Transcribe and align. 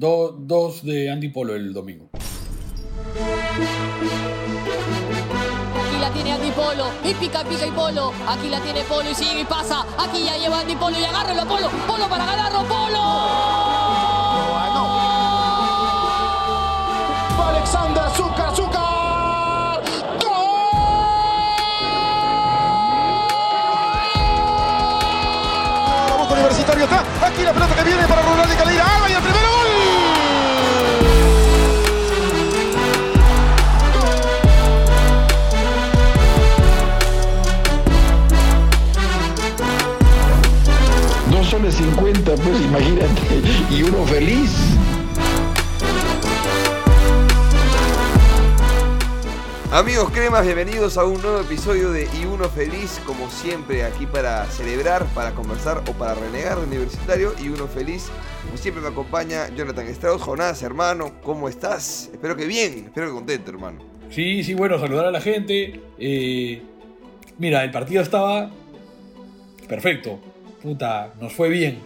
dos 0.00 0.82
de 0.82 1.10
Andy 1.10 1.28
Polo 1.28 1.54
el 1.54 1.74
domingo. 1.74 2.08
Aquí 5.74 5.98
la 6.00 6.10
tiene 6.10 6.32
Andy 6.32 6.50
Polo. 6.52 6.86
Y 7.04 7.12
pica, 7.14 7.44
pica 7.44 7.66
y 7.66 7.70
Polo. 7.70 8.12
Aquí 8.26 8.48
la 8.48 8.60
tiene 8.60 8.82
Polo 8.84 9.10
y 9.10 9.14
sigue 9.14 9.40
y 9.40 9.44
pasa. 9.44 9.84
Aquí 9.98 10.24
ya 10.24 10.38
lleva 10.38 10.60
Andy 10.60 10.74
Polo 10.76 10.98
y 10.98 11.04
agárrelo 11.04 11.46
Polo. 11.46 11.68
Polo 11.86 12.08
para 12.08 12.24
ganarlo. 12.24 12.62
Polo. 12.64 13.00
Alexander 17.48 18.02
Azúcar, 18.04 18.48
Azúcar. 18.48 19.82
¡Gol! 20.22 20.30
Universitario 26.32 26.84
está. 26.84 27.04
Aquí 27.26 27.42
la 27.42 27.52
pelota 27.52 27.74
que 27.74 27.84
viene 27.84 28.06
para 28.08 28.22
Rural 28.22 28.48
de 28.48 28.56
Calera. 28.56 28.96
Alba 28.96 29.10
y 29.10 29.12
el 29.12 29.22
primero 29.22 29.49
gol. 41.70 41.76
Dos 41.76 41.76
soles 41.76 41.76
50, 41.76 42.34
pues 42.36 42.60
imagínate. 42.60 43.42
Y 43.70 43.82
uno 43.82 44.04
feliz. 44.06 44.50
Amigos 49.72 50.10
cremas, 50.10 50.44
bienvenidos 50.44 50.98
a 50.98 51.04
un 51.04 51.22
nuevo 51.22 51.40
episodio 51.42 51.92
de 51.92 52.08
Y 52.20 52.24
Uno 52.24 52.48
Feliz, 52.48 53.00
como 53.06 53.30
siempre 53.30 53.84
aquí 53.84 54.04
para 54.04 54.44
celebrar, 54.46 55.06
para 55.14 55.30
conversar 55.30 55.80
o 55.88 55.92
para 55.92 56.14
renegar 56.14 56.58
de 56.58 56.66
universitario. 56.66 57.34
Y 57.40 57.50
Uno 57.50 57.68
Feliz, 57.68 58.10
como 58.44 58.56
siempre 58.56 58.82
me 58.82 58.88
acompaña 58.88 59.48
Jonathan 59.54 59.86
Strauss. 59.86 60.22
Jonás, 60.22 60.64
hermano, 60.64 61.12
¿cómo 61.22 61.48
estás? 61.48 62.10
Espero 62.12 62.34
que 62.34 62.46
bien, 62.46 62.86
espero 62.86 63.06
que 63.06 63.12
contento, 63.12 63.52
hermano. 63.52 63.78
Sí, 64.10 64.42
sí, 64.42 64.54
bueno, 64.54 64.76
saludar 64.80 65.06
a 65.06 65.12
la 65.12 65.20
gente. 65.20 65.80
Eh, 66.00 66.62
mira, 67.38 67.62
el 67.62 67.70
partido 67.70 68.02
estaba 68.02 68.50
perfecto. 69.68 70.18
Puta, 70.62 71.12
nos 71.20 71.32
fue 71.32 71.48
bien. 71.48 71.80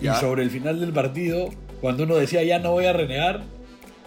Ya. 0.00 0.16
Y 0.16 0.20
sobre 0.20 0.42
el 0.42 0.50
final 0.50 0.80
del 0.80 0.92
partido, 0.92 1.48
cuando 1.80 2.04
uno 2.04 2.16
decía 2.16 2.42
ya 2.44 2.58
no 2.58 2.72
voy 2.72 2.86
a 2.86 2.92
renegar, 2.92 3.42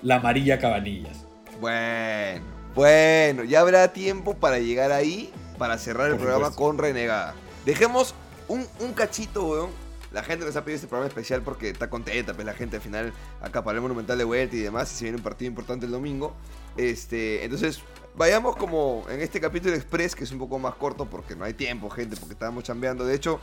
la 0.02 0.16
amarilla 0.16 0.59
Cabanillas. 0.59 1.25
Bueno, 1.59 2.42
bueno, 2.73 3.44
ya 3.44 3.59
habrá 3.59 3.92
tiempo 3.94 4.36
para 4.36 4.59
llegar 4.59 4.92
ahí, 4.92 5.31
para 5.58 5.78
cerrar 5.78 6.08
el 6.08 6.14
Por 6.14 6.22
programa 6.22 6.45
supuesto. 6.48 6.64
con 6.64 6.78
renegada. 6.78 7.36
Dejemos 7.66 8.16
un, 8.48 8.66
un 8.80 8.94
cachito, 8.94 9.48
weón. 9.48 9.70
La 10.11 10.23
gente 10.23 10.44
nos 10.45 10.55
ha 10.58 10.66
pedido 10.66 10.76
este 10.76 10.88
programa 10.88 11.08
especial 11.08 11.42
porque 11.42 11.70
está 11.70 11.89
contenta, 11.89 12.33
pues 12.33 12.45
la 12.45 12.53
gente 12.53 12.78
al 12.78 12.81
final 12.81 13.14
acá 13.42 13.64
para 13.64 13.78
el 13.78 13.81
Monumental 13.81 14.17
de 14.17 14.26
vuelta 14.26 14.55
y 14.55 14.59
demás, 14.59 14.92
y 14.92 14.95
se 14.95 15.05
viene 15.05 15.17
un 15.17 15.23
partido 15.23 15.48
importante 15.48 15.86
el 15.86 15.92
domingo. 15.92 16.33
Este, 16.76 17.45
entonces, 17.45 17.80
vayamos 18.16 18.58
como 18.58 19.05
en 19.09 19.22
este 19.22 19.39
capítulo 19.39 19.73
express, 19.73 20.16
que 20.16 20.26
es 20.26 20.31
un 20.31 20.39
poco 20.39 20.59
más 20.59 20.76
corto 20.76 21.05
porque 21.05 21.36
no 21.36 21.45
hay 21.45 21.53
tiempo, 21.53 21.89
gente, 21.89 22.17
porque 22.17 22.33
estábamos 22.33 22.66
chambeando. 22.66 23.05
De 23.05 23.16
hecho, 23.16 23.39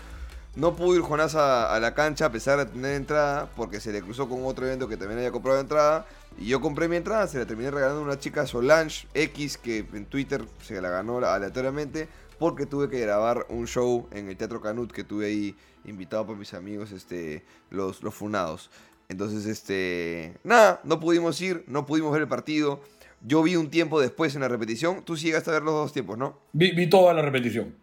no 0.59 0.75
pudo 0.75 0.97
ir 0.97 1.03
Jonás 1.03 1.37
a, 1.37 1.73
a 1.73 1.79
la 1.79 1.95
cancha 1.95 2.27
a 2.27 2.33
pesar 2.33 2.59
de 2.59 2.67
tener 2.67 2.97
entrada, 2.97 3.49
porque 3.55 3.81
se 3.81 3.93
le 3.93 4.03
cruzó 4.03 4.29
con 4.29 4.45
otro 4.45 4.67
evento 4.67 4.89
que 4.89 4.97
también 4.97 5.19
había 5.19 5.31
comprado 5.31 5.61
entrada. 5.61 6.05
Y 6.37 6.47
yo 6.47 6.61
compré 6.61 6.89
mi 6.89 6.97
entrada, 6.97 7.29
se 7.29 7.39
la 7.39 7.47
terminé 7.47 7.71
regalando 7.71 8.01
a 8.01 8.05
una 8.05 8.19
chica 8.19 8.45
Solange 8.45 9.07
X, 9.15 9.57
que 9.57 9.87
en 9.93 10.05
Twitter 10.07 10.45
se 10.63 10.81
la 10.81 10.91
ganó 10.91 11.19
aleatoriamente, 11.19 12.09
porque 12.41 12.67
tuve 12.67 12.89
que 12.89 12.99
grabar 12.99 13.47
un 13.51 13.69
show 13.69 14.09
en 14.11 14.29
el 14.29 14.37
Teatro 14.37 14.61
Canut 14.61 14.91
que 14.91 15.05
tuve 15.05 15.27
ahí 15.27 15.57
invitado 15.85 16.27
por 16.27 16.37
mis 16.37 16.53
amigos, 16.55 16.91
este, 16.91 17.45
los, 17.71 18.03
los 18.03 18.15
funados. 18.15 18.69
Entonces, 19.09 19.47
este, 19.47 20.35
nada, 20.43 20.81
no 20.83 20.99
pudimos 20.99 21.41
ir, 21.41 21.63
no 21.69 21.87
pudimos 21.87 22.13
ver 22.13 22.23
el 22.23 22.29
partido. 22.29 22.81
Yo 23.23 23.45
vi 23.45 23.55
un 23.55 23.71
tiempo 23.71 24.01
después 24.01 24.35
en 24.35 24.41
la 24.41 24.49
repetición. 24.49 25.05
Tú 25.05 25.17
sí 25.17 25.27
llegaste 25.27 25.51
a 25.51 25.55
ver 25.55 25.63
los 25.63 25.75
dos 25.75 25.93
tiempos, 25.93 26.19
¿no? 26.19 26.37
Vi, 26.53 26.73
vi 26.73 26.91
toda 26.91 27.15
la 27.15 27.23
repetición. 27.23 27.75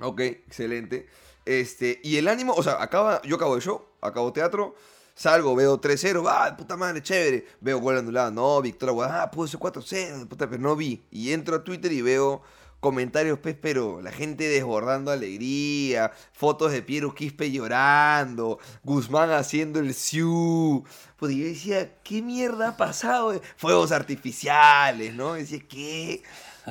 Ok, 0.00 0.20
excelente. 0.20 1.06
Este, 1.44 2.00
y 2.02 2.16
el 2.16 2.28
ánimo, 2.28 2.54
o 2.54 2.62
sea, 2.62 2.82
acaba, 2.82 3.20
yo 3.22 3.36
acabo 3.36 3.56
el 3.56 3.62
show, 3.62 3.84
acabo 4.00 4.32
teatro, 4.32 4.74
salgo, 5.14 5.54
veo 5.54 5.80
3-0, 5.80 6.24
ah, 6.28 6.56
puta 6.56 6.76
madre, 6.76 7.02
chévere. 7.02 7.46
Veo 7.60 7.78
gol 7.80 7.98
anulado, 7.98 8.30
no, 8.30 8.62
victoria, 8.62 9.22
ah, 9.22 9.30
pudo 9.30 9.46
ser 9.46 9.60
4-0, 9.60 10.28
puta, 10.28 10.48
pero 10.48 10.62
no 10.62 10.76
vi. 10.76 11.04
Y 11.10 11.32
entro 11.32 11.56
a 11.56 11.64
Twitter 11.64 11.92
y 11.92 12.02
veo 12.02 12.42
comentarios, 12.80 13.38
pues, 13.38 13.56
pero 13.58 14.02
la 14.02 14.12
gente 14.12 14.46
desbordando 14.46 15.10
alegría, 15.10 16.12
fotos 16.34 16.70
de 16.70 16.82
Piero 16.82 17.14
Quispe 17.14 17.50
llorando, 17.50 18.58
Guzmán 18.82 19.30
haciendo 19.30 19.80
el 19.80 19.94
siu. 19.94 20.84
Pues 21.16 21.32
y 21.32 21.40
yo 21.40 21.46
decía, 21.46 22.02
¿qué 22.02 22.20
mierda 22.20 22.70
ha 22.70 22.76
pasado? 22.76 23.40
Fuegos 23.56 23.90
artificiales, 23.90 25.14
¿no? 25.14 25.32
Decía, 25.32 25.60
¿qué? 25.66 26.22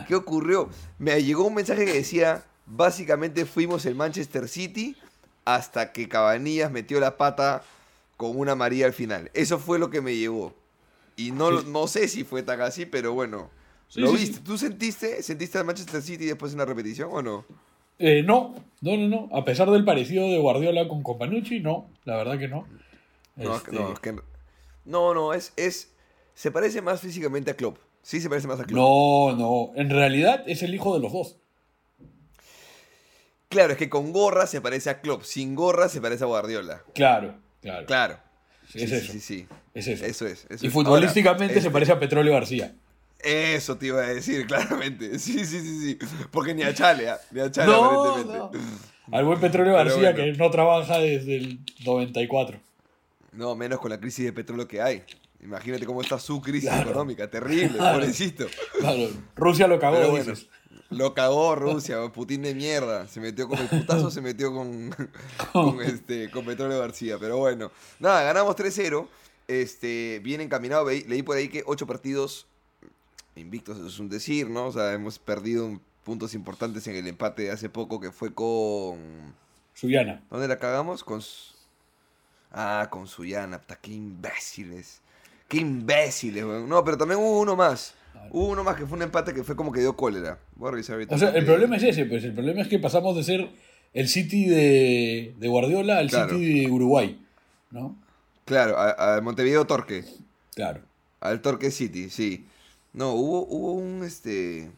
¿Qué 0.07 0.13
ocurrió? 0.13 0.69
Me 0.99 1.23
llegó 1.23 1.45
un 1.45 1.55
mensaje 1.55 1.85
que 1.85 1.93
decía, 1.93 2.45
básicamente 2.65 3.45
fuimos 3.45 3.85
el 3.85 3.95
Manchester 3.95 4.47
City 4.47 4.95
hasta 5.45 5.91
que 5.91 6.07
Cabanillas 6.07 6.71
metió 6.71 6.99
la 6.99 7.17
pata 7.17 7.63
con 8.17 8.37
una 8.37 8.55
María 8.55 8.85
al 8.85 8.93
final. 8.93 9.29
Eso 9.33 9.59
fue 9.59 9.79
lo 9.79 9.89
que 9.89 10.01
me 10.01 10.15
llevó. 10.15 10.53
Y 11.15 11.31
no, 11.31 11.59
Sí. 11.61 11.67
no 11.69 11.87
sé 11.87 12.07
si 12.07 12.23
fue 12.23 12.43
tan 12.43 12.61
así, 12.61 12.85
pero 12.85 13.13
bueno. 13.13 13.49
Sí, 13.89 13.99
¿Lo 14.01 14.07
sí, 14.11 14.17
viste? 14.17 14.39
¿Tú 14.39 14.57
sentiste, 14.57 15.21
sentiste 15.21 15.57
al 15.57 15.65
Manchester 15.65 16.01
City 16.01 16.25
después 16.25 16.53
en 16.53 16.59
la 16.59 16.65
repetición 16.65 17.09
o 17.11 17.21
no? 17.21 17.45
Eh, 17.99 18.23
no, 18.23 18.55
no, 18.81 18.97
no, 18.97 19.07
no. 19.07 19.29
A 19.37 19.45
pesar 19.45 19.69
del 19.69 19.85
parecido 19.85 20.27
de 20.29 20.39
Guardiola 20.39 20.87
con 20.87 21.03
Companucci, 21.03 21.59
no, 21.59 21.89
la 22.05 22.15
verdad 22.17 22.39
que 22.39 22.47
no. 22.47 22.67
No, 23.35 23.55
Este, 23.55 23.71
no, 23.71 23.93
es 23.93 23.99
que- 23.99 24.15
no, 24.85 25.13
no, 25.13 25.33
es, 25.33 25.53
es. 25.57 25.91
Se 26.33 26.49
parece 26.51 26.81
más 26.81 27.01
físicamente 27.01 27.51
a 27.51 27.55
Klopp. 27.55 27.77
Sí, 28.01 28.19
se 28.19 28.29
parece 28.29 28.47
más 28.47 28.59
a 28.59 28.63
Klopp. 28.63 28.75
no, 28.77 29.35
no. 29.35 29.71
En 29.79 29.89
realidad 29.91 30.43
es 30.47 30.63
el 30.63 30.73
hijo 30.73 30.95
de 30.95 30.99
los 31.01 31.13
dos. 31.13 31.37
Claro, 33.53 33.71
es 33.73 33.77
que 33.77 33.89
con 33.89 34.11
gorra 34.11 34.45
se 34.47 34.59
parece 34.61 34.89
a 34.89 34.99
Klopp. 35.01 35.23
Sin 35.23 35.55
gorra 35.55 35.87
se 35.89 36.01
parece 36.01 36.23
a 36.23 36.27
Guardiola. 36.27 36.83
Claro, 36.93 37.35
claro. 37.61 37.85
Claro. 37.85 38.17
Sí, 38.69 38.83
es 38.83 38.89
sí, 38.89 38.95
eso. 38.95 39.11
sí, 39.13 39.19
sí. 39.19 39.47
Es 39.73 39.87
eso. 39.87 40.05
Eso 40.05 40.27
es. 40.27 40.45
eso 40.49 40.63
y 40.65 40.67
es. 40.67 40.73
futbolísticamente 40.73 41.53
Ahora, 41.53 41.61
se 41.61 41.71
parece 41.71 41.91
a 41.91 41.99
Petróleo 41.99 42.33
García. 42.33 42.73
Eso 43.19 43.77
te 43.77 43.87
iba 43.87 44.01
a 44.01 44.07
decir, 44.07 44.45
claramente. 44.47 45.17
Sí, 45.19 45.45
sí, 45.45 45.61
sí, 45.61 45.79
sí. 45.79 45.99
Porque 46.31 46.53
ni 46.53 46.63
a 46.63 46.73
Chale, 46.73 47.09
¿ah? 47.09 47.19
ni 47.31 47.39
a 47.41 47.49
Chale 47.51 47.71
No, 47.71 48.11
aparentemente. 48.11 48.57
no. 48.57 49.17
Al 49.17 49.25
buen 49.25 49.39
Petróleo 49.39 49.73
García 49.73 50.11
bueno. 50.11 50.15
que 50.17 50.33
no 50.33 50.49
trabaja 50.51 50.97
desde 50.99 51.37
el 51.37 51.59
94. 51.85 52.59
No, 53.33 53.55
menos 53.55 53.79
con 53.79 53.89
la 53.91 53.99
crisis 53.99 54.25
de 54.25 54.33
petróleo 54.33 54.67
que 54.67 54.81
hay. 54.81 55.03
Imagínate 55.41 55.85
cómo 55.85 56.01
está 56.01 56.17
su 56.19 56.41
crisis 56.41 56.69
Claro. 56.69 56.91
económica. 56.91 57.29
Terrible, 57.29 57.77
Claro. 57.77 57.99
pobrecito. 57.99 58.45
Claro, 58.79 59.09
Rusia 59.35 59.67
lo 59.67 59.77
cagó, 59.79 59.97
bueno, 60.09 60.17
dices. 60.31 60.47
Lo 60.89 61.13
cagó 61.13 61.55
Rusia, 61.55 61.97
Putin 62.11 62.43
de 62.43 62.55
mierda. 62.55 63.07
Se 63.07 63.19
metió 63.19 63.47
con 63.47 63.59
el 63.59 63.67
putazo, 63.67 64.11
se 64.11 64.21
metió 64.21 64.53
con, 64.53 64.95
con, 65.51 65.81
este, 65.81 66.29
con 66.29 66.45
Petróleo 66.45 66.79
García. 66.79 67.17
Pero 67.19 67.37
bueno, 67.37 67.71
nada, 67.99 68.23
ganamos 68.23 68.55
3-0. 68.55 69.07
Este, 69.47 70.19
bien 70.23 70.41
encaminado. 70.41 70.89
Leí 70.89 71.23
por 71.23 71.37
ahí 71.37 71.49
que 71.49 71.63
ocho 71.65 71.87
partidos 71.87 72.47
invictos, 73.35 73.77
eso 73.77 73.87
es 73.87 73.99
un 73.99 74.09
decir, 74.09 74.49
¿no? 74.49 74.67
O 74.67 74.71
sea, 74.71 74.93
hemos 74.93 75.19
perdido 75.19 75.79
puntos 76.03 76.33
importantes 76.33 76.85
en 76.87 76.95
el 76.95 77.07
empate 77.07 77.43
de 77.43 77.51
hace 77.51 77.69
poco 77.69 77.99
que 77.99 78.11
fue 78.11 78.33
con. 78.33 79.33
Suyana. 79.73 80.21
¿Dónde 80.29 80.47
la 80.47 80.57
cagamos? 80.57 81.03
Con. 81.03 81.21
Ah, 82.51 82.87
con 82.89 83.07
Suyana. 83.07 83.61
Qué 83.81 83.91
imbéciles. 83.91 85.01
Qué 85.47 85.57
imbéciles, 85.57 86.43
weón. 86.43 86.69
No, 86.69 86.83
pero 86.83 86.97
también 86.97 87.19
hubo 87.19 87.39
uno 87.39 87.55
más. 87.55 87.95
Hubo 88.31 88.47
uno 88.49 88.63
más 88.63 88.75
que 88.75 88.85
fue 88.85 88.97
un 88.97 89.03
empate 89.03 89.33
que 89.33 89.43
fue 89.43 89.55
como 89.55 89.71
que 89.71 89.79
dio 89.79 89.95
cólera. 89.95 90.39
Voy 90.55 90.69
a 90.69 90.71
revisar 90.71 90.95
ahorita. 90.95 91.15
O 91.15 91.17
sea, 91.17 91.29
el 91.29 91.45
problema 91.45 91.77
es 91.77 91.83
ese, 91.83 92.05
pues 92.05 92.23
el 92.23 92.33
problema 92.33 92.61
es 92.61 92.67
que 92.67 92.79
pasamos 92.79 93.15
de 93.15 93.23
ser 93.23 93.49
el 93.93 94.07
City 94.07 94.45
de, 94.47 95.35
de 95.37 95.47
Guardiola 95.47 95.99
al 95.99 96.09
Claro. 96.09 96.29
City 96.37 96.61
de 96.61 96.71
Uruguay, 96.71 97.21
¿no? 97.71 97.95
Claro, 98.45 98.77
a, 98.77 99.17
a 99.17 99.21
Montevideo 99.21 99.65
Torque. 99.65 100.03
Claro. 100.55 100.81
Al 101.21 101.41
Torque 101.41 101.71
City, 101.71 102.09
sí. 102.09 102.45
No, 102.91 103.11
hubo, 103.13 103.45
hubo 103.47 103.73
un 103.73 104.03
este. 104.03 104.69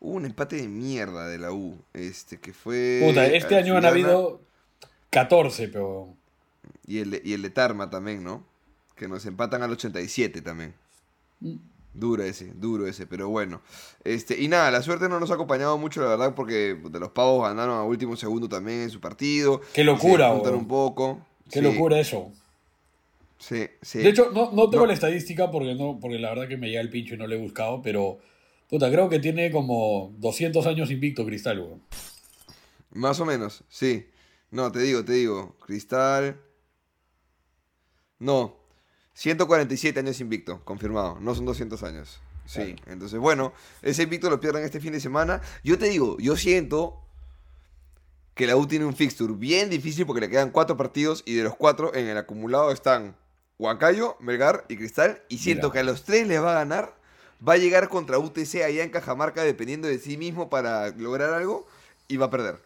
Hubo 0.00 0.14
un 0.14 0.24
empate 0.24 0.56
de 0.56 0.68
mierda 0.68 1.26
de 1.28 1.38
la 1.38 1.52
U. 1.52 1.76
Este, 1.92 2.38
que 2.38 2.52
fue. 2.52 3.02
Puta, 3.06 3.26
este 3.26 3.56
año 3.56 3.76
han 3.76 3.84
habido 3.84 4.40
14, 5.10 5.68
pero... 5.68 6.08
Y 6.86 6.98
el, 7.00 7.20
y 7.24 7.34
el 7.34 7.42
de 7.42 7.50
Tarma 7.50 7.90
también, 7.90 8.24
¿no? 8.24 8.42
Que 8.96 9.08
nos 9.08 9.26
empatan 9.26 9.62
al 9.62 9.70
87 9.72 10.40
también. 10.40 10.72
Mm. 11.40 11.56
Duro 11.92 12.22
ese, 12.22 12.52
duro 12.54 12.86
ese, 12.86 13.06
pero 13.06 13.28
bueno. 13.28 13.62
Este, 14.04 14.40
y 14.40 14.46
nada, 14.48 14.70
la 14.70 14.80
suerte 14.82 15.08
no 15.08 15.18
nos 15.18 15.30
ha 15.30 15.34
acompañado 15.34 15.76
mucho, 15.76 16.00
la 16.00 16.08
verdad, 16.08 16.34
porque 16.34 16.78
puta, 16.80 16.98
los 17.00 17.10
pavos 17.10 17.42
ganaron 17.42 17.76
a 17.76 17.82
último 17.82 18.16
segundo 18.16 18.48
también 18.48 18.82
en 18.82 18.90
su 18.90 19.00
partido. 19.00 19.60
Qué 19.74 19.82
locura, 19.82 20.32
Se 20.44 20.50
un 20.50 20.68
poco. 20.68 21.26
Qué 21.50 21.58
Sí, 21.58 21.64
locura 21.64 21.98
eso. 21.98 22.30
Sí, 23.38 23.66
sí. 23.82 23.98
De 23.98 24.10
hecho, 24.10 24.30
no, 24.32 24.52
no 24.52 24.70
tengo 24.70 24.84
No. 24.84 24.86
la 24.88 24.94
estadística 24.94 25.50
porque, 25.50 25.74
no, 25.74 25.98
porque 26.00 26.18
la 26.18 26.28
verdad 26.28 26.46
que 26.46 26.56
me 26.56 26.68
llega 26.68 26.80
el 26.80 26.90
pincho 26.90 27.14
y 27.14 27.18
no 27.18 27.26
lo 27.26 27.34
he 27.34 27.38
buscado, 27.38 27.82
pero... 27.82 28.18
Puta, 28.68 28.88
creo 28.88 29.08
que 29.08 29.18
tiene 29.18 29.50
como 29.50 30.12
200 30.18 30.64
años 30.66 30.92
invicto 30.92 31.24
Cristal, 31.26 31.58
weón. 31.58 31.82
Más 32.92 33.18
o 33.18 33.24
menos, 33.24 33.64
sí. 33.68 34.06
No, 34.52 34.70
te 34.70 34.78
digo, 34.80 35.04
te 35.04 35.14
digo. 35.14 35.56
Cristal. 35.66 36.40
No. 38.20 38.59
147 39.20 40.00
años 40.00 40.18
invicto, 40.22 40.62
confirmado. 40.64 41.18
No 41.20 41.34
son 41.34 41.44
200 41.44 41.82
años. 41.82 42.20
Sí, 42.46 42.74
entonces 42.86 43.18
bueno, 43.18 43.52
ese 43.82 44.04
invicto 44.04 44.30
lo 44.30 44.40
pierden 44.40 44.64
este 44.64 44.80
fin 44.80 44.94
de 44.94 45.00
semana. 45.00 45.42
Yo 45.62 45.78
te 45.78 45.90
digo, 45.90 46.16
yo 46.18 46.38
siento 46.38 46.98
que 48.34 48.46
la 48.46 48.56
U 48.56 48.66
tiene 48.66 48.86
un 48.86 48.96
fixture 48.96 49.34
bien 49.34 49.68
difícil 49.68 50.06
porque 50.06 50.22
le 50.22 50.30
quedan 50.30 50.48
cuatro 50.48 50.78
partidos 50.78 51.22
y 51.26 51.34
de 51.34 51.44
los 51.44 51.54
cuatro 51.54 51.94
en 51.94 52.06
el 52.06 52.16
acumulado 52.16 52.70
están 52.72 53.14
Huancayo, 53.58 54.16
Melgar 54.20 54.64
y 54.68 54.78
Cristal. 54.78 55.20
Y 55.28 55.36
siento 55.36 55.66
Mira. 55.66 55.72
que 55.74 55.78
a 55.80 55.82
los 55.82 56.04
tres 56.04 56.26
les 56.26 56.42
va 56.42 56.52
a 56.52 56.54
ganar. 56.54 56.94
Va 57.46 57.52
a 57.52 57.58
llegar 57.58 57.90
contra 57.90 58.18
UTC 58.18 58.62
allá 58.64 58.82
en 58.82 58.90
Cajamarca 58.90 59.42
dependiendo 59.42 59.86
de 59.86 59.98
sí 59.98 60.16
mismo 60.16 60.48
para 60.48 60.88
lograr 60.92 61.34
algo 61.34 61.66
y 62.08 62.16
va 62.16 62.26
a 62.26 62.30
perder. 62.30 62.56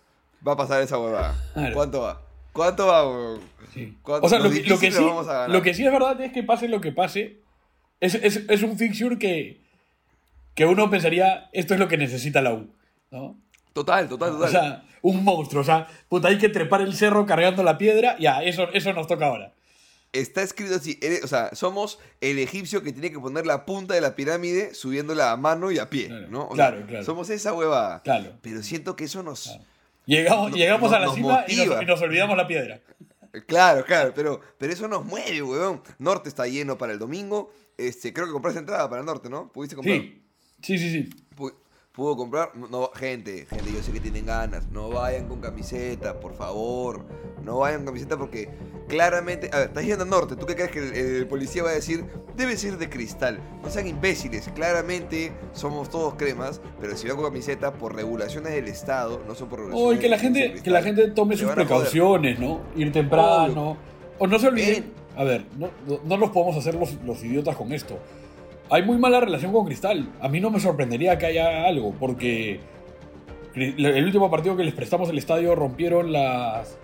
Va 0.46 0.52
a 0.52 0.56
pasar 0.56 0.82
esa 0.82 0.98
huevada. 0.98 1.34
¿Cuánto 1.74 2.02
va? 2.02 2.23
¿Cuánto 2.54 2.86
va, 2.86 3.06
weón? 3.06 3.40
Sí. 3.74 3.98
¿Cuánto- 4.00 4.26
O 4.26 4.30
sea, 4.30 4.38
lo 4.38 4.44
lo 4.44 4.50
que, 4.50 4.56
lo, 4.60 4.62
que 4.64 4.70
difícil 4.86 4.92
sí, 4.92 5.00
lo 5.00 5.06
vamos 5.08 5.28
a 5.28 5.32
ganar? 5.32 5.50
lo 5.50 5.60
que 5.62 5.74
sí 5.74 5.84
es 5.84 5.92
verdad 5.92 6.18
es 6.22 6.32
que 6.32 6.42
pase 6.42 6.68
lo 6.68 6.80
que 6.80 6.92
pase, 6.92 7.40
es, 8.00 8.14
es, 8.14 8.42
es 8.48 8.62
un 8.62 8.78
fixture 8.78 9.18
que, 9.18 9.60
que 10.54 10.64
uno 10.64 10.88
pensaría, 10.88 11.50
esto 11.52 11.74
es 11.74 11.80
lo 11.80 11.88
que 11.88 11.98
necesita 11.98 12.40
la 12.40 12.54
U. 12.54 12.70
¿no? 13.10 13.36
Total, 13.72 14.08
total, 14.08 14.30
total. 14.30 14.48
O 14.48 14.50
sea, 14.50 14.84
un 15.02 15.24
monstruo. 15.24 15.60
O 15.62 15.64
sea, 15.64 15.86
puta, 16.08 16.28
hay 16.28 16.38
que 16.38 16.48
trepar 16.48 16.80
el 16.80 16.94
cerro 16.94 17.26
cargando 17.26 17.62
la 17.62 17.76
piedra. 17.76 18.16
Ya, 18.18 18.42
eso, 18.42 18.68
eso 18.72 18.92
nos 18.92 19.06
toca 19.06 19.26
ahora. 19.26 19.52
Está 20.12 20.42
escrito 20.42 20.76
así, 20.76 20.96
o 21.24 21.26
sea, 21.26 21.50
somos 21.54 21.98
el 22.20 22.38
egipcio 22.38 22.84
que 22.84 22.92
tiene 22.92 23.10
que 23.10 23.18
poner 23.18 23.46
la 23.46 23.66
punta 23.66 23.94
de 23.94 24.00
la 24.00 24.14
pirámide 24.14 24.72
subiéndola 24.72 25.32
a 25.32 25.36
mano 25.36 25.72
y 25.72 25.80
a 25.80 25.90
pie, 25.90 26.06
Claro, 26.06 26.28
¿no? 26.28 26.42
O 26.44 26.48
claro, 26.50 26.76
sea, 26.78 26.86
claro. 26.86 27.04
Somos 27.04 27.30
esa 27.30 27.52
huevada. 27.52 28.00
Claro. 28.02 28.30
Pero 28.40 28.62
siento 28.62 28.94
que 28.94 29.04
eso 29.04 29.24
nos... 29.24 29.58
Llegamos, 30.06 30.50
No- 30.50 30.56
llegamos 30.56 30.90
no- 30.90 30.96
a 30.96 31.00
la 31.00 31.12
cima 31.12 31.44
y 31.48 31.56
nos, 31.56 31.66
motiva. 31.66 31.82
y 31.82 31.86
nos 31.86 32.00
olvidamos 32.02 32.36
la 32.36 32.46
piedra. 32.46 32.80
Claro, 33.46 33.84
claro, 33.84 34.12
pero, 34.14 34.40
pero 34.58 34.72
eso 34.72 34.86
nos 34.86 35.04
mueve, 35.04 35.42
weón. 35.42 35.82
Norte 35.98 36.28
está 36.28 36.46
lleno 36.46 36.78
para 36.78 36.92
el 36.92 36.98
domingo. 36.98 37.50
Este, 37.76 38.12
creo 38.12 38.26
que 38.26 38.32
compraste 38.32 38.60
entrada 38.60 38.88
para 38.88 39.00
el 39.00 39.06
norte, 39.06 39.28
¿no? 39.28 39.50
¿Pudiste 39.50 39.74
comprar? 39.74 39.96
Sí, 39.98 40.22
sí, 40.62 40.78
sí. 40.78 40.90
sí. 40.90 41.10
Pu- 41.36 41.54
¿Pudo 41.90 42.16
comprar? 42.16 42.54
No, 42.56 42.90
gente, 42.94 43.46
gente, 43.46 43.72
yo 43.72 43.82
sé 43.82 43.92
que 43.92 44.00
tienen 44.00 44.26
ganas. 44.26 44.68
No 44.68 44.88
vayan 44.90 45.26
con 45.28 45.40
camiseta, 45.40 46.20
por 46.20 46.34
favor. 46.34 47.04
No 47.42 47.58
vayan 47.58 47.78
con 47.80 47.86
camiseta 47.86 48.16
porque 48.16 48.48
claramente. 48.88 49.50
A 49.52 49.58
ver, 49.58 49.68
estás 49.68 49.84
yendo 49.84 50.04
al 50.04 50.10
norte. 50.10 50.36
¿Tú 50.36 50.46
qué 50.46 50.54
crees 50.54 50.70
que 50.70 50.78
el, 50.78 50.94
el 50.94 51.26
policía 51.26 51.62
va 51.62 51.70
a 51.70 51.74
decir? 51.74 52.04
Debe 52.36 52.56
ser 52.56 52.78
de 52.78 52.88
cristal. 52.88 53.40
No 53.62 53.70
sean 53.70 53.86
imbéciles. 53.86 54.48
Claramente 54.54 55.32
somos 55.52 55.90
todos 55.90 56.14
cremas. 56.14 56.60
Pero 56.80 56.96
si 56.96 57.06
van 57.08 57.16
con 57.16 57.26
camiseta, 57.26 57.74
por 57.74 57.94
regulaciones 57.94 58.52
del 58.52 58.68
Estado, 58.68 59.22
no 59.26 59.34
son 59.34 59.48
por 59.48 59.60
regulaciones 59.60 59.88
Oh, 59.88 59.98
y 59.98 59.98
que 59.98 60.08
la 60.08 60.18
gente, 60.18 60.40
Cristal, 60.40 60.62
que 60.62 60.70
la 60.70 60.82
gente 60.82 61.08
tome 61.08 61.36
sus 61.36 61.50
precauciones, 61.50 62.38
¿no? 62.38 62.60
Ir 62.76 62.92
temprano. 62.92 63.76
O 64.18 64.26
no 64.26 64.38
se 64.38 64.48
olviden. 64.48 64.92
A 65.16 65.24
ver, 65.24 65.44
no, 65.56 65.70
no, 65.86 66.00
no 66.04 66.16
nos 66.16 66.30
podemos 66.30 66.56
hacer 66.56 66.74
los, 66.74 66.94
los 67.04 67.22
idiotas 67.22 67.56
con 67.56 67.72
esto. 67.72 67.98
Hay 68.70 68.82
muy 68.82 68.98
mala 68.98 69.20
relación 69.20 69.52
con 69.52 69.66
Cristal. 69.66 70.08
A 70.20 70.28
mí 70.28 70.40
no 70.40 70.50
me 70.50 70.58
sorprendería 70.58 71.18
que 71.18 71.26
haya 71.26 71.66
algo, 71.66 71.92
porque 72.00 72.60
el 73.54 74.04
último 74.04 74.30
partido 74.30 74.56
que 74.56 74.64
les 74.64 74.74
prestamos 74.74 75.08
el 75.08 75.18
estadio 75.18 75.54
rompieron 75.54 76.12
las, 76.12 76.76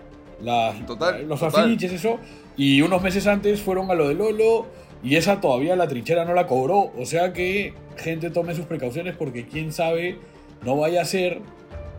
las 0.43 0.87
Total, 0.87 1.27
los 1.29 1.41
total. 1.41 1.67
afiches, 1.67 1.93
eso. 1.93 2.19
Y 2.57 2.83
unos 2.83 3.03
meses 3.03 3.27
antes 3.27 3.61
fueron 3.61 3.91
a 3.91 3.95
lo 3.95 4.09
de 4.09 4.15
Lolo. 4.15 4.67
Y 5.03 5.17
esa 5.17 5.41
todavía 5.41 5.77
la 5.77 5.89
trinchera 5.89 6.25
no 6.25 6.35
la 6.35 6.47
cobró. 6.47 6.93
O 6.99 7.07
sea 7.07 7.33
que 7.33 7.75
gente 7.97 8.31
tome 8.31 8.55
sus 8.55 8.67
precauciones 8.67 9.17
porque 9.17 9.47
quién 9.47 9.73
sabe, 9.73 10.19
no 10.63 10.77
vaya 10.77 11.03
a 11.03 11.05
ser 11.05 11.41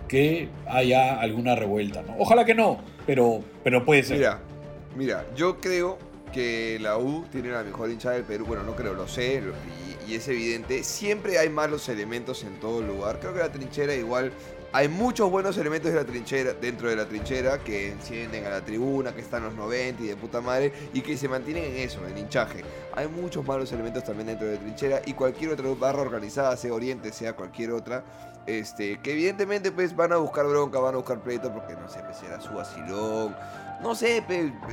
que 0.07 0.49
haya 0.67 1.19
alguna 1.19 1.55
revuelta. 1.55 2.03
¿no? 2.03 2.15
Ojalá 2.19 2.45
que 2.45 2.53
no, 2.53 2.79
pero, 3.07 3.41
pero 3.63 3.85
puede 3.85 4.03
ser. 4.03 4.17
Mira, 4.17 4.39
mira, 4.95 5.25
yo 5.35 5.59
creo 5.59 5.97
que 6.31 6.77
la 6.79 6.97
U 6.97 7.25
tiene 7.31 7.49
la 7.49 7.63
mejor 7.63 7.89
hinchada 7.89 8.15
del 8.15 8.23
Perú. 8.23 8.45
Bueno, 8.45 8.63
no 8.63 8.75
creo, 8.75 8.93
lo 8.93 9.07
sé 9.07 9.41
y, 10.07 10.11
y 10.11 10.15
es 10.15 10.27
evidente. 10.27 10.83
Siempre 10.83 11.39
hay 11.39 11.49
malos 11.49 11.89
elementos 11.89 12.43
en 12.43 12.59
todo 12.59 12.81
lugar. 12.81 13.19
Creo 13.19 13.33
que 13.33 13.39
la 13.39 13.51
trinchera 13.51 13.95
igual. 13.95 14.31
Hay 14.73 14.87
muchos 14.87 15.29
buenos 15.29 15.57
elementos 15.57 15.91
de 15.91 15.97
la 15.97 16.05
trinchera, 16.05 16.53
dentro 16.53 16.89
de 16.89 16.95
la 16.95 17.05
trinchera 17.05 17.59
que 17.59 17.91
encienden 17.91 18.45
a 18.45 18.51
la 18.51 18.61
tribuna, 18.61 19.13
que 19.13 19.19
están 19.19 19.43
los 19.43 19.53
90 19.53 20.01
y 20.01 20.07
de 20.07 20.15
puta 20.15 20.39
madre, 20.39 20.71
y 20.93 21.01
que 21.01 21.17
se 21.17 21.27
mantienen 21.27 21.65
en 21.65 21.75
eso, 21.75 21.99
en 22.07 22.17
hinchaje. 22.17 22.63
Hay 22.93 23.09
muchos 23.09 23.45
malos 23.45 23.69
elementos 23.73 24.05
también 24.05 24.27
dentro 24.27 24.47
de 24.47 24.53
la 24.53 24.61
trinchera 24.61 25.01
y 25.05 25.13
cualquier 25.13 25.51
otra 25.51 25.67
barra 25.77 26.01
organizada, 26.01 26.55
sea 26.55 26.73
Oriente, 26.73 27.11
sea 27.11 27.33
cualquier 27.33 27.71
otra, 27.71 28.05
este, 28.45 28.97
que 29.01 29.11
evidentemente 29.11 29.73
pues 29.73 29.93
van 29.93 30.13
a 30.13 30.17
buscar 30.17 30.47
bronca, 30.47 30.79
van 30.79 30.93
a 30.93 30.97
buscar 30.99 31.19
pleito 31.19 31.51
porque 31.51 31.73
no 31.73 31.89
sé, 31.89 31.99
pues 32.05 32.17
será 32.17 32.39
su 32.39 32.53
vacilón, 32.53 33.35
no 33.81 33.95
sé, 33.95 34.23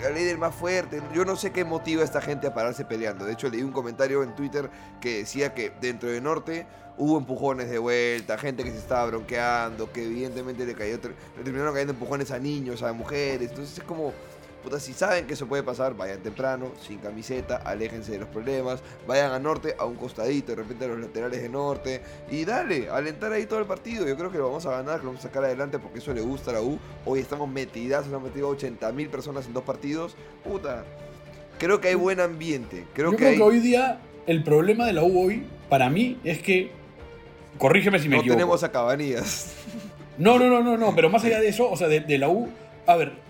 la 0.02 0.10
ley 0.10 0.24
del 0.24 0.38
más 0.38 0.54
fuerte, 0.54 1.02
yo 1.14 1.24
no 1.24 1.36
sé 1.36 1.50
qué 1.50 1.64
motiva 1.64 2.02
a 2.02 2.04
esta 2.04 2.20
gente 2.20 2.46
a 2.46 2.54
pararse 2.54 2.84
peleando. 2.84 3.24
De 3.24 3.32
hecho 3.32 3.48
leí 3.48 3.62
un 3.62 3.72
comentario 3.72 4.22
en 4.22 4.34
Twitter 4.34 4.70
que 5.00 5.18
decía 5.18 5.54
que 5.54 5.72
dentro 5.80 6.10
de 6.10 6.20
Norte 6.20 6.66
hubo 6.98 7.16
empujones 7.16 7.70
de 7.70 7.78
vuelta, 7.78 8.36
gente 8.38 8.64
que 8.64 8.70
se 8.70 8.78
estaba 8.78 9.06
bronqueando, 9.06 9.90
que 9.92 10.04
evidentemente 10.04 10.66
le 10.66 10.74
cayó, 10.74 10.98
le 11.36 11.44
terminaron 11.44 11.72
cayendo 11.72 11.92
empujones 11.92 12.30
a 12.30 12.38
niños, 12.38 12.82
a 12.82 12.92
mujeres, 12.92 13.50
entonces 13.50 13.78
es 13.78 13.84
como... 13.84 14.12
Puta, 14.68 14.80
si 14.80 14.92
saben 14.92 15.26
que 15.26 15.32
eso 15.32 15.46
puede 15.46 15.62
pasar, 15.62 15.96
vayan 15.96 16.18
temprano, 16.18 16.72
sin 16.86 16.98
camiseta, 16.98 17.56
aléjense 17.56 18.12
de 18.12 18.18
los 18.18 18.28
problemas, 18.28 18.82
vayan 19.06 19.32
a 19.32 19.38
norte, 19.38 19.74
a 19.78 19.86
un 19.86 19.94
costadito, 19.94 20.52
de 20.52 20.56
repente 20.56 20.84
a 20.84 20.88
los 20.88 21.00
laterales 21.00 21.40
de 21.40 21.48
norte, 21.48 22.02
y 22.30 22.44
dale, 22.44 22.90
alentar 22.90 23.32
ahí 23.32 23.46
todo 23.46 23.60
el 23.60 23.64
partido. 23.64 24.06
Yo 24.06 24.14
creo 24.14 24.30
que 24.30 24.36
lo 24.36 24.44
vamos 24.48 24.66
a 24.66 24.72
ganar, 24.72 24.98
que 24.98 25.04
lo 25.06 25.12
vamos 25.12 25.24
a 25.24 25.28
sacar 25.28 25.42
adelante 25.42 25.78
porque 25.78 26.00
eso 26.00 26.12
le 26.12 26.20
gusta 26.20 26.50
a 26.50 26.54
la 26.54 26.60
U. 26.60 26.78
Hoy 27.06 27.20
estamos 27.20 27.48
metidas, 27.48 28.04
nos 28.08 28.16
han 28.16 28.24
metido 28.24 28.46
80 28.50 28.92
mil 28.92 29.08
personas 29.08 29.46
en 29.46 29.54
dos 29.54 29.64
partidos. 29.64 30.14
Puta, 30.44 30.84
creo 31.58 31.80
que 31.80 31.88
hay 31.88 31.94
buen 31.94 32.20
ambiente. 32.20 32.84
Creo 32.92 33.12
Yo 33.12 33.16
que 33.16 33.24
creo 33.24 33.30
hay. 33.30 33.36
que 33.38 33.42
hoy 33.42 33.60
día 33.60 34.00
el 34.26 34.44
problema 34.44 34.84
de 34.84 34.92
la 34.92 35.02
U 35.02 35.18
hoy, 35.18 35.46
para 35.70 35.88
mí, 35.88 36.18
es 36.24 36.42
que. 36.42 36.72
Corrígeme 37.56 38.00
si 38.00 38.10
me 38.10 38.16
no 38.16 38.20
equivoco. 38.20 38.36
tenemos 38.36 38.62
a 38.64 38.70
Cabanillas. 38.70 39.54
No, 40.18 40.38
no, 40.38 40.46
no, 40.48 40.62
no, 40.62 40.76
no, 40.76 40.94
pero 40.94 41.08
más 41.08 41.24
allá 41.24 41.40
de 41.40 41.48
eso, 41.48 41.70
o 41.70 41.76
sea, 41.78 41.88
de, 41.88 42.00
de 42.00 42.18
la 42.18 42.28
U, 42.28 42.48
a 42.86 42.96
ver, 42.96 43.26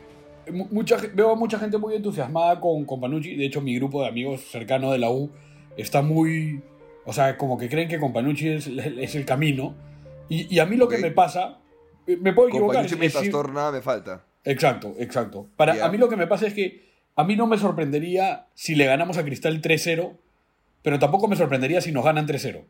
mucha, 0.53 0.97
veo 1.15 1.31
a 1.33 1.37
mucha 1.37 1.59
gente 1.59 1.79
muy 1.79 1.95
entusiasmada 1.95 2.61
con, 2.61 2.85
con 2.85 3.01
Panucci, 3.01 3.37
de 3.37 3.47
hecho 3.47 3.61
mi 3.61 3.75
grupo 3.77 4.03
de 4.03 4.09
amigos 4.09 4.43
cercano 4.51 4.93
de 4.93 4.99
la 4.99 5.11
U 5.11 5.31
está 5.77 6.03
muy, 6.03 6.61
o 7.05 7.13
sea, 7.13 7.37
como 7.37 7.57
que 7.59 7.69
creen 7.69 7.89
que 7.89 7.99
con 7.99 8.13
Panucci 8.13 8.49
es, 8.49 8.67
es 8.67 9.15
el 9.15 9.25
camino, 9.25 9.75
y, 10.29 10.53
y 10.55 10.59
a 10.59 10.67
mí 10.67 10.77
lo 10.77 10.89
que 10.89 10.99
me 10.99 11.11
pasa, 11.11 11.59
eh, 12.07 12.17
me 12.21 12.33
puedo 12.33 12.49
Con 12.49 12.57
equivocar, 12.59 12.77
Panucci 12.85 12.95
es- 12.95 13.01
es 13.01 13.15
decir- 13.15 13.31
Pastor 13.33 13.53
nada 13.53 13.73
me 13.73 13.81
falta. 13.83 14.25
exacto, 14.45 14.95
exacto, 14.99 15.47
para, 15.57 15.85
a 15.85 15.89
mí 15.91 15.99
lo 15.99 16.09
que 16.09 16.17
me 16.17 16.27
pasa 16.27 16.47
es 16.47 16.55
que 16.55 16.89
a 17.17 17.25
mí 17.25 17.35
no 17.37 17.47
me 17.47 17.59
sorprendería 17.59 18.47
si 18.55 18.75
le 18.75 18.87
ganamos 18.87 19.19
a 19.19 19.25
Cristal 19.25 19.61
3-0, 19.61 20.13
pero 20.83 20.99
tampoco 20.99 21.27
me 21.29 21.35
sorprendería 21.37 21.81
si 21.81 21.91
nos 21.93 22.05
ganan 22.05 22.27
3-0. 22.27 22.65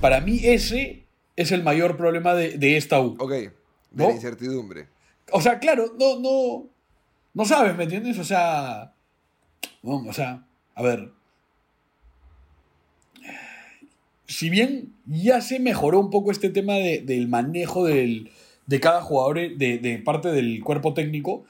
Para 0.00 0.20
mí 0.20 0.40
ese 0.42 1.04
es 1.36 1.52
el 1.52 1.62
mayor 1.62 1.96
problema 1.96 2.34
de, 2.34 2.58
de 2.58 2.76
esta 2.76 3.00
U. 3.00 3.16
Ok, 3.20 3.30
de 3.30 3.50
¿No? 3.92 4.08
la 4.08 4.14
incertidumbre. 4.14 4.88
O 5.30 5.40
sea, 5.40 5.60
claro, 5.60 5.92
no, 5.98 6.18
no, 6.18 6.66
no 7.34 7.44
sabes, 7.44 7.76
¿me 7.76 7.84
entiendes? 7.84 8.18
O 8.18 8.24
sea, 8.24 8.92
no, 9.82 9.96
o 9.96 10.12
sea, 10.12 10.44
a 10.74 10.82
ver, 10.82 11.10
si 14.26 14.50
bien 14.50 14.92
ya 15.06 15.40
se 15.40 15.60
mejoró 15.60 16.00
un 16.00 16.10
poco 16.10 16.30
este 16.30 16.50
tema 16.50 16.74
de- 16.74 17.00
del 17.02 17.28
manejo 17.28 17.84
del, 17.84 18.30
de 18.66 18.80
cada 18.80 19.02
jugador 19.02 19.36
de, 19.56 19.78
de 19.78 19.98
parte 19.98 20.28
del 20.32 20.62
cuerpo 20.64 20.94
técnico, 20.94 21.44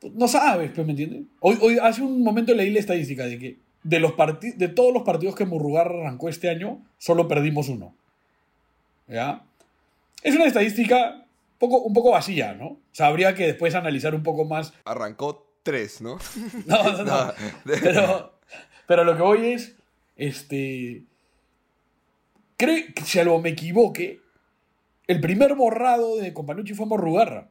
pues, 0.00 0.14
no 0.14 0.28
sabes, 0.28 0.70
pues, 0.74 0.86
¿me 0.86 0.92
entiendes? 0.92 1.22
Hoy, 1.40 1.78
hace 1.82 2.02
un 2.02 2.22
momento 2.22 2.54
leí 2.54 2.70
la 2.70 2.80
estadística 2.80 3.26
de 3.26 3.38
que 3.38 3.56
de, 3.82 4.00
los 4.00 4.14
de 4.56 4.68
todos 4.68 4.92
los 4.92 5.02
partidos 5.02 5.34
que 5.34 5.44
Murrugar 5.46 5.88
arrancó 5.88 6.28
este 6.28 6.48
año, 6.50 6.82
solo 6.98 7.28
perdimos 7.28 7.68
uno. 7.68 7.94
¿Ya? 9.08 9.42
Es 10.22 10.34
una 10.34 10.44
estadística 10.44 11.26
poco, 11.60 11.78
un 11.82 11.92
poco 11.94 12.10
vacía, 12.10 12.54
¿no? 12.54 12.66
O 12.66 12.80
sea, 12.90 13.06
habría 13.06 13.34
que 13.36 13.46
después 13.46 13.76
analizar 13.76 14.14
un 14.16 14.24
poco 14.24 14.44
más. 14.44 14.72
Arrancó 14.84 15.46
tres, 15.62 16.00
¿no? 16.00 16.18
No, 16.66 16.82
no, 16.82 17.04
no. 17.04 17.04
No. 17.04 17.32
Pero, 17.64 18.32
pero 18.88 19.04
lo 19.04 19.14
que 19.16 19.22
voy 19.22 19.52
es, 19.52 19.76
este... 20.16 21.04
Creo 22.56 22.84
que, 22.94 23.02
salvo 23.04 23.40
me 23.40 23.50
equivoque, 23.50 24.20
el 25.06 25.20
primer 25.20 25.54
borrado 25.54 26.16
de 26.16 26.32
Companucci 26.34 26.74
fue 26.74 26.86
Morrugarra. 26.86 27.48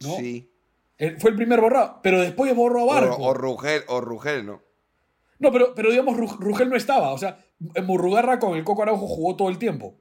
¿No? 0.00 0.16
Sí. 0.16 0.50
El- 0.98 1.20
fue 1.20 1.30
el 1.30 1.36
primer 1.36 1.60
borrado, 1.60 2.00
pero 2.02 2.20
después 2.20 2.54
borró 2.54 2.80
a 2.80 2.84
O, 2.84 2.86
Barco. 2.86 3.16
o 3.22 3.34
Rugel, 3.34 3.82
o 3.88 4.00
Rugel, 4.00 4.46
¿no? 4.46 4.62
No, 5.38 5.50
pero, 5.52 5.74
pero 5.74 5.90
digamos, 5.90 6.16
Ru- 6.16 6.38
Rugel 6.38 6.68
no 6.68 6.76
estaba. 6.76 7.12
O 7.12 7.18
sea, 7.18 7.44
Murrugarra 7.84 8.38
con 8.38 8.56
el 8.56 8.64
Coco 8.64 8.82
Araujo 8.82 9.06
jugó 9.06 9.36
todo 9.36 9.48
el 9.48 9.58
tiempo. 9.58 9.94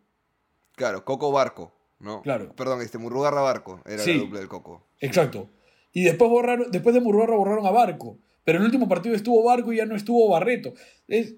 Claro, 0.76 1.06
Coco 1.06 1.32
Barco, 1.32 1.74
¿no? 2.00 2.22
Claro. 2.22 2.54
Perdón, 2.56 2.82
este 2.82 2.98
Murrugarra 2.98 3.42
Barco 3.42 3.82
era 3.86 4.00
Sí. 4.04 4.14
la 4.14 4.20
dupla 4.22 4.40
del 4.40 4.48
Coco. 4.48 4.84
Exacto. 5.00 5.50
Y 5.94 6.04
después 6.04 6.30
borraron, 6.30 6.72
después 6.72 6.94
de 6.94 7.02
Murrugarra 7.02 7.36
borraron 7.36 7.66
a 7.66 7.72
Barco. 7.72 8.18
Pero 8.44 8.58
en 8.58 8.64
el 8.64 8.68
último 8.68 8.88
partido 8.88 9.16
estuvo 9.16 9.44
Barco 9.44 9.72
y 9.74 9.78
ya 9.78 9.86
no 9.86 9.96
estuvo 9.96 10.30
Barreto. 10.30 10.74
Es, 11.08 11.36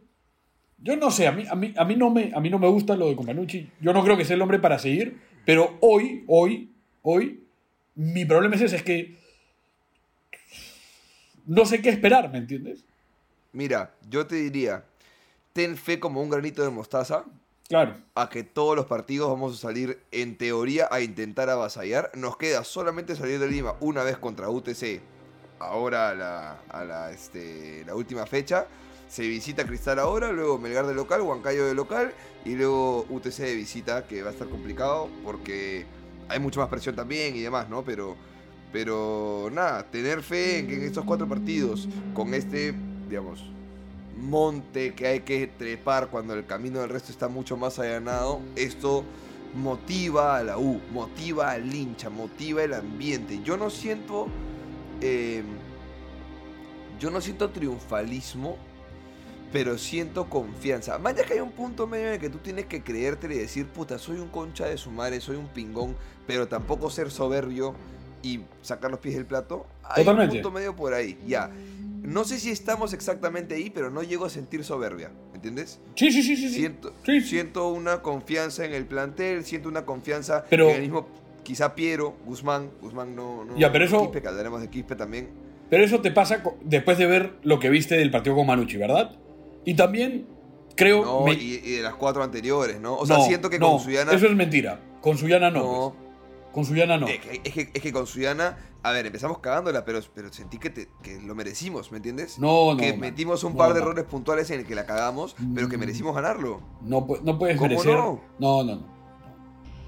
yo 0.78 0.96
no 0.98 1.12
sé, 1.12 1.28
a 1.28 1.32
mí, 1.32 1.46
a, 1.50 1.56
mí, 1.56 1.74
a, 1.76 1.86
mí 1.86 1.96
no 1.96 2.10
me, 2.10 2.32
a 2.34 2.40
mí 2.40 2.50
no 2.50 2.60
me 2.60 2.68
gusta 2.68 2.96
lo 2.96 3.08
de 3.10 3.16
Companucci. 3.16 3.70
Yo 3.82 3.94
no 3.94 4.04
creo 4.04 4.18
que 4.18 4.26
sea 4.26 4.36
el 4.36 4.42
hombre 4.42 4.60
para 4.60 4.80
seguir. 4.80 5.20
Pero 5.46 5.78
hoy, 5.82 6.24
hoy, 6.28 6.72
hoy, 7.02 7.44
mi 7.96 8.26
problema 8.26 8.56
es 8.56 8.62
ese, 8.62 8.76
es 8.78 8.84
que 8.84 9.18
no 11.46 11.66
sé 11.66 11.82
qué 11.82 11.90
esperar, 11.90 12.32
¿me 12.32 12.38
entiendes? 12.38 12.86
Mira, 13.54 13.94
yo 14.10 14.28
te 14.28 14.36
diría, 14.36 14.86
ten 15.54 15.76
fe 15.76 16.00
como 16.00 16.22
un 16.22 16.30
granito 16.30 16.64
de 16.64 16.70
mostaza 16.70 17.26
A 18.16 18.30
que 18.30 18.44
todos 18.44 18.76
los 18.76 18.86
partidos 18.86 19.30
vamos 19.30 19.58
a 19.58 19.62
salir 19.62 20.02
en 20.12 20.38
teoría 20.38 20.88
a 20.92 21.02
intentar 21.02 21.50
avasallar. 21.50 22.12
Nos 22.16 22.38
queda 22.38 22.64
solamente 22.64 23.16
salir 23.16 23.40
de 23.40 23.48
Lima 23.48 23.76
una 23.80 24.04
vez 24.04 24.18
contra 24.18 24.50
UTC, 24.50 25.02
ahora 25.60 26.10
a 26.10 26.14
la, 26.14 26.86
la, 26.86 27.12
este, 27.12 27.86
la 27.86 27.96
última 27.96 28.26
fecha. 28.26 28.68
Se 29.08 29.28
visita 29.28 29.66
Cristal 29.66 30.00
ahora, 30.00 30.32
luego 30.32 30.58
Melgar 30.58 30.86
de 30.86 30.94
local, 30.94 31.22
Huancayo 31.22 31.66
de 31.66 31.74
local 31.74 32.14
y 32.46 32.56
luego 32.56 33.06
UTC 33.10 33.38
de 33.38 33.56
visita, 33.56 34.06
que 34.08 34.24
va 34.24 34.30
a 34.30 34.34
estar 34.34 34.48
complicado 34.48 35.10
porque 35.24 35.86
hay 36.30 36.40
mucha 36.40 36.60
más 36.60 36.70
presión 36.70 36.96
también 36.96 37.36
y 37.36 37.42
demás, 37.42 37.70
¿no? 37.70 37.84
Pero, 37.84 38.16
pero 38.72 39.50
nada, 39.52 39.84
tener 39.84 40.24
fe 40.24 40.60
en 40.60 40.68
que 40.68 40.76
en 40.76 40.84
estos 40.84 41.04
cuatro 41.06 41.28
partidos, 41.28 41.88
con 42.14 42.34
este, 42.34 42.74
digamos, 43.10 43.44
monte 44.18 44.94
que 44.96 45.08
hay 45.08 45.22
que 45.22 45.48
trepar 45.48 46.10
cuando 46.10 46.34
el 46.34 46.46
camino 46.46 46.80
del 46.82 46.90
resto 46.90 47.12
está 47.12 47.28
mucho 47.28 47.58
más 47.58 47.80
allanado, 47.80 48.42
esto 48.56 49.06
motiva 49.54 50.38
a 50.38 50.44
la 50.44 50.58
U, 50.58 50.82
motiva 50.92 51.52
al 51.52 51.74
hincha, 51.74 52.10
motiva 52.10 52.64
el 52.64 52.74
ambiente. 52.74 53.42
Yo 53.44 53.58
no 53.58 53.70
siento. 53.70 54.28
eh, 55.02 55.44
yo 57.00 57.10
no 57.12 57.22
siento 57.22 57.50
triunfalismo, 57.52 58.58
pero 59.52 59.78
siento 59.78 60.30
confianza. 60.30 60.98
Más 61.00 61.14
allá 61.14 61.26
que 61.26 61.34
hay 61.36 61.40
un 61.42 61.52
punto 61.52 61.88
medio 61.88 62.08
en 62.08 62.14
el 62.14 62.20
que 62.20 62.30
tú 62.30 62.40
tienes 62.40 62.68
que 62.68 62.84
creértelo 62.84 63.34
y 63.34 63.38
decir, 63.40 63.68
puta, 63.68 63.98
soy 64.00 64.20
un 64.20 64.30
concha 64.30 64.66
de 64.66 64.78
su 64.78 64.92
madre, 64.92 65.20
soy 65.20 65.36
un 65.38 65.50
pingón, 65.50 65.98
pero 66.26 66.48
tampoco 66.48 66.90
ser 66.90 67.12
soberbio 67.12 67.80
y 68.22 68.42
sacar 68.62 68.92
los 68.92 69.00
pies 69.00 69.16
del 69.16 69.26
plato. 69.26 69.68
Hay 69.84 70.06
Totalmente. 70.06 70.38
un 70.38 70.42
punto 70.42 70.52
medio 70.52 70.76
por 70.76 70.94
ahí, 70.94 71.20
ya. 71.26 71.52
No 72.02 72.24
sé 72.24 72.40
si 72.40 72.50
estamos 72.50 72.94
exactamente 72.94 73.56
ahí, 73.56 73.70
pero 73.70 73.90
no 73.92 74.02
llego 74.04 74.26
a 74.26 74.30
sentir 74.30 74.64
soberbia, 74.64 75.12
¿entiendes? 75.36 75.80
Sí, 75.96 76.12
sí, 76.12 76.24
sí, 76.24 76.36
sí. 76.36 76.50
Siento, 76.50 76.94
Sí, 77.06 77.22
siento 77.22 77.68
una 77.70 78.02
confianza 78.02 78.66
en 78.66 78.74
el 78.74 78.86
plantel, 78.86 79.44
siento 79.46 79.70
una 79.70 79.86
confianza 79.86 80.44
Pero- 80.50 80.70
en 80.70 80.76
el 80.78 80.82
mismo, 80.82 81.08
quizá 81.44 81.76
Piero, 81.76 82.16
Guzmán, 82.26 82.72
Guzmán 82.82 83.16
no, 83.16 83.46
no 83.46 83.56
Ya, 83.58 83.72
pero 83.72 83.86
eso- 83.86 84.02
Quispe, 84.02 84.22
que 84.22 84.28
hablaremos 84.28 84.62
de 84.62 84.70
Quispe 84.70 84.96
también. 84.96 85.30
Pero 85.70 85.84
eso 85.84 86.02
te 86.02 86.12
pasa 86.12 86.44
después 86.64 86.98
de 86.98 87.06
ver 87.06 87.34
lo 87.44 87.60
que 87.60 87.70
viste 87.70 87.96
del 87.96 88.10
partido 88.12 88.36
con 88.36 88.48
Manucci, 88.48 88.78
¿verdad? 88.78 89.16
Y 89.64 89.76
también 89.76 90.26
creo... 90.76 91.06
No, 91.06 91.22
me- 91.26 91.34
y, 91.34 91.62
y 91.64 91.72
de 91.78 91.82
las 91.84 91.94
cuatro 91.96 92.24
anteriores, 92.24 92.80
¿no? 92.82 92.96
O 92.98 93.06
sea, 93.06 93.18
no, 93.20 93.26
siento 93.26 93.50
que 93.50 93.60
no, 93.60 93.72
con 93.74 93.80
Suyana... 93.80 94.12
Eso 94.12 94.26
es 94.26 94.36
mentira. 94.36 94.80
Con 95.02 95.18
Suyana 95.18 95.50
no. 95.52 95.60
no, 95.60 95.96
pues. 95.98 96.11
Con 96.52 96.66
Suyana 96.66 96.98
no. 96.98 97.08
Es, 97.08 97.20
que, 97.20 97.42
es, 97.44 97.54
que, 97.54 97.72
es 97.74 97.82
que 97.82 97.94
con 97.94 98.06
Suyana, 98.08 98.58
a 98.84 98.92
ver, 98.92 99.06
empezamos 99.06 99.40
cagándola, 99.40 99.86
pero, 99.86 100.00
pero 100.14 100.32
sentí 100.34 100.58
que, 100.58 100.70
te- 100.70 100.90
que 101.02 101.22
lo 101.22 101.34
merecimos, 101.36 101.92
¿me 101.92 101.98
entiendes? 101.98 102.40
No, 102.40 102.74
no, 102.74 102.78
Que 102.78 102.92
man. 102.92 103.00
metimos 103.00 103.44
un 103.46 103.54
No, 103.54 103.58
par 103.58 103.74
de 103.74 103.80
errores 103.80 104.04
puntuales 104.06 104.50
en 104.52 104.60
el 104.60 104.66
que 104.66 104.76
la 104.76 104.86
cagamos, 104.86 105.36
pero 105.56 105.70
que 105.70 105.78
Mm. 105.78 105.80
merecimos 105.80 106.14
ganarlo. 106.16 106.60
No, 106.82 107.08
no 107.24 107.40
puedes 107.40 107.58
¿Cómo 107.58 107.70
merecer... 107.70 107.96
no? 107.96 108.22
No, 108.40 108.64
no, 108.64 108.76
no. 108.76 108.84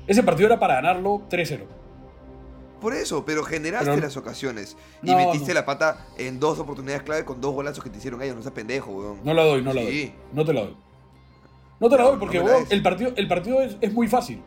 Ese 0.07 0.23
partido 0.23 0.47
era 0.47 0.59
para 0.59 0.75
ganarlo 0.75 1.23
3-0. 1.29 1.65
Por 2.81 2.93
eso, 2.93 3.23
pero 3.25 3.43
generaste 3.43 3.89
Pero- 3.89 4.01
las 4.01 4.17
ocasiones. 4.17 4.75
Y 5.03 5.15
metiste 5.15 5.53
la 5.53 5.65
pata 5.65 6.05
en 6.17 6.39
dos 6.39 6.59
oportunidades 6.59 7.03
clave 7.03 7.23
con 7.23 7.39
dos 7.39 7.53
golazos 7.53 7.83
que 7.83 7.89
te 7.89 7.97
hicieron 7.97 8.21
ellos. 8.21 8.35
No 8.35 8.41
seas 8.41 8.53
pendejo, 8.53 8.91
weón. 8.91 9.19
No 9.23 9.33
la 9.33 9.43
doy, 9.43 9.61
no 9.61 9.73
la 9.73 9.81
Sí. 9.81 9.85
doy. 9.87 10.13
No 10.33 10.43
te 10.45 10.53
la 10.53 10.61
doy. 10.61 10.77
No 11.79 11.89
te 11.89 11.97
la 11.97 12.03
doy 12.03 12.17
porque 12.19 12.39
weón, 12.41 12.65
el 12.69 12.81
partido, 12.83 13.11
el 13.15 13.27
partido 13.27 13.61
es, 13.61 13.77
es 13.81 13.93
muy 13.93 14.07
fácil. 14.07 14.41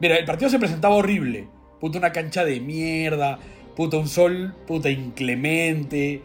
Mira, 0.00 0.16
el 0.16 0.24
partido 0.24 0.50
se 0.50 0.58
presentaba 0.58 0.94
horrible. 0.94 1.48
Puta, 1.80 1.98
una 1.98 2.12
cancha 2.12 2.44
de 2.44 2.60
mierda. 2.60 3.38
Puta, 3.76 3.96
un 3.96 4.08
sol, 4.08 4.54
puta, 4.66 4.90
inclemente. 4.90 6.22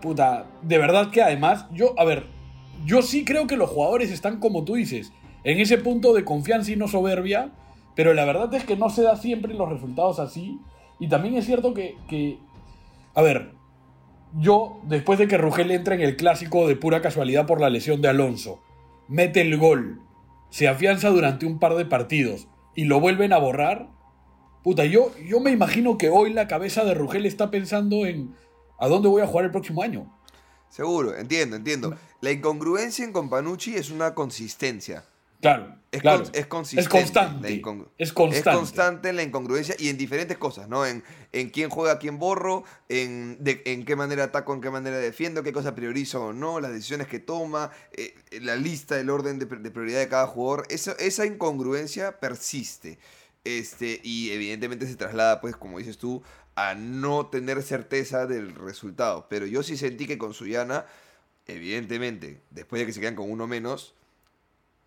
Puta, 0.00 0.46
de 0.62 0.78
verdad 0.78 1.10
que 1.10 1.22
además, 1.22 1.66
yo, 1.72 1.94
a 1.98 2.04
ver, 2.04 2.26
yo 2.84 3.02
sí 3.02 3.24
creo 3.24 3.46
que 3.46 3.56
los 3.56 3.70
jugadores 3.70 4.10
están 4.10 4.38
como 4.40 4.64
tú 4.64 4.74
dices, 4.74 5.12
en 5.44 5.58
ese 5.58 5.78
punto 5.78 6.14
de 6.14 6.24
confianza 6.24 6.72
y 6.72 6.76
no 6.76 6.88
soberbia, 6.88 7.50
pero 7.94 8.14
la 8.14 8.24
verdad 8.24 8.52
es 8.54 8.64
que 8.64 8.76
no 8.76 8.88
se 8.88 9.02
da 9.02 9.16
siempre 9.16 9.52
los 9.54 9.68
resultados 9.68 10.18
así. 10.18 10.58
Y 10.98 11.08
también 11.08 11.34
es 11.34 11.46
cierto 11.46 11.74
que, 11.74 11.96
que 12.08 12.38
a 13.14 13.22
ver, 13.22 13.52
yo, 14.38 14.80
después 14.84 15.18
de 15.18 15.28
que 15.28 15.38
Rugel 15.38 15.70
entra 15.70 15.94
en 15.94 16.00
el 16.00 16.16
clásico 16.16 16.68
de 16.68 16.76
pura 16.76 17.02
casualidad 17.02 17.46
por 17.46 17.60
la 17.60 17.70
lesión 17.70 18.00
de 18.00 18.08
Alonso, 18.08 18.60
mete 19.08 19.40
el 19.40 19.56
gol, 19.58 20.00
se 20.50 20.68
afianza 20.68 21.10
durante 21.10 21.46
un 21.46 21.58
par 21.58 21.74
de 21.74 21.84
partidos 21.84 22.46
y 22.74 22.84
lo 22.84 23.00
vuelven 23.00 23.32
a 23.32 23.38
borrar, 23.38 23.88
puta, 24.62 24.84
yo, 24.84 25.12
yo 25.18 25.40
me 25.40 25.50
imagino 25.50 25.98
que 25.98 26.10
hoy 26.10 26.32
la 26.32 26.48
cabeza 26.48 26.84
de 26.84 26.94
Rugel 26.94 27.26
está 27.26 27.50
pensando 27.50 28.06
en 28.06 28.34
a 28.78 28.88
dónde 28.88 29.08
voy 29.08 29.22
a 29.22 29.26
jugar 29.26 29.44
el 29.44 29.50
próximo 29.50 29.82
año. 29.82 30.10
Seguro, 30.68 31.16
entiendo, 31.16 31.56
entiendo. 31.56 31.96
La 32.20 32.30
incongruencia 32.30 33.04
en 33.04 33.12
Companucci 33.12 33.74
es 33.74 33.90
una 33.90 34.14
consistencia. 34.14 35.04
Claro, 35.40 35.76
Es, 35.90 36.02
claro. 36.02 36.24
con- 36.24 36.34
es 36.34 36.46
consistente. 36.46 36.98
Es 36.98 37.04
constante. 37.04 37.48
incongru- 37.62 37.88
Es 37.98 38.12
constante. 38.12 38.50
Es 38.50 38.56
constante 38.56 39.08
en 39.08 39.16
la 39.16 39.22
incongruencia 39.22 39.74
y 39.78 39.88
en 39.88 39.96
diferentes 39.96 40.36
cosas, 40.38 40.68
¿no? 40.68 40.84
En, 40.84 41.02
en 41.32 41.48
quién 41.50 41.70
juega, 41.70 41.98
quién 41.98 42.18
borro, 42.18 42.64
en, 42.88 43.36
de- 43.42 43.62
en 43.64 43.84
qué 43.84 43.96
manera 43.96 44.24
ataco, 44.24 44.52
en 44.54 44.60
qué 44.60 44.70
manera 44.70 44.98
defiendo, 44.98 45.42
qué 45.42 45.52
cosa 45.52 45.74
priorizo 45.74 46.26
o 46.26 46.32
no, 46.32 46.60
las 46.60 46.72
decisiones 46.72 47.06
que 47.06 47.18
toma, 47.20 47.70
eh, 47.92 48.14
la 48.40 48.54
lista, 48.56 49.00
el 49.00 49.08
orden 49.10 49.38
de 49.38 49.46
prioridad 49.46 49.98
de 50.00 50.08
cada 50.08 50.26
jugador. 50.26 50.66
Eso- 50.68 50.96
esa 50.98 51.24
incongruencia 51.26 52.20
persiste. 52.20 52.98
Este, 53.44 54.00
y 54.04 54.30
evidentemente 54.32 54.86
se 54.86 54.96
traslada, 54.96 55.40
pues, 55.40 55.56
como 55.56 55.78
dices 55.78 55.96
tú, 55.96 56.22
a 56.56 56.74
no 56.74 57.28
tener 57.28 57.62
certeza 57.62 58.26
del 58.26 58.54
resultado. 58.54 59.26
Pero 59.30 59.46
yo 59.46 59.62
sí 59.62 59.78
sentí 59.78 60.06
que 60.06 60.18
con 60.18 60.34
Suyana, 60.34 60.84
evidentemente, 61.46 62.42
después 62.50 62.80
de 62.80 62.86
que 62.86 62.92
se 62.92 63.00
quedan 63.00 63.14
con 63.16 63.30
uno 63.30 63.46
menos, 63.46 63.94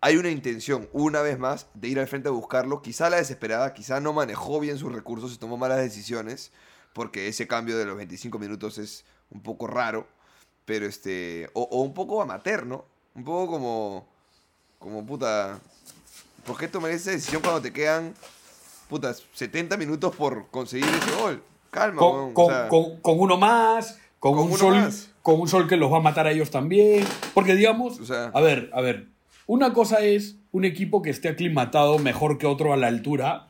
hay 0.06 0.18
una 0.18 0.28
intención, 0.28 0.86
una 0.92 1.22
vez 1.22 1.38
más, 1.38 1.66
de 1.72 1.88
ir 1.88 1.98
al 1.98 2.06
frente 2.06 2.28
a 2.28 2.32
buscarlo. 2.32 2.82
Quizá 2.82 3.08
la 3.08 3.16
desesperada, 3.16 3.72
quizá 3.72 4.00
no 4.00 4.12
manejó 4.12 4.60
bien 4.60 4.76
sus 4.76 4.92
recursos 4.92 5.32
y 5.32 5.38
tomó 5.38 5.56
malas 5.56 5.78
decisiones, 5.78 6.52
porque 6.92 7.26
ese 7.28 7.46
cambio 7.46 7.78
de 7.78 7.86
los 7.86 7.96
25 7.96 8.38
minutos 8.38 8.76
es 8.76 9.06
un 9.30 9.40
poco 9.40 9.66
raro, 9.66 10.06
pero 10.66 10.84
este, 10.84 11.48
o, 11.54 11.62
o 11.62 11.80
un 11.80 11.94
poco 11.94 12.20
amateur, 12.20 12.66
¿no? 12.66 12.84
Un 13.14 13.24
poco 13.24 13.50
como, 13.52 14.06
como 14.78 15.06
puta, 15.06 15.58
¿por 16.46 16.58
qué 16.58 16.68
tomar 16.68 16.90
esa 16.90 17.10
decisión 17.12 17.40
cuando 17.40 17.62
te 17.62 17.72
quedan, 17.72 18.12
puta, 18.90 19.14
70 19.32 19.76
minutos 19.78 20.14
por 20.14 20.48
conseguir 20.50 20.86
ese 20.88 21.16
gol? 21.18 21.42
Calma, 21.70 21.98
Con, 22.00 22.14
weón, 22.14 22.30
o 22.30 22.34
con- 22.34 22.46
sea, 22.48 22.68
con- 22.68 23.00
con 23.00 23.20
uno 23.20 23.38
más, 23.38 23.98
con, 24.18 24.38
un 24.38 24.56
sol, 24.58 24.74
más. 24.74 25.08
con 25.22 25.40
un 25.40 25.48
sol 25.48 25.66
que 25.66 25.76
los 25.78 25.90
va 25.90 25.96
a 25.96 26.00
matar 26.00 26.26
a 26.26 26.30
ellos 26.32 26.50
también. 26.50 27.06
Porque 27.32 27.54
digamos, 27.54 27.98
O 28.00 28.04
sea- 28.04 28.30
a 28.34 28.40
ver, 28.42 28.70
a 28.74 28.80
ver, 28.82 29.08
una 29.46 29.72
cosa 29.72 30.00
es 30.00 30.36
un 30.52 30.64
equipo 30.64 31.02
que 31.02 31.10
esté 31.10 31.28
aclimatado 31.28 31.98
mejor 31.98 32.38
que 32.38 32.46
otro 32.46 32.72
a 32.72 32.76
la 32.76 32.86
altura, 32.86 33.48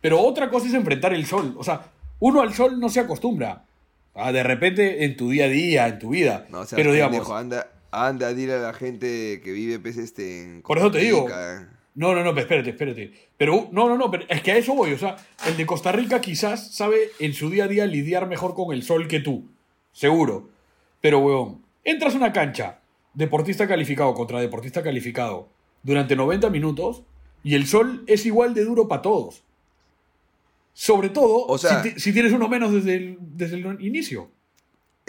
pero 0.00 0.20
otra 0.20 0.50
cosa 0.50 0.66
es 0.66 0.74
enfrentar 0.74 1.14
el 1.14 1.26
sol. 1.26 1.54
O 1.58 1.64
sea, 1.64 1.90
uno 2.18 2.40
al 2.40 2.54
sol 2.54 2.78
no 2.80 2.88
se 2.88 3.00
acostumbra. 3.00 3.64
Ah, 4.14 4.32
de 4.32 4.42
repente 4.42 5.04
en 5.04 5.16
tu 5.16 5.30
día 5.30 5.44
a 5.44 5.48
día, 5.48 5.88
en 5.88 5.98
tu 5.98 6.10
vida. 6.10 6.46
no 6.50 6.64
seas 6.64 6.76
pero 6.76 6.92
digamos, 6.92 7.18
pendejo, 7.18 7.36
anda, 7.36 7.70
anda 7.90 8.28
a 8.28 8.34
dile 8.34 8.54
a 8.54 8.58
la 8.58 8.72
gente 8.72 9.40
que 9.42 9.52
vive, 9.52 9.78
pues, 9.78 9.96
este, 9.96 10.42
en 10.42 10.62
Por 10.62 10.78
eso 10.78 10.90
te 10.90 10.98
digo. 10.98 11.26
Rica, 11.26 11.68
No, 11.94 12.14
no, 12.14 12.24
no, 12.24 12.30
pero 12.34 12.42
espérate, 12.42 12.70
espérate. 12.70 13.12
Pero, 13.36 13.68
no, 13.72 13.88
no, 13.88 13.96
no, 13.96 14.10
pero 14.10 14.24
es 14.28 14.42
que 14.42 14.52
a 14.52 14.56
eso 14.56 14.74
voy. 14.74 14.92
O 14.92 14.98
sea, 14.98 15.16
el 15.46 15.56
de 15.56 15.66
Costa 15.66 15.92
Rica 15.92 16.20
quizás 16.20 16.74
sabe 16.74 17.10
en 17.18 17.32
su 17.32 17.50
día 17.50 17.64
a 17.64 17.68
día 17.68 17.86
lidiar 17.86 18.26
mejor 18.26 18.54
con 18.54 18.74
el 18.74 18.82
sol 18.82 19.08
que 19.08 19.20
tú. 19.20 19.48
Seguro. 19.92 20.50
Pero, 21.00 21.20
weón, 21.20 21.62
entras 21.84 22.14
a 22.14 22.18
una 22.18 22.32
cancha, 22.32 22.79
deportista 23.14 23.66
calificado 23.68 24.14
contra 24.14 24.40
deportista 24.40 24.82
calificado, 24.82 25.48
durante 25.82 26.16
90 26.16 26.50
minutos, 26.50 27.02
y 27.42 27.54
el 27.54 27.66
sol 27.66 28.04
es 28.06 28.26
igual 28.26 28.54
de 28.54 28.64
duro 28.64 28.86
para 28.88 29.02
todos. 29.02 29.42
Sobre 30.72 31.08
todo 31.08 31.46
O 31.46 31.58
sea- 31.58 31.82
si, 31.82 31.90
ti- 31.94 32.00
si 32.00 32.12
tienes 32.12 32.32
uno 32.32 32.48
menos 32.48 32.72
desde 32.72 32.94
el, 32.96 33.18
desde 33.20 33.56
el 33.56 33.84
inicio. 33.84 34.30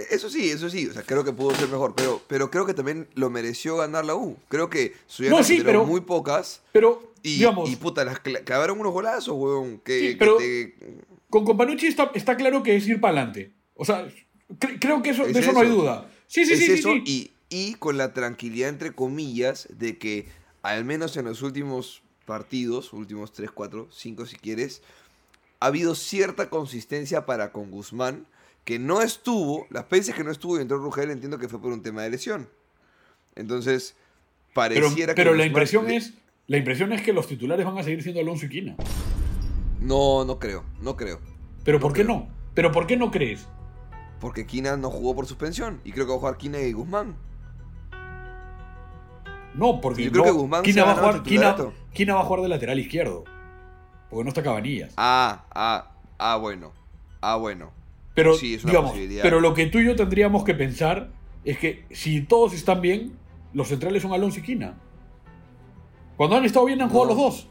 Eso 0.10 0.30
sí, 0.30 0.50
eso 0.50 0.70
sí, 0.70 0.88
o 0.88 0.94
sea, 0.94 1.04
creo 1.04 1.24
que 1.24 1.32
pudo 1.34 1.54
ser 1.54 1.68
mejor, 1.68 1.94
pero, 1.96 2.22
pero 2.28 2.50
creo 2.50 2.66
que 2.66 2.74
también 2.74 3.08
lo 3.14 3.30
mereció 3.30 3.78
ganar 3.78 4.04
la 4.06 4.16
U. 4.16 4.36
Creo 4.48 4.70
que 4.70 4.94
Suyana 5.06 5.38
No, 5.38 5.44
sí, 5.44 5.62
pero- 5.64 5.86
muy 5.86 6.02
pocas 6.02 6.62
Pero, 6.72 7.14
y, 7.22 7.36
digamos, 7.38 7.70
y 7.70 7.76
puta, 7.76 8.04
las 8.04 8.24
cla- 8.24 8.44
clavaron 8.44 8.80
unos 8.80 8.94
golazos, 8.94 9.36
weón. 9.38 9.80
Que, 9.80 10.00
Sí, 10.00 10.08
que 10.14 10.16
pero- 10.18 10.38
te- 10.38 10.76
con 11.30 11.46
Companucci 11.46 11.88
está, 11.88 12.10
está 12.16 12.36
claro 12.36 12.64
que 12.64 12.76
es 12.76 12.88
ir 12.88 13.00
para 13.00 13.18
adelante. 13.18 13.52
O 13.76 13.86
sea, 13.86 14.08
cre- 14.60 14.78
creo 14.80 15.04
que 15.04 15.12
eso, 15.12 15.26
Es 15.26 15.34
de 15.34 15.40
eso, 15.42 15.54
no 15.54 15.60
hay 15.60 15.70
duda. 15.70 16.10
Sí, 16.28 16.46
sí, 16.46 16.54
es 16.54 16.60
sí, 16.60 16.66
sí, 16.66 16.72
eso, 16.74 16.94
sí. 16.94 17.04
Y, 17.06 17.32
y 17.52 17.76
con 17.76 17.98
la 17.98 18.14
tranquilidad, 18.14 18.70
entre 18.70 18.94
comillas, 18.94 19.68
de 19.78 20.00
que 20.00 20.28
al 20.64 20.84
menos 20.86 21.16
en 21.18 21.26
los 21.26 21.44
últimos 21.44 22.02
partidos, 22.26 22.94
últimos 22.94 23.34
3, 23.34 23.52
4, 23.52 23.90
5 23.92 24.26
si 24.26 24.38
quieres, 24.38 24.82
ha 25.60 25.68
habido 25.68 25.94
cierta 25.94 26.50
consistencia 26.50 27.26
para 27.28 27.52
con 27.52 27.70
Guzmán, 27.70 28.26
que 28.64 28.80
no 28.80 29.02
estuvo, 29.02 29.68
las 29.70 29.88
veces 29.90 30.16
que 30.16 30.24
no 30.24 30.32
estuvo 30.32 30.58
y 30.58 30.62
entró 30.62 30.78
Rugel, 30.78 31.12
entiendo 31.12 31.38
que 31.38 31.50
fue 31.50 31.62
por 31.62 31.72
un 31.74 31.82
tema 31.84 32.02
de 32.04 32.10
lesión. 32.12 32.48
Entonces, 33.36 33.96
Pero, 34.54 34.54
pareciera 34.54 35.14
que 35.14 35.22
pero 35.22 35.34
la 35.36 35.46
impresión 35.46 35.88
le- 35.88 35.98
es 35.98 36.14
la 36.48 36.58
impresión 36.58 36.92
es 36.94 37.02
que 37.02 37.14
los 37.14 37.28
titulares 37.28 37.66
van 37.66 37.78
a 37.78 37.84
seguir 37.84 38.02
siendo 38.04 38.20
Alonso 38.22 38.46
y 38.46 38.50
Quina. 38.50 38.76
No, 39.80 40.26
no 40.26 40.38
creo, 40.40 40.64
no 40.82 40.96
creo. 40.96 41.20
Pero 41.64 41.80
No 41.80 41.82
¿por 41.82 41.94
qué 41.94 42.04
no? 42.04 42.28
Pero 42.54 42.72
¿por 42.72 42.88
qué 42.88 42.98
no 42.98 43.10
crees? 43.12 43.46
Porque 44.20 44.46
Kina 44.46 44.78
no 44.78 44.90
jugó 44.92 45.16
por 45.16 45.26
suspensión. 45.26 45.80
Y 45.84 45.92
creo 45.92 46.06
que 46.06 46.10
va 46.12 46.16
a 46.18 46.20
jugar 46.20 46.38
Kina 46.38 46.60
y 46.60 46.74
Guzmán. 46.74 47.16
No, 49.54 49.82
porque 49.82 50.06
Yo 50.06 50.12
creo 50.12 50.24
no- 50.24 50.32
que 50.32 50.38
Guzmán 50.38 50.64
ha 50.80 50.84
va 50.86 50.92
a 50.92 50.96
jugar. 50.96 51.24
Quina 51.94 52.14
va 52.16 52.22
a 52.22 52.24
jugar 52.24 52.42
de 52.42 52.48
lateral 52.50 52.80
izquierdo. 52.80 53.24
Porque 54.10 54.24
no 54.24 54.30
está 54.30 54.44
Cabanillas. 54.44 54.94
Ah, 54.98 55.46
ah, 55.54 55.92
ah, 56.18 56.38
bueno. 56.38 56.72
Ah, 57.22 57.36
bueno. 57.36 57.72
Pero, 58.14 58.34
Sí, 58.36 58.56
es 58.56 58.64
una 58.64 58.72
digamos, 58.74 58.94
pero 59.22 59.40
lo 59.40 59.54
que 59.54 59.68
tú 59.68 59.80
y 59.80 59.86
yo 59.86 59.96
tendríamos 59.96 60.44
que 60.44 60.54
pensar 60.54 61.12
es 61.46 61.58
que 61.58 61.86
si 61.92 62.22
todos 62.22 62.54
están 62.54 62.82
bien, 62.82 63.14
los 63.54 63.70
centrales 63.70 64.02
son 64.02 64.12
Alonso 64.12 64.40
y 64.40 64.44
Quina. 64.44 64.76
Cuando 66.18 66.36
han 66.36 66.46
estado 66.46 66.66
bien 66.66 66.82
han 66.82 66.90
jugado 66.90 67.10
No. 67.10 67.16
los 67.16 67.24
dos. 67.24 67.48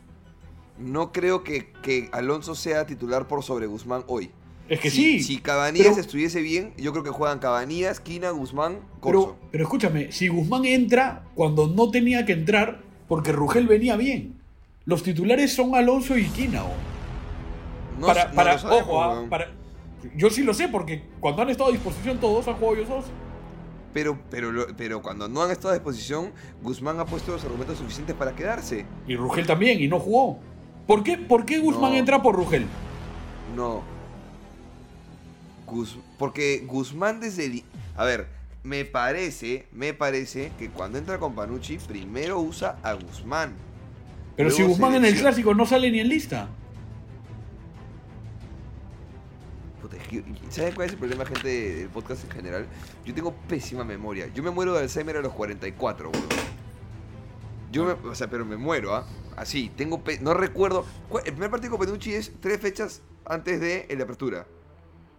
No 0.78 1.12
creo 1.12 1.42
que, 1.44 1.72
que 1.82 2.08
Alonso 2.12 2.54
sea 2.54 2.86
titular 2.86 3.26
por 3.26 3.42
sobre 3.42 3.66
Guzmán 3.66 4.04
hoy. 4.06 4.30
Es 4.70 4.80
que 4.80 4.88
si, 4.90 5.18
sí. 5.18 5.22
Si 5.22 5.38
Cabanías 5.40 5.88
pero- 5.88 6.00
estuviese 6.00 6.40
bien, 6.40 6.72
yo 6.78 6.92
creo 6.92 7.04
que 7.04 7.10
juegan 7.10 7.38
Cabanías, 7.40 8.00
Quina, 8.00 8.30
Guzmán, 8.30 8.78
Corso. 9.00 9.36
Pero, 9.36 9.48
pero 9.50 9.64
escúchame, 9.64 10.12
si 10.12 10.28
Guzmán 10.28 10.64
entra 10.64 11.24
cuando 11.34 11.66
no 11.66 11.90
tenía 11.90 12.24
que 12.24 12.32
entrar 12.32 12.80
porque 13.08 13.32
Rugel 13.32 13.66
venía 13.66 13.96
bien. 13.96 14.36
Los 14.86 15.02
titulares 15.02 15.52
son 15.52 15.74
Alonso 15.74 16.16
y 16.16 16.24
Quina. 16.26 16.62
No, 17.98 18.06
para, 18.06 18.28
no 18.28 18.34
para, 18.34 18.58
sabemos, 18.58 18.82
ojo, 18.84 19.02
ah, 19.02 19.24
para- 19.28 19.50
yo 20.16 20.30
sí 20.30 20.42
lo 20.42 20.54
sé 20.54 20.68
porque 20.68 21.02
cuando 21.20 21.42
han 21.42 21.50
estado 21.50 21.68
a 21.70 21.72
disposición 21.72 22.18
todos 22.18 22.48
han 22.48 22.54
jugado 22.54 22.76
ellos 22.76 22.88
dos. 22.88 23.04
Pero, 23.92 24.16
pero, 24.30 24.52
pero 24.76 25.02
cuando 25.02 25.28
no 25.28 25.42
han 25.42 25.50
estado 25.50 25.70
a 25.70 25.74
disposición, 25.74 26.30
Guzmán 26.62 27.00
ha 27.00 27.04
puesto 27.06 27.32
los 27.32 27.42
argumentos 27.44 27.76
suficientes 27.78 28.14
para 28.14 28.36
quedarse. 28.36 28.86
Y 29.08 29.16
Rugel 29.16 29.46
también, 29.46 29.80
y 29.80 29.88
no 29.88 29.98
jugó. 29.98 30.38
¿Por 30.86 31.02
qué, 31.02 31.18
por 31.18 31.44
qué 31.44 31.58
Guzmán 31.58 31.92
No. 31.92 31.98
entra 31.98 32.22
por 32.22 32.36
Rugel? 32.36 32.66
No. 33.56 33.82
Guz- 35.70 35.98
porque 36.18 36.64
Guzmán 36.66 37.20
desde 37.20 37.46
el... 37.46 37.62
A 37.96 38.04
ver, 38.04 38.26
me 38.62 38.84
parece, 38.84 39.66
me 39.72 39.94
parece 39.94 40.52
que 40.58 40.68
cuando 40.70 40.98
entra 40.98 41.18
con 41.18 41.34
Panucci, 41.34 41.78
primero 41.78 42.40
usa 42.40 42.78
a 42.82 42.92
Guzmán. 42.94 43.54
Pero 44.36 44.50
si 44.50 44.62
Guzmán 44.62 44.94
en 44.96 45.04
el 45.04 45.14
clásico 45.18 45.54
no 45.54 45.66
sale 45.66 45.90
ni 45.90 46.00
en 46.00 46.08
lista. 46.08 46.48
Puta, 49.80 49.96
es 49.96 50.08
que- 50.08 50.24
¿Saben 50.50 50.74
cuál 50.74 50.86
es 50.88 50.92
el 50.92 50.98
problema, 50.98 51.24
gente, 51.24 51.48
del 51.76 51.88
podcast 51.88 52.24
en 52.24 52.30
general? 52.30 52.66
Yo 53.04 53.14
tengo 53.14 53.32
pésima 53.48 53.82
memoria. 53.84 54.26
Yo 54.34 54.42
me 54.42 54.50
muero 54.50 54.74
de 54.74 54.80
Alzheimer 54.80 55.16
a 55.16 55.20
los 55.22 55.32
44, 55.32 56.10
weón. 56.10 56.24
Yo 57.72 57.84
me, 57.84 57.92
o 58.08 58.14
sea, 58.14 58.28
pero 58.28 58.44
me 58.44 58.56
muero, 58.56 58.94
¿ah? 58.94 59.06
Así, 59.36 59.70
tengo 59.76 60.02
no 60.20 60.34
recuerdo. 60.34 60.84
¿cuál- 61.08 61.24
El 61.26 61.32
primer 61.32 61.50
partido 61.50 61.70
con 61.76 61.86
Panucci 61.86 62.12
es 62.12 62.32
tres 62.40 62.60
fechas 62.60 63.00
antes 63.24 63.60
de 63.60 63.86
la 63.96 64.04
apertura. 64.04 64.46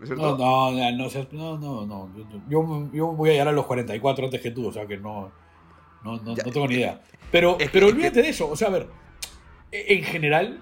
¿No 0.02 0.06
es 0.06 0.10
cierto? 0.10 0.38
No, 0.38 0.72
no, 0.72 0.72
no, 0.72 1.58
no, 1.58 1.58
no, 1.58 1.86
no, 1.86 2.08
no. 2.16 2.42
Yo, 2.50 2.90
yo- 2.92 3.08
voy 3.14 3.30
a 3.30 3.34
llegar 3.34 3.48
a 3.50 3.52
los 3.52 3.66
44 3.68 4.26
antes 4.26 4.42
que 4.42 4.50
tú, 4.50 4.68
o 4.68 4.72
sea 4.74 4.88
que 4.88 4.98
no, 4.98 5.32
no, 6.04 6.18
no, 6.18 6.36
Ya, 6.36 6.44
no 6.44 6.52
tengo 6.52 6.68
ni 6.68 6.76
idea. 6.76 7.02
Pero, 7.32 7.52
es 7.60 7.66
que- 7.66 7.70
pero 7.72 7.86
es 7.86 7.92
que- 7.94 7.98
olvídate 8.00 8.22
de 8.24 8.30
eso, 8.30 8.50
o 8.50 8.56
sea, 8.56 8.70
a 8.70 8.72
ver, 8.72 8.88
e, 9.72 9.94
en 9.94 10.04
general, 10.04 10.60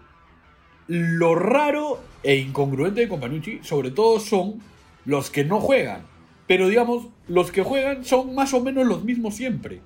lo 0.88 1.36
raro 1.36 2.00
e 2.22 2.36
incongruente 2.36 3.00
de 3.01 3.08
Companucci, 3.08 3.60
sobre 3.63 3.91
todo, 3.91 4.19
son 4.19 4.60
los 5.05 5.29
que 5.29 5.46
no 5.46 5.62
juegan. 5.62 6.01
Pero 6.46 6.67
digamos, 6.67 7.08
los 7.29 7.51
que 7.51 7.63
juegan 7.63 8.03
son 8.03 8.36
más 8.36 8.53
o 8.53 8.60
menos 8.62 8.86
los 8.88 9.03
mismos 9.05 9.36
siempre. 9.36 9.79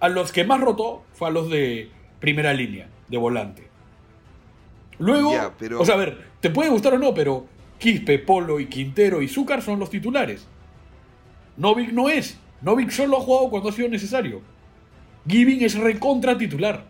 A 0.00 0.08
los 0.08 0.32
que 0.32 0.44
más 0.44 0.60
rotó 0.60 1.02
fue 1.12 1.28
a 1.28 1.30
los 1.30 1.50
de 1.50 1.90
primera 2.20 2.54
línea, 2.54 2.88
de 3.08 3.18
volante. 3.18 3.68
Luego, 4.98 5.32
Ya, 5.32 5.52
pero- 5.58 5.80
o 5.80 5.84
sea, 5.84 5.96
a 5.96 5.98
ver, 5.98 6.24
te 6.40 6.50
puede 6.50 6.70
gustar 6.70 6.94
o 6.94 6.98
no, 6.98 7.12
pero 7.14 7.46
Quispe, 7.84 8.18
Polo 8.18 8.60
y 8.60 8.66
Quintero 8.66 9.20
y 9.20 9.28
Zúcar 9.28 9.60
son 9.60 9.78
los 9.78 9.90
titulares. 9.90 10.46
Novik 11.58 11.92
no 11.92 12.08
es. 12.08 12.38
Novik 12.62 12.88
solo 12.88 13.18
ha 13.18 13.20
jugado 13.20 13.50
cuando 13.50 13.68
ha 13.68 13.72
sido 13.72 13.90
necesario. 13.90 14.40
Giving 15.28 15.62
es 15.62 15.74
recontra 15.74 16.38
titular. 16.38 16.86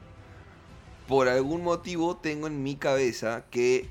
Por 1.09 1.27
algún 1.27 1.65
motivo 1.65 2.19
tengo 2.19 2.47
en 2.47 2.63
mi 2.63 2.77
cabeza 2.77 3.45
que 3.51 3.89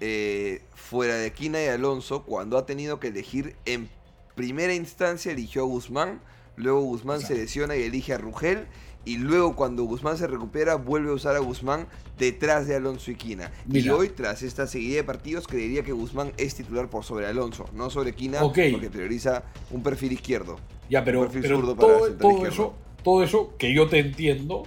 eh, 0.00 0.62
fuera 0.74 1.14
de 1.14 1.32
Quina 1.32 1.62
y 1.62 1.66
Alonso, 1.68 2.24
cuando 2.24 2.58
ha 2.58 2.66
tenido 2.66 2.98
que 2.98 3.08
elegir 3.08 3.54
en 3.64 3.88
primera 4.34 4.74
instancia 4.74 5.30
eligió 5.30 5.62
a 5.62 5.66
Guzmán, 5.66 6.20
luego 6.56 6.80
Guzmán 6.80 7.20
se 7.20 7.36
lesiona 7.36 7.76
y 7.76 7.82
elige 7.82 8.12
a 8.12 8.18
Rugel, 8.18 8.66
y 9.04 9.18
luego 9.18 9.54
cuando 9.56 9.84
Guzmán 9.84 10.16
se 10.16 10.26
recupera 10.26 10.76
vuelve 10.76 11.10
a 11.10 11.14
usar 11.14 11.36
a 11.36 11.40
Guzmán 11.40 11.86
detrás 12.18 12.66
de 12.66 12.76
Alonso 12.76 13.10
y 13.10 13.16
Quina. 13.16 13.50
Y 13.68 13.72
Mira. 13.74 13.96
hoy, 13.96 14.08
tras 14.08 14.42
esta 14.42 14.66
seguida 14.66 14.96
de 14.96 15.04
partidos, 15.04 15.46
creería 15.46 15.82
que 15.82 15.92
Guzmán 15.92 16.32
es 16.36 16.54
titular 16.54 16.88
por 16.88 17.04
sobre 17.04 17.26
Alonso, 17.26 17.66
no 17.74 17.90
sobre 17.90 18.12
Quina, 18.14 18.42
Ok. 18.42 18.58
porque 18.72 18.90
prioriza 18.90 19.44
un 19.70 19.82
perfil 19.82 20.12
izquierdo. 20.12 20.56
Ya, 20.88 21.04
pero, 21.04 21.22
perfil 21.22 21.42
pero 21.42 21.56
zurdo 21.56 21.76
para 21.76 21.88
todo, 21.92 22.06
central 22.06 22.34
todo 22.36 22.46
eso, 22.46 22.74
todo 23.02 23.22
eso 23.22 23.54
que 23.58 23.74
yo 23.74 23.88
te 23.88 23.98
entiendo 23.98 24.64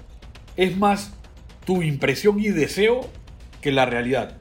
es 0.56 0.78
más 0.78 1.13
tu 1.65 1.82
impresión 1.82 2.39
y 2.39 2.50
deseo 2.50 3.02
que 3.62 3.71
la 3.71 3.86
realidad. 3.86 4.38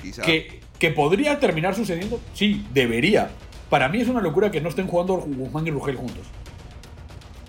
Quizá. 0.00 0.22
Que, 0.22 0.60
que 0.78 0.90
podría 0.90 1.38
terminar 1.40 1.74
sucediendo, 1.74 2.20
sí, 2.34 2.66
debería. 2.72 3.30
Para 3.68 3.88
mí 3.88 4.00
es 4.00 4.08
una 4.08 4.20
locura 4.20 4.50
que 4.50 4.60
no 4.60 4.68
estén 4.68 4.86
jugando 4.88 5.16
Guzmán 5.18 5.66
y 5.66 5.70
Rugel 5.70 5.96
juntos. 5.96 6.26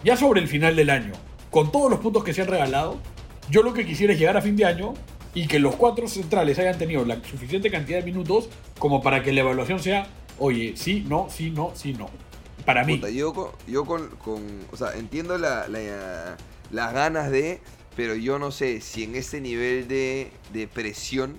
Ya 0.03 0.17
sobre 0.17 0.41
el 0.41 0.47
final 0.47 0.75
del 0.75 0.89
año, 0.89 1.13
con 1.51 1.71
todos 1.71 1.91
los 1.91 1.99
puntos 1.99 2.23
que 2.23 2.33
se 2.33 2.41
han 2.41 2.47
regalado, 2.47 2.97
yo 3.49 3.61
lo 3.61 3.73
que 3.73 3.85
quisiera 3.85 4.13
es 4.13 4.19
llegar 4.19 4.37
a 4.37 4.41
fin 4.41 4.55
de 4.55 4.65
año 4.65 4.93
y 5.35 5.47
que 5.47 5.59
los 5.59 5.75
cuatro 5.75 6.07
centrales 6.07 6.57
hayan 6.59 6.77
tenido 6.79 7.05
la 7.05 7.23
suficiente 7.23 7.69
cantidad 7.69 7.99
de 7.99 8.05
minutos 8.05 8.49
como 8.79 9.01
para 9.03 9.21
que 9.21 9.31
la 9.31 9.41
evaluación 9.41 9.79
sea, 9.79 10.07
oye, 10.39 10.73
sí, 10.75 11.05
no, 11.07 11.27
sí, 11.29 11.51
no, 11.51 11.71
sí, 11.75 11.93
no. 11.93 12.09
Para 12.65 12.83
mí. 12.83 12.95
Puta, 12.97 13.09
yo 13.09 13.33
con, 13.33 13.47
yo 13.67 13.85
con, 13.85 14.07
con- 14.17 14.59
o 14.71 14.77
sea, 14.77 14.93
entiendo 14.95 15.37
la, 15.37 15.67
la- 15.67 16.37
las 16.71 16.93
ganas 16.93 17.29
de, 17.31 17.59
pero 17.95 18.15
yo 18.15 18.39
no 18.39 18.51
sé 18.51 18.81
si 18.81 19.03
en 19.03 19.15
este 19.15 19.41
nivel 19.41 19.87
de, 19.87 20.31
de 20.53 20.67
presión 20.67 21.37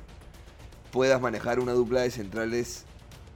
puedas 0.91 1.21
manejar 1.21 1.59
una 1.61 1.73
dupla 1.73 2.03
de 2.03 2.11
centrales 2.11 2.85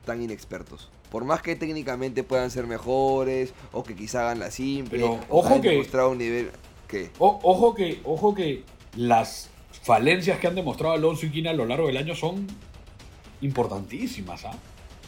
tan 0.05 0.23
inexpertos. 0.23 0.91
Por 1.11 1.25
más 1.25 1.41
que 1.41 1.55
técnicamente 1.57 2.23
puedan 2.25 2.51
ser 2.51 2.67
mejores 2.67 3.55
o 3.73 3.83
que 3.85 3.95
quizá 3.95 4.23
hagan 4.23 4.41
la 4.41 4.51
simple, 4.51 4.99
Pero, 4.99 5.21
ojo 5.31 5.61
que- 5.61 5.79
un 6.09 6.19
nivel 6.19 6.51
O- 7.19 7.41
ojo 7.43 7.75
que, 7.75 8.01
ojo 8.05 8.35
que 8.35 8.63
las 8.97 9.51
falencias 9.83 10.39
que 10.39 10.47
han 10.47 10.55
demostrado 10.55 10.95
Alonso 10.95 11.27
y 11.27 11.31
Quina 11.31 11.51
a 11.51 11.55
lo 11.55 11.67
largo 11.67 11.87
del 11.87 11.97
año 11.97 12.15
son 12.15 12.47
importantísimas, 13.41 14.45
¿ah? 14.45 14.55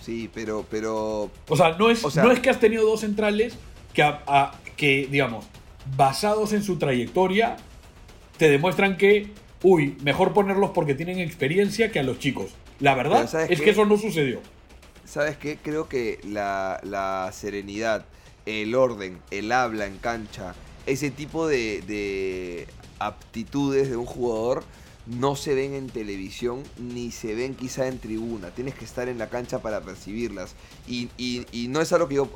sí, 0.03 0.31
pero 0.33 0.65
pero 0.71 1.31
O 1.49 1.57
sea, 1.57 1.77
no 1.79 1.91
es, 1.91 2.05
O 2.05 2.11
sea- 2.11 2.23
no 2.23 2.31
es 2.31 2.41
que 2.41 2.51
has 2.51 2.61
tenido 2.61 2.85
dos 2.87 3.01
centrales 3.01 3.55
que, 3.93 4.03
a- 4.03 4.23
a- 4.27 4.53
que, 4.77 5.09
digamos, 5.11 5.47
basados 5.97 6.53
en 6.53 6.63
su 6.63 6.77
trayectoria, 6.79 7.57
te 8.37 8.49
demuestran 8.49 8.97
que, 8.97 9.33
uy, 9.63 9.97
mejor 10.03 10.33
ponerlos 10.33 10.71
porque 10.71 10.95
tienen 10.95 11.19
experiencia 11.19 11.91
que 11.91 11.99
a 11.99 12.03
los 12.03 12.19
chicos. 12.19 12.51
La 12.81 12.95
verdad 12.95 13.17
Pero 13.19 13.29
¿sabes 13.29 13.51
es 13.51 13.59
qué? 13.59 13.65
que 13.65 13.71
eso 13.71 13.85
no 13.87 13.97
sucedió. 13.97 14.41
¿Sabes 15.05 15.37
qué? 15.39 15.57
Creo 15.61 15.89
que 15.89 16.21
la, 16.25 16.81
la 16.85 17.31
serenidad, 17.33 18.05
el 18.47 18.75
orden, 18.75 19.19
el 19.31 19.51
habla 19.51 19.87
en 19.87 19.97
cancha, 19.97 20.55
ese 20.89 21.11
tipo 21.11 21.47
de, 21.47 21.83
de 21.87 22.67
aptitudes 22.99 23.89
de 23.91 23.97
un 23.97 24.07
jugador 24.07 24.65
no 25.07 25.37
se 25.37 25.55
ven 25.55 25.73
en 25.75 25.89
televisión 25.89 26.63
ni 26.79 27.11
se 27.13 27.35
ven 27.35 27.55
quizá 27.55 27.87
en 27.89 27.99
tribuna. 27.99 28.51
Tienes 28.51 28.75
que 28.75 28.85
estar 28.85 29.09
en 29.09 29.17
la 29.19 29.29
cancha 29.31 29.61
para 29.63 29.81
percibirlas. 29.81 30.55
Y, 30.87 31.09
y- 31.17 31.47
y 31.53 31.69
no 31.69 31.81
es 31.81 31.93
algo 31.93 32.09
que 32.09 32.17
yo... 32.17 32.29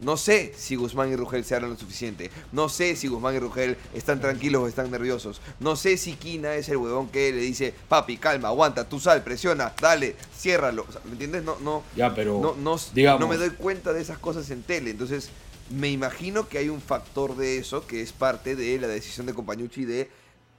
No 0.00 0.16
sé 0.16 0.54
si 0.56 0.76
Guzmán 0.76 1.12
y 1.12 1.16
Rugel 1.16 1.44
se 1.44 1.54
hablan 1.54 1.72
lo 1.72 1.76
suficiente. 1.76 2.30
No 2.52 2.70
sé 2.70 2.96
si 2.96 3.06
Guzmán 3.06 3.36
y 3.36 3.38
Rugel 3.38 3.76
están 3.92 4.18
tranquilos 4.18 4.62
o 4.62 4.66
están 4.66 4.90
nerviosos. 4.90 5.42
No 5.60 5.76
sé 5.76 5.98
si 5.98 6.14
Quina 6.14 6.54
es 6.54 6.70
el 6.70 6.78
huevón 6.78 7.08
que 7.10 7.30
le 7.32 7.42
dice, 7.42 7.74
papi, 7.86 8.16
calma, 8.16 8.48
aguanta, 8.48 8.88
tú 8.88 8.98
sal, 8.98 9.22
presiona, 9.22 9.74
dale, 9.78 10.16
ciérralo. 10.34 10.86
O 10.88 10.92
sea, 10.92 11.02
¿Me 11.04 11.12
entiendes? 11.12 11.44
No, 11.44 11.58
no, 11.60 11.82
Ya, 11.94 12.14
pero, 12.14 12.40
no, 12.40 12.54
no, 12.56 12.80
digamos, 12.94 13.20
no 13.20 13.28
me 13.28 13.36
doy 13.36 13.50
cuenta 13.50 13.92
de 13.92 14.00
esas 14.00 14.16
cosas 14.16 14.50
en 14.50 14.62
tele. 14.62 14.90
Entonces, 14.92 15.28
me 15.70 15.90
imagino 15.90 16.48
que 16.48 16.58
hay 16.58 16.68
un 16.68 16.80
factor 16.80 17.36
de 17.36 17.58
eso 17.58 17.86
que 17.86 18.00
es 18.02 18.12
parte 18.12 18.56
de 18.56 18.78
la 18.78 18.88
decisión 18.88 19.26
de 19.26 19.34
Compañucci 19.34 19.84
de 19.84 20.08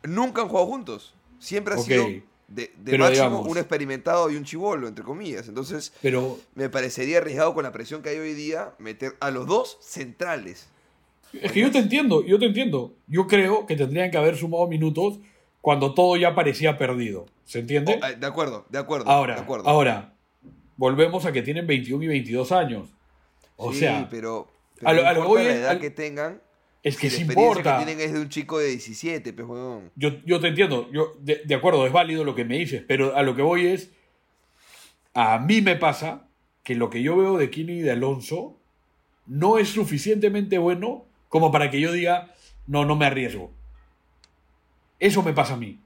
nunca 0.04 0.42
han 0.42 0.48
jugado 0.50 0.68
juntos. 0.68 1.14
Siempre 1.40 1.74
ha 1.74 1.78
sido 1.78 2.06
de, 2.48 2.72
de 2.78 2.98
máximo 2.98 3.28
digamos- 3.30 3.48
un 3.48 3.58
experimentado 3.58 4.30
y 4.30 4.36
un 4.36 4.44
chivolo, 4.44 4.88
entre 4.88 5.04
comillas. 5.04 5.48
Entonces, 5.48 5.94
pero 6.02 6.38
me 6.56 6.70
parecería 6.70 7.18
arriesgado 7.20 7.54
con 7.54 7.64
la 7.64 7.72
presión 7.72 8.02
que 8.02 8.10
hay 8.10 8.18
hoy 8.18 8.34
día 8.34 8.74
meter 8.80 9.16
a 9.20 9.32
los 9.32 9.48
dos 9.48 9.78
centrales. 9.82 10.68
Es 11.34 11.52
que 11.54 11.62
yo 11.62 11.72
te 11.72 11.78
entiendo, 11.80 12.26
yo 12.26 12.38
te 12.40 12.46
entiendo. 12.46 12.94
Yo 13.08 13.26
creo 13.28 13.66
que 13.66 13.76
tendrían 13.78 14.12
que 14.12 14.18
haber 14.18 14.36
sumado 14.38 14.68
minutos 14.68 15.20
cuando 15.62 15.94
todo 15.94 16.18
ya 16.18 16.36
parecía 16.36 16.78
perdido. 16.78 17.26
¿Se 17.46 17.60
entiende? 17.60 18.00
Oh, 18.02 18.06
eh, 18.06 18.16
de 18.18 18.28
acuerdo, 18.28 18.66
de 18.70 18.78
acuerdo. 18.80 19.10
ahora, 19.10 19.36
de 19.36 19.42
acuerdo. 19.42 19.68
ahora, 19.70 20.14
volvemos 20.76 21.26
a 21.26 21.32
que 21.32 21.42
tienen 21.42 21.68
21 21.68 22.04
y 22.04 22.08
22 22.08 22.52
años. 22.52 22.90
O 23.56 23.72
Sí, 23.72 23.80
sea, 23.80 24.08
pero, 24.10 24.51
a 24.90 24.94
lo- 24.94 25.02
no 25.04 25.08
a 25.10 25.14
lo 25.14 25.24
voy 25.28 25.44
la 25.44 25.54
edad 25.56 25.70
al- 25.72 25.80
que 25.80 25.90
tengan. 25.90 26.42
es 26.84 26.98
que 26.98 27.10
sí 27.10 27.18
la 27.18 27.24
experiencia 27.24 27.50
importa. 27.60 27.78
que 27.80 27.86
tienen 27.86 28.06
es 28.06 28.14
de 28.14 28.20
un 28.22 28.30
chico 28.30 28.58
de 28.60 28.68
17, 28.70 29.34
pues, 29.34 29.48
huevón. 29.48 29.92
Yo, 29.96 30.10
yo 30.26 30.40
te 30.40 30.48
entiendo, 30.48 30.90
yo, 30.92 31.14
de, 31.20 31.42
de 31.46 31.56
acuerdo, 31.56 31.86
es 31.86 31.92
válido 31.94 32.24
lo 32.24 32.34
que 32.36 32.46
me 32.46 32.58
dices, 32.58 32.84
pero 32.88 33.16
a 33.16 33.22
lo 33.24 33.36
que 33.36 33.42
voy 33.42 33.68
es, 33.68 33.92
a 35.14 35.40
mí 35.40 35.62
me 35.62 35.76
pasa 35.76 36.28
que 36.64 36.76
lo 36.76 36.90
que 36.90 37.02
yo 37.04 37.18
veo 37.18 37.38
de 37.38 37.50
Kini 37.50 37.74
y 37.80 37.82
de 37.82 37.92
Alonso 37.92 38.58
no 39.28 39.58
es 39.58 39.70
suficientemente 39.70 40.58
bueno 40.58 41.06
como 41.30 41.52
para 41.52 41.70
que 41.70 41.80
yo 41.80 41.92
diga, 41.92 42.34
no, 42.68 42.86
no 42.86 42.96
me 42.96 43.06
arriesgo. 43.06 43.52
Eso 45.00 45.24
me 45.24 45.34
pasa 45.34 45.54
a 45.54 45.58
mí. 45.58 45.80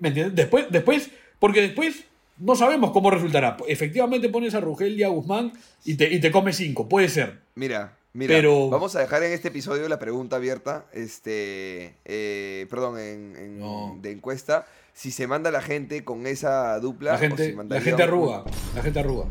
¿Me 0.00 0.08
entiendes? 0.08 0.34
Después, 0.34 0.66
después, 0.70 1.10
porque 1.38 1.60
después 1.60 2.04
no 2.38 2.56
sabemos 2.56 2.90
cómo 2.92 3.10
resultará. 3.10 3.56
Efectivamente 3.68 4.28
pones 4.28 4.54
a 4.54 4.60
Rugel 4.60 4.98
y 4.98 5.02
a 5.02 5.08
Guzmán 5.08 5.52
y 5.84 5.94
te, 5.96 6.12
y 6.12 6.20
te 6.20 6.30
come 6.30 6.52
cinco, 6.52 6.88
puede 6.88 7.08
ser. 7.08 7.40
Mira, 7.54 7.96
mira, 8.12 8.34
Pero- 8.34 8.68
vamos 8.70 8.96
a 8.96 9.00
dejar 9.00 9.22
en 9.22 9.32
este 9.32 9.48
episodio 9.48 9.88
la 9.88 9.98
pregunta 9.98 10.36
abierta, 10.36 10.86
este, 10.92 11.94
eh, 12.04 12.66
perdón, 12.70 12.98
en, 12.98 13.36
en- 13.36 13.58
No. 13.60 13.96
de 14.00 14.10
encuesta, 14.12 14.66
si 14.92 15.10
se 15.10 15.26
manda 15.26 15.50
la 15.50 15.62
gente 15.62 16.04
con 16.04 16.26
esa 16.26 16.78
dupla 16.80 17.12
La 17.12 17.16
o 17.16 17.20
si 17.20 17.26
gente, 17.28 17.56
la 17.68 17.80
gente 17.80 18.02
arruga, 18.02 18.44
la 18.74 18.82
gente 18.82 19.00
arruga. 19.00 19.26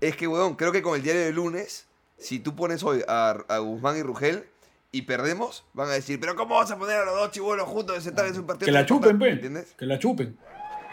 Es 0.00 0.16
que, 0.16 0.26
weón, 0.28 0.54
creo 0.56 0.72
que 0.72 0.82
con 0.82 0.94
el 0.96 1.02
diario 1.02 1.22
de 1.22 1.32
lunes, 1.32 1.86
si 2.18 2.38
tú 2.38 2.54
pones 2.54 2.82
hoy 2.82 3.02
a, 3.08 3.30
a 3.48 3.58
Guzmán 3.58 3.96
y 3.96 4.02
Rugel 4.02 4.44
y 4.92 5.02
perdemos, 5.02 5.64
van 5.72 5.88
a 5.88 5.92
decir, 5.92 6.20
pero 6.20 6.36
¿cómo 6.36 6.56
vas 6.56 6.70
a 6.70 6.78
poner 6.78 6.96
a 6.98 7.04
los 7.04 7.14
dos 7.16 7.30
chibolos 7.32 7.66
juntos 7.68 7.96
de 7.96 8.02
sentar 8.02 8.26
en 8.26 8.38
un 8.38 8.46
partido? 8.46 8.66
Que 8.66 8.72
la 8.72 8.86
chupen, 8.86 9.10
importante?" 9.12 9.24
pe. 9.24 9.46
¿Entiendes? 9.46 9.74
Que 9.78 9.86
la 9.86 9.98
chupen. 9.98 10.36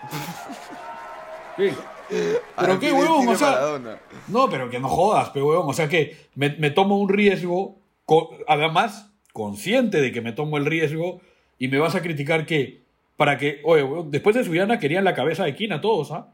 ¿Qué? 1.57 1.73
Ah, 2.57 2.61
Pero 2.61 2.79
qué 2.79 2.91
huevón, 2.91 3.27
o 3.27 3.35
sea. 3.35 3.51
Maradona. 3.51 3.99
No, 4.27 4.49
pero 4.49 4.69
que 4.69 4.79
no 4.79 4.89
jodas, 4.89 5.29
pe 5.29 5.41
huevón. 5.41 5.69
O 5.69 5.73
sea 5.73 5.87
que 5.87 6.17
me, 6.35 6.49
me 6.57 6.69
tomo 6.69 6.97
un 6.99 7.09
riesgo, 7.09 7.77
además, 8.47 9.11
consciente 9.33 10.01
de 10.01 10.11
que 10.11 10.21
me 10.21 10.33
tomo 10.33 10.57
el 10.57 10.65
riesgo, 10.65 11.21
y 11.57 11.67
me 11.69 11.77
vas 11.79 11.95
a 11.95 12.01
criticar 12.01 12.45
que, 12.45 12.81
para 13.17 13.37
que, 13.37 13.61
oye, 13.63 13.83
huevón, 13.83 14.11
después 14.11 14.35
de 14.35 14.43
Suyana 14.43 14.79
querían 14.79 15.03
la 15.05 15.13
cabeza 15.15 15.43
de 15.45 15.55
Quina 15.55 15.79
todos, 15.79 16.11
¿ah? 16.11 16.33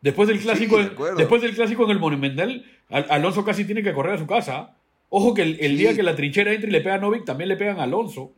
Después 0.00 0.28
del 0.28 0.40
clásico, 0.40 0.78
de 0.78 0.90
después 1.16 1.42
del 1.42 1.54
clásico 1.54 1.84
en 1.84 1.90
el 1.90 1.98
Monumental, 2.00 2.64
Al- 2.88 3.06
Alonso 3.10 3.44
casi 3.44 3.64
tiene 3.64 3.82
que 3.82 3.92
correr 3.92 4.14
a 4.14 4.18
su 4.18 4.26
casa. 4.26 4.76
Ojo 5.10 5.32
que 5.34 5.42
el, 5.42 5.58
el 5.60 5.72
Sí. 5.72 5.76
día 5.76 5.94
que 5.94 6.02
la 6.02 6.16
trinchera 6.16 6.52
entre 6.52 6.70
y 6.70 6.72
le 6.72 6.80
pega 6.80 6.94
a 6.96 6.98
Novik, 6.98 7.24
también 7.24 7.48
le 7.48 7.56
pegan 7.56 7.78
a 7.78 7.84
Alonso. 7.84 8.32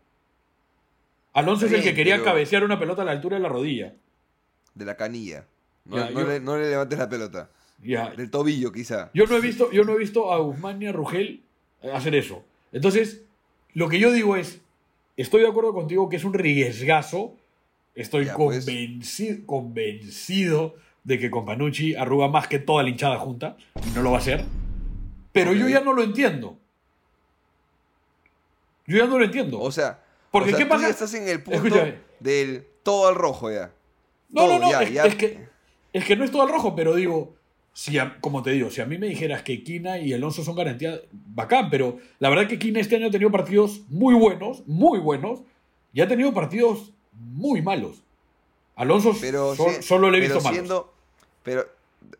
Alonso 1.32 1.66
es 1.66 1.72
el 1.72 1.82
que 1.82 1.94
quería 1.94 2.22
cabecear 2.22 2.64
una 2.64 2.78
pelota 2.78 3.02
a 3.02 3.04
la 3.04 3.12
altura 3.12 3.36
de 3.36 3.42
la 3.42 3.48
rodilla. 3.48 3.94
De 4.74 4.84
la 4.84 4.96
canilla. 4.96 5.46
No, 5.84 5.96
Ya, 5.98 6.10
no 6.10 6.20
yo- 6.20 6.26
le, 6.28 6.40
no 6.40 6.56
le 6.56 6.70
levantes 6.70 6.98
la 6.98 7.08
pelota. 7.08 7.50
Ya. 7.82 8.10
Del 8.10 8.30
tobillo, 8.30 8.72
quizá. 8.72 9.10
Yo 9.12 9.26
no 9.26 9.36
he 9.36 9.40
visto, 9.40 9.70
yo 9.70 9.84
no 9.84 9.92
he 9.92 9.98
visto 9.98 10.32
a 10.32 10.38
Guzmán 10.38 10.78
ni 10.78 10.86
a 10.86 10.92
Rugel 10.92 11.42
hacer 11.92 12.14
eso. 12.14 12.42
Entonces, 12.72 13.22
lo 13.74 13.88
que 13.88 13.98
yo 13.98 14.10
digo 14.12 14.36
es, 14.36 14.60
estoy 15.18 15.42
de 15.42 15.48
acuerdo 15.48 15.74
contigo 15.74 16.08
que 16.08 16.16
es 16.16 16.24
un 16.24 16.32
riesgazo. 16.32 17.34
Estoy 17.94 18.24
Ya, 18.24 18.34
pues. 18.36 18.66
convencido, 19.46 20.74
de 21.04 21.18
que 21.18 21.30
con 21.30 21.44
Panucci 21.44 21.94
arruga 21.94 22.28
más 22.28 22.48
que 22.48 22.58
toda 22.58 22.82
la 22.82 22.88
hinchada 22.88 23.18
junta 23.18 23.56
y 23.86 23.90
no 23.94 24.02
lo 24.02 24.10
va 24.12 24.16
a 24.16 24.20
hacer. 24.20 24.44
Pero 25.32 25.52
yo 25.52 25.68
ya 25.68 25.80
no 25.80 25.92
lo 25.92 26.02
entiendo. 26.02 26.58
Yo 28.86 28.98
ya 28.98 29.06
no 29.06 29.18
lo 29.18 29.24
entiendo. 29.24 29.60
O 29.60 29.70
sea, 29.70 30.02
Porque, 30.30 30.48
o 30.48 30.50
sea, 30.50 30.58
¿qué 30.58 30.64
tú 30.64 30.70
pasa? 30.70 30.82
ya 30.84 30.88
estás 30.90 31.14
en 31.14 31.28
el 31.28 31.42
punto 31.42 31.66
Escúchame. 31.66 31.98
del 32.20 32.66
todo 32.82 33.08
al 33.08 33.14
rojo 33.14 33.50
ya. 33.50 33.72
No, 34.30 34.42
Todo, 34.46 34.52
no, 34.54 34.58
no, 34.66 34.70
ya, 34.70 34.82
es, 34.82 34.92
ya. 34.92 35.04
es 35.04 35.14
que, 35.14 35.46
es 35.94 36.04
que 36.04 36.14
no 36.16 36.24
es 36.24 36.30
todo 36.30 36.42
al 36.42 36.50
rojo, 36.50 36.74
pero 36.76 36.94
digo, 36.94 37.34
si 37.72 37.96
a- 37.98 38.18
como 38.20 38.42
te 38.42 38.50
digo, 38.50 38.70
si 38.70 38.80
a 38.82 38.84
mí 38.86 38.98
me 38.98 39.06
dijeras 39.08 39.42
que 39.42 39.64
Quina 39.64 39.98
y 39.98 40.12
Alonso 40.12 40.44
son 40.44 40.54
garantía, 40.54 41.00
bacán, 41.12 41.70
pero 41.70 41.98
la 42.18 42.28
verdad 42.28 42.46
que 42.46 42.58
Quina 42.58 42.80
este 42.80 42.96
año 42.96 43.06
ha 43.06 43.10
tenido 43.10 43.30
partidos 43.30 43.80
muy 43.88 44.14
buenos, 44.14 44.62
muy 44.66 44.98
buenos, 44.98 45.40
y 45.94 46.00
ha 46.02 46.08
tenido 46.08 46.34
partidos 46.34 46.92
muy 47.12 47.62
malos. 47.62 48.02
Alonso 48.76 49.16
Pero, 49.20 49.54
so- 49.56 49.70
si- 49.70 49.82
solo 49.82 50.10
le 50.10 50.18
he 50.18 50.20
visto 50.20 50.40
malos. 50.40 50.52
siendo, 50.52 50.92
pero 51.42 51.64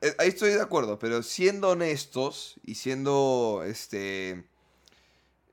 eh, 0.00 0.14
ahí 0.18 0.28
estoy 0.28 0.50
de 0.52 0.62
acuerdo, 0.62 0.98
pero 0.98 1.22
siendo 1.22 1.70
honestos 1.70 2.54
y 2.64 2.76
siendo 2.76 3.62
este 3.66 4.44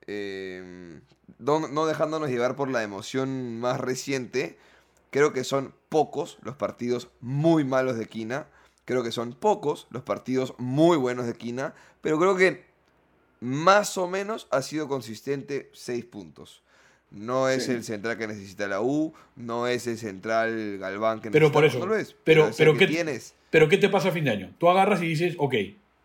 eh, 0.08 1.00
no, 1.40 1.68
no 1.68 1.86
dejándonos 1.86 2.30
llevar 2.30 2.56
por 2.56 2.70
la 2.70 2.84
emoción 2.84 3.60
más 3.60 3.80
reciente, 3.80 4.58
creo 5.12 5.32
que 5.34 5.44
son 5.44 5.74
pocos 5.90 6.40
los 6.42 6.56
partidos 6.56 7.10
muy 7.22 7.64
malos 7.64 7.98
de 7.98 8.08
Quina, 8.08 8.48
creo 8.86 9.04
que 9.04 9.12
son 9.12 9.34
pocos 9.34 9.86
los 9.92 10.02
partidos 10.04 10.56
muy 10.58 10.98
buenos 10.98 11.28
de 11.28 11.34
Quina, 11.36 11.74
pero 12.02 12.18
creo 12.18 12.36
que 12.36 12.64
más 13.40 13.98
o 13.98 14.08
menos 14.08 14.48
ha 14.52 14.62
sido 14.62 14.88
consistente 14.88 15.70
seis 15.74 16.06
puntos. 16.06 16.64
No 17.10 17.50
es 17.50 17.66
Sí. 17.66 17.72
el 17.72 17.84
central 17.84 18.18
que 18.18 18.28
necesita 18.28 18.68
la 18.68 18.82
U, 18.82 19.14
no 19.36 19.68
es 19.68 19.86
el 19.88 19.98
central 19.98 20.78
Galván 20.78 21.20
que 21.20 21.30
Pero 21.30 21.52
por 21.52 21.66
eso, 21.66 21.80
no 21.80 21.88
lo 21.88 21.96
es. 21.96 22.16
pero- 22.24 22.50
pero 22.58 22.74
que 22.74 22.80
¿qué- 22.80 22.88
tienes. 22.88 23.36
Pero 23.50 23.68
¿qué 23.68 23.78
te 23.78 23.90
pasa 23.90 24.10
a 24.10 24.12
fin 24.12 24.24
de 24.24 24.32
año? 24.32 24.54
Tú 24.60 24.70
agarras 24.70 25.02
y 25.02 25.08
dices, 25.08 25.36
ok, 25.38 25.56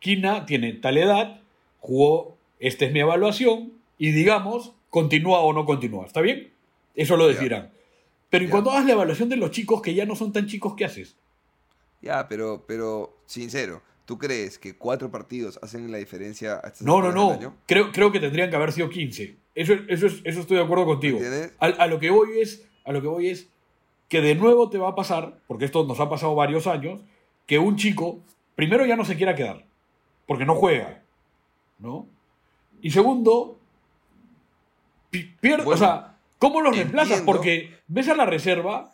Quina 0.01 0.47
tiene 0.47 0.73
tal 0.75 0.99
edad, 0.99 1.40
jugó, 1.81 2.37
esta 2.59 2.85
es 2.87 2.92
mi 2.92 3.01
evaluación, 3.01 3.73
y 3.99 4.11
digamos, 4.12 4.73
continúa 4.90 5.40
o 5.40 5.53
no 5.53 5.64
continúa. 5.64 6.07
¿Está 6.07 6.21
bien? 6.21 6.53
Eso 6.97 7.16
lo 7.16 7.29
decidirán. 7.29 7.71
Pero 8.30 8.42
en 8.44 8.48
Ya. 8.48 8.52
cuanto 8.52 8.70
hagas 8.70 8.86
la 8.86 8.92
evaluación 8.92 9.28
de 9.28 9.36
los 9.36 9.50
chicos 9.50 9.80
que 9.82 9.94
ya 9.94 10.04
no 10.06 10.16
son 10.16 10.32
tan 10.32 10.46
chicos, 10.46 10.74
¿qué 10.76 10.84
haces? 10.84 11.16
Ya, 12.02 12.28
pero, 12.28 12.64
pero, 12.66 13.16
sincero, 13.26 13.82
¿tú 14.04 14.18
crees 14.18 14.58
que 14.58 14.76
cuatro 14.76 15.10
partidos 15.10 15.58
hacen 15.62 15.90
la 15.90 15.98
diferencia 15.98 16.54
a 16.62 16.68
estas 16.68 16.82
No, 16.82 17.00
no, 17.00 17.12
no. 17.12 17.32
año? 17.32 17.54
Creo, 17.66 17.92
creo 17.92 18.12
que 18.12 18.20
tendrían 18.20 18.50
que 18.50 18.56
haber 18.56 18.72
sido 18.72 18.88
15. 18.90 19.36
Eso, 19.54 19.74
eso, 19.88 20.06
es- 20.06 20.20
eso 20.24 20.40
estoy 20.40 20.56
de 20.58 20.62
acuerdo 20.64 20.84
contigo. 20.84 21.18
A, 21.58 21.66
a 21.66 21.86
lo 21.86 21.98
que 21.98 22.10
voy 22.10 22.40
es, 22.40 22.68
a 22.84 22.92
lo 22.92 23.00
que 23.00 23.08
voy 23.08 23.28
es 23.28 23.48
que 24.08 24.20
de 24.20 24.34
nuevo 24.34 24.68
te 24.70 24.78
va 24.78 24.90
a 24.90 24.94
pasar, 24.94 25.40
porque 25.46 25.64
esto 25.64 25.84
nos 25.86 25.98
ha 26.00 26.08
pasado 26.08 26.34
varios 26.34 26.66
años, 26.66 27.00
que 27.46 27.58
un 27.58 27.76
chico, 27.76 28.20
primero 28.54 28.84
ya 28.86 28.96
no 28.96 29.04
se 29.04 29.16
quiera 29.16 29.34
quedar, 29.34 29.64
porque 30.26 30.44
no 30.44 30.54
juega, 30.54 31.02
¿no? 31.78 32.06
Y 32.82 32.90
segundo, 32.90 33.58
pi- 35.10 35.34
pierde, 35.40 35.64
Bueno, 35.64 35.76
o 35.76 35.78
sea, 35.78 36.15
¿cómo 36.38 36.61
los 36.61 36.77
reemplazas? 36.77 37.22
Porque 37.22 37.81
ves 37.88 38.09
a 38.09 38.14
la 38.14 38.27
reserva 38.27 38.92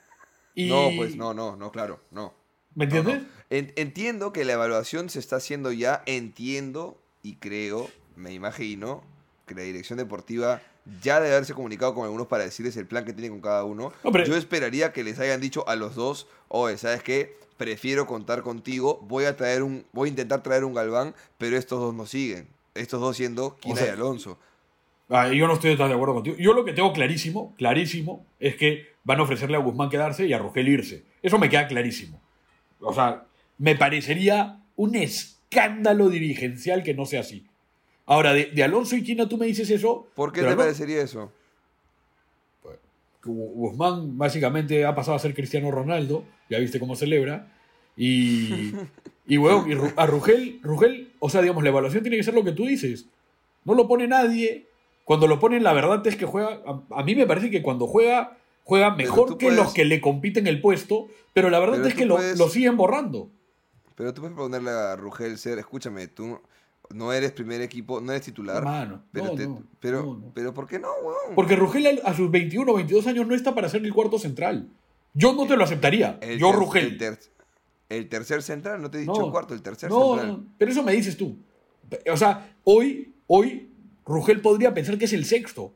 y... 0.54 0.68
No, 0.68 0.90
pues 0.96 1.16
no, 1.16 1.34
no, 1.34 1.56
no, 1.56 1.72
claro, 1.72 2.00
no. 2.10 2.34
¿Me 2.74 2.84
entiendes? 2.84 3.22
no. 3.22 3.42
Entiendo 3.50 4.32
que 4.32 4.46
la 4.46 4.54
evaluación 4.54 5.10
se 5.10 5.18
está 5.18 5.36
haciendo 5.36 5.72
ya, 5.72 6.02
entiendo 6.06 6.98
y 7.22 7.36
creo, 7.36 7.90
me 8.16 8.32
imagino, 8.32 9.02
que 9.46 9.54
la 9.54 9.62
dirección 9.62 9.98
deportiva 9.98 10.62
ya 11.02 11.20
debe 11.20 11.34
haberse 11.34 11.54
comunicado 11.54 11.94
con 11.94 12.04
algunos 12.04 12.26
para 12.26 12.44
decirles 12.44 12.76
el 12.76 12.86
plan 12.86 13.04
que 13.04 13.12
tiene 13.12 13.30
con 13.30 13.40
cada 13.40 13.64
uno. 13.64 13.92
Yo 14.26 14.36
esperaría 14.36 14.92
que 14.92 15.04
les 15.04 15.18
hayan 15.18 15.40
dicho 15.40 15.68
a 15.68 15.76
los 15.76 15.94
dos, 15.94 16.28
oye, 16.48 16.76
¿sabes 16.78 17.02
qué? 17.02 17.36
Prefiero 17.56 18.06
contar 18.06 18.42
contigo, 18.42 18.98
voy 19.02 19.24
a 19.24 19.36
traer 19.36 19.62
un, 19.62 19.84
voy 19.92 20.08
a 20.08 20.10
intentar 20.10 20.42
traer 20.42 20.64
un 20.64 20.74
Galván, 20.74 21.14
pero 21.38 21.56
estos 21.56 21.78
dos 21.78 21.94
no 21.94 22.06
siguen. 22.06 22.48
Estos 22.74 23.00
dos 23.00 23.16
siendo 23.16 23.56
Quina 23.56 23.76
sea, 23.76 23.86
y 23.88 23.90
Alonso. 23.90 24.38
Ah, 25.08 25.28
yo 25.32 25.46
no 25.46 25.54
estoy 25.54 25.76
tan 25.76 25.88
de 25.88 25.94
acuerdo 25.94 26.14
contigo. 26.14 26.36
Yo 26.38 26.52
lo 26.54 26.64
que 26.64 26.72
tengo 26.72 26.92
clarísimo, 26.92 27.54
clarísimo, 27.58 28.24
es 28.40 28.56
que 28.56 28.86
van 29.04 29.20
a 29.20 29.24
ofrecerle 29.24 29.56
a 29.56 29.60
Guzmán 29.60 29.90
quedarse 29.90 30.26
y 30.26 30.32
a 30.32 30.38
Rogel 30.38 30.68
irse. 30.68 31.04
Eso 31.22 31.38
me 31.38 31.48
queda 31.50 31.66
clarísimo. 31.68 32.20
O 32.80 32.94
sea, 32.94 33.24
me 33.58 33.74
parecería 33.76 34.60
un 34.76 34.94
escándalo 34.94 36.08
dirigencial 36.08 36.82
que 36.82 36.94
no 36.94 37.04
sea 37.04 37.20
así. 37.20 37.44
Ahora, 38.06 38.32
de, 38.32 38.46
de 38.46 38.62
Alonso 38.64 38.96
y 38.96 39.02
Quina 39.02 39.28
tú 39.28 39.36
me 39.38 39.46
dices 39.46 39.70
eso. 39.70 40.08
¿Por 40.14 40.32
qué 40.32 40.40
te 40.42 40.50
no- 40.50 40.56
parecería 40.56 41.02
eso? 41.02 41.30
Gu- 43.22 43.52
Guzmán 43.54 44.18
básicamente 44.18 44.84
ha 44.84 44.94
pasado 44.94 45.16
a 45.16 45.20
ser 45.20 45.34
Cristiano 45.34 45.70
Ronaldo, 45.70 46.24
ya 46.50 46.58
viste 46.58 46.80
cómo 46.80 46.96
celebra. 46.96 47.52
Y, 47.96 48.72
y 49.26 49.36
weón, 49.38 49.70
y 49.70 49.74
a 49.96 50.06
Rugel, 50.06 50.58
Rugel, 50.62 51.12
o 51.20 51.28
sea, 51.28 51.40
digamos, 51.42 51.62
la 51.62 51.68
evaluación 51.70 52.02
tiene 52.02 52.16
que 52.16 52.22
ser 52.24 52.34
lo 52.34 52.44
que 52.44 52.52
tú 52.52 52.66
dices. 52.66 53.06
No 53.64 53.74
lo 53.74 53.86
pone 53.86 54.08
nadie. 54.08 54.66
Cuando 55.04 55.26
lo 55.26 55.38
ponen, 55.38 55.62
la 55.64 55.72
verdad 55.72 56.06
es 56.06 56.16
que 56.16 56.26
juega. 56.26 56.60
A, 56.66 57.00
a 57.00 57.02
mí 57.02 57.14
me 57.14 57.26
parece 57.26 57.50
que 57.50 57.62
cuando 57.62 57.86
juega, 57.86 58.36
juega 58.64 58.94
mejor 58.94 59.36
que 59.36 59.46
puedes- 59.46 59.58
los 59.58 59.72
que 59.74 59.84
le 59.84 60.00
compiten 60.00 60.46
el 60.46 60.60
puesto, 60.60 61.08
pero 61.32 61.50
la 61.50 61.58
verdad 61.58 61.76
Pero 61.76 61.88
es 61.88 61.94
que 61.94 62.06
lo- 62.06 62.16
puedes- 62.16 62.38
lo, 62.38 62.48
siguen 62.48 62.76
borrando. 62.76 63.30
Pero 63.94 64.14
tú 64.14 64.22
puedes 64.22 64.36
ponerle 64.36 64.70
a 64.70 64.96
Rugel 64.96 65.36
ser, 65.38 65.58
escúchame, 65.58 66.06
tú 66.08 66.38
no 66.90 67.12
eres 67.12 67.32
primer 67.32 67.60
equipo, 67.62 68.00
no 68.00 68.12
eres 68.12 68.24
titular. 68.24 68.56
Hermano, 68.58 69.02
pero, 69.12 69.26
no, 69.26 69.34
te- 69.34 69.46
no, 69.46 69.62
pero, 69.80 70.02
no, 70.02 70.32
pero 70.34 70.54
¿por 70.54 70.66
qué 70.66 70.78
no, 70.78 70.88
weón? 71.02 71.34
Porque 71.34 71.56
Rugel 71.56 72.00
a, 72.04 72.14
sus 72.14 72.30
21 72.30 72.70
o 72.72 72.74
22 72.76 73.06
años 73.06 73.26
no 73.26 73.34
está 73.34 73.54
para 73.54 73.68
ser 73.68 73.84
el 73.84 73.92
cuarto 73.92 74.18
central. 74.18 74.68
Yo 75.14 75.34
no 75.34 75.46
te 75.46 75.56
lo 75.56 75.64
aceptaría. 75.64 76.18
El 76.22 76.38
Yo, 76.38 76.50
ter- 76.50 76.58
Rugel. 76.58 76.84
El, 76.86 76.98
ter- 76.98 77.18
el 77.90 78.08
tercer 78.08 78.42
central, 78.42 78.80
no 78.80 78.90
te 78.90 78.98
he 78.98 79.00
dicho 79.02 79.24
el 79.26 79.30
cuarto, 79.30 79.52
el 79.52 79.62
tercer 79.62 79.90
central. 79.90 80.28
no, 80.28 80.44
pero 80.58 80.70
eso 80.70 80.82
me 80.82 80.92
dices 80.92 81.16
tú. 81.16 81.36
O 82.10 82.16
sea, 82.16 82.54
hoy, 82.64 83.14
hoy, 83.26 83.68
Rugel 84.06 84.40
podría 84.40 84.74
pensar 84.74 84.98
que 84.98 85.04
es 85.04 85.12
el 85.12 85.24
sexto. 85.24 85.72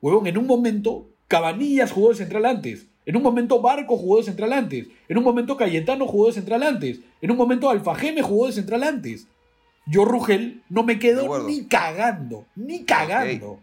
Huevón, 0.00 0.26
en 0.26 0.38
un 0.38 0.46
momento, 0.46 1.08
Cabanillas 1.28 1.92
jugó 1.92 2.10
de 2.10 2.16
central 2.16 2.44
antes. 2.46 2.86
En 3.06 3.16
un 3.16 3.22
momento, 3.22 3.60
Barco 3.60 3.96
jugó 3.96 4.18
de 4.18 4.24
central 4.24 4.52
antes. 4.52 4.86
En 5.08 5.18
un 5.18 5.24
momento, 5.24 5.56
Cayetano 5.56 6.06
jugó 6.06 6.26
de 6.26 6.34
central 6.34 6.62
antes. 6.62 7.00
En 7.20 7.30
un 7.30 7.36
momento, 7.36 7.70
Alfajeme 7.70 8.22
jugó 8.22 8.46
de 8.46 8.52
central 8.52 8.82
antes. 8.82 9.26
Yo, 9.86 10.04
Rugel, 10.04 10.62
no 10.68 10.82
me 10.82 10.98
quedo 10.98 11.46
ni 11.46 11.66
cagando. 11.66 12.46
Ni 12.54 12.84
cagando. 12.84 13.58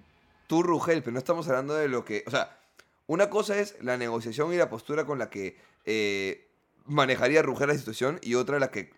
Tú, 0.47 0.63
Rugel, 0.63 1.01
pero 1.01 1.13
no 1.13 1.19
estamos 1.19 1.47
hablando 1.47 1.75
de 1.75 1.87
lo 1.87 2.03
que. 2.03 2.23
O 2.25 2.31
sea, 2.31 2.57
una 3.05 3.29
cosa 3.29 3.59
es 3.59 3.75
la 3.81 3.97
negociación 3.97 4.53
y 4.53 4.57
la 4.57 4.69
postura 4.69 5.05
con 5.05 5.19
la 5.19 5.29
que 5.29 5.55
eh, 5.85 6.47
manejaría 6.85 7.41
Rugel 7.41 7.67
la 7.67 7.77
situación, 7.77 8.19
y 8.21 8.35
otra 8.35 8.59
la 8.59 8.71
que 8.71 8.91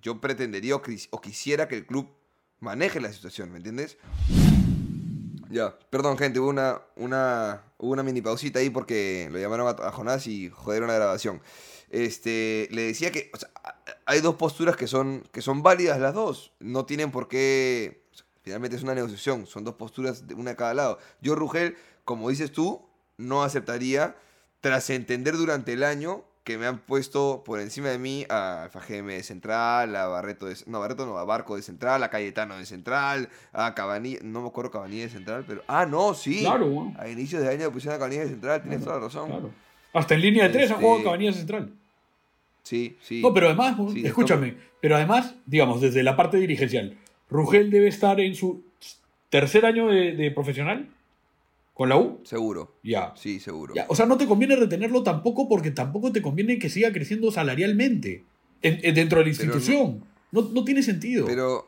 yo 0.00 0.20
pretendería 0.20 0.76
o 0.76 1.20
quisiera 1.20 1.68
que 1.68 1.76
el 1.76 1.86
club 1.86 2.08
maneje 2.64 3.00
la 3.00 3.12
situación, 3.12 3.52
¿me 3.52 3.58
entiendes? 3.58 3.96
Ya, 5.50 5.78
perdón, 5.90 6.18
gente, 6.18 6.40
hubo 6.40 6.48
una, 6.48 6.80
una, 6.96 7.62
hubo 7.78 7.92
una 7.92 8.02
mini 8.02 8.20
pausita 8.20 8.58
ahí 8.58 8.70
porque 8.70 9.28
lo 9.30 9.38
llamaron 9.38 9.68
a, 9.68 9.86
a 9.86 9.92
Jonás 9.92 10.26
y 10.26 10.50
joderon 10.50 10.88
la 10.88 10.94
grabación. 10.94 11.40
Este, 11.90 12.66
le 12.72 12.82
decía 12.82 13.12
que 13.12 13.30
hay 14.06 14.20
dos 14.20 14.34
posturas 14.34 14.76
que 14.76 14.88
son, 14.88 15.22
que 15.30 15.42
son 15.42 15.62
válidas 15.62 16.00
las 16.00 16.12
dos. 16.12 16.52
No 16.58 16.86
tienen 16.86 17.12
por 17.12 17.28
qué. 17.28 18.02
finalmente 18.42 18.76
es 18.76 18.82
una 18.82 18.96
negociación, 18.96 19.46
son 19.46 19.62
dos 19.62 19.76
posturas 19.76 20.26
de 20.26 20.34
una 20.34 20.52
a 20.52 20.56
cada 20.56 20.74
lado. 20.74 20.98
Yo, 21.20 21.36
Rugel, 21.36 21.76
como 22.04 22.30
dices 22.30 22.50
tú, 22.50 22.84
no 23.16 23.44
aceptaría, 23.44 24.16
tras 24.60 24.90
entender 24.90 25.36
durante 25.36 25.74
el 25.74 25.84
año 25.84 26.24
que 26.44 26.58
me 26.58 26.66
han 26.66 26.78
puesto 26.78 27.42
por 27.44 27.58
encima 27.58 27.88
de 27.88 27.98
mí 27.98 28.26
a 28.28 28.68
FGM 28.70 29.06
de 29.08 29.22
central, 29.22 29.96
a 29.96 30.06
Barreto 30.08 30.44
de... 30.46 30.54
No, 30.66 30.78
Barreto 30.80 31.06
no, 31.06 31.16
a 31.16 31.24
Barco 31.24 31.56
de 31.56 31.62
central, 31.62 32.02
a 32.02 32.10
Cayetano 32.10 32.58
de 32.58 32.66
central, 32.66 33.30
a 33.52 33.74
Cabanilla... 33.74 34.18
No 34.22 34.42
me 34.42 34.48
acuerdo 34.48 34.70
Cabanilla 34.70 35.04
de 35.04 35.08
central, 35.08 35.44
pero... 35.46 35.62
Ah, 35.66 35.86
no, 35.86 36.12
sí. 36.12 36.40
Claro. 36.40 36.92
A 36.98 37.08
inicios 37.08 37.42
de 37.42 37.48
año 37.48 37.70
pusieron 37.72 37.96
a 37.96 37.98
Cabanilla 37.98 38.24
de 38.24 38.28
central, 38.28 38.60
tienes 38.62 38.84
toda 38.84 38.96
la 38.96 39.04
razón. 39.06 39.30
Claro. 39.30 39.50
Hasta 39.94 40.14
en 40.14 40.20
línea 40.20 40.44
de 40.44 40.50
tres 40.50 40.70
ha 40.70 40.74
Este- 40.74 40.84
jugado 40.84 41.04
Cabanilla 41.04 41.32
Central. 41.32 41.72
Sí, 42.62 42.96
sí. 43.00 43.22
No, 43.22 43.32
pero 43.32 43.46
además, 43.46 43.76
Sí, 43.92 44.06
escúchame, 44.06 44.56
pero 44.80 44.96
además, 44.96 45.34
digamos, 45.46 45.80
desde 45.80 46.02
la 46.02 46.16
parte 46.16 46.36
dirigencial, 46.36 46.96
Rugel 47.30 47.70
debe 47.70 47.88
estar 47.88 48.20
en 48.20 48.34
su 48.34 48.64
tercer 49.30 49.64
año 49.66 49.88
de, 49.88 50.12
de 50.12 50.30
profesional 50.30 50.88
con 51.74 51.88
la 51.88 51.96
U. 51.98 52.20
Seguro. 52.24 52.76
Ya. 52.82 53.12
Sí, 53.16 53.40
seguro. 53.40 53.74
Ya, 53.74 53.84
O 53.88 53.94
sea, 53.96 54.06
no 54.06 54.16
te 54.16 54.26
conviene 54.26 54.56
retenerlo 54.56 55.02
tampoco 55.02 55.48
porque 55.48 55.70
tampoco 55.70 56.12
te 56.12 56.22
conviene 56.22 56.58
que 56.58 56.70
siga 56.70 56.92
creciendo 56.92 57.30
salarialmente 57.30 58.24
en- 58.62 58.80
en- 58.82 58.94
dentro 58.94 59.18
de 59.18 59.30
la 59.30 59.36
Pero 59.36 59.48
no- 59.52 59.56
institución. 59.58 60.04
No, 60.32 60.42
no 60.52 60.64
tiene 60.64 60.82
sentido. 60.82 61.26
Pero, 61.26 61.66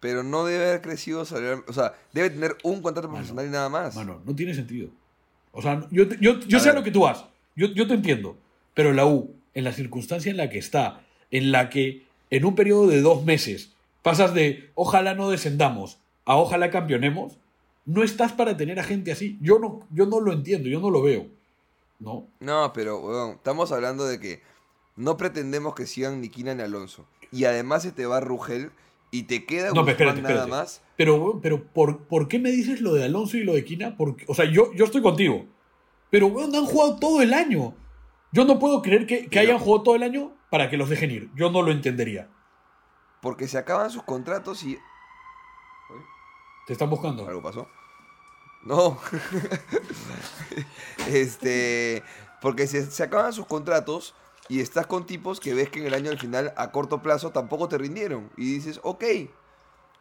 pero 0.00 0.22
no 0.22 0.44
debe 0.44 0.66
haber 0.68 0.80
crecido 0.82 1.24
salarial- 1.24 1.64
O 1.68 1.72
sea, 1.72 1.94
debe 2.12 2.30
tener 2.30 2.56
un 2.64 2.82
contrato 2.82 3.08
profesional 3.10 3.46
y 3.46 3.50
nada 3.50 3.68
más. 3.68 3.94
Mano, 3.94 4.20
no 4.24 4.34
tiene 4.34 4.54
sentido. 4.54 4.88
O 5.52 5.60
sea, 5.62 5.86
yo, 5.90 6.04
yo, 6.20 6.40
yo 6.40 6.56
A 6.58 6.60
sé 6.60 6.70
a 6.70 6.72
lo 6.72 6.82
que 6.82 6.90
tú 6.90 7.00
vas. 7.02 7.24
Yo, 7.54 7.66
yo 7.68 7.86
te 7.86 7.94
entiendo. 7.94 8.36
Pero 8.74 8.92
la 8.94 9.06
U, 9.06 9.34
en 9.54 9.64
la 9.64 9.72
circunstancia 9.72 10.30
en 10.30 10.38
la 10.38 10.48
que 10.48 10.58
está, 10.58 11.02
en 11.30 11.52
la 11.52 11.68
que 11.68 12.04
en 12.30 12.44
un 12.46 12.54
periodo 12.54 12.86
de 12.86 13.02
dos 13.02 13.24
meses 13.24 13.72
pasas 14.02 14.32
de 14.34 14.70
ojalá 14.74 15.14
no 15.14 15.28
descendamos 15.30 15.98
a 16.24 16.36
ojalá 16.36 16.70
campeonemos, 16.70 17.36
no 17.84 18.02
estás 18.02 18.32
para 18.32 18.56
tener 18.56 18.78
a 18.80 18.84
gente 18.84 19.12
así. 19.12 19.38
Yo 19.40 19.58
no, 19.58 19.80
yo 19.90 20.06
no 20.06 20.20
lo 20.20 20.32
entiendo, 20.32 20.68
yo 20.68 20.80
no 20.80 20.90
lo 20.90 21.02
veo. 21.02 21.26
¿No? 21.98 22.26
No, 22.40 22.72
pero, 22.72 22.98
weón, 23.00 23.30
estamos 23.36 23.70
hablando 23.72 24.04
de 24.06 24.18
que 24.18 24.42
no 24.96 25.16
pretendemos 25.16 25.74
que 25.74 25.86
sigan 25.86 26.20
ni 26.20 26.28
Quina 26.28 26.54
ni 26.54 26.62
Alonso. 26.62 27.06
Y 27.30 27.44
además 27.44 27.82
se 27.82 27.92
te 27.92 28.06
va 28.06 28.20
Rugel 28.20 28.70
y 29.10 29.24
te 29.24 29.44
queda 29.44 29.68
No, 29.68 29.74
Guzmán 29.80 29.88
espérate, 29.90 30.22
nada 30.22 30.34
espérate. 30.34 30.50
más. 30.50 30.82
Pero, 30.96 31.38
pero 31.42 31.62
¿por, 31.64 31.98
¿por 32.04 32.28
qué 32.28 32.38
me 32.38 32.50
dices 32.50 32.80
lo 32.80 32.92
de 32.94 33.04
Alonso 33.04 33.36
y 33.36 33.44
lo 33.44 33.54
de 33.54 33.64
Quina? 33.64 33.96
Porque, 33.96 34.24
o 34.28 34.34
sea, 34.34 34.44
yo, 34.46 34.72
yo 34.74 34.84
estoy 34.84 35.00
contigo. 35.02 35.46
Pero, 36.10 36.26
weón, 36.26 36.54
han 36.54 36.66
jugado 36.66 36.96
todo 36.96 37.22
el 37.22 37.32
año. 37.32 37.74
Yo 38.32 38.44
no 38.44 38.58
puedo 38.58 38.82
creer 38.82 39.06
que, 39.06 39.22
que 39.24 39.28
Pero- 39.28 39.40
hayan 39.42 39.58
jugado 39.58 39.82
todo 39.82 39.94
el 39.96 40.02
año 40.02 40.32
para 40.50 40.68
que 40.70 40.76
los 40.76 40.88
dejen 40.90 41.10
ir. 41.10 41.30
Yo 41.36 41.50
no 41.50 41.62
lo 41.62 41.70
entendería. 41.72 42.28
Porque 43.20 43.46
se 43.48 43.58
acaban 43.58 43.90
sus 43.90 44.02
contratos 44.02 44.64
y... 44.64 44.78
Te 46.66 46.72
están 46.72 46.90
buscando. 46.90 47.26
¿Algo 47.26 47.42
pasó? 47.42 47.68
No. 48.64 48.98
este. 51.08 52.02
Porque 52.40 52.66
se, 52.66 52.90
se 52.90 53.02
acaban 53.02 53.32
sus 53.32 53.46
contratos 53.46 54.14
y 54.48 54.60
estás 54.60 54.86
con 54.86 55.06
tipos 55.06 55.40
que 55.40 55.54
ves 55.54 55.70
que 55.70 55.80
en 55.80 55.86
el 55.86 55.94
año 55.94 56.10
al 56.10 56.18
final, 56.18 56.52
a 56.56 56.70
corto 56.72 57.02
plazo, 57.02 57.30
tampoco 57.30 57.68
te 57.68 57.78
rindieron. 57.78 58.30
Y 58.36 58.44
dices, 58.44 58.80
ok, 58.82 59.04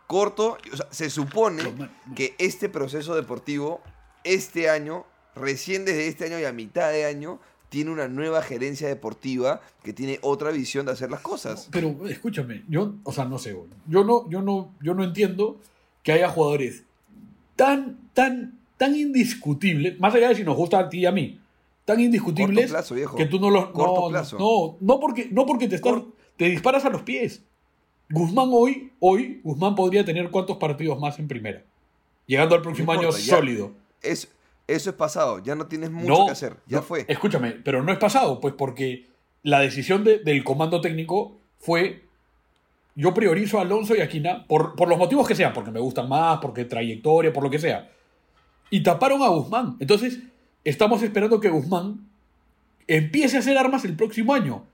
corto. 0.07 0.57
O 0.73 0.77
sea, 0.77 0.87
se 0.91 1.09
supone 1.09 1.63
que 2.15 2.35
este 2.37 2.69
proceso 2.69 3.15
deportivo, 3.15 3.81
este 4.23 4.69
año, 4.69 5.05
recién 5.35 5.85
desde 5.85 6.07
este 6.07 6.25
año 6.25 6.39
y 6.39 6.45
a 6.45 6.51
mitad 6.51 6.91
de 6.91 7.05
año, 7.05 7.39
tiene 7.69 7.91
una 7.91 8.09
nueva 8.09 8.41
gerencia 8.41 8.89
deportiva 8.89 9.61
que 9.81 9.93
tiene 9.93 10.19
otra 10.21 10.51
visión 10.51 10.85
de 10.85 10.91
hacer 10.91 11.09
las 11.09 11.21
cosas. 11.21 11.69
Pero 11.71 11.95
escúchame, 12.05 12.65
yo, 12.67 12.95
o 13.03 13.13
sea, 13.13 13.23
no 13.23 13.39
sé, 13.39 13.57
yo 13.87 14.03
no, 14.03 14.29
yo 14.29 14.41
no, 14.41 14.75
yo 14.81 14.93
no 14.93 15.05
entiendo 15.05 15.61
que 16.03 16.11
haya 16.11 16.29
jugadores 16.29 16.83
tan, 17.55 17.97
tan, 18.13 18.57
tan 18.77 18.95
indiscutibles, 18.95 19.99
más 19.99 20.13
allá 20.15 20.29
de 20.29 20.35
si 20.35 20.43
nos 20.43 20.55
gusta 20.55 20.79
a 20.79 20.89
ti 20.89 20.99
y 20.99 21.05
a 21.05 21.11
mí, 21.11 21.39
tan 21.85 21.99
indiscutibles 21.99 22.71
plazo, 22.71 22.95
que 23.15 23.25
tú 23.25 23.39
no 23.39 23.49
los, 23.49 23.67
Corto 23.67 24.01
no, 24.01 24.09
plazo. 24.09 24.37
no, 24.39 24.77
no 24.79 24.99
porque, 24.99 25.29
no 25.31 25.45
porque 25.45 25.67
te 25.67 25.75
estás, 25.75 26.01
te 26.37 26.45
disparas 26.49 26.85
a 26.85 26.89
los 26.89 27.03
pies. 27.03 27.43
Guzmán 28.09 28.49
hoy, 28.51 28.91
hoy, 28.99 29.39
Guzmán 29.43 29.75
podría 29.75 30.03
tener 30.03 30.29
cuántos 30.31 30.57
partidos 30.57 30.99
más 30.99 31.17
en 31.19 31.27
primera, 31.27 31.63
llegando 32.25 32.55
al 32.55 32.61
próximo 32.61 32.93
No 32.93 32.99
año 32.99 33.09
ya. 33.11 33.35
sólido. 33.37 33.71
Es, 34.01 34.29
eso 34.67 34.89
es 34.89 34.95
pasado, 34.95 35.39
ya 35.39 35.55
no 35.55 35.67
tienes 35.67 35.91
mucho 35.91 36.07
No, 36.07 36.25
que 36.25 36.31
hacer, 36.31 36.57
ya 36.67 36.77
no, 36.77 36.83
fue. 36.83 37.05
Escúchame, 37.07 37.51
pero 37.51 37.83
no 37.83 37.91
es 37.91 37.97
pasado, 37.99 38.39
pues 38.41 38.53
porque 38.57 39.07
la 39.43 39.59
decisión 39.59 40.03
de- 40.03 40.19
del 40.19 40.43
comando 40.43 40.81
técnico 40.81 41.37
fue 41.59 42.03
yo 43.01 43.13
priorizo 43.13 43.57
a 43.57 43.61
Alonso 43.63 43.95
y 43.95 44.01
a 44.01 44.07
Quina 44.07 44.45
por, 44.47 44.75
por 44.75 44.87
los 44.87 44.97
motivos 44.97 45.27
que 45.27 45.33
sean, 45.35 45.53
porque 45.53 45.71
me 45.71 45.79
gustan 45.79 46.07
más, 46.07 46.39
porque 46.39 46.65
trayectoria, 46.65 47.33
por 47.33 47.43
lo 47.43 47.49
que 47.49 47.57
sea. 47.59 47.89
Y 48.69 48.83
taparon 48.83 49.21
a 49.23 49.27
Guzmán. 49.29 49.75
Entonces, 49.79 50.19
estamos 50.63 51.01
esperando 51.01 51.39
que 51.39 51.49
Guzmán 51.49 52.07
empiece 52.87 53.37
a 53.37 53.39
hacer 53.39 53.57
armas 53.57 53.85
el 53.85 53.95
próximo 53.95 54.33
año. 54.33 54.65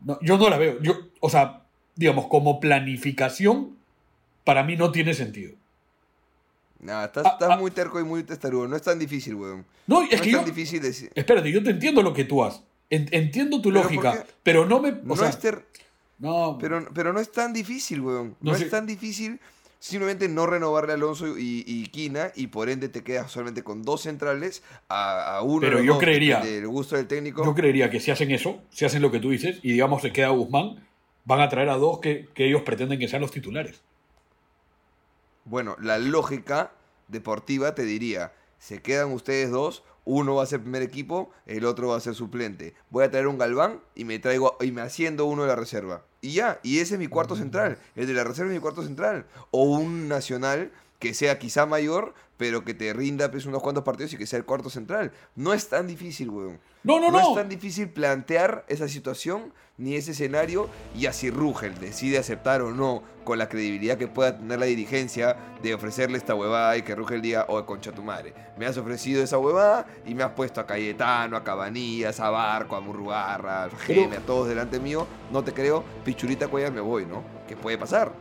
No, 0.00 0.18
yo 0.20 0.36
no 0.36 0.50
la 0.50 0.58
veo. 0.58 0.80
Yo, 0.82 0.94
o 1.20 1.30
sea, 1.30 1.62
digamos, 1.94 2.26
como 2.26 2.60
planificación, 2.60 3.76
para 4.44 4.62
mí 4.62 4.76
no 4.76 4.92
tiene 4.92 5.14
sentido. 5.14 5.54
Nah, 6.80 7.04
estás, 7.06 7.24
Ah, 7.26 7.30
estás 7.32 7.50
ah. 7.52 7.56
muy 7.56 7.70
terco 7.70 7.98
y 7.98 8.04
muy 8.04 8.22
testarudo. 8.22 8.68
No 8.68 8.76
es 8.76 8.82
tan 8.82 8.98
difícil, 8.98 9.34
weón. 9.34 9.64
No, 9.86 10.02
es 10.02 10.10
no 10.12 10.22
que 10.22 10.28
es 10.28 10.32
yo, 10.32 10.38
tan 10.38 10.46
difícil 10.46 10.82
decir. 10.82 11.10
Espérate, 11.14 11.50
yo 11.50 11.62
te 11.62 11.70
entiendo 11.70 12.02
lo 12.02 12.12
que 12.12 12.24
tú 12.24 12.44
haces. 12.44 12.62
En- 12.90 13.08
entiendo 13.12 13.60
tu 13.62 13.70
Pero 13.70 13.82
lógica, 13.82 14.24
pero 14.42 14.66
no 14.66 14.80
me. 14.80 14.90
O 14.90 14.98
No 15.02 15.16
sea, 15.16 15.28
es 15.30 15.40
ter- 15.40 15.66
no, 16.18 16.56
pero, 16.60 16.86
pero 16.94 17.12
no 17.12 17.20
es 17.20 17.30
tan 17.32 17.52
difícil, 17.52 18.00
weón. 18.00 18.36
No, 18.40 18.52
No 18.52 18.56
es 18.56 18.68
tan 18.70 18.86
difícil 18.86 19.38
simplemente 19.78 20.28
no 20.28 20.46
renovarle 20.46 20.92
a 20.92 20.94
Alonso 20.96 21.38
y, 21.38 21.62
y 21.66 21.86
Quina 21.88 22.32
y 22.34 22.46
por 22.48 22.68
ende 22.70 22.88
te 22.88 23.04
quedas 23.04 23.30
solamente 23.30 23.62
con 23.62 23.82
dos 23.82 24.00
centrales 24.02 24.62
a, 24.88 25.36
a 25.36 25.42
uno 25.42 25.60
Pero 25.60 25.82
yo 25.82 25.98
creería- 25.98 26.40
del 26.40 26.66
gusto 26.66 26.96
del 26.96 27.06
técnico. 27.06 27.44
yo 27.44 27.54
creería 27.54 27.90
que 27.90 28.00
si 28.00 28.10
hacen 28.10 28.30
eso, 28.30 28.60
si 28.70 28.84
hacen 28.86 29.02
lo 29.02 29.10
que 29.12 29.20
tú 29.20 29.30
dices, 29.30 29.60
y 29.62 29.72
digamos 29.72 30.02
se 30.02 30.12
queda 30.12 30.28
Guzmán, 30.30 30.82
van 31.24 31.40
a 31.40 31.48
traer 31.48 31.68
a 31.68 31.76
dos 31.76 32.00
que, 32.00 32.28
que 32.34 32.46
ellos 32.48 32.62
pretenden 32.62 32.98
que 32.98 33.06
sean 33.08 33.20
los 33.22 33.30
titulares. 33.30 33.82
Bueno, 35.44 35.76
la 35.80 35.98
lógica 35.98 36.72
deportiva 37.08 37.74
te 37.74 37.84
diría, 37.84 38.32
se 38.58 38.80
quedan 38.82 39.12
ustedes 39.12 39.50
dos, 39.50 39.84
uno 40.06 40.36
va 40.36 40.44
a 40.44 40.46
ser 40.46 40.60
primer 40.62 40.80
equipo, 40.82 41.30
el 41.44 41.66
otro 41.66 41.88
va 41.88 41.96
a 41.96 42.00
ser 42.00 42.14
suplente. 42.14 42.74
Voy 42.90 43.04
a 43.04 43.10
traer 43.10 43.26
un 43.26 43.36
Galván 43.36 43.80
y 43.94 44.04
me 44.04 44.18
traigo 44.18 44.56
y 44.60 44.72
me 44.72 44.80
haciendo 44.80 45.26
uno 45.26 45.42
de 45.42 45.48
la 45.48 45.56
reserva. 45.56 46.04
Y 46.22 46.32
ya, 46.32 46.58
y 46.62 46.78
ese 46.78 46.94
es 46.94 47.00
mi 47.00 47.08
cuarto 47.08 47.36
central, 47.36 47.78
el 47.94 48.06
de 48.06 48.14
la 48.14 48.24
reserva 48.24 48.50
es 48.50 48.54
mi 48.54 48.60
cuarto 48.62 48.82
central 48.82 49.26
o 49.50 49.64
un 49.64 50.08
nacional 50.08 50.72
que 50.98 51.12
sea 51.12 51.38
quizá 51.38 51.66
mayor, 51.66 52.14
pero 52.38 52.64
que 52.64 52.72
te 52.72 52.92
rinda 52.92 53.30
pues, 53.30 53.46
unos 53.46 53.62
cuantos 53.62 53.84
partidos 53.84 54.12
y 54.14 54.16
que 54.16 54.26
sea 54.26 54.38
el 54.38 54.44
cuarto 54.46 54.70
central. 54.70 55.12
No 55.34 55.52
es 55.52 55.68
tan 55.68 55.86
difícil, 55.86 56.30
weón. 56.30 56.58
No, 56.84 57.00
no, 57.00 57.10
No 57.10 57.20
no. 57.20 57.28
es 57.30 57.34
tan 57.34 57.48
difícil 57.48 57.90
plantear 57.90 58.64
esa 58.68 58.88
situación 58.88 59.52
ni 59.78 59.94
ese 59.94 60.12
escenario 60.12 60.68
y 60.96 61.06
así 61.06 61.30
Rugel 61.30 61.78
decide 61.78 62.18
aceptar 62.18 62.62
o 62.62 62.72
no 62.72 63.02
con 63.24 63.38
la 63.38 63.48
credibilidad 63.48 63.98
que 63.98 64.08
pueda 64.08 64.38
tener 64.38 64.58
la 64.58 64.66
dirigencia 64.66 65.36
de 65.62 65.74
ofrecerle 65.74 66.16
esta 66.16 66.34
huevada 66.34 66.76
y 66.76 66.82
que 66.82 66.94
Rugel 66.94 67.20
diga, 67.20 67.44
oh, 67.48 67.64
concha 67.66 67.92
tu 67.92 68.02
madre, 68.02 68.32
me 68.56 68.66
has 68.66 68.76
ofrecido 68.78 69.22
esa 69.22 69.38
huevada 69.38 69.86
y 70.06 70.14
me 70.14 70.22
has 70.22 70.30
puesto 70.30 70.60
a 70.60 70.66
Cayetano, 70.66 71.36
a 71.36 71.44
Cabanillas, 71.44 72.20
a 72.20 72.30
Barco, 72.30 72.76
a 72.76 72.80
Murrugarra, 72.80 73.68
Pero- 73.86 74.02
Geme, 74.02 74.16
a 74.16 74.20
todos 74.20 74.48
delante 74.48 74.80
mío, 74.80 75.06
no 75.30 75.42
te 75.42 75.52
creo, 75.52 75.84
pichurita 76.04 76.48
cuellar 76.48 76.72
me 76.72 76.80
voy, 76.80 77.04
¿no? 77.04 77.22
Que 77.46 77.56
puede 77.56 77.76
pasar. 77.76 78.12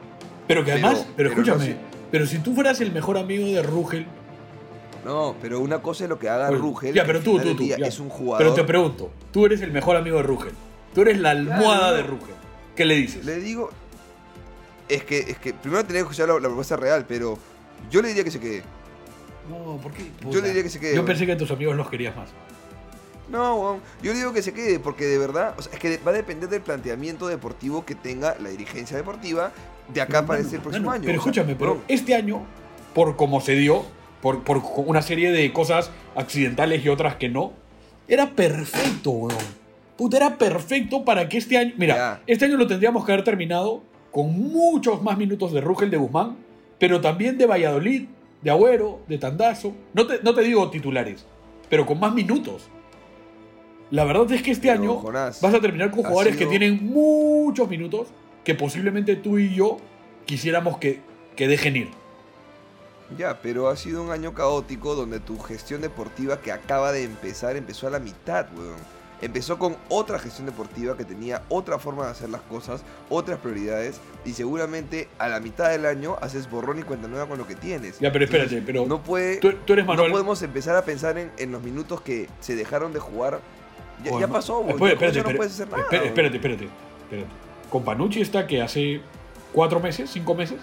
Pero 0.48 0.64
que 0.66 0.74
además, 0.74 1.08
pero, 1.16 1.30
escúchame, 1.30 1.78
pero 2.12 2.26
si 2.26 2.40
tú 2.40 2.54
fueras 2.54 2.82
el 2.82 2.92
mejor 2.92 3.18
amigo 3.18 3.46
de 3.48 3.64
Rugel. 3.64 4.06
No, 5.06 5.36
pero 5.40 5.60
una 5.60 5.82
cosa 5.84 6.04
es 6.06 6.10
lo 6.10 6.18
que 6.18 6.30
haga 6.30 6.50
Rugel, 6.50 6.94
ya, 6.94 7.06
pero 7.06 7.22
tú, 7.22 7.40
tú, 7.40 7.56
tú. 7.56 7.64
ya. 7.64 7.76
es 7.78 8.00
un 8.00 8.10
jugador. 8.10 8.40
Pero 8.40 8.54
te 8.56 8.64
pregunto, 8.64 9.12
tú 9.32 9.46
eres 9.46 9.62
el 9.62 9.72
mejor 9.72 9.96
amigo 9.96 10.18
de 10.18 10.24
Rugel. 10.24 10.54
Tú 10.96 11.02
eres 11.02 11.20
la 11.20 11.32
almohada 11.32 11.92
no. 11.92 11.98
de 11.98 12.04
Rugel. 12.04 12.36
¿Qué 12.76 12.86
le 12.86 12.96
dices? 12.96 13.26
Le 13.26 13.36
digo. 13.36 13.70
Es 14.88 15.04
que, 15.04 15.20
es 15.20 15.38
que 15.40 15.54
primero 15.54 15.84
tenía 15.84 16.02
que 16.02 16.12
escuchar 16.12 16.28
la, 16.28 16.36
la 16.36 16.48
propuesta 16.48 16.78
real, 16.78 17.06
pero 17.08 17.38
yo 17.90 18.02
le 18.02 18.08
diría 18.10 18.24
que 18.24 18.32
se 18.32 18.40
quede. 18.40 18.64
No, 19.50 19.78
¿por 19.78 19.92
qué? 19.92 20.10
Yo 20.30 20.42
le 20.42 20.48
diría 20.48 20.64
que 20.64 20.70
se 20.70 20.80
quede, 20.80 20.96
Yo 20.96 21.06
pensé 21.06 21.26
que 21.26 21.34
a 21.34 21.38
tus 21.38 21.52
amigos 21.52 21.76
los 21.76 21.90
querías 21.90 22.16
más. 22.16 22.30
No, 23.30 23.80
yo 24.04 24.14
le 24.14 24.20
digo 24.20 24.34
que 24.34 24.44
se 24.44 24.54
quede, 24.54 24.80
porque 24.80 25.06
de 25.06 25.18
verdad, 25.18 25.56
o 25.58 25.62
sea, 25.62 25.74
es 25.74 25.80
que 25.80 25.98
va 25.98 26.12
a 26.12 26.14
depender 26.14 26.48
del 26.48 26.62
planteamiento 26.62 27.28
deportivo 27.28 27.84
que 27.84 27.96
tenga 27.96 28.36
la 28.40 28.50
dirigencia 28.50 28.96
deportiva 28.96 29.52
de 29.92 30.02
acá 30.02 30.26
para 30.26 30.40
Mano, 30.40 30.46
este 30.48 30.60
próximo 30.60 30.92
año. 30.92 31.04
Pero 31.06 31.20
o 31.20 31.24
sea, 31.24 31.32
escúchame, 31.32 31.56
pero 31.56 31.82
este 31.88 32.14
año, 32.14 32.46
por 32.94 33.16
como 33.16 33.42
se 33.42 33.54
dio, 33.54 33.84
por, 34.22 34.44
por 34.44 34.62
una 34.76 35.02
serie 35.02 35.32
de 35.32 35.52
cosas 35.52 35.90
accidentales 36.16 36.86
y 36.86 36.90
otras 36.90 37.16
que 37.16 37.30
no, 37.30 37.54
era 38.08 38.30
perfecto, 38.30 39.10
weón. 39.10 39.65
Puta, 39.98 40.18
era 40.18 40.38
perfecto 40.38 41.06
para 41.06 41.28
que 41.30 41.38
este 41.38 41.58
año. 41.58 41.74
Mira, 41.78 42.22
este 42.28 42.46
año 42.46 42.58
lo 42.58 42.68
tendríamos 42.68 43.06
que 43.06 43.12
haber 43.14 43.24
terminado 43.24 43.82
con 44.12 44.32
muchos 44.38 45.02
más 45.02 45.18
minutos 45.18 45.52
de 45.54 45.62
Rugel 45.62 45.90
de 45.90 45.98
Guzmán, 45.98 46.38
pero 46.80 47.00
también 47.02 47.38
de 47.38 47.46
Valladolid, 47.46 48.06
de 48.42 48.50
Agüero, 48.52 49.00
de 49.08 49.18
Tandazo. 49.18 49.74
No 49.94 50.06
te, 50.08 50.22
no 50.22 50.34
te 50.34 50.42
digo 50.42 50.70
titulares, 50.70 51.26
pero 51.70 51.86
con 51.86 52.00
más 52.00 52.14
minutos. 52.14 52.68
La 53.92 54.04
verdad 54.04 54.30
es 54.32 54.42
que 54.42 54.52
este 54.52 54.68
Pero, 54.70 54.82
año 54.82 54.94
Jonás, 54.98 55.40
vas 55.42 55.54
a 55.54 55.62
terminar 55.62 55.92
con 55.92 56.00
jugadores 56.04 56.36
sido- 56.36 56.50
que 56.50 56.58
tienen 56.58 56.86
muchos 56.88 57.70
minutos 57.70 58.08
que 58.44 58.56
posiblemente 58.56 59.16
tú 59.16 59.38
y 59.38 59.54
yo 59.56 59.78
quisiéramos 60.26 60.78
que, 60.80 61.02
que 61.36 61.48
dejen 61.48 61.76
ir. 61.78 61.90
Ya, 63.18 63.40
pero 63.42 63.70
ha 63.70 63.76
sido 63.76 64.02
un 64.04 64.10
año 64.12 64.34
caótico 64.34 64.96
donde 64.96 65.20
tu 65.20 65.38
gestión 65.40 65.82
deportiva 65.82 66.42
que 66.42 66.52
acaba 66.52 66.92
de 66.92 67.04
empezar 67.04 67.56
empezó 67.56 67.88
a 67.88 67.92
la 67.92 68.00
mitad, 68.00 68.48
weón. 68.58 68.95
Empezó 69.26 69.58
con 69.58 69.76
otra 69.90 70.20
gestión 70.20 70.46
deportiva 70.46 70.96
que 70.96 71.04
tenía 71.04 71.42
otra 71.50 71.80
forma 71.80 72.06
de 72.06 72.12
hacer 72.12 72.30
las 72.30 72.42
cosas, 72.42 72.84
otras 73.10 73.40
prioridades, 73.40 74.00
y 74.24 74.34
seguramente 74.34 75.08
a 75.18 75.28
la 75.28 75.40
mitad 75.40 75.72
del 75.72 75.88
año 75.88 76.16
haces 76.22 76.48
borrón 76.48 76.78
y 76.78 76.84
cuenta 76.84 77.08
nueva 77.08 77.26
con 77.26 77.40
lo 77.40 77.48
que 77.48 77.56
tienes. 77.56 77.98
Ya, 78.00 78.12
pero 78.12 78.26
espérate, 78.26 78.58
Entonces, 78.58 78.64
pero 78.68 78.86
no 78.86 79.02
puede, 79.02 79.38
tú, 79.38 79.52
tú 79.66 79.74
eres 79.74 79.84
Manuel. 79.84 80.10
no 80.10 80.14
podemos 80.14 80.44
empezar 80.44 80.76
a 80.76 80.86
pensar 80.86 81.18
en, 81.18 81.32
en 81.40 81.52
los 81.52 81.64
minutos 81.64 82.02
que 82.02 82.30
se 82.40 82.56
dejaron 82.56 82.94
de 82.94 83.00
jugar. 83.00 83.40
Ya, 84.04 84.28
pasó. 84.28 84.64
Espérate, 84.70 84.94
espérate, 84.94 85.32
no 85.32 85.38
puedes 85.38 85.54
hacer 85.54 85.70
nada. 85.70 85.84
espérate, 85.84 86.08
espérate, 86.08 86.36
espérate. 86.36 87.30
Con 87.72 87.84
Panucci 87.84 88.22
está 88.22 88.46
que 88.46 88.62
hace 88.62 89.02
cuatro 89.54 89.80
meses, 89.80 90.12
cinco 90.12 90.36
meses. 90.36 90.60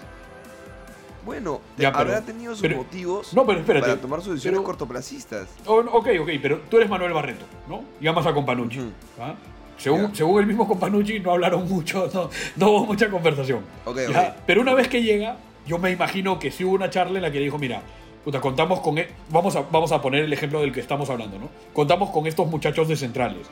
Bueno, 1.25 1.61
Ya, 1.77 1.91
pero- 1.91 1.99
habrá 2.13 2.21
tenido 2.21 2.53
sus 2.53 2.61
pero- 2.61 2.77
motivos 2.77 3.33
No, 3.33 3.45
pero 3.45 3.59
espérate. 3.59 3.87
para 3.87 4.01
tomar 4.01 4.21
sus 4.21 4.33
decisiones 4.33 4.59
pero- 4.59 4.65
cortoplacistas. 4.65 5.47
Oh, 5.65 5.79
ok, 5.79 6.07
ok, 6.21 6.29
pero 6.41 6.59
tú 6.69 6.77
eres 6.77 6.89
Manuel 6.89 7.13
Barreto, 7.13 7.45
¿no? 7.67 7.83
Y 8.01 8.07
amas 8.07 8.25
a 8.25 8.33
Companucci. 8.33 8.79
Ujú. 8.79 8.89
¿ah? 9.19 9.35
Según, 9.77 10.09
Ya. 10.09 10.15
según 10.15 10.39
el 10.41 10.47
mismo 10.47 10.67
Companucci, 10.67 11.19
no 11.19 11.31
hablaron 11.31 11.67
mucho, 11.67 12.09
no, 12.13 12.29
no 12.57 12.69
hubo 12.69 12.85
mucha 12.85 13.09
conversación. 13.09 13.61
Ok, 13.85 13.97
¿ya? 14.11 14.21
ok. 14.29 14.35
Pero 14.45 14.61
una 14.61 14.73
vez 14.73 14.87
que 14.87 15.01
llega, 15.01 15.37
yo 15.65 15.77
me 15.79 15.91
imagino 15.91 16.39
que 16.39 16.51
sí 16.51 16.63
hubo 16.63 16.73
una 16.75 16.89
charla 16.89 17.17
en 17.17 17.21
la 17.23 17.31
que 17.31 17.39
le 17.39 17.45
dijo, 17.45 17.57
mira, 17.57 17.81
puta, 18.23 18.39
contamos 18.41 18.81
con... 18.81 18.97
e- 18.97 19.07
Vamos 19.29 19.55
a, 19.55 19.61
vamos 19.71 19.91
a 19.91 20.01
poner 20.01 20.23
el 20.25 20.33
ejemplo 20.33 20.61
del 20.61 20.71
que 20.71 20.79
estamos 20.79 21.09
hablando, 21.09 21.39
¿no? 21.39 21.49
Contamos 21.73 22.09
con 22.11 22.27
estos 22.27 22.47
muchachos 22.47 22.87
de 22.87 22.95
centrales. 22.95 23.47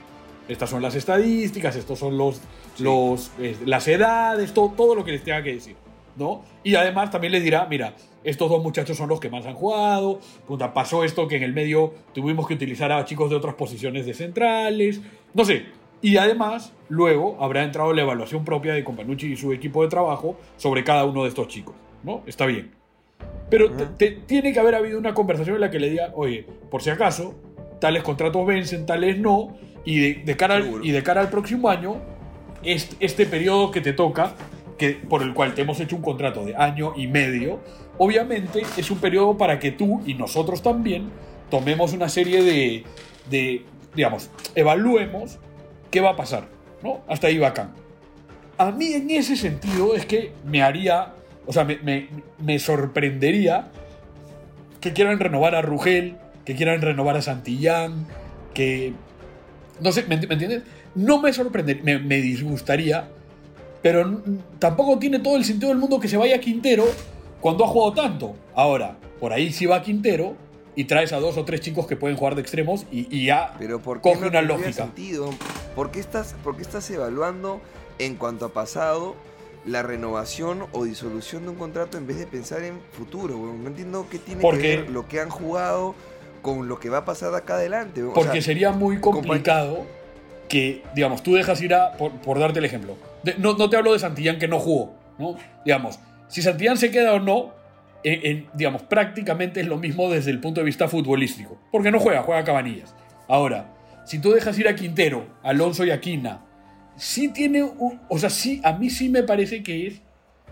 Estas 0.48 0.70
son 0.70 0.82
las 0.82 0.96
estadísticas, 0.96 1.76
estos 1.76 1.98
son 2.00 2.18
los, 2.18 2.36
Sí. 2.76 2.84
los, 2.84 3.32
eh, 3.40 3.56
las 3.66 3.88
edades, 3.88 4.54
todo, 4.54 4.70
todo 4.76 4.96
lo 4.96 5.04
que 5.06 5.12
les 5.14 5.24
tenga 5.24 5.42
que 5.42 5.54
decir, 5.54 5.76
¿no? 6.16 6.44
Y 6.64 6.76
además 6.76 7.10
también 7.12 7.34
les 7.34 7.44
dirá, 7.44 7.66
mira, 7.70 7.94
estos 8.24 8.50
dos 8.50 8.62
muchachos 8.62 8.98
son 8.98 9.10
los 9.10 9.20
que 9.20 9.30
más 9.30 9.46
han 9.46 9.54
jugado, 9.56 10.20
puta, 10.48 10.74
pasó 10.74 11.04
esto 11.04 11.28
que 11.28 11.38
en 11.38 11.44
el 11.44 11.54
medio 11.54 11.94
tuvimos 12.14 12.48
que 12.48 12.54
utilizar 12.54 12.92
a 12.92 13.04
chicos 13.06 13.30
de 13.30 13.36
otras 13.36 13.56
posiciones 13.56 14.06
de 14.06 14.14
centrales, 14.14 15.02
no 15.34 15.46
sé. 15.46 15.66
Y 16.04 16.18
además, 16.18 16.74
luego 16.90 17.38
habrá 17.40 17.64
entrado 17.64 17.94
la 17.94 18.02
evaluación 18.02 18.44
propia 18.44 18.74
de 18.74 18.84
Companucci 18.84 19.34
y 19.34 19.38
su 19.38 19.54
equipo 19.54 19.84
de 19.84 19.90
trabajo 19.90 20.36
sobre 20.58 20.84
cada 20.84 21.06
uno 21.06 21.24
de 21.24 21.30
estos 21.30 21.48
chicos, 21.48 21.76
¿no? 22.04 22.24
Está 22.26 22.46
bien. 22.48 22.72
Pero 23.50 23.72
te- 23.72 23.86
te- 23.86 24.12
tiene 24.26 24.52
que 24.54 24.60
haber 24.60 24.76
habido 24.76 24.98
una 24.98 25.14
conversación 25.14 25.56
en 25.56 25.62
la 25.62 25.70
que 25.70 25.80
le 25.80 25.90
diga, 25.92 26.12
oye, 26.16 26.46
por 26.72 26.82
si 26.82 26.90
acaso, 26.90 27.36
tales 27.80 28.02
contratos 28.02 28.46
vencen, 28.48 28.86
tales 28.88 29.20
no, 29.20 29.56
y 29.86 30.00
de, 30.00 30.14
de 30.24 30.38
cara, 30.38 30.56
al, 30.56 30.80
y 30.84 30.92
de 30.92 31.04
cara 31.04 31.22
al 31.22 31.30
próximo 31.30 31.70
año, 31.70 31.98
este, 32.64 32.96
este 33.06 33.26
periodo 33.28 33.70
que 33.72 33.82
te 33.82 33.94
toca, 33.94 34.34
por 34.90 35.22
el 35.24 35.34
cual 35.34 35.54
te 35.54 35.62
hemos 35.62 35.80
hecho 35.80 35.96
un 35.96 36.02
contrato 36.02 36.44
de 36.46 36.56
año 36.56 36.94
y 36.96 37.08
medio, 37.08 37.60
obviamente 37.98 38.62
es 38.78 38.92
un 38.92 39.00
periodo 39.00 39.38
para 39.38 39.60
que 39.60 39.72
tú 39.72 40.02
y 40.06 40.14
nosotros 40.16 40.62
también 40.62 41.10
tomemos 41.50 41.94
una 41.94 42.10
serie 42.10 42.44
de, 42.44 42.84
de 43.30 43.66
digamos, 43.96 44.30
evaluemos 44.56 45.38
qué 45.90 46.02
va 46.02 46.12
a 46.12 46.16
pasar, 46.16 46.48
¿no? 46.84 47.02
Hasta 47.08 47.28
ahí 47.28 47.38
bacán. 47.38 47.74
A 48.58 48.72
mí 48.72 48.94
en 48.94 49.10
ese 49.10 49.36
sentido 49.36 49.96
es 49.96 50.06
que 50.06 50.32
me 50.46 50.62
haría, 50.64 51.14
o 51.46 51.54
sea, 51.54 51.64
me, 51.64 51.78
me- 51.78 52.08
me 52.40 52.60
sorprendería 52.60 53.68
que 54.80 54.94
quieran 54.94 55.20
renovar 55.20 55.56
a 55.56 55.62
Rugel, 55.62 56.16
que 56.46 56.56
quieran 56.56 56.82
renovar 56.82 57.18
a 57.18 57.22
Santillán, 57.22 58.08
que... 58.54 58.94
No 59.80 59.92
sé, 59.92 60.04
¿me, 60.08 60.20
ent- 60.20 60.28
me 60.28 60.34
entiendes? 60.34 60.64
No 60.96 61.20
me 61.22 61.34
sorprendería, 61.34 62.00
me 62.00 62.18
disgustaría, 62.22 63.10
pero 63.82 64.22
tampoco 64.60 64.98
tiene 65.00 65.20
todo 65.20 65.36
el 65.38 65.46
sentido 65.46 65.70
del 65.70 65.78
mundo 65.78 66.00
que 66.00 66.08
se 66.08 66.18
vaya 66.18 66.40
Quintero 66.40 66.86
cuando 67.40 67.64
ha 67.66 67.68
jugado 67.68 67.94
tanto. 67.94 68.36
Ahora, 68.56 68.98
por 69.20 69.34
ahí 69.34 69.52
sí 69.52 69.66
va 69.66 69.82
Quintero 69.82 70.36
y 70.76 70.86
traes 70.86 71.12
a 71.14 71.20
dos 71.20 71.38
o 71.38 71.44
tres 71.46 71.62
chicos 71.62 71.88
que 71.88 71.96
pueden 71.96 72.16
jugar 72.18 72.36
de 72.36 72.42
extremos 72.42 72.86
y, 72.92 73.08
y 73.16 73.26
ya 73.26 73.54
Pero 73.60 73.82
¿por 73.82 73.98
qué 74.02 74.10
coge 74.10 74.22
no 74.22 74.28
una 74.28 74.42
lógica. 74.42 74.72
sentido? 74.74 75.30
¿Por 75.76 75.92
qué, 75.92 76.00
estás, 76.00 76.36
¿Por 76.44 76.56
qué 76.56 76.62
estás 76.62 76.90
evaluando 76.92 77.60
en 78.00 78.16
cuanto 78.16 78.46
a 78.46 78.50
pasado 78.54 79.16
la 79.66 79.84
renovación 79.84 80.66
o 80.72 80.86
disolución 80.86 81.44
de 81.44 81.50
un 81.50 81.56
contrato 81.56 81.98
en 81.98 82.08
vez 82.08 82.18
de 82.18 82.28
pensar 82.28 82.64
en 82.64 82.80
futuro? 82.92 83.36
No 83.38 83.68
entiendo 83.68 84.08
qué 84.10 84.20
tiene 84.20 84.42
Porque- 84.42 84.62
que 84.62 84.78
ver 84.78 84.90
lo 84.92 85.08
que 85.08 85.20
han 85.20 85.30
jugado 85.30 85.96
con 86.42 86.68
lo 86.68 86.80
que 86.80 86.90
va 86.90 87.00
a 87.00 87.06
pasar 87.06 87.32
de 87.32 87.38
acá 87.38 87.56
adelante. 87.56 88.02
O 88.04 88.14
Porque 88.14 88.34
sea, 88.34 88.42
sería 88.42 88.72
muy 88.72 89.00
complicado 89.00 89.86
que, 90.52 90.84
digamos, 90.94 91.24
tú 91.24 91.34
dejas 91.34 91.62
ir 91.62 91.74
a, 91.74 91.94
por, 91.94 92.12
por 92.22 92.38
darte 92.38 92.60
el 92.60 92.66
ejemplo, 92.66 92.98
no, 93.38 93.54
no 93.58 93.70
te 93.70 93.78
hablo 93.78 93.94
de 93.94 94.00
Santillán 94.00 94.38
que 94.38 94.48
no 94.50 94.60
jugó, 94.60 94.94
¿no? 95.18 95.36
Digamos, 95.64 95.98
si 96.28 96.42
Santillán 96.42 96.78
se 96.78 96.92
queda 96.92 97.14
o 97.14 97.20
no, 97.20 97.54
digamos, 98.54 98.82
prácticamente 98.84 99.62
es 99.62 99.68
lo 99.68 99.78
mismo 99.78 100.10
desde 100.10 100.32
el 100.32 100.40
punto 100.40 100.60
de 100.62 100.66
vista 100.66 100.88
futbolístico, 100.88 101.58
porque 101.72 101.92
no 101.92 102.00
juega, 102.00 102.24
juega 102.24 102.44
Cabanillas. 102.44 102.94
Ahora, 103.28 103.74
si 104.06 104.20
tú 104.20 104.32
dejas 104.32 104.58
ir 104.60 104.68
a 104.68 104.76
Quintero, 104.76 105.26
Alonso 105.44 105.86
y 105.86 105.92
Aquina, 105.92 106.42
sí 106.96 107.30
tiene, 107.30 107.64
un- 107.64 108.00
o 108.10 108.18
sea, 108.18 108.30
sí, 108.30 108.60
a 108.64 108.74
mí 108.74 108.90
sí 108.90 109.08
me 109.10 109.24
parece 109.24 109.64
que 109.64 109.88
es 109.88 110.02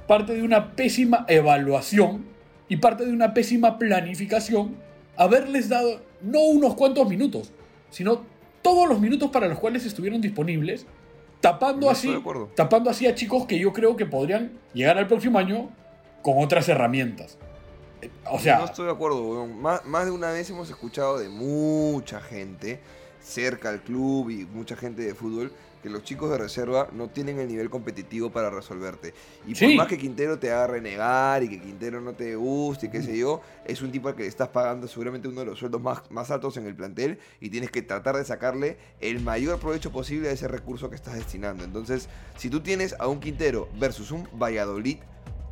parte 0.08 0.34
de 0.34 0.44
una 0.44 0.72
pésima 0.76 1.26
evaluación 1.28 2.26
y 2.68 2.78
parte 2.78 3.06
de 3.06 3.12
una 3.12 3.34
pésima 3.34 3.78
planificación 3.78 4.76
haberles 5.18 5.68
dado 5.70 6.02
no 6.22 6.40
unos 6.42 6.76
cuantos 6.76 7.08
minutos, 7.10 7.52
sino 7.90 8.26
todos 8.70 8.88
los 8.88 9.00
minutos 9.00 9.32
para 9.32 9.48
los 9.48 9.58
cuales 9.58 9.84
estuvieron 9.86 10.22
disponibles, 10.22 10.86
tapando 11.42 11.88
No 11.88 11.92
así, 11.92 12.14
tapando 12.56 12.90
así 12.92 13.08
a 13.08 13.16
chicos 13.16 13.48
que 13.48 13.58
yo 13.58 13.74
creo 13.74 13.96
que 13.96 14.06
podrían 14.06 14.52
llegar 14.74 14.98
al 15.00 15.08
próximo 15.08 15.40
año 15.40 15.70
con 16.22 16.36
otras 16.44 16.70
herramientas. 16.70 17.38
Eh, 18.02 18.12
O 18.32 18.38
sea, 18.38 18.60
no 18.60 18.66
estoy 18.66 18.86
de 18.86 18.92
acuerdo, 18.92 19.28
weón. 19.28 19.60
Más, 19.60 19.84
más 19.86 20.06
de 20.06 20.12
una 20.12 20.32
vez 20.32 20.50
hemos 20.52 20.70
escuchado 20.70 21.18
de 21.18 21.30
mucha 21.30 22.22
gente 22.22 22.80
cerca 23.22 23.70
al 23.70 23.82
club 23.82 24.30
y 24.30 24.46
mucha 24.46 24.76
gente 24.76 25.02
de 25.02 25.16
fútbol 25.16 25.52
que 25.82 25.90
los 25.90 26.04
chicos 26.04 26.30
de 26.32 26.38
reserva 26.38 26.90
no 26.92 27.10
tienen 27.10 27.40
el 27.40 27.48
nivel 27.48 27.70
competitivo 27.70 28.32
para 28.32 28.50
resolverte. 28.50 29.14
Y 29.46 29.50
por 29.52 29.58
Sí. 29.58 29.76
más 29.76 29.88
que 29.88 29.98
Quintero 29.98 30.38
te 30.40 30.52
haga 30.52 30.68
renegar 30.68 31.44
y 31.44 31.50
que 31.50 31.62
Quintero 31.62 32.02
no 32.02 32.14
te 32.14 32.36
guste 32.36 32.88
y 32.88 32.90
qué 32.90 33.02
sé 33.02 33.18
yo, 33.18 33.42
es 33.66 33.82
un 33.82 33.92
tipo 33.92 34.08
al 34.10 34.16
que 34.16 34.24
le 34.24 34.28
estás 34.30 34.50
pagando 34.50 34.88
seguramente 34.88 35.28
uno 35.28 35.40
de 35.42 35.46
los 35.46 35.60
sueldos 35.60 35.82
más, 35.82 36.02
más 36.12 36.32
altos 36.32 36.58
en 36.58 36.66
el 36.68 36.76
plantel 36.76 37.20
y 37.40 37.50
tienes 37.50 37.72
que 37.72 37.82
tratar 37.82 38.16
de 38.18 38.26
sacarle 38.26 38.78
el 39.00 39.22
mayor 39.22 39.60
provecho 39.60 39.92
posible 39.92 40.30
a 40.30 40.32
ese 40.32 40.48
recurso 40.48 40.90
que 40.90 40.96
estás 40.96 41.16
destinando. 41.16 41.64
Entonces, 41.64 42.10
si 42.38 42.50
tú 42.50 42.62
tienes 42.62 42.96
a 43.00 43.08
un 43.08 43.20
Quintero 43.20 43.70
versus 43.80 44.12
un 44.12 44.28
Valladolid, 44.34 44.98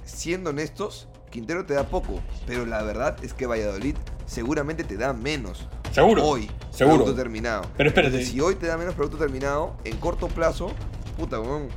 siendo 0.05 0.49
honestos, 0.51 1.07
Quintero 1.29 1.65
te 1.65 1.73
da 1.73 1.83
poco, 1.89 2.21
pero 2.45 2.65
la 2.65 2.81
verdad 2.83 3.17
es 3.23 3.33
que 3.33 3.45
Valladolid 3.45 3.95
seguramente 4.25 4.83
te 4.83 4.95
da 4.97 5.13
menos. 5.13 5.67
Seguro, 5.91 6.23
Hoy, 6.25 6.49
seguro. 6.71 6.97
producto 6.97 7.15
terminado. 7.21 7.63
Pero 7.75 7.89
espérate. 7.89 8.23
Si 8.23 8.39
hoy 8.39 8.55
te 8.55 8.67
da 8.67 8.77
menos 8.77 8.93
producto 8.93 9.17
terminado, 9.17 9.75
en 9.83 9.97
corto 9.97 10.27
plazo, 10.27 10.71
puta, 11.17 11.39
weón, 11.39 11.69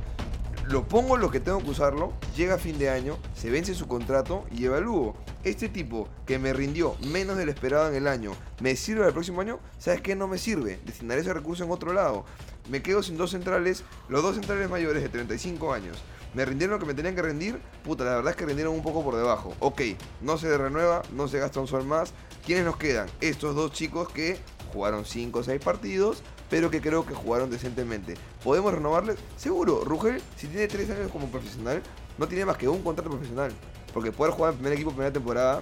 lo 0.67 0.87
pongo 0.87 1.17
lo 1.17 1.31
que 1.31 1.39
tengo 1.39 1.59
que 1.59 1.69
usarlo, 1.71 2.13
llega 2.35 2.55
a 2.55 2.57
fin 2.59 2.77
de 2.77 2.89
año, 2.89 3.17
se 3.35 3.49
vence 3.49 3.73
su 3.73 3.87
contrato 3.87 4.45
y 4.51 4.65
evalúo. 4.65 5.15
Este 5.43 5.69
tipo 5.69 6.07
que 6.27 6.37
me 6.37 6.53
rindió 6.53 6.95
menos 7.07 7.35
de 7.35 7.45
lo 7.45 7.51
esperado 7.51 7.87
en 7.89 7.95
el 7.95 8.07
año, 8.07 8.33
¿me 8.59 8.75
sirve 8.75 9.07
el 9.07 9.11
próximo 9.13 9.41
año? 9.41 9.59
¿Sabes 9.79 10.01
qué? 10.01 10.15
No 10.15 10.27
me 10.27 10.37
sirve. 10.37 10.79
Destinaré 10.85 11.21
ese 11.21 11.33
recurso 11.33 11.63
en 11.63 11.71
otro 11.71 11.93
lado. 11.93 12.25
Me 12.69 12.83
quedo 12.83 13.01
sin 13.01 13.17
dos 13.17 13.31
centrales, 13.31 13.83
los 14.07 14.21
dos 14.21 14.35
centrales 14.35 14.69
mayores 14.69 15.01
de 15.01 15.09
35 15.09 15.73
años. 15.73 15.97
¿Me 16.35 16.45
rindieron 16.45 16.75
lo 16.75 16.79
que 16.79 16.85
me 16.85 16.93
tenían 16.93 17.15
que 17.15 17.23
rendir? 17.23 17.59
Puta, 17.83 18.03
la 18.05 18.15
verdad 18.17 18.29
es 18.31 18.37
que 18.37 18.45
rindieron 18.45 18.73
un 18.75 18.83
poco 18.83 19.03
por 19.03 19.15
debajo. 19.15 19.53
Ok, 19.59 19.81
no 20.21 20.37
se 20.37 20.55
renueva, 20.57 21.01
no 21.13 21.27
se 21.27 21.39
gasta 21.39 21.59
un 21.59 21.67
sol 21.67 21.85
más. 21.85 22.13
¿Quiénes 22.45 22.65
nos 22.65 22.77
quedan? 22.77 23.07
Estos 23.21 23.55
dos 23.55 23.71
chicos 23.71 24.09
que 24.09 24.39
jugaron 24.73 25.05
5 25.05 25.39
o 25.39 25.43
6 25.43 25.61
partidos, 25.63 26.23
pero 26.49 26.71
que 26.71 26.81
creo 26.81 27.05
que 27.05 27.13
jugaron 27.13 27.51
decentemente. 27.51 28.15
¿Podemos 28.43 28.73
renovarles? 28.73 29.17
Seguro, 29.37 29.83
Rugel, 29.85 30.21
si 30.37 30.47
tiene 30.47 30.67
3 30.67 30.89
años 30.89 31.11
como 31.11 31.27
profesional, 31.27 31.83
no 32.17 32.27
tiene 32.27 32.45
más 32.45 32.57
que 32.57 32.67
un 32.67 32.81
contrato 32.81 33.11
profesional. 33.11 33.51
Porque 33.93 34.11
poder 34.11 34.33
jugar 34.33 34.53
en 34.53 34.57
primer 34.57 34.73
equipo, 34.73 34.89
primera 34.89 35.13
temporada, 35.13 35.61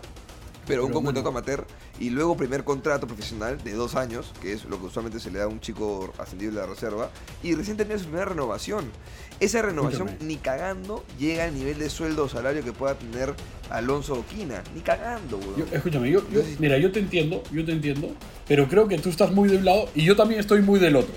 pero 0.65 0.83
un 0.85 0.91
Pero 0.91 1.03
contrato 1.03 1.29
amateur 1.29 1.65
y 1.99 2.09
luego 2.11 2.37
primer 2.37 2.63
contrato 2.63 3.07
profesional 3.07 3.61
de 3.63 3.73
dos 3.73 3.95
años, 3.95 4.31
que 4.41 4.53
es 4.53 4.65
lo 4.65 4.79
que 4.79 4.85
usualmente 4.85 5.19
se 5.19 5.31
le 5.31 5.39
da 5.39 5.45
a 5.45 5.47
un 5.47 5.59
chico 5.59 6.13
ascendido 6.17 6.51
de 6.53 6.61
la 6.61 6.65
reserva, 6.65 7.09
y 7.43 7.55
recién 7.55 7.75
tenía 7.77 7.97
su 7.97 8.05
primera 8.05 8.25
renovación. 8.25 8.85
Esa 9.39 9.61
renovación 9.61 10.09
ni 10.21 10.35
cagando 10.37 11.05
llega 11.17 11.45
al 11.45 11.53
nivel 11.53 11.77
de 11.79 11.89
sueldo 11.89 12.25
o 12.25 12.29
salario 12.29 12.63
que 12.63 12.73
pueda 12.73 12.95
tener 12.95 13.33
Alonso 13.69 14.13
Oquina, 14.13 14.63
ni 14.75 14.81
cagando, 14.81 15.37
weón. 15.37 15.55
Yo- 15.57 15.65
escúchame, 15.71 16.09
yo, 16.11 16.21
yo- 16.31 16.41
mira, 16.59 16.77
yo 16.77 16.91
te 16.91 16.99
entiendo, 16.99 17.43
yo 17.51 17.63
te 17.65 17.71
entiendo, 17.71 18.09
pero 18.47 18.67
creo 18.67 18.87
que 18.87 18.97
tú 18.97 19.09
estás 19.09 19.31
muy 19.31 19.47
de 19.49 19.57
un 19.57 19.65
lado 19.65 19.89
y 19.95 20.03
yo 20.03 20.15
también 20.15 20.39
estoy 20.39 20.61
muy 20.61 20.79
del 20.79 20.95
otro. 20.95 21.13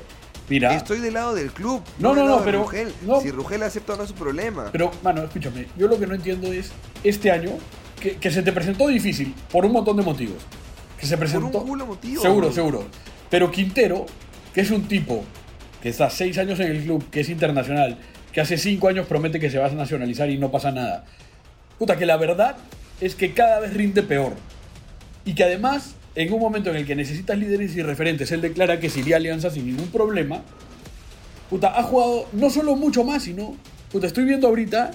Mira, 0.48 0.74
Estoy 0.74 0.98
del 0.98 1.14
lado 1.14 1.34
del 1.34 1.50
club. 1.52 1.80
No, 1.98 2.14
no, 2.14 2.26
no, 2.26 2.38
de 2.40 2.44
pero- 2.44 2.62
Rugel. 2.64 2.92
no. 3.06 3.20
Si 3.20 3.30
Rugel 3.30 3.62
acepta, 3.62 3.96
no 3.96 4.02
es 4.02 4.08
su 4.10 4.14
problema. 4.16 4.68
pero, 4.72 4.90
mano, 5.02 5.22
escúchame, 5.22 5.68
yo 5.78 5.86
lo 5.88 5.98
que 5.98 6.06
no 6.06 6.14
entiendo 6.14 6.52
es, 6.52 6.72
este 7.04 7.30
año, 7.30 7.52
que, 8.00 8.16
que 8.16 8.30
se 8.30 8.42
te 8.42 8.52
presentó 8.52 8.88
difícil 8.88 9.34
por 9.50 9.64
un 9.64 9.72
montón 9.72 9.96
de 9.96 10.02
motivos. 10.02 10.38
Que 11.02 11.08
se 11.08 11.16
Por 11.16 11.26
presentó. 11.26 11.58
un 11.58 11.66
culo 11.66 11.84
motivo. 11.84 12.22
Seguro, 12.22 12.52
seguro. 12.52 12.84
Pero 13.28 13.50
Quintero, 13.50 14.06
que 14.54 14.60
es 14.60 14.70
un 14.70 14.86
tipo 14.86 15.24
que 15.82 15.88
está 15.88 16.08
seis 16.10 16.38
años 16.38 16.60
en 16.60 16.70
el 16.70 16.84
club, 16.84 17.10
que 17.10 17.22
es 17.22 17.28
internacional, 17.28 17.98
que 18.32 18.40
hace 18.40 18.56
cinco 18.56 18.86
años 18.86 19.08
promete 19.08 19.40
que 19.40 19.50
se 19.50 19.58
va 19.58 19.66
a 19.66 19.70
nacionalizar 19.70 20.30
y 20.30 20.38
no 20.38 20.52
pasa 20.52 20.70
nada. 20.70 21.04
Puta, 21.76 21.98
que 21.98 22.06
la 22.06 22.16
verdad 22.18 22.54
es 23.00 23.16
que 23.16 23.32
cada 23.32 23.58
vez 23.58 23.74
rinde 23.74 24.04
peor. 24.04 24.34
Y 25.24 25.34
que 25.34 25.42
además, 25.42 25.96
en 26.14 26.32
un 26.32 26.38
momento 26.38 26.70
en 26.70 26.76
el 26.76 26.86
que 26.86 26.94
necesitas 26.94 27.36
líderes 27.36 27.74
y 27.74 27.82
referentes, 27.82 28.30
él 28.30 28.40
declara 28.40 28.78
que 28.78 28.88
se 28.88 29.00
iría 29.00 29.16
a 29.16 29.18
Alianza 29.18 29.50
sin 29.50 29.66
ningún 29.66 29.88
problema. 29.88 30.42
Puta, 31.50 31.76
ha 31.76 31.82
jugado 31.82 32.28
no 32.32 32.48
solo 32.48 32.76
mucho 32.76 33.02
más, 33.02 33.24
sino. 33.24 33.56
Puta, 33.90 34.06
estoy 34.06 34.22
viendo 34.24 34.46
ahorita 34.46 34.92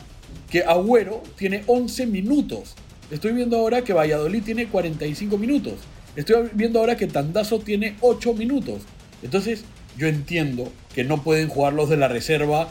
que 0.49 0.63
Agüero 0.63 1.21
tiene 1.35 1.65
11 1.67 2.07
minutos. 2.07 2.75
Estoy 3.11 3.33
viendo 3.33 3.57
ahora 3.57 3.81
que 3.81 3.91
Valladolid 3.91 4.41
tiene 4.41 4.67
45 4.67 5.37
minutos. 5.37 5.79
Estoy 6.17 6.49
viendo 6.53 6.79
ahora 6.79 6.97
que 6.97 7.07
Tandazo 7.07 7.59
tiene 7.59 7.95
8 8.01 8.33
minutos. 8.33 8.81
Entonces, 9.21 9.63
yo 9.95 10.07
entiendo 10.07 10.69
que 10.93 11.03
no 11.05 11.23
pueden 11.23 11.47
jugar 11.47 11.71
los 11.73 11.87
de 11.89 11.95
la 11.97 12.07
reserva 12.09 12.67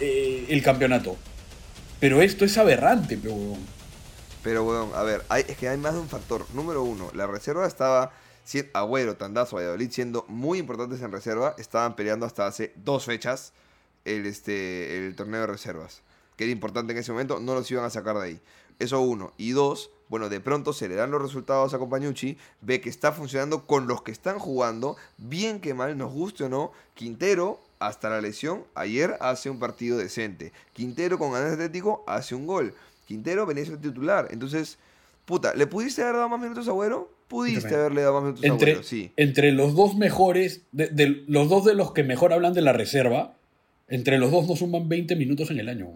eh, 0.00 0.46
el 0.48 0.62
campeonato. 0.62 1.16
Pero 2.00 2.20
esto 2.22 2.44
es 2.44 2.58
aberrante, 2.58 3.16
pe, 3.16 3.28
huevón. 3.28 3.60
Pero, 4.42 4.64
weón, 4.64 4.90
a 4.94 5.02
ver, 5.02 5.22
hay- 5.28 5.44
es 5.46 5.56
que 5.56 5.68
hay 5.68 5.76
más 5.78 5.94
de 5.94 6.00
un 6.00 6.08
factor. 6.08 6.46
Número 6.54 6.82
uno, 6.82 7.10
la 7.14 7.26
reserva 7.28 7.66
estaba. 7.66 8.12
Agüero, 8.74 9.16
Tandazo, 9.16 9.56
Valladolid 9.56 9.90
siendo 9.90 10.24
muy 10.28 10.58
importantes 10.58 11.00
en 11.02 11.10
reserva, 11.10 11.54
estaban 11.58 11.96
peleando 11.96 12.26
hasta 12.26 12.46
hace 12.46 12.72
dos 12.76 13.04
fechas 13.04 13.52
el, 14.04 14.24
este, 14.24 14.98
el 15.04 15.16
torneo 15.16 15.40
de 15.42 15.46
reservas. 15.48 16.02
Que 16.36 16.44
era 16.44 16.52
importante 16.52 16.92
en 16.92 16.98
ese 16.98 17.10
momento, 17.12 17.40
no 17.40 17.54
los 17.54 17.68
iban 17.70 17.84
a 17.84 17.90
sacar 17.90 18.16
de 18.18 18.24
ahí. 18.24 18.40
Eso 18.78 19.00
uno. 19.00 19.32
Y 19.36 19.50
dos, 19.50 19.90
bueno, 20.08 20.28
de 20.28 20.40
pronto 20.40 20.72
se 20.72 20.88
le 20.88 20.94
dan 20.94 21.10
los 21.10 21.20
resultados 21.22 21.74
a 21.74 21.78
Compañucci, 21.78 22.36
ve 22.60 22.80
que 22.80 22.88
está 22.88 23.12
funcionando 23.12 23.66
con 23.66 23.86
los 23.86 24.02
que 24.02 24.12
están 24.12 24.38
jugando, 24.38 24.96
bien 25.18 25.60
que 25.60 25.74
mal, 25.74 25.96
nos 25.98 26.12
guste 26.12 26.44
o 26.44 26.48
no. 26.48 26.72
Quintero, 26.94 27.60
hasta 27.78 28.08
la 28.08 28.20
lesión, 28.20 28.64
ayer 28.74 29.16
hace 29.20 29.50
un 29.50 29.58
partido 29.58 29.98
decente. 29.98 30.52
Quintero 30.72 31.18
con 31.18 31.32
ganas 31.32 31.52
Atlético 31.52 32.04
hace 32.06 32.34
un 32.34 32.46
gol. 32.46 32.72
Quintero 33.06 33.46
venía 33.46 33.64
titular. 33.64 34.28
Entonces, 34.30 34.78
puta, 35.24 35.54
¿le 35.54 35.66
pudiste 35.66 36.02
haber 36.02 36.16
dado 36.16 36.28
más 36.28 36.40
minutos 36.40 36.66
a 36.68 36.70
Agüero? 36.70 37.10
Pudiste 37.28 37.74
haberle 37.74 38.02
dado 38.02 38.14
más 38.14 38.22
minutos 38.22 38.44
a 38.44 38.46
Agüero, 38.54 38.82
sí. 38.84 39.12
entre 39.16 39.50
los 39.52 39.74
dos 39.74 39.96
mejores, 39.96 40.62
de, 40.72 40.86
de- 40.88 41.24
los 41.26 41.48
dos 41.48 41.64
de 41.64 41.74
los 41.74 41.92
que 41.92 42.02
mejor 42.04 42.32
hablan 42.32 42.54
de 42.54 42.62
la 42.62 42.72
reserva, 42.72 43.34
entre 43.88 44.18
los 44.18 44.30
dos 44.30 44.48
no 44.48 44.56
suman 44.56 44.88
20 44.88 45.14
minutos 45.16 45.50
en 45.50 45.60
el 45.60 45.68
año. 45.68 45.88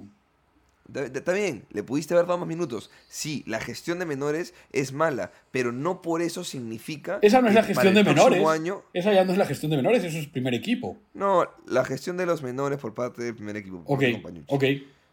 Está 0.95 1.33
bien, 1.33 1.65
le 1.71 1.83
pudiste 1.83 2.15
haber 2.15 2.27
dado 2.27 2.39
más 2.39 2.49
minutos. 2.49 2.91
Sí, 3.09 3.45
la 3.47 3.61
gestión 3.61 3.99
de 3.99 4.07
menores 4.07 4.55
es 4.73 4.93
mala, 4.93 5.31
pero 5.51 5.73
no 5.73 6.03
por 6.03 6.23
eso 6.23 6.43
significa. 6.45 7.19
Esa 7.23 7.41
no 7.41 7.49
es 7.49 7.55
la 7.55 7.63
gestión 7.63 7.95
de 7.95 8.03
menores. 8.05 8.47
año- 8.47 8.83
Esa 8.93 9.13
ya 9.13 9.25
no 9.25 9.33
es 9.33 9.39
la 9.39 9.47
gestión 9.47 9.71
de 9.71 9.77
menores, 9.77 10.03
eso 10.05 10.19
es 10.19 10.27
primer 10.27 10.55
equipo. 10.55 10.97
no, 11.15 11.49
la 11.67 11.85
gestión 11.85 12.17
de 12.17 12.27
los 12.27 12.43
menores 12.43 12.79
por 12.79 12.95
parte 12.95 13.23
del 13.23 13.35
primer 13.35 13.57
equipo. 13.57 13.83
Ok, 13.87 14.03
ok. 14.49 14.65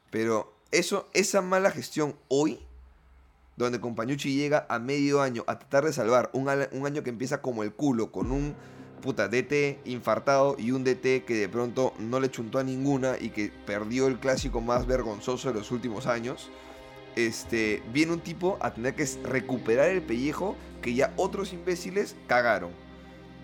Pero 0.09 0.53
eso, 0.71 1.07
esa 1.13 1.41
mala 1.41 1.69
gestión 1.71 2.15
hoy, 2.28 2.59
donde 3.55 3.80
Compañucci 3.80 4.36
llega 4.36 4.65
a 4.69 4.80
medio 4.80 5.21
año 5.21 5.43
a 5.47 5.57
tratar 5.59 5.86
de 5.86 5.93
salvar 5.93 6.30
un 6.34 6.47
año 6.49 7.03
que 7.03 7.09
empieza 7.09 7.41
como 7.41 7.63
el 7.63 7.73
culo, 7.73 8.11
con 8.11 8.32
un 8.32 8.55
puta 8.97 9.27
DT 9.27 9.79
infartado 9.85 10.55
y 10.59 10.71
un 10.71 10.83
DT 10.83 11.23
que 11.25 11.35
de 11.35 11.49
pronto 11.49 11.93
no 11.99 12.19
le 12.19 12.29
chuntó 12.29 12.59
a 12.59 12.63
ninguna 12.63 13.15
y 13.19 13.29
que 13.29 13.51
perdió 13.65 14.07
el 14.07 14.19
clásico 14.19 14.61
más 14.61 14.85
vergonzoso 14.85 15.47
de 15.47 15.53
los 15.59 15.71
últimos 15.71 16.07
años. 16.07 16.49
Este, 17.15 17.81
viene 17.91 18.13
un 18.13 18.19
tipo 18.19 18.57
a 18.61 18.73
tener 18.73 18.93
que 18.93 19.05
recuperar 19.23 19.89
el 19.89 20.01
pellejo 20.01 20.55
que 20.81 20.93
ya 20.93 21.13
otros 21.17 21.51
imbéciles 21.53 22.15
cagaron. 22.27 22.69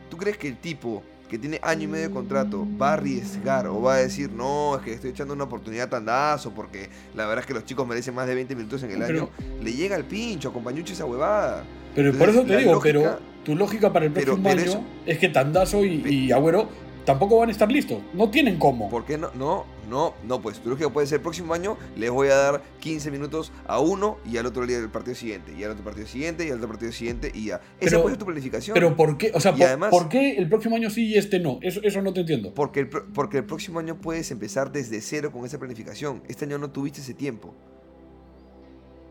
¿Tú 0.09 0.17
crees 0.17 0.37
que 0.37 0.47
el 0.47 0.57
tipo 0.57 1.01
que 1.27 1.39
tiene 1.39 1.59
año 1.63 1.83
y 1.83 1.87
medio 1.87 2.09
de 2.09 2.13
contrato 2.13 2.67
va 2.79 2.91
a 2.91 2.93
arriesgar 2.93 3.65
o 3.65 3.81
va 3.81 3.95
a 3.95 3.97
decir, 3.97 4.29
no, 4.31 4.75
es 4.75 4.83
que 4.83 4.93
estoy 4.93 5.09
echando 5.09 5.33
una 5.33 5.45
oportunidad 5.45 5.89
tandazo 5.89 6.51
porque 6.53 6.89
la 7.15 7.25
verdad 7.25 7.39
es 7.41 7.47
que 7.47 7.55
los 7.55 7.65
chicos 7.65 7.87
merecen 7.87 8.13
más 8.13 8.27
de 8.27 8.35
20 8.35 8.55
minutos 8.55 8.83
en 8.83 8.91
el 8.91 8.99
Pero- 8.99 9.19
año? 9.23 9.29
Le 9.63 9.73
llega 9.73 9.95
al 9.95 10.03
pincho, 10.05 10.49
a 10.49 10.53
Compañucci 10.53 10.93
esa 10.93 11.05
huevada. 11.05 11.63
Pero 11.95 12.13
por 12.13 12.29
eso 12.29 12.43
te 12.45 12.57
digo, 12.57 12.73
lógica- 12.73 12.99
pero 13.17 13.32
tu 13.43 13.55
lógica 13.55 13.91
para 13.93 14.05
el 14.05 14.11
pero- 14.11 14.35
próximo 14.37 14.49
pero 14.49 14.61
año 14.61 14.69
eso- 14.71 14.83
es 15.05 15.17
que 15.19 15.29
Tandazo 15.29 15.83
y, 15.85 16.01
y 16.07 16.31
Agüero 16.31 16.67
tampoco 17.05 17.37
van 17.37 17.49
a 17.49 17.51
estar 17.51 17.69
listos. 17.71 17.99
No 18.13 18.29
tienen 18.29 18.57
cómo. 18.57 18.89
¿Por 18.89 19.05
qué 19.05 19.17
no? 19.17 19.29
No, 19.35 19.65
no, 19.89 20.13
no, 20.25 20.41
pues 20.41 20.59
tu 20.59 20.69
lógica 20.69 20.89
puede 20.89 21.05
ser 21.05 21.17
el 21.17 21.21
próximo 21.21 21.53
año 21.53 21.77
les 21.97 22.09
voy 22.09 22.29
a 22.29 22.35
dar 22.35 22.61
15 22.79 23.11
minutos 23.11 23.51
a 23.67 23.79
uno 23.79 24.17
y 24.25 24.37
al 24.37 24.45
otro 24.45 24.65
día 24.65 24.79
del 24.79 24.89
partido 24.89 25.13
siguiente, 25.13 25.53
y 25.57 25.63
al 25.65 25.71
otro 25.71 25.83
partido 25.83 26.07
siguiente, 26.07 26.47
y 26.47 26.49
al 26.51 26.57
otro 26.59 26.69
partido 26.69 26.91
siguiente, 26.93 27.29
y 27.35 27.47
ya. 27.47 27.55
Esa 27.55 27.89
Pero- 27.89 28.01
puede 28.03 28.13
ser 28.13 28.19
tu 28.19 28.25
planificación. 28.25 28.73
Pero 28.73 28.95
¿por 28.95 29.17
qué? 29.17 29.31
O 29.35 29.41
sea, 29.41 29.51
por, 29.53 29.63
además- 29.67 29.89
¿por 29.91 30.07
qué 30.07 30.37
el 30.37 30.47
próximo 30.47 30.77
año 30.77 30.89
sí 30.89 31.07
y 31.07 31.15
este 31.17 31.39
no? 31.39 31.59
Eso, 31.61 31.81
eso 31.83 32.01
no 32.01 32.13
te 32.13 32.21
entiendo. 32.21 32.53
Porque 32.53 32.79
el, 32.79 32.87
porque 32.87 33.39
el 33.39 33.43
próximo 33.45 33.79
año 33.79 33.99
puedes 33.99 34.31
empezar 34.31 34.71
desde 34.71 35.01
cero 35.01 35.31
con 35.33 35.45
esa 35.45 35.59
planificación. 35.59 36.23
Este 36.29 36.45
año 36.45 36.57
no 36.57 36.71
tuviste 36.71 37.01
ese 37.01 37.13
tiempo. 37.13 37.53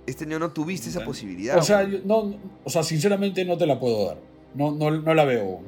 Este 0.07 0.25
año 0.25 0.39
no 0.39 0.51
tuviste 0.51 0.89
esa 0.91 1.05
posibilidad. 1.05 1.57
O 1.59 1.63
sea, 1.63 1.85
yo- 1.89 2.01
no, 2.05 2.35
o 2.65 2.71
sea, 2.71 2.83
sinceramente 2.83 3.45
no 3.45 3.57
te 3.57 3.67
la 3.67 3.79
puedo 3.79 4.07
dar. 4.09 4.19
No, 4.55 4.73
no, 4.73 4.91
no 4.91 5.15
la 5.15 5.25
veo. 5.25 5.61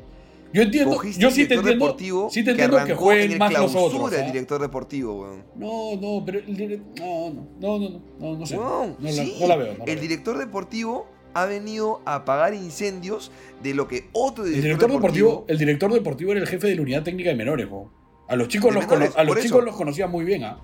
Yo 0.53 0.62
entiendo, 0.62 1.03
yo 1.03 1.03
el 1.03 1.12
sí 1.12 1.20
te 1.20 1.26
director 1.28 1.59
entiendo, 1.59 1.85
deportivo 1.87 2.30
sí 2.30 2.45
te 2.45 2.51
entiendo 2.53 2.85
que, 2.85 2.93
en 2.93 2.97
jueguen 2.97 3.32
el 3.32 3.39
más 3.41 3.53
los 3.53 3.74
otros. 3.74 4.12
el 4.12 4.22
¿ah? 4.22 4.26
director 4.26 4.61
deportivo, 4.61 5.20
weón. 5.22 5.45
No, 5.57 5.97
no, 6.01 6.24
pero 6.24 6.39
el 6.39 6.80
no, 6.97 7.30
no, 7.30 7.47
no, 7.61 7.78
no, 7.78 7.89
no, 7.91 8.01
no, 8.20 8.37
no 8.39 8.47
sé. 8.47 8.57
Weón, 8.57 8.97
no, 9.01 9.07
la, 9.07 9.12
sí. 9.12 9.37
no 9.41 9.47
la 9.49 9.57
veo. 9.57 9.72
no 9.72 9.78
la 9.78 9.85
el 9.85 9.97
veo. 9.97 10.01
director 10.01 10.39
deportivo 10.39 11.09
ha 11.35 11.47
venido 11.47 12.03
a 12.05 12.14
apagar 12.16 12.55
incendios 12.55 13.32
de 13.64 13.74
lo 13.74 13.89
que 13.89 14.09
otro 14.12 14.45
El 14.45 14.51
director, 14.51 14.89
director 14.89 14.93
deportivo, 14.93 15.45
el 15.49 15.59
director 15.59 15.93
deportivo 15.93 16.30
era 16.30 16.41
el 16.41 16.47
jefe 16.47 16.68
de 16.68 16.76
la 16.76 16.82
unidad 16.82 17.03
técnica 17.03 17.30
de 17.30 17.37
menores, 17.37 17.66
po. 17.66 17.91
A 18.28 18.37
los 18.37 18.47
chicos, 18.47 18.70
De 18.72 18.80
los, 18.80 18.89
menores, 18.89 19.12
a 19.16 19.24
los 19.24 19.35
chicos 19.37 19.59
eso. 19.59 19.61
los 19.62 19.74
conocía 19.74 20.07
muy 20.07 20.24
bien, 20.24 20.45
¿ah? 20.45 20.61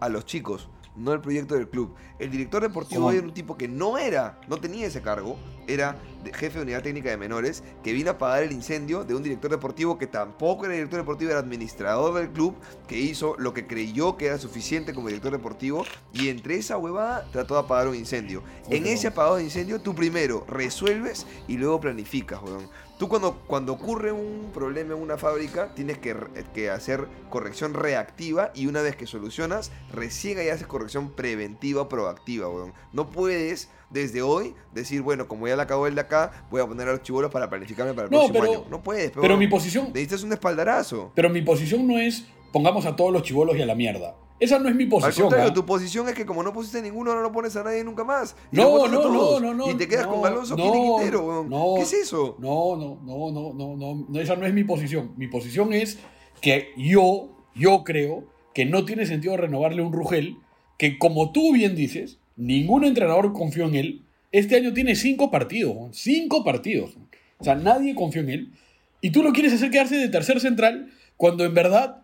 a 0.00 0.08
los 0.08 0.24
chicos, 0.24 0.70
no 0.96 1.12
el 1.12 1.20
proyecto 1.20 1.54
del 1.54 1.68
club. 1.68 1.94
El 2.18 2.30
director 2.30 2.62
deportivo 2.62 3.10
era 3.10 3.22
un 3.22 3.32
tipo 3.32 3.56
que 3.56 3.68
no 3.68 3.98
era, 3.98 4.40
no 4.48 4.56
tenía 4.58 4.86
ese 4.86 5.02
cargo, 5.02 5.38
era 5.72 5.96
jefe 6.34 6.58
de 6.58 6.64
unidad 6.64 6.82
técnica 6.82 7.08
de 7.08 7.16
menores, 7.16 7.62
que 7.82 7.94
vino 7.94 8.10
a 8.10 8.14
apagar 8.14 8.42
el 8.42 8.52
incendio 8.52 9.04
de 9.04 9.14
un 9.14 9.22
director 9.22 9.50
deportivo 9.50 9.96
que 9.96 10.06
tampoco 10.06 10.66
era 10.66 10.74
director 10.74 11.00
deportivo, 11.00 11.30
era 11.30 11.40
administrador 11.40 12.12
del 12.14 12.30
club, 12.30 12.56
que 12.86 12.98
hizo 12.98 13.36
lo 13.38 13.54
que 13.54 13.66
creyó 13.66 14.18
que 14.18 14.26
era 14.26 14.38
suficiente 14.38 14.92
como 14.92 15.08
director 15.08 15.32
deportivo, 15.32 15.84
y 16.12 16.28
entre 16.28 16.56
esa 16.56 16.76
huevada 16.76 17.26
trató 17.32 17.54
de 17.54 17.60
apagar 17.60 17.88
un 17.88 17.94
incendio. 17.94 18.42
En 18.68 18.86
ese 18.86 19.06
apagado 19.08 19.36
de 19.36 19.44
incendio, 19.44 19.80
tú 19.80 19.94
primero 19.94 20.44
resuelves 20.46 21.26
y 21.48 21.56
luego 21.56 21.80
planificas, 21.80 22.42
weón. 22.42 22.68
Tú 22.98 23.08
cuando, 23.08 23.38
cuando 23.46 23.72
ocurre 23.72 24.12
un 24.12 24.50
problema 24.52 24.94
en 24.94 25.00
una 25.00 25.16
fábrica, 25.16 25.74
tienes 25.74 25.96
que, 25.96 26.12
re- 26.12 26.44
que 26.52 26.68
hacer 26.68 27.08
corrección 27.30 27.72
reactiva 27.72 28.52
y 28.54 28.66
una 28.66 28.82
vez 28.82 28.94
que 28.94 29.06
solucionas, 29.06 29.72
recién 29.90 30.36
ahí 30.38 30.50
haces 30.50 30.66
corrección 30.66 31.10
preventiva 31.12 31.80
o 31.80 31.88
proactiva, 31.88 32.50
weón. 32.50 32.74
No 32.92 33.08
puedes 33.08 33.70
desde 33.90 34.22
hoy 34.22 34.54
decir, 34.72 35.02
bueno, 35.02 35.26
como 35.28 35.46
ya 35.48 35.56
la 35.56 35.64
acabó 35.64 35.86
el 35.86 35.94
de 35.94 36.00
acá, 36.02 36.44
voy 36.50 36.60
a 36.62 36.66
poner 36.66 36.88
a 36.88 36.92
los 36.92 37.02
chivolos 37.02 37.30
para 37.30 37.50
planificarme 37.50 37.92
para 37.94 38.06
el 38.06 38.10
No, 38.12 38.18
próximo 38.20 38.40
pero- 38.40 38.52
año. 38.60 38.64
No 38.70 38.82
puedes, 38.82 39.10
Pero 39.10 39.36
mi 39.36 39.48
posición, 39.48 39.86
Necesitas 39.88 40.22
un 40.22 40.32
espaldarazo. 40.32 41.12
pero 41.14 41.28
mi 41.30 41.42
posición 41.42 41.86
no 41.86 41.98
es 41.98 42.24
pongamos 42.52 42.84
a 42.86 42.96
todos 42.96 43.12
los 43.12 43.22
chivolos 43.22 43.56
y 43.56 43.62
a 43.62 43.66
la 43.66 43.74
mierda. 43.74 44.16
Esa 44.40 44.58
no 44.58 44.68
es 44.70 44.74
mi 44.74 44.84
Al 44.84 44.88
posición. 44.88 45.26
contrario, 45.26 45.50
¿ah? 45.50 45.54
tu 45.54 45.66
posición 45.66 46.08
es 46.08 46.14
que 46.14 46.24
como 46.24 46.42
no 46.42 46.52
pusiste 46.52 46.80
ninguno, 46.80 47.10
ahora 47.10 47.22
no 47.22 47.30
pones 47.30 47.54
a 47.56 47.62
nadie 47.62 47.84
nunca 47.84 48.04
más. 48.04 48.34
Y 48.50 48.56
No, 48.56 48.88
no, 48.88 49.02
no, 49.10 49.38
no, 49.40 49.52
no, 49.54 49.70
Y 49.70 49.74
te 49.74 49.86
quedas 49.86 50.06
no, 50.06 50.14
con 50.14 50.26
Alonso 50.26 50.56
no, 50.56 50.72
Quintero, 50.72 51.20
weón. 51.26 51.50
no, 51.50 51.74
¿Qué 51.76 51.82
es 51.82 51.92
eso? 51.92 52.36
No, 52.38 52.74
no, 52.76 52.98
no, 53.04 53.30
no, 53.30 53.52
no, 53.52 53.76
no, 53.76 54.06
no, 54.08 54.20
esa 54.20 54.36
no 54.36 54.46
es 54.46 54.54
mi 54.54 54.64
posición. 54.64 55.12
Mi 55.18 55.28
posición 55.28 55.74
es 55.74 55.98
que 56.40 56.70
yo, 56.78 57.28
yo 57.54 57.84
creo 57.84 58.24
que 58.54 58.64
no 58.64 58.86
tiene 58.86 59.04
sentido 59.04 59.36
renovarle 59.36 59.82
un 59.82 59.92
Rugel 59.92 60.38
que, 60.78 60.98
como 60.98 61.32
tú 61.32 61.52
bien 61.52 61.76
dices, 61.76 62.18
ningún 62.40 62.84
entrenador 62.84 63.32
confió 63.32 63.66
en 63.66 63.74
él. 63.74 64.02
Este 64.32 64.56
año 64.56 64.72
tiene 64.72 64.96
cinco 64.96 65.30
partidos, 65.30 65.96
cinco 65.96 66.42
partidos. 66.42 66.96
O 67.38 67.44
sea, 67.44 67.54
nadie 67.54 67.94
confió 67.94 68.22
en 68.22 68.30
él. 68.30 68.52
Y 69.00 69.10
tú 69.10 69.22
lo 69.22 69.32
quieres 69.32 69.52
hacer 69.52 69.70
quedarse 69.70 69.96
de 69.96 70.08
tercer 70.08 70.40
central 70.40 70.90
cuando 71.16 71.44
en 71.44 71.54
verdad 71.54 72.02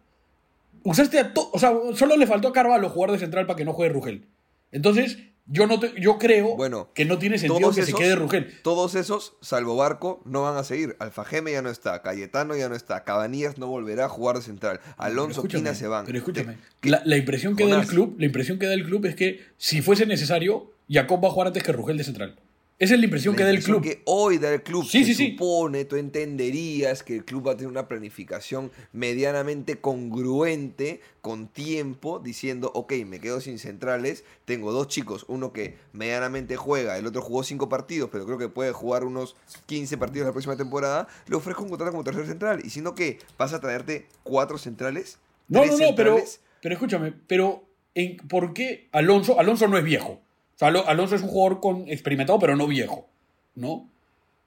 usaste 0.82 1.18
a 1.18 1.32
todo. 1.32 1.51
O 1.53 1.59
sea, 1.59 1.72
solo 1.95 2.16
le 2.16 2.26
faltó 2.26 2.49
a 2.49 2.53
Carvalho 2.53 2.89
jugar 2.89 3.12
de 3.12 3.18
central 3.18 3.47
para 3.47 3.57
que 3.57 3.64
no 3.64 3.72
juegue 3.72 3.93
Rugel. 3.93 4.24
Entonces, 4.72 5.18
yo, 5.47 5.66
no 5.66 5.78
te- 5.80 5.92
yo 6.01 6.18
creo 6.18 6.57
Bueno, 6.57 6.90
que 6.94 7.05
no 7.05 7.18
tiene 7.18 7.38
sentido 7.38 7.72
que 7.72 7.82
se 7.84 7.92
quede 7.94 8.16
Rugel. 8.16 8.53
Todos 8.62 8.94
esos, 8.94 9.34
salvo 9.40 9.76
Barco, 9.76 10.20
no 10.24 10.42
van 10.42 10.57
a 10.57 10.64
seguir. 10.64 10.97
Alfajeme 10.99 11.53
ya 11.53 11.62
no 11.62 11.70
está, 11.70 12.03
Cayetano 12.03 12.57
ya 12.57 12.68
no 12.68 12.74
está, 12.74 13.05
Cabanillas 13.05 13.59
no 13.59 13.66
volverá 13.68 14.07
a 14.07 14.09
jugar 14.09 14.36
de 14.36 14.42
central, 14.42 14.80
Alonso 14.97 15.42
Quina 15.44 15.74
se 15.74 15.86
van. 15.86 16.07
Pero 16.07 16.18
escúchame, 16.18 16.57
Te- 16.80 16.90
la, 16.90 17.03
la 17.05 17.16
impresión 17.16 17.55
que 17.57 17.66
da 17.68 17.80
el 17.80 17.86
club, 17.86 18.16
la 18.18 18.26
impresión 18.26 18.59
que 18.59 18.66
da 18.66 18.74
el 18.74 18.84
club 18.84 19.07
es 19.07 19.14
que 19.14 19.40
si 19.57 19.82
fuese 19.82 20.07
necesario, 20.07 20.70
Jacob 20.88 21.22
va 21.24 21.28
a 21.28 21.32
jugar 21.32 21.49
antes 21.49 21.62
que 21.62 21.72
Rugel 21.72 21.97
de 21.99 22.05
central. 22.05 22.36
Esa 22.79 22.93
es 22.93 23.01
la 23.01 23.07
impresión 23.07 23.33
La 23.33 23.39
que 23.39 23.45
da 23.45 23.51
el 23.51 23.57
impresión 23.57 23.81
club. 23.81 23.91
que 23.91 24.03
hoy 24.05 24.37
da 24.37 24.53
el 24.53 24.62
club. 24.62 24.85
Sí, 24.85 24.99
se 24.99 25.07
sí, 25.07 25.14
sí. 25.14 25.31
supone, 25.31 25.87
tú 25.87 25.97
entenderías 25.97 27.03
que 27.03 27.16
el 27.16 27.24
club 27.24 27.47
va 27.49 27.53
a 27.53 27.57
tener 27.57 27.70
una 27.70 27.89
planificación 27.89 28.70
medianamente 28.93 29.77
congruente 29.81 31.01
con 31.22 31.49
tiempo, 31.49 32.18
diciendo, 32.18 32.70
ok, 32.74 32.93
me 33.07 33.18
quedo 33.18 33.41
sin 33.41 33.59
centrales, 33.59 34.24
tengo 34.45 34.72
dos 34.72 34.89
chicos, 34.89 35.24
uno 35.29 35.55
que 35.55 35.77
medianamente 35.95 36.57
juega, 36.57 36.99
el 36.99 37.07
otro 37.07 37.22
jugó 37.22 37.45
cinco 37.45 37.70
partidos, 37.70 38.11
pero 38.12 38.27
creo 38.27 38.37
que 38.37 38.51
puede 38.51 38.72
jugar 38.72 39.05
unos 39.05 39.37
15 39.64 39.97
partidos 39.97 40.27
la 40.27 40.33
próxima 40.33 40.57
temporada, 40.57 41.09
le 41.29 41.37
ofrezco 41.37 41.62
un 41.62 41.70
contrato 41.70 41.93
como 41.93 42.05
tercer 42.05 42.27
central, 42.27 42.61
y 42.62 42.68
siendo 42.68 42.95
que 42.95 43.18
vas 43.39 43.55
a 43.55 43.61
traerte 43.61 44.07
cuatro 44.22 44.59
centrales. 44.59 45.18
No, 45.49 45.61
tres 45.62 45.72
no, 45.72 45.79
no, 45.79 45.95
pero, 45.97 46.11
centrales, 46.16 46.41
pero 46.61 46.74
escúchame, 46.74 47.14
pero 47.27 47.64
en, 47.95 48.18
¿por 48.18 48.53
qué 48.53 48.91
Alonso? 48.93 49.41
Alonso 49.41 49.66
no 49.66 49.79
es 49.79 49.85
viejo. 49.85 50.20
O 50.57 50.59
sea, 50.59 50.69
Alo- 50.69 50.85
Alonso 50.87 51.15
es 51.17 51.23
un 51.23 51.29
jugador 51.29 51.61
con, 51.61 51.89
experimentado, 51.89 52.39
pero 52.39 52.57
no 52.57 52.67
viejo, 52.67 53.07
¿no? 53.55 53.89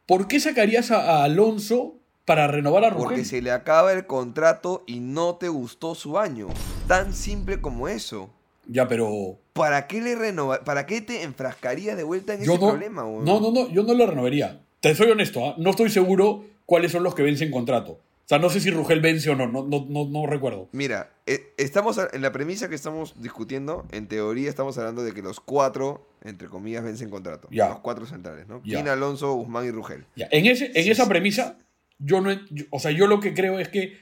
¿Por 0.08 0.28
qué 0.28 0.40
sacarías 0.40 0.90
a, 0.92 1.20
a 1.20 1.24
Alonso 1.26 1.96
para 2.26 2.48
renovar 2.48 2.84
a 2.84 2.90
Rugel? 2.90 3.08
Porque 3.10 3.26
se 3.26 3.42
le 3.44 3.52
acaba 3.52 3.94
el 3.94 4.08
contrato 4.08 4.84
y 4.88 5.00
no 5.02 5.36
te 5.36 5.50
gustó 5.50 5.94
su 5.94 6.18
año. 6.18 6.48
Tan 6.88 7.14
simple 7.14 7.62
como 7.62 7.88
eso. 7.88 8.32
Ya, 8.68 8.88
pero 8.88 9.38
¿Para 9.54 9.88
qué 9.88 10.00
le 10.02 10.16
renova 10.16 10.64
¿Para 10.64 10.86
qué 10.86 11.02
te 11.02 11.24
enfrascarías 11.24 11.98
de 11.98 12.04
vuelta 12.04 12.34
en 12.36 12.44
yo 12.44 12.54
ese 12.54 12.62
no, 12.62 12.70
problema? 12.70 13.04
weón? 13.06 13.26
no, 13.26 13.40
no, 13.40 13.52
no, 13.52 13.70
yo 13.70 13.84
no 13.84 13.94
lo 13.94 14.06
renovaría. 14.08 14.60
Te 14.80 14.96
soy 14.96 15.10
honesto, 15.12 15.46
¿ah? 15.46 15.56
no 15.58 15.70
estoy 15.72 15.90
seguro 15.90 16.44
cuáles 16.66 16.92
son 16.92 17.04
los 17.04 17.14
que 17.16 17.22
vencen 17.24 17.52
contrato. 17.52 18.00
O 18.30 18.32
sea, 18.32 18.38
no 18.38 18.52
sé 18.52 18.60
si 18.60 18.70
Rugel 18.70 19.02
vence 19.02 19.28
o 19.32 19.36
no, 19.36 19.48
no, 19.48 19.66
no, 19.66 19.88
no, 19.90 20.06
no 20.06 20.28
recuerdo. 20.28 20.70
Mira, 20.72 21.12
eh, 21.26 21.52
estamos 21.58 21.98
a- 21.98 22.10
en 22.14 22.22
la 22.22 22.32
premisa 22.32 22.70
que 22.70 22.76
estamos 22.76 23.20
discutiendo, 23.20 23.88
en 23.92 24.08
teoría 24.08 24.48
estamos 24.50 24.78
hablando 24.78 25.02
de 25.04 25.14
que 25.16 25.24
los 25.24 25.40
cuatro, 25.40 26.08
entre 26.24 26.48
comillas, 26.48 26.84
vencen 26.84 27.10
contrato. 27.10 27.48
Ya. 27.50 27.70
Los 27.70 27.80
cuatro 27.80 28.06
centrales, 28.06 28.48
¿no? 28.48 28.62
Ya. 28.64 28.78
Kina, 28.78 28.94
Alonso, 28.94 29.34
Guzmán 29.34 29.66
y 29.66 29.72
Rugel. 29.72 30.06
Ya, 30.16 30.28
En, 30.30 30.46
ese, 30.46 30.68
en 30.76 30.84
Sí, 30.84 30.92
esa 30.92 31.06
sí. 31.06 31.10
premisa, 31.10 31.58
yo 31.98 32.22
no, 32.22 32.32
yo- 32.52 32.66
o 32.70 32.78
sea, 32.78 32.92
yo 32.92 33.08
lo 33.08 33.20
que 33.20 33.34
creo 33.34 33.58
es 33.58 33.68
que 33.70 33.98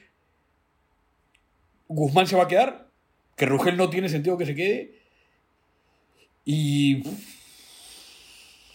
Guzmán 1.88 2.26
se 2.26 2.36
va 2.36 2.42
a 2.42 2.48
quedar, 2.48 2.90
que 3.34 3.46
Rugel 3.46 3.78
no 3.78 3.88
tiene 3.88 4.10
sentido 4.10 4.36
que 4.36 4.44
se 4.44 4.54
quede 4.54 4.92
y 6.44 7.02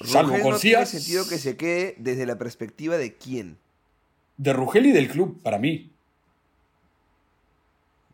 salvo 0.04 0.30
Rugel 0.36 0.50
no 0.50 0.58
tiene 0.58 0.86
sentido 0.88 1.28
que 1.28 1.38
se 1.38 1.58
quede 1.58 1.94
desde 2.00 2.26
la 2.26 2.40
perspectiva 2.40 2.98
de 2.98 3.14
quién. 3.14 3.60
De 4.38 4.54
Rugel 4.54 4.88
y 4.88 4.92
del 4.92 5.10
club 5.10 5.42
para 5.42 5.60
mí. 5.60 5.92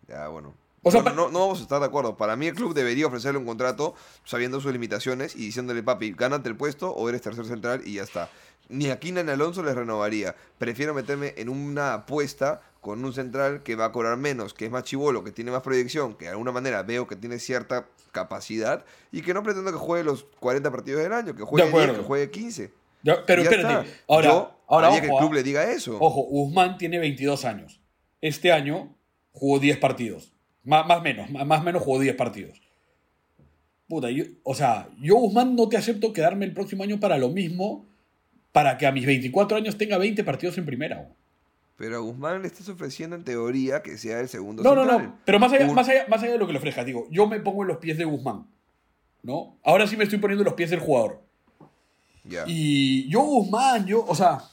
Ya, 0.08 0.28
bueno. 0.28 0.54
O 0.82 0.92
sea, 0.92 1.02
no, 1.04 1.12
no, 1.14 1.30
no 1.30 1.40
vamos 1.40 1.60
a 1.60 1.64
estar 1.64 1.80
de 1.80 1.86
acuerdo. 1.86 2.18
Para 2.18 2.36
mí 2.36 2.48
el 2.48 2.56
club 2.56 2.74
debería 2.74 3.08
ofrecerle 3.08 3.38
un 3.38 3.46
contrato 3.46 3.96
sabiendo 4.24 4.62
sus 4.62 4.72
limitaciones 4.72 5.36
y 5.36 5.40
diciéndole, 5.40 5.84
papi, 5.84 6.14
gánate 6.14 6.50
el 6.50 6.56
puesto 6.56 6.92
o 6.92 7.10
eres 7.10 7.22
tercer 7.22 7.46
central 7.46 7.82
y 7.86 7.96
ya 7.96 8.04
está. 8.04 8.30
Ni 8.70 8.90
a 8.90 9.00
Kina 9.00 9.24
ni 9.24 9.32
Alonso 9.32 9.62
les 9.64 9.76
renovaría. 9.76 10.36
Prefiero 10.58 10.94
meterme 10.94 11.34
en 11.38 11.50
una 11.50 11.94
apuesta 11.94 12.62
con 12.82 13.04
un 13.04 13.14
central 13.14 13.62
que 13.64 13.76
va 13.76 13.86
a 13.86 13.92
cobrar 13.92 14.18
menos, 14.18 14.54
que 14.54 14.66
es 14.66 14.72
más 14.72 14.84
chivolo, 14.84 15.24
que 15.24 15.32
tiene 15.32 15.52
más 15.52 15.62
proyección, 15.62 16.14
que 16.14 16.26
de 16.26 16.32
alguna 16.32 16.52
manera 16.52 16.84
veo 16.84 17.08
que 17.08 17.16
tiene 17.16 17.40
cierta 17.40 17.88
capacidad 18.12 18.86
y 19.12 19.22
que 19.22 19.34
no 19.34 19.44
pretendo 19.44 19.72
que 19.72 19.78
juegue 19.78 20.04
los 20.04 20.26
40 20.40 20.72
partidos 20.72 21.02
del 21.04 21.14
año, 21.14 21.36
que 21.36 21.44
juegue 21.44 21.66
10, 21.68 21.74
acuerdo. 21.74 22.02
que 22.02 22.08
juegue 22.08 22.32
15. 22.32 22.72
Ya, 23.04 23.26
pero 23.26 23.44
ya 23.44 23.50
espérate, 23.50 23.88
está. 23.90 24.04
ahora, 24.08 24.28
Yo 24.30 24.60
ahora 24.68 24.90
ojo, 24.90 25.00
que 25.00 25.06
el 25.08 25.14
club 25.18 25.30
ah, 25.32 25.36
le 25.36 25.44
diga 25.44 25.72
eso. 25.72 25.98
ojo, 26.00 26.22
Guzmán 26.24 26.78
tiene 26.78 27.00
22 27.00 27.46
años. 27.46 27.80
Este 28.22 28.52
año 28.52 28.96
jugó 29.32 29.60
10 29.60 29.78
partidos. 29.78 30.34
Más, 30.64 30.86
más 30.86 31.02
menos, 31.02 31.30
más, 31.32 31.64
menos 31.64 31.82
jugó 31.82 32.00
10 32.00 32.16
partidos. 32.16 32.62
Puta, 33.88 34.12
yo- 34.12 34.26
o 34.44 34.54
sea, 34.54 34.90
yo 35.02 35.16
Guzmán 35.16 35.56
no 35.56 35.68
te 35.70 35.78
acepto 35.78 36.14
quedarme 36.14 36.46
el 36.46 36.54
próximo 36.54 36.84
año 36.84 37.00
para 37.00 37.18
lo 37.18 37.30
mismo, 37.30 37.86
para 38.52 38.78
que 38.78 38.86
a 38.86 38.92
mis 38.92 39.06
24 39.06 39.58
años 39.58 39.78
tenga 39.78 39.98
20 39.98 40.24
partidos 40.24 40.58
en 40.58 40.66
primera. 40.66 41.10
Pero 41.78 41.96
a 41.96 42.00
Guzmán 42.00 42.42
le 42.42 42.48
estás 42.48 42.68
ofreciendo 42.70 43.16
en 43.16 43.24
teoría 43.24 43.82
que 43.82 43.98
sea 43.98 44.20
el 44.20 44.28
segundo 44.28 44.62
No, 44.62 44.76
no, 44.76 44.82
central. 44.82 45.04
no, 45.04 45.16
pero 45.26 45.40
más 45.40 45.54
allá, 45.54 45.66
Un- 45.68 45.74
más, 45.76 45.88
allá, 45.88 46.06
más 46.10 46.22
allá 46.22 46.34
de 46.34 46.38
lo 46.38 46.46
que 46.46 46.52
le 46.54 46.60
ofrezcas, 46.60 46.86
digo, 46.86 47.08
yo 47.10 47.26
me 47.28 47.40
pongo 47.40 47.62
en 47.64 47.70
los 47.70 47.78
pies 47.78 47.98
de 47.98 48.04
Guzmán, 48.06 48.46
¿no? 49.24 49.58
Ahora 49.64 49.88
sí 49.88 49.96
me 49.96 50.04
estoy 50.04 50.20
poniendo 50.20 50.42
en 50.42 50.46
los 50.46 50.56
pies 50.56 50.70
del 50.70 50.82
jugador. 50.82 51.22
Ya. 52.30 52.44
Y 52.48 53.10
yo, 53.10 53.22
Guzmán, 53.22 53.86
yo, 53.86 54.06
o 54.08 54.16
sea, 54.16 54.44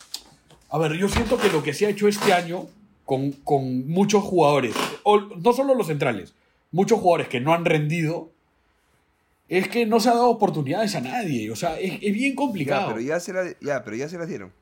a 0.71 0.79
ver, 0.79 0.95
yo 0.95 1.09
siento 1.09 1.37
que 1.39 1.49
lo 1.51 1.63
que 1.63 1.75
se 1.75 1.87
ha 1.87 1.91
hecho 1.91 2.09
este 2.09 2.33
año 2.33 2.67
con, 3.05 3.33
con 3.33 3.87
muchos 3.89 4.25
jugadores, 4.25 4.75
o 5.05 5.21
no 5.21 5.53
solo 5.53 5.75
los 5.75 5.87
centrales, 5.87 6.35
muchos 6.73 6.99
jugadores 7.01 7.29
que 7.29 7.41
no 7.41 7.53
han 7.53 7.65
rendido, 7.65 8.31
es 9.49 9.69
que 9.69 9.87
no 9.87 10.01
se 10.01 10.09
ha 10.09 10.15
dado 10.15 10.29
oportunidades 10.31 10.95
a 10.97 11.01
nadie. 11.01 11.51
O 11.53 11.57
sea, 11.57 11.79
es, 11.79 11.95
es 12.03 12.13
bien 12.13 12.33
Ya, 12.33 12.37
complicado. 12.37 12.89
pero 12.89 13.01
ya 13.01 13.21
se 13.21 13.33
la, 13.33 13.45
ya, 13.61 13.85
pero 13.85 13.97
ya 13.97 14.09
se 14.09 14.19
las 14.19 14.27
dieron. 14.29 14.53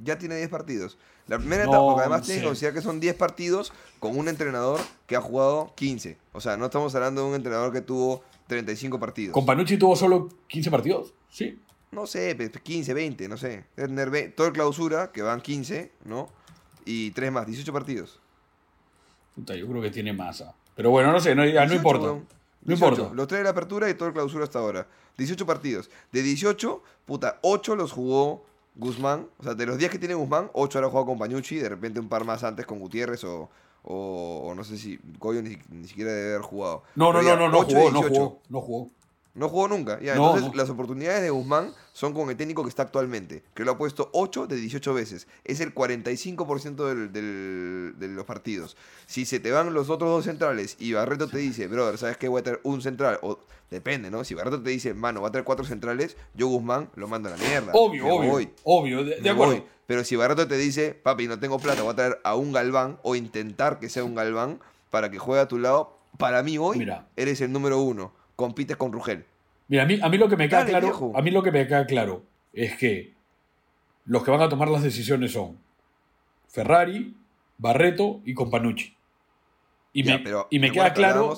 Ya 0.00 0.18
tiene 0.18 0.36
10 0.36 0.48
partidos. 0.48 0.96
La 1.26 1.38
primera 1.38 1.64
No, 1.64 1.70
etapa, 1.70 1.84
porque 1.84 2.00
además 2.02 2.22
tienes 2.22 2.42
que 2.42 2.46
considerar 2.48 2.74
que 2.74 2.80
son 2.82 3.00
10 3.00 3.14
partidos 3.16 3.72
con 4.00 4.16
un 4.18 4.28
entrenador 4.28 4.80
que 5.06 5.16
ha 5.16 5.20
jugado 5.20 5.72
15. 5.76 6.16
O 6.32 6.40
sea, 6.40 6.56
no 6.56 6.64
estamos 6.66 6.94
hablando 6.94 7.22
de 7.22 7.28
un 7.28 7.34
entrenador 7.34 7.72
que 7.72 7.80
tuvo 7.80 8.22
35 8.46 8.98
partidos. 8.98 9.34
¿Con 9.34 9.44
Panucci 9.44 9.76
tuvo 9.76 9.94
solo 9.96 10.28
15 10.48 10.70
partidos? 10.70 11.12
Sí. 11.30 11.58
No 11.90 12.06
sé, 12.06 12.34
pe- 12.34 12.50
15, 12.50 12.92
20, 12.94 13.28
no 13.28 13.36
sé. 13.36 13.64
Debe 13.76 13.88
tener 14.08 14.32
todo 14.34 14.46
el 14.48 14.52
clausura, 14.52 15.10
que 15.12 15.22
van 15.22 15.40
15, 15.40 15.90
¿no? 16.04 16.28
Y 16.84 17.10
3 17.12 17.32
más, 17.32 17.46
18 17.46 17.72
partidos. 17.72 18.20
Puta, 19.34 19.54
yo 19.54 19.66
creo 19.68 19.80
que 19.82 19.90
tiene 19.90 20.12
masa. 20.12 20.54
Pero 20.74 20.90
bueno, 20.90 21.12
no 21.12 21.20
sé, 21.20 21.34
no, 21.34 21.44
ya 21.44 21.64
no 21.64 21.70
18, 21.72 21.74
importa. 21.76 22.04
weón. 22.06 22.18
No 22.62 22.74
18. 22.74 22.92
importa. 22.94 23.14
Los 23.14 23.28
tres 23.28 23.38
de 23.40 23.44
la 23.44 23.50
apertura 23.50 23.88
y 23.90 23.94
todo 23.94 24.08
el 24.08 24.14
clausura 24.14 24.44
hasta 24.44 24.58
ahora. 24.58 24.86
18 25.16 25.46
partidos. 25.46 25.90
De 26.12 26.22
18, 26.22 26.82
puta, 27.04 27.38
8 27.42 27.74
los 27.76 27.92
jugó 27.92 28.44
Guzmán. 28.74 29.26
O 29.38 29.42
sea, 29.44 29.54
de 29.54 29.66
los 29.66 29.78
10 29.78 29.90
que 29.90 29.98
tiene 29.98 30.14
Guzmán, 30.14 30.50
8 30.52 30.78
ahora 30.78 30.88
jugado 30.90 31.06
con 31.06 31.18
Pañucci. 31.18 31.56
De 31.56 31.68
repente 31.68 31.98
un 32.00 32.08
par 32.08 32.24
más 32.24 32.44
antes 32.44 32.66
con 32.66 32.78
Gutiérrez 32.78 33.24
o, 33.24 33.48
o, 33.82 34.40
o 34.46 34.54
no 34.54 34.62
sé 34.64 34.76
si 34.76 34.98
Goyo 35.18 35.42
ni, 35.42 35.56
ni 35.70 35.88
siquiera 35.88 36.12
debe 36.12 36.30
haber 36.34 36.42
jugado. 36.42 36.82
No, 36.94 37.12
no, 37.12 37.22
no, 37.22 37.36
no, 37.36 37.48
no 37.48 37.58
8 37.60 37.68
de 37.68 37.74
jugó, 37.74 37.90
no 37.90 38.00
18. 38.00 38.14
jugó, 38.14 38.42
no 38.48 38.60
jugó. 38.60 38.90
No 39.38 39.48
jugó 39.48 39.68
nunca. 39.68 40.00
Ya, 40.00 40.14
No, 40.16 40.26
entonces 40.34 40.50
no. 40.50 40.54
las 40.56 40.68
oportunidades 40.68 41.22
de 41.22 41.30
Guzmán 41.30 41.72
son 41.92 42.12
con 42.12 42.28
el 42.28 42.36
técnico 42.36 42.62
que 42.64 42.68
está 42.68 42.82
actualmente, 42.82 43.44
que 43.54 43.64
lo 43.64 43.72
ha 43.72 43.78
puesto 43.78 44.10
8 44.12 44.46
de 44.46 44.56
18 44.56 44.92
veces. 44.94 45.28
Es 45.44 45.60
el 45.60 45.72
45% 45.74 46.86
del, 46.88 47.12
del- 47.12 47.94
de 47.98 48.08
los 48.08 48.24
partidos. 48.24 48.76
Si 49.06 49.24
se 49.24 49.40
te 49.40 49.50
van 49.50 49.72
los 49.72 49.90
otros 49.90 50.10
dos 50.10 50.24
centrales 50.24 50.76
y 50.78 50.92
Barreto 50.92 51.28
te 51.28 51.38
dice, 51.38 51.66
brother, 51.68 51.98
¿sabes 51.98 52.16
qué? 52.16 52.28
Voy 52.28 52.40
a 52.40 52.44
traer 52.44 52.60
un 52.64 52.82
central. 52.82 53.18
O 53.22 53.38
depende, 53.70 54.10
¿no? 54.10 54.24
Si 54.24 54.34
Barreto 54.34 54.60
te 54.62 54.70
dice, 54.70 54.92
mano, 54.94 55.22
va 55.22 55.28
a 55.28 55.30
traer 55.30 55.44
cuatro 55.44 55.64
centrales, 55.64 56.16
yo 56.34 56.48
Guzmán 56.48 56.90
lo 56.96 57.06
mando 57.08 57.28
a 57.28 57.32
la 57.32 57.38
mierda. 57.38 57.72
Obvio, 57.74 58.04
Me 58.04 58.10
obvio. 58.12 58.30
voy. 58.30 58.50
Obvio, 58.64 59.04
de, 59.04 59.14
acuerdo. 59.30 59.52
voy. 59.54 59.64
Pero 59.86 60.04
si 60.04 60.16
Barreto 60.16 60.46
te 60.48 60.56
dice, 60.56 60.94
papi, 60.94 61.28
no 61.28 61.38
tengo 61.38 61.58
plata, 61.58 61.82
voy 61.82 61.92
a 61.92 61.96
traer 61.96 62.20
a 62.24 62.34
un 62.34 62.52
Galván 62.52 62.98
o 63.02 63.14
intentar 63.16 63.78
que 63.78 63.88
sea 63.88 64.04
un 64.04 64.14
Galván 64.14 64.60
para 64.90 65.10
que 65.10 65.18
juegue 65.18 65.40
a 65.42 65.48
tu 65.48 65.58
lado, 65.58 65.96
para 66.18 66.42
mí 66.42 66.58
hoy 66.58 66.78
Mira. 66.78 67.06
eres 67.16 67.40
el 67.40 67.52
número 67.52 67.78
uno. 67.80 68.12
Compites 68.38 68.76
con 68.76 68.92
Rugel. 68.92 69.24
Mira, 69.66 69.82
a 69.82 69.86
mí, 69.86 69.98
a 70.00 70.08
mí 70.08 70.16
lo 70.16 70.28
que 70.28 70.36
me 70.36 70.48
queda 70.48 70.60
Dale, 70.60 70.70
claro, 70.70 70.86
viejo. 70.86 71.12
a 71.16 71.22
mí 71.22 71.30
lo 71.32 71.42
que 71.42 71.50
me 71.50 71.66
queda 71.66 71.84
claro 71.86 72.22
es 72.52 72.76
que 72.78 73.12
los 74.04 74.22
que 74.22 74.30
van 74.30 74.42
a 74.42 74.48
tomar 74.48 74.68
las 74.68 74.84
decisiones 74.84 75.32
son 75.32 75.58
Ferrari, 76.46 77.16
Barreto 77.58 78.20
y 78.24 78.34
Companucci. 78.34 78.94
Y 79.92 80.04
Ya, 80.04 80.18
me, 80.18 80.22
pero, 80.22 80.46
y 80.50 80.60
me 80.60 80.68
¿te 80.68 80.74
queda 80.74 80.92
claro. 80.92 81.36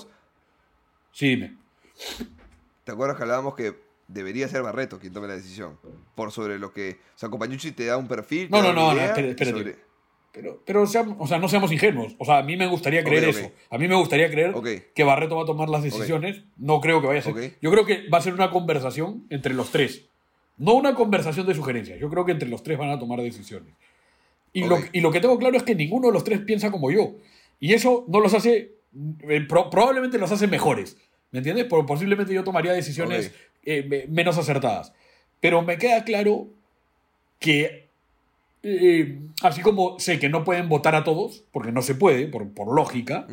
Sí, 1.11 1.29
dime. 1.31 1.57
¿Te 2.85 2.93
acuerdas 2.93 3.17
que 3.17 3.23
hablábamos 3.23 3.55
que 3.55 3.75
debería 4.07 4.47
ser 4.49 4.63
Barreto 4.63 4.99
quien 4.99 5.15
tome 5.15 5.27
la 5.27 5.35
decisión? 5.37 5.79
Por 6.15 6.33
sobre 6.33 6.59
lo 6.59 6.71
que. 6.75 7.01
O 7.17 7.19
sea, 7.19 7.31
Compañucci 7.31 7.73
te 7.73 7.87
da 7.87 7.97
un 7.97 8.09
perfil. 8.09 8.49
No, 8.51 8.63
no, 8.63 8.75
no, 8.75 8.93
no, 8.93 9.01
espérate, 9.01 9.23
y 9.23 9.31
espérate. 9.31 9.59
sobre- 9.59 9.90
Pero, 10.33 10.63
pero 10.65 10.87
seamos- 10.87 11.17
o 11.19 11.27
sea, 11.27 11.39
no 11.39 11.49
seamos 11.49 11.73
ingenuos. 11.73 12.15
O 12.19 12.25
sea, 12.25 12.39
a 12.39 12.43
mí 12.43 12.57
me 12.57 12.67
gustaría 12.69 13.03
creer 13.03 13.25
Ok, 13.25 13.31
ok. 13.31 13.37
eso. 13.41 13.53
A 13.71 13.79
mí 13.79 13.89
me 13.89 13.97
gustaría 13.97 14.31
creer 14.31 14.53
Ok. 14.55 14.69
que 14.95 15.03
Barreto 15.05 15.35
va 15.37 15.43
a 15.43 15.47
tomar 15.47 15.69
las 15.69 15.83
decisiones. 15.83 16.43
No 16.57 16.81
creo 16.81 17.01
que 17.01 17.09
vaya 17.09 17.19
a 17.21 17.23
ser. 17.23 17.57
Yo 17.61 17.71
creo 17.73 17.85
que 17.85 18.09
va 18.09 18.19
a 18.19 18.23
ser 18.23 18.35
una 18.35 18.51
conversación 18.51 19.27
entre 19.31 19.55
los 19.55 19.71
tres. 19.71 20.07
No 20.57 20.75
una 20.75 20.95
conversación 20.95 21.47
de 21.47 21.55
sugerencias. 21.55 21.99
Yo 21.99 22.09
creo 22.11 22.25
que 22.25 22.33
entre 22.33 22.49
los 22.49 22.63
tres 22.63 22.79
van 22.79 22.91
a 22.91 22.99
tomar 22.99 23.21
decisiones. 23.21 23.73
Y, 24.53 24.65
lo, 24.65 24.79
y 24.93 25.01
lo 25.01 25.11
que 25.11 25.21
tengo 25.21 25.39
claro 25.39 25.57
es 25.57 25.63
que 25.63 25.75
ninguno 25.75 26.09
de 26.09 26.13
los 26.13 26.23
tres 26.25 26.41
piensa 26.41 26.71
como 26.71 26.91
yo. 26.91 27.13
Y 27.61 27.73
eso 27.75 28.05
no 28.09 28.21
los 28.21 28.35
hace. 28.35 28.73
eh, 29.29 29.41
pro- 29.49 29.71
probablemente 29.71 30.19
los 30.19 30.31
hace 30.33 30.47
mejores. 30.49 30.97
¿Me 31.33 31.39
entiendes? 31.39 31.65
Por- 31.67 31.87
posiblemente 31.87 32.35
yo 32.35 32.43
tomaría 32.45 32.73
decisiones 32.73 33.33
eh, 33.65 33.85
me- 33.89 34.07
menos 34.07 34.37
acertadas. 34.39 34.93
Pero 35.41 35.63
me 35.63 35.79
queda 35.79 36.05
claro 36.05 36.49
que 37.39 37.89
eh, 38.63 39.19
así 39.43 39.61
como 39.63 39.99
sé 39.99 40.19
que 40.19 40.29
no 40.29 40.45
pueden 40.45 40.69
votar 40.69 40.95
a 40.95 41.05
todos, 41.05 41.45
porque 41.53 41.73
no 41.73 41.83
se 41.83 41.95
puede, 41.95 42.27
por, 42.29 42.49
por 42.51 42.75
lógica, 42.75 43.27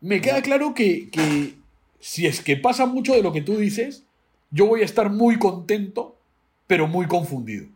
me 0.00 0.20
queda 0.20 0.42
claro 0.42 0.74
que, 0.74 1.08
que 1.10 1.54
si 2.00 2.26
es 2.26 2.40
que 2.40 2.56
pasa 2.56 2.86
mucho 2.86 3.14
de 3.14 3.22
lo 3.22 3.32
que 3.32 3.42
tú 3.42 3.56
dices, 3.56 4.04
yo 4.50 4.66
voy 4.66 4.82
a 4.82 4.84
estar 4.84 5.10
muy 5.10 5.38
contento, 5.38 6.16
pero 6.66 6.86
muy 6.86 7.06
confundido. 7.06 7.66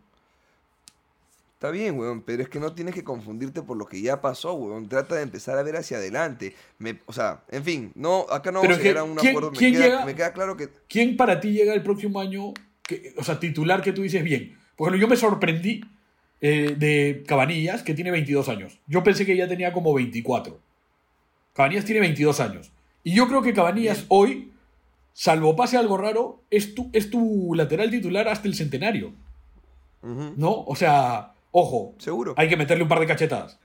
Está 1.55 1.70
bien, 1.70 1.99
weón, 1.99 2.20
pero 2.20 2.43
es 2.43 2.51
que 2.51 2.61
no 2.61 2.74
tienes 2.74 2.95
que 2.95 3.03
confundirte 3.03 3.62
por 3.62 3.78
lo 3.78 3.87
que 3.87 4.03
ya 4.03 4.20
pasó, 4.20 4.53
weón. 4.55 4.89
Trata 4.89 5.14
de 5.14 5.22
empezar 5.22 5.57
a 5.57 5.62
ver 5.62 5.76
hacia 5.76 5.97
adelante. 5.97 6.55
Me- 6.78 6.99
o 7.07 7.12
sea, 7.14 7.45
en 7.51 7.64
fin, 7.64 7.93
no, 7.95 8.26
acá 8.30 8.53
no 8.53 8.61
Pero 8.61 8.74
vamos 8.74 8.78
a 8.78 8.82
llegar 8.82 8.99
a 8.99 9.05
un 9.05 9.16
¿quién- 9.16 9.30
acuerdo. 9.30 9.51
Me 9.53 9.59
queda, 9.59 9.84
llega? 9.84 10.05
me 10.05 10.14
queda 10.14 10.32
claro 10.34 10.57
que. 10.57 10.68
¿Quién 10.87 11.16
para 11.16 11.41
ti 11.41 11.53
llega 11.53 11.72
el 11.72 11.82
próximo 11.82 12.20
año 12.20 12.53
que- 12.82 13.14
o 13.16 13.24
sea, 13.24 13.41
titular 13.41 13.80
que 13.80 13.93
tú 13.95 14.03
dices 14.03 14.22
bien. 14.22 14.55
Por 14.76 14.89
ejemplo, 14.89 15.07
yo 15.07 15.09
me 15.11 15.16
sorprendí 15.16 15.80
eh, 16.41 16.74
de 16.78 17.24
Cabanillas, 17.26 17.82
que 17.82 17.95
tiene 17.95 18.11
22 18.11 18.49
años. 18.49 18.78
Yo 18.87 19.03
pensé 19.03 19.24
que 19.26 19.37
ya 19.37 19.49
tenía 19.49 19.72
como 19.72 19.95
24. 19.95 20.59
Cabanillas 21.55 21.84
tiene 21.84 22.01
22 22.01 22.41
años. 22.41 22.70
Y 23.05 23.14
yo 23.14 23.28
creo 23.28 23.43
que 23.43 23.53
Cabanillas 23.55 24.05
hoy, 24.09 24.53
salvo 25.12 25.57
pase 25.57 25.76
algo 25.76 25.97
raro, 25.97 26.43
es 26.51 26.74
tu, 26.74 26.91
es 26.93 27.11
tu 27.11 27.55
lateral 27.55 27.91
titular 27.91 28.28
hasta 28.28 28.49
el 28.49 28.55
centenario. 28.55 29.12
¿No? 30.03 30.62
O 30.66 30.76
sea, 30.76 31.32
ojo, 31.51 31.95
Seguro. 31.99 32.34
hay 32.37 32.49
que 32.49 32.57
meterle 32.57 32.82
un 32.84 32.89
par 32.89 33.01
de 33.01 33.07
cachetadas. 33.07 33.59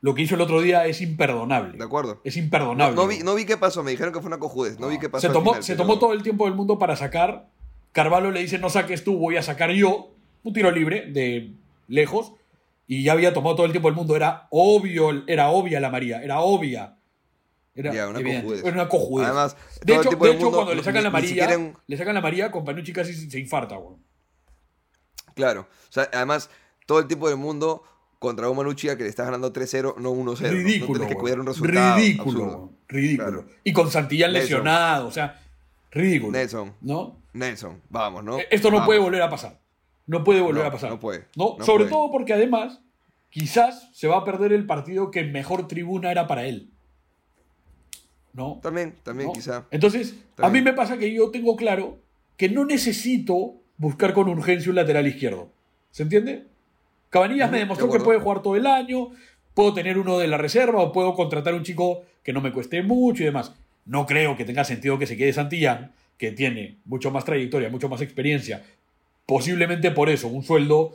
Lo 0.00 0.14
que 0.14 0.22
hizo 0.22 0.34
el 0.34 0.40
otro 0.40 0.60
día 0.62 0.86
es 0.86 1.00
imperdonable. 1.00 1.76
De 1.78 1.84
acuerdo. 1.84 2.20
Es 2.24 2.36
imperdonable. 2.36 2.96
no 2.96 3.06
vi, 3.06 3.18
no 3.18 3.34
vi 3.34 3.44
qué 3.44 3.56
pasó, 3.56 3.82
me 3.84 3.90
dijeron 3.92 4.12
que 4.12 4.20
fue 4.20 4.28
una 4.28 4.38
cojudez. 4.38 4.80
No, 4.80 4.88
vi 4.88 4.98
qué 4.98 5.08
pasó. 5.08 5.28
se 5.28 5.32
tomó, 5.32 5.50
final, 5.50 5.62
se 5.62 5.74
pero- 5.74 5.86
tomó 5.86 5.98
todo 5.98 6.12
el 6.12 6.22
tiempo 6.22 6.46
del 6.46 6.54
mundo 6.54 6.78
para 6.78 6.96
sacar. 6.96 7.48
Carvalho 7.92 8.30
le 8.30 8.40
dice, 8.40 8.58
no 8.58 8.70
saques 8.70 9.04
tú, 9.04 9.16
voy 9.18 9.36
a 9.36 9.42
sacar 9.42 9.70
yo. 9.70 10.10
Un 10.44 10.52
tiro 10.54 10.70
libre 10.70 11.06
de 11.12 11.52
lejos. 11.88 12.32
Y 12.86 13.04
ya 13.04 13.12
había 13.12 13.32
tomado 13.32 13.56
todo 13.56 13.66
el 13.66 13.72
tiempo 13.72 13.88
del 13.88 13.96
mundo. 13.96 14.16
Era 14.16 14.48
obvio, 14.50 15.24
era 15.26 15.48
obvia 15.50 15.80
la 15.80 15.90
María. 15.90 16.22
Era 16.22 16.40
obvia. 16.40 16.96
Era 17.74 17.92
Ya, 17.94 18.08
una 18.08 18.20
cojudez. 18.22 18.64
Era 18.64 18.72
una 18.74 18.88
cojudez. 18.88 19.26
Además, 19.28 19.56
de 19.82 19.92
hecho, 19.94 20.02
tiempo 20.10 20.24
de 20.26 20.30
del 20.30 20.36
hecho 20.38 20.44
mundo 20.46 20.58
cuando 20.58 20.74
le 20.74 20.82
sacan 20.82 21.02
ni- 21.22 21.34
la 21.34 21.52
en- 21.54 21.76
le 21.86 21.96
sacan 21.96 22.14
la 22.14 22.20
amarilla, 22.20 22.50
con 22.50 22.64
Panucci 22.64 22.92
casi 22.92 23.14
se 23.14 23.38
infarta, 23.38 23.78
weón. 23.78 24.02
Claro. 25.34 25.62
O 25.88 25.92
sea, 25.92 26.08
además, 26.12 26.50
todo 26.86 26.98
el 26.98 27.06
tiempo 27.06 27.28
del 27.28 27.38
mundo 27.38 27.82
contra 28.18 28.48
un 28.50 28.56
Manucci 28.56 28.88
que 28.88 29.02
le 29.02 29.08
estás 29.08 29.26
ganando 29.26 29.52
3-0, 29.52 29.94
no 29.98 30.10
1-0. 30.12 30.42
¿no? 30.42 30.48
No 30.48 30.58
Ridículo. 30.58 30.98
tienes 31.00 31.08
que 31.08 31.14
weón. 31.14 31.20
cuidar 31.20 31.40
un 31.40 31.46
resultado. 31.46 31.96
Ridículo. 31.96 32.44
absurdo. 32.44 32.72
Ridículo. 32.88 33.28
Claro. 33.30 33.46
Y 33.64 33.72
con 33.72 33.90
Santillán 33.90 34.32
Nelson. 34.32 34.50
lesionado. 34.50 35.06
O 35.06 35.10
sea, 35.10 35.40
ridículo. 35.90 36.32
Nelson. 36.32 36.74
¿No? 36.82 37.16
Nelson, 37.32 37.80
vamos, 37.88 38.22
¿no? 38.22 38.38
Eh, 38.38 38.46
Esto 38.50 38.68
no 38.70 38.76
Vamos. 38.76 38.86
puede 38.88 39.00
volver 39.00 39.22
a 39.22 39.30
pasar. 39.30 39.58
No 40.06 40.24
puede 40.24 40.40
volver 40.40 40.62
No, 40.62 40.68
a 40.68 40.72
pasar. 40.72 40.90
no 40.90 41.00
puede. 41.00 41.26
No, 41.36 41.56
No 41.58 41.64
sobre 41.64 41.84
puede. 41.84 41.90
todo 41.90 42.10
porque 42.10 42.32
además, 42.32 42.80
quizás 43.30 43.88
se 43.92 44.08
va 44.08 44.18
a 44.18 44.24
perder 44.24 44.52
el 44.52 44.66
partido 44.66 45.10
que 45.10 45.24
mejor 45.24 45.68
tribuna 45.68 46.10
era 46.10 46.26
para 46.26 46.44
él. 46.46 46.70
¿No? 48.32 48.60
También, 48.62 48.94
también 49.02 49.28
¿No? 49.28 49.32
quizá. 49.34 49.66
Entonces, 49.70 50.14
a 50.38 50.42
También. 50.42 50.64
mí 50.64 50.70
me 50.70 50.76
pasa 50.76 50.96
que 50.98 51.12
yo 51.12 51.30
tengo 51.30 51.54
claro 51.56 51.98
que 52.36 52.48
no 52.48 52.64
necesito 52.64 53.56
buscar 53.76 54.14
con 54.14 54.28
urgencia 54.28 54.70
un 54.70 54.76
lateral 54.76 55.06
izquierdo. 55.06 55.50
¿Se 55.90 56.02
entiende? 56.04 56.46
Cabanillas 57.10 57.50
me 57.50 57.58
demostró 57.58 57.88
de 57.88 57.98
que 57.98 58.04
puede 58.04 58.20
jugar 58.20 58.40
todo 58.42 58.56
el 58.56 58.66
año, 58.66 59.10
puedo 59.52 59.74
tener 59.74 59.98
uno 59.98 60.18
de 60.18 60.28
la 60.28 60.38
reserva 60.38 60.80
o 60.80 60.92
puedo 60.92 61.14
contratar 61.14 61.52
un 61.54 61.62
chico 61.62 62.02
que 62.22 62.32
no 62.32 62.40
me 62.40 62.52
cueste 62.52 62.82
mucho 62.82 63.22
y 63.22 63.26
demás. 63.26 63.52
No 63.84 64.06
creo 64.06 64.36
que 64.36 64.46
tenga 64.46 64.64
sentido 64.64 64.98
que 64.98 65.06
se 65.06 65.16
quede 65.16 65.32
Santillán, 65.34 65.92
que 66.16 66.32
tiene 66.32 66.78
mucho 66.86 67.10
más 67.10 67.24
trayectoria, 67.26 67.68
mucho 67.68 67.88
más 67.90 68.00
experiencia. 68.00 68.64
Posiblemente 69.26 69.90
por 69.90 70.08
eso, 70.08 70.28
un 70.28 70.42
sueldo 70.42 70.92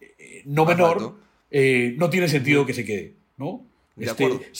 eh, 0.00 0.42
no 0.44 0.64
Más 0.64 0.76
menor, 0.76 1.14
eh, 1.50 1.94
no 1.96 2.10
tiene 2.10 2.28
sentido 2.28 2.66
que 2.66 2.74
se 2.74 2.84
quede, 2.84 3.14
¿no? 3.36 3.62
De 3.96 4.06
Este, 4.06 4.24
acuerdo, 4.24 4.44
de 4.44 4.54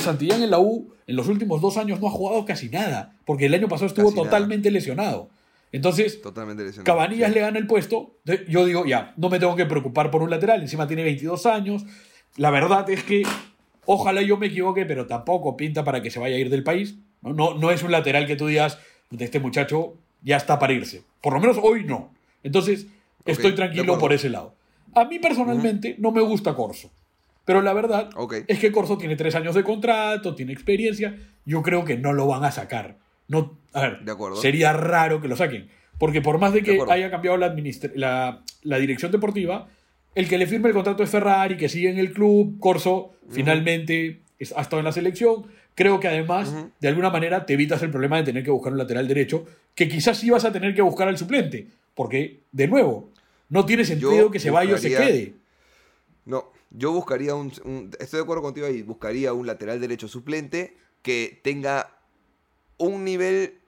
Santillán, 0.00 0.42
en 0.42 0.50
la 0.50 0.58
U 0.58 0.92
en 1.06 1.16
los 1.16 1.28
últimos 1.28 1.60
dos 1.60 1.76
años 1.76 2.00
no 2.00 2.08
ha 2.08 2.10
jugado 2.10 2.44
casi 2.44 2.68
nada, 2.68 3.14
porque 3.24 3.46
el 3.46 3.54
año 3.54 3.68
pasado 3.68 3.86
estuvo 3.86 4.06
Casi 4.06 4.16
nada. 4.18 4.30
totalmente 4.30 4.70
lesionado. 4.70 5.28
Entonces, 5.72 6.20
Totalmente 6.20 6.62
lesionado. 6.64 6.84
Cabanillas 6.84 7.28
Sí. 7.30 7.34
le 7.34 7.40
gana 7.40 7.58
el 7.58 7.66
puesto. 7.66 8.16
de- 8.24 8.44
Yo 8.48 8.64
digo, 8.66 8.84
ya, 8.84 9.14
no 9.16 9.28
me 9.30 9.38
tengo 9.38 9.56
que 9.56 9.64
preocupar 9.66 10.10
por 10.10 10.22
un 10.22 10.30
lateral. 10.30 10.60
Encima 10.60 10.86
tiene 10.86 11.02
22 11.02 11.46
años. 11.46 11.84
La 12.36 12.50
verdad 12.50 12.88
es 12.90 13.02
que, 13.04 13.22
ojalá 13.86 14.20
yo 14.22 14.36
me 14.36 14.46
equivoque, 14.48 14.84
pero 14.84 15.06
tampoco 15.06 15.56
pinta 15.56 15.82
para 15.84 16.02
que 16.02 16.10
se 16.10 16.18
vaya 16.18 16.36
a 16.36 16.38
ir 16.38 16.50
del 16.50 16.62
país. 16.62 16.96
No, 17.22 17.32
no, 17.32 17.54
no 17.54 17.70
es 17.70 17.82
un 17.82 17.90
lateral 17.90 18.26
que 18.26 18.36
tú 18.36 18.46
digas, 18.48 18.78
"Puta, 19.08 19.24
este 19.24 19.38
muchacho 19.40 19.94
ya 20.22 20.36
está 20.36 20.58
para 20.58 20.72
irse. 20.74 21.02
Por 21.22 21.32
lo 21.34 21.40
menos 21.40 21.56
hoy 21.62 21.84
no. 21.84 22.10
Entonces, 22.42 22.86
estoy 23.24 23.50
tranquilo 23.56 23.84
por 24.00 24.12
ese 24.12 24.28
lado. 24.30 24.54
A 24.94 25.04
mí 25.04 25.18
personalmente 25.18 25.94
no 25.98 26.10
me 26.12 26.20
gusta 26.20 26.54
Corso. 26.54 26.90
Pero 27.44 27.60
la 27.62 27.72
verdad 27.72 28.10
es 28.46 28.58
que 28.58 28.70
Corso 28.70 28.98
tiene 28.98 29.16
tres 29.16 29.34
años 29.34 29.54
de 29.54 29.64
contrato, 29.64 30.34
tiene 30.34 30.52
experiencia. 30.52 31.16
Yo 31.44 31.62
creo 31.62 31.84
que 31.84 31.96
no 31.96 32.12
lo 32.12 32.26
van 32.26 32.44
a 32.44 32.52
sacar. 32.52 32.98
No, 33.28 33.58
a 33.72 33.80
ver, 33.82 34.00
De 34.04 34.12
acuerdo. 34.12 34.36
sería 34.36 34.72
raro 34.72 35.20
que 35.20 35.28
lo 35.28 35.36
saquen. 35.36 35.68
Porque 35.98 36.20
por 36.20 36.38
más 36.38 36.52
de 36.52 36.62
que 36.62 36.76
haya 36.92 37.10
cambiado 37.10 37.36
la, 37.36 37.46
administra- 37.46 37.92
la, 37.94 38.42
la 38.62 38.78
dirección 38.78 39.10
deportiva, 39.12 39.68
el 40.14 40.28
que 40.28 40.36
le 40.38 40.46
firme 40.46 40.68
el 40.68 40.74
contrato 40.74 41.02
es 41.02 41.10
Ferrari, 41.10 41.56
que 41.56 41.68
sigue 41.68 41.90
en 41.90 41.98
el 41.98 42.12
club. 42.12 42.58
Corso 42.60 43.12
finalmente 43.30 44.20
es- 44.38 44.52
ha 44.56 44.60
estado 44.62 44.80
en 44.80 44.84
la 44.84 44.92
selección. 44.92 45.46
Creo 45.74 46.00
que 46.00 46.08
además, 46.08 46.54
de 46.80 46.88
alguna 46.88 47.10
manera, 47.10 47.46
te 47.46 47.54
evitas 47.54 47.82
el 47.82 47.90
problema 47.90 48.16
de 48.18 48.24
tener 48.24 48.44
que 48.44 48.50
buscar 48.50 48.72
un 48.72 48.78
lateral 48.78 49.08
derecho, 49.08 49.46
que 49.74 49.88
quizás 49.88 50.18
sí 50.18 50.28
vas 50.30 50.44
a 50.44 50.52
tener 50.52 50.74
que 50.74 50.82
buscar 50.82 51.08
al 51.08 51.16
suplente. 51.16 51.68
Porque, 51.94 52.42
de 52.52 52.68
nuevo, 52.68 53.10
no 53.48 53.66
tiene 53.66 53.84
sentido 53.84 54.12
Yo 54.16 54.30
que 54.30 54.40
se 54.40 54.50
vaya 54.50 54.74
o 54.74 54.78
se 54.78 54.88
quede. 54.88 55.34
No, 56.24 56.50
yo 56.70 56.92
buscaría 56.92 57.34
un, 57.34 57.52
un- 57.64 57.90
Estoy 58.00 58.18
de 58.18 58.22
acuerdo 58.24 58.42
contigo 58.42 58.66
ahí. 58.66 58.82
Buscaría 58.82 59.32
un 59.32 59.46
lateral 59.46 59.80
derecho 59.80 60.08
suplente 60.08 60.76
que 61.02 61.40
tenga 61.42 61.90
un 62.78 63.04
nivel. 63.04 63.58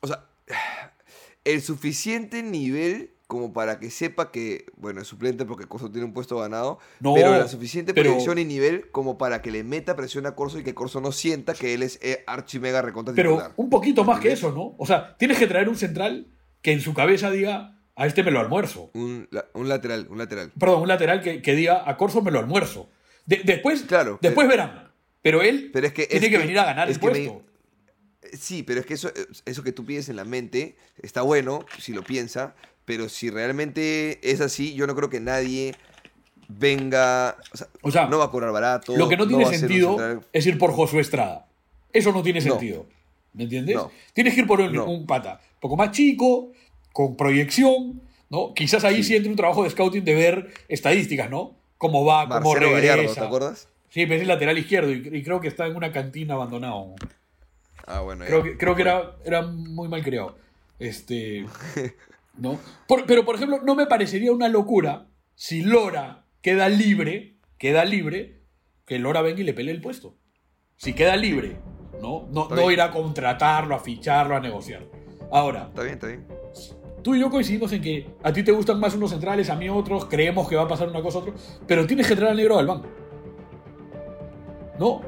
O 0.00 0.06
sea, 0.06 0.24
el 1.44 1.62
suficiente 1.62 2.42
nivel 2.42 3.10
como 3.26 3.52
para 3.52 3.78
que 3.80 3.90
sepa 3.90 4.30
que. 4.30 4.66
Bueno, 4.76 5.00
es 5.00 5.08
suplente 5.08 5.44
porque 5.44 5.66
Corso 5.66 5.90
tiene 5.90 6.06
un 6.06 6.12
puesto 6.12 6.38
ganado. 6.38 6.78
No, 7.00 7.14
pero 7.14 7.30
la 7.32 7.48
suficiente 7.48 7.92
pero- 7.94 8.10
proyección 8.10 8.38
y 8.38 8.44
nivel 8.44 8.90
como 8.90 9.18
para 9.18 9.42
que 9.42 9.50
le 9.50 9.64
meta 9.64 9.96
presión 9.96 10.24
a 10.26 10.34
Corso 10.36 10.58
y 10.58 10.62
que 10.64 10.74
Corso 10.74 11.00
no 11.00 11.12
sienta 11.12 11.54
que 11.54 11.74
él 11.74 11.82
es 11.82 11.98
eh, 12.02 12.22
archimega 12.26 12.80
recontra 12.80 13.14
Pero 13.14 13.30
titular. 13.32 13.52
un 13.56 13.68
poquito 13.70 14.04
más 14.04 14.20
que 14.20 14.32
eso, 14.32 14.52
¿no? 14.52 14.74
O 14.78 14.86
sea, 14.86 15.16
tienes 15.16 15.36
que 15.38 15.46
traer 15.46 15.68
un 15.68 15.76
central 15.76 16.26
que 16.62 16.72
en 16.72 16.80
su 16.80 16.94
cabeza 16.94 17.30
diga, 17.30 17.78
a 17.96 18.06
este 18.06 18.22
me 18.22 18.30
lo 18.30 18.40
almuerzo. 18.40 18.90
Un, 18.94 19.28
un 19.54 19.68
lateral, 19.68 20.06
un 20.10 20.18
lateral. 20.18 20.52
Perdón, 20.58 20.82
un 20.82 20.88
lateral 20.88 21.20
que, 21.20 21.42
que 21.42 21.54
diga, 21.54 21.82
a 21.88 21.96
Corso 21.96 22.22
me 22.22 22.30
lo 22.30 22.38
almuerzo. 22.38 22.88
De- 23.26 23.42
después, 23.44 23.82
Claro, 23.82 24.18
después 24.22 24.46
pero- 24.48 24.64
verán. 24.66 24.88
Pero 25.20 25.42
él 25.42 25.70
Pero 25.72 25.86
es 25.86 25.92
que 25.92 26.06
tiene 26.06 26.26
es 26.26 26.30
que, 26.30 26.36
que- 26.36 26.38
venir 26.42 26.58
a 26.60 26.64
ganar 26.64 26.88
el 26.88 26.94
me- 26.94 27.00
puesto. 27.00 27.42
Sí, 28.38 28.62
pero 28.62 28.80
es 28.80 28.86
que 28.86 28.94
eso, 28.94 29.10
eso 29.46 29.62
que 29.62 29.72
tú 29.72 29.84
pides 29.84 30.08
en 30.08 30.16
la 30.16 30.24
mente 30.24 30.76
está 31.02 31.22
bueno, 31.22 31.64
si 31.78 31.92
lo 31.92 32.02
piensa, 32.02 32.54
pero 32.84 33.08
si 33.08 33.30
realmente 33.30 34.18
es 34.22 34.40
así, 34.40 34.74
yo 34.74 34.86
no 34.86 34.94
creo 34.94 35.08
que 35.10 35.20
nadie 35.20 35.74
venga, 36.48 37.36
o 37.52 37.56
sea, 37.56 37.66
O 37.82 37.90
sea, 37.90 38.06
no 38.06 38.18
va 38.18 38.26
a 38.26 38.30
cobrar 38.30 38.52
barato. 38.52 38.96
Lo 38.96 39.08
que 39.08 39.16
no 39.16 39.26
tiene 39.26 39.44
sentido 39.46 39.90
central- 39.90 40.20
es 40.32 40.46
ir 40.46 40.58
por 40.58 40.72
Josué 40.72 41.00
Estrada. 41.00 41.46
Eso 41.92 42.12
no 42.12 42.22
tiene 42.22 42.40
No. 42.40 42.50
sentido. 42.52 42.86
¿Me 43.34 43.44
entiendes? 43.44 43.76
No. 43.76 43.90
Tienes 44.12 44.34
que 44.34 44.40
ir 44.40 44.46
por 44.46 44.60
un, 44.60 44.72
No. 44.72 44.84
un 44.86 45.06
pata 45.06 45.40
poco 45.60 45.76
más 45.76 45.90
chico, 45.92 46.52
con 46.92 47.16
proyección, 47.16 48.02
¿no? 48.30 48.54
Quizás 48.54 48.84
ahí 48.84 49.02
sí. 49.02 49.16
entre 49.16 49.30
un 49.30 49.36
trabajo 49.36 49.64
de 49.64 49.70
scouting 49.70 50.04
de 50.04 50.14
ver 50.14 50.48
estadísticas, 50.68 51.30
¿no? 51.30 51.56
Cómo 51.78 52.04
va, 52.04 52.28
cómo 52.28 52.54
regresa. 52.54 52.96
Gallardo, 52.96 53.14
¿te 53.14 53.20
acuerdas? 53.20 53.68
Sí, 53.90 54.02
pero 54.04 54.16
es 54.16 54.22
el 54.22 54.28
lateral 54.28 54.58
izquierdo 54.58 54.92
y, 54.92 55.08
y 55.12 55.22
creo 55.22 55.40
que 55.40 55.48
está 55.48 55.66
en 55.66 55.76
una 55.76 55.92
cantina 55.92 56.34
abandonado. 56.34 56.94
Ah, 57.86 58.00
bueno. 58.00 58.24
Creo 58.26 58.44
ya. 58.44 58.50
que, 58.50 58.58
creo 58.58 58.74
que 58.74 58.82
era, 58.82 59.16
era 59.24 59.42
muy 59.42 59.88
mal 59.88 60.02
criado. 60.02 60.36
Este. 60.78 61.46
¿No? 62.36 62.58
Por- 62.86 63.06
pero, 63.06 63.24
por 63.24 63.36
ejemplo, 63.36 63.60
no 63.64 63.74
me 63.74 63.86
parecería 63.86 64.30
una 64.30 64.48
locura 64.48 65.06
si 65.34 65.62
Lora 65.62 66.24
queda 66.42 66.68
libre, 66.68 67.36
queda 67.58 67.84
libre, 67.84 68.42
que 68.86 68.98
Lora 68.98 69.22
venga 69.22 69.40
y 69.40 69.44
le 69.44 69.54
pelee 69.54 69.74
el 69.74 69.80
puesto. 69.80 70.16
Si 70.76 70.92
queda 70.92 71.16
libre, 71.16 71.56
¿no? 72.00 72.28
No, 72.30 72.48
no 72.48 72.56
bien. 72.56 72.72
ir 72.72 72.80
a 72.80 72.90
contratarlo, 72.90 73.74
a 73.74 73.80
ficharlo, 73.80 74.36
a 74.36 74.40
negociar. 74.40 74.84
Ahora, 75.30 75.66
Está 75.68 75.82
bien, 75.82 75.94
está 75.94 76.06
bien. 76.06 76.26
tú 77.02 77.14
y 77.14 77.20
yo 77.20 77.30
coincidimos 77.30 77.72
en 77.72 77.82
que 77.82 78.10
a 78.22 78.32
ti 78.32 78.42
te 78.42 78.52
gustan 78.52 78.80
más 78.80 78.94
unos 78.94 79.10
centrales, 79.10 79.50
a 79.50 79.56
mí 79.56 79.68
otros, 79.68 80.06
creemos 80.06 80.48
que 80.48 80.56
va 80.56 80.62
a 80.62 80.68
pasar 80.68 80.88
una 80.88 81.02
cosa 81.02 81.18
otra, 81.18 81.32
pero 81.66 81.86
tienes 81.86 82.06
que 82.06 82.16
traer 82.16 82.30
al 82.32 82.36
negro 82.36 82.56
Galván. 82.56 82.82
¿No? 84.78 85.02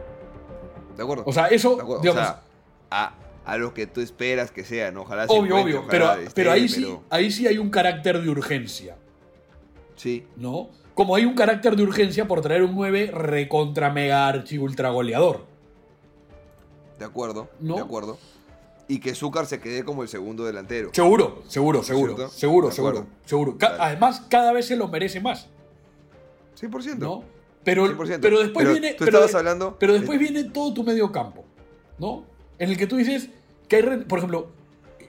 De 0.97 1.03
acuerdo. 1.03 1.25
O 1.27 1.33
sea, 1.33 1.47
eso, 1.47 1.73
digamos, 2.03 2.07
o 2.09 2.12
sea, 2.12 2.43
a, 2.91 3.14
a 3.45 3.57
lo 3.57 3.73
que 3.73 3.87
tú 3.87 4.01
esperas 4.01 4.51
que 4.51 4.64
sea, 4.64 4.91
¿no? 4.91 5.03
Ojalá 5.03 5.27
se 5.27 5.33
obvio, 5.39 5.57
obvio, 5.57 5.85
pero, 5.89 6.07
ojalá 6.07 6.21
esté, 6.23 6.33
pero 6.35 6.53
ahí 6.53 6.68
sí, 6.68 6.83
pero- 6.83 7.03
ahí 7.11 7.31
sí 7.31 7.47
hay 7.47 7.59
un 7.59 7.71
carácter 7.71 8.21
de 8.21 8.29
urgencia, 8.29 8.97
Sí, 9.97 10.27
¿no? 10.37 10.71
Como 10.95 11.14
hay 11.14 11.25
un 11.27 11.35
carácter 11.35 11.77
de 11.77 11.83
urgencia 11.83 12.27
por 12.27 12.41
traer 12.41 12.62
un 12.62 12.75
9 12.75 13.11
recontra 13.12 13.91
mega 13.91 14.27
archi 14.29 14.57
ultra 14.59 14.91
goleador. 14.91 15.45
de 16.99 17.05
acuerdo. 17.05 17.49
¿No? 17.61 17.77
De 17.77 17.83
acuerdo. 17.83 18.18
Y 18.91 18.99
que 18.99 19.14
Zúcar 19.14 19.47
se 19.47 19.61
quede 19.61 19.84
como 19.84 20.03
el 20.03 20.09
segundo 20.09 20.45
delantero. 20.45 20.91
Seguro, 20.93 21.43
seguro, 21.47 21.82
seguro, 21.84 22.16
cierto? 22.16 22.34
seguro, 22.34 22.70
seguro, 22.72 23.07
seguro. 23.24 23.57
Ca-. 23.57 23.76
Además, 23.78 24.22
cada 24.28 24.53
vez 24.53 24.66
se 24.66 24.74
lo 24.74 24.88
merece 24.88 25.20
más, 25.20 25.49
100%. 26.61 26.99
¿no? 26.99 27.22
Pero, 27.62 27.86
100%. 27.86 28.18
pero 28.20 28.41
después 28.41 28.64
Pero 28.66 28.72
viene. 28.72 28.95
tú 28.95 29.05
pero, 29.05 29.18
estabas 29.18 29.34
hablando- 29.36 29.76
pero 29.78 29.93
después 29.93 30.18
viene 30.18 30.45
todo 30.45 30.74
tu 30.74 30.82
medio 30.82 31.12
campo, 31.12 31.45
¿no? 31.99 32.24
En 32.59 32.70
el 32.70 32.76
que 32.76 32.86
tú 32.88 32.97
dices 32.97 33.28
que 33.68 33.76
hay. 33.76 33.82
Por 34.09 34.18
ejemplo, 34.18 34.49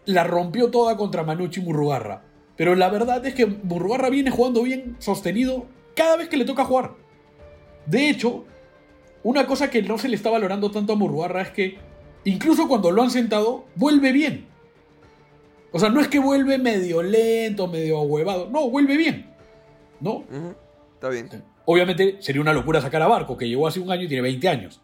la 0.05 0.25
rompió 0.25 0.69
toda 0.69 0.95
contra 0.95 1.23
Manucci 1.23 1.59
Murrugarra. 1.61 2.21
Pero 2.57 2.75
la 2.75 2.89
verdad 2.89 3.25
es 3.25 3.33
que 3.33 3.47
Murrugarra 3.47 4.09
viene 4.09 4.29
jugando 4.29 4.61
bien 4.61 4.95
sostenido 4.99 5.65
cada 5.95 6.17
vez 6.17 6.29
que 6.29 6.37
le 6.37 6.45
toca 6.45 6.65
jugar. 6.65 6.91
De 7.87 8.09
hecho, 8.09 8.45
una 9.23 9.47
cosa 9.47 9.71
que 9.71 9.81
no 9.81 9.97
se 9.97 10.07
le 10.07 10.15
está 10.15 10.29
valorando 10.29 10.69
tanto 10.69 10.93
a 10.93 10.95
Murrugarra 10.95 11.41
es 11.41 11.49
que 11.49 11.77
incluso 12.25 12.67
cuando 12.67 12.91
lo 12.91 13.03
han 13.03 13.11
sentado, 13.11 13.65
vuelve 13.75 14.11
bien. 14.11 14.47
O 15.71 15.79
sea, 15.79 15.89
no 15.89 16.01
es 16.01 16.07
que 16.07 16.19
vuelve 16.19 16.57
medio 16.57 17.01
lento, 17.01 17.67
medio 17.67 17.97
ahuevado. 17.97 18.49
No, 18.49 18.69
vuelve 18.69 18.97
bien. 18.97 19.33
¿No? 19.99 20.23
Está 20.93 21.09
bien. 21.09 21.29
Obviamente 21.65 22.17
sería 22.19 22.41
una 22.41 22.53
locura 22.53 22.81
sacar 22.81 23.01
a 23.01 23.07
Barco, 23.07 23.37
que 23.37 23.47
llegó 23.47 23.67
hace 23.67 23.79
un 23.79 23.91
año 23.91 24.03
y 24.03 24.07
tiene 24.07 24.21
20 24.21 24.49
años. 24.49 24.81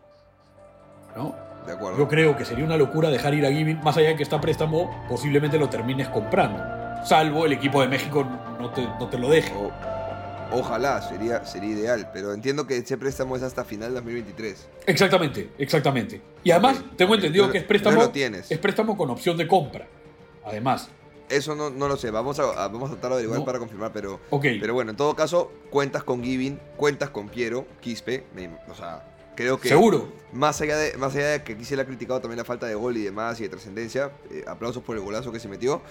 ¿No? 1.16 1.36
De 1.66 1.74
acuerdo. 1.74 1.98
Yo 1.98 2.08
creo 2.08 2.38
que 2.38 2.46
sería 2.46 2.64
una 2.64 2.78
locura 2.78 3.10
dejar 3.10 3.34
ir 3.34 3.46
a 3.46 3.52
Gibbin, 3.52 3.82
más 3.84 3.98
allá 3.98 4.10
de 4.10 4.16
que 4.16 4.24
está 4.24 4.38
a 4.38 4.42
préstamo, 4.42 4.90
posiblemente 5.10 5.58
lo 5.58 5.68
termines 5.68 6.08
comprando. 6.08 6.64
Salvo 7.04 7.46
el 7.46 7.54
equipo 7.54 7.82
de 7.82 7.90
México 7.90 8.26
no 8.60 8.70
te, 8.72 8.84
no 8.84 9.08
te 9.10 9.18
lo 9.18 9.30
deje. 9.30 9.54
Ojalá, 10.52 11.02
sería, 11.02 11.46
sería 11.46 11.70
ideal. 11.72 12.10
Pero 12.14 12.34
entiendo 12.34 12.66
que 12.68 12.78
ese 12.78 12.98
préstamo 12.98 13.36
es 13.36 13.44
hasta 13.44 13.64
final 13.66 13.94
2023. 13.94 14.68
Exactamente, 14.86 15.50
exactamente. 15.58 16.22
Y 16.44 16.52
además, 16.52 16.78
Ok, 16.80 16.96
tengo 16.98 17.16
entendido 17.16 17.46
No- 17.48 17.52
que 17.52 17.58
es 17.60 17.64
no 17.64 17.68
préstamo, 17.68 18.02
lo 18.02 18.10
tienes. 18.10 18.50
es 18.52 18.58
préstamo 18.60 18.96
con 18.98 19.10
opción 19.10 19.38
de 19.38 19.48
compra. 19.48 19.88
Además, 20.46 20.90
Eso 21.30 21.56
no, 21.56 21.70
no 21.70 21.90
lo 21.90 21.98
sé. 21.98 22.10
Vamos 22.10 22.40
a, 22.40 22.44
a- 22.64 22.70
vamos 22.70 22.90
a 22.90 22.94
tratar 22.94 23.10
de 23.10 23.16
averiguar 23.16 23.40
No. 23.40 23.46
para 23.46 23.60
confirmar. 23.60 23.92
Pero, 23.92 24.22
ok. 24.30 24.46
pero 24.62 24.74
bueno, 24.74 24.92
en 24.92 24.96
todo 24.98 25.14
caso, 25.14 25.52
cuentas 25.70 26.02
con 26.06 26.24
Giving, 26.24 26.58
cuentas 26.78 27.10
con 27.10 27.28
Piero, 27.28 27.66
Quispe. 27.82 28.24
me- 28.34 28.50
o 28.70 28.74
sea, 28.74 29.04
creo 29.36 29.60
que. 29.60 29.68
Seguro. 29.68 30.08
Más 30.32 30.62
allá, 30.62 30.78
de, 30.78 30.96
más 30.96 31.14
allá 31.18 31.28
de 31.32 31.44
que 31.44 31.52
aquí 31.54 31.66
se 31.66 31.76
le 31.76 31.82
ha 31.82 31.86
criticado 31.86 32.22
también 32.22 32.38
la 32.38 32.46
falta 32.46 32.66
de 32.66 32.76
gol 32.76 32.96
y 32.96 33.04
demás 33.04 33.42
y 33.42 33.44
de 33.44 33.50
trascendencia, 33.50 34.12
eh, 34.32 34.46
aplausos 34.48 34.82
por 34.84 34.96
el 34.96 35.02
golazo 35.04 35.34
que 35.34 35.42
se 35.42 35.50
metió. 35.50 35.82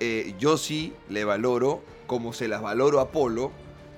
eh, 0.00 0.34
yo 0.38 0.56
sí 0.58 0.94
le 1.10 1.24
valoro, 1.24 1.82
como 2.06 2.32
se 2.32 2.48
las 2.48 2.62
valoro 2.62 3.00
a 3.00 3.10
Polo, 3.12 3.50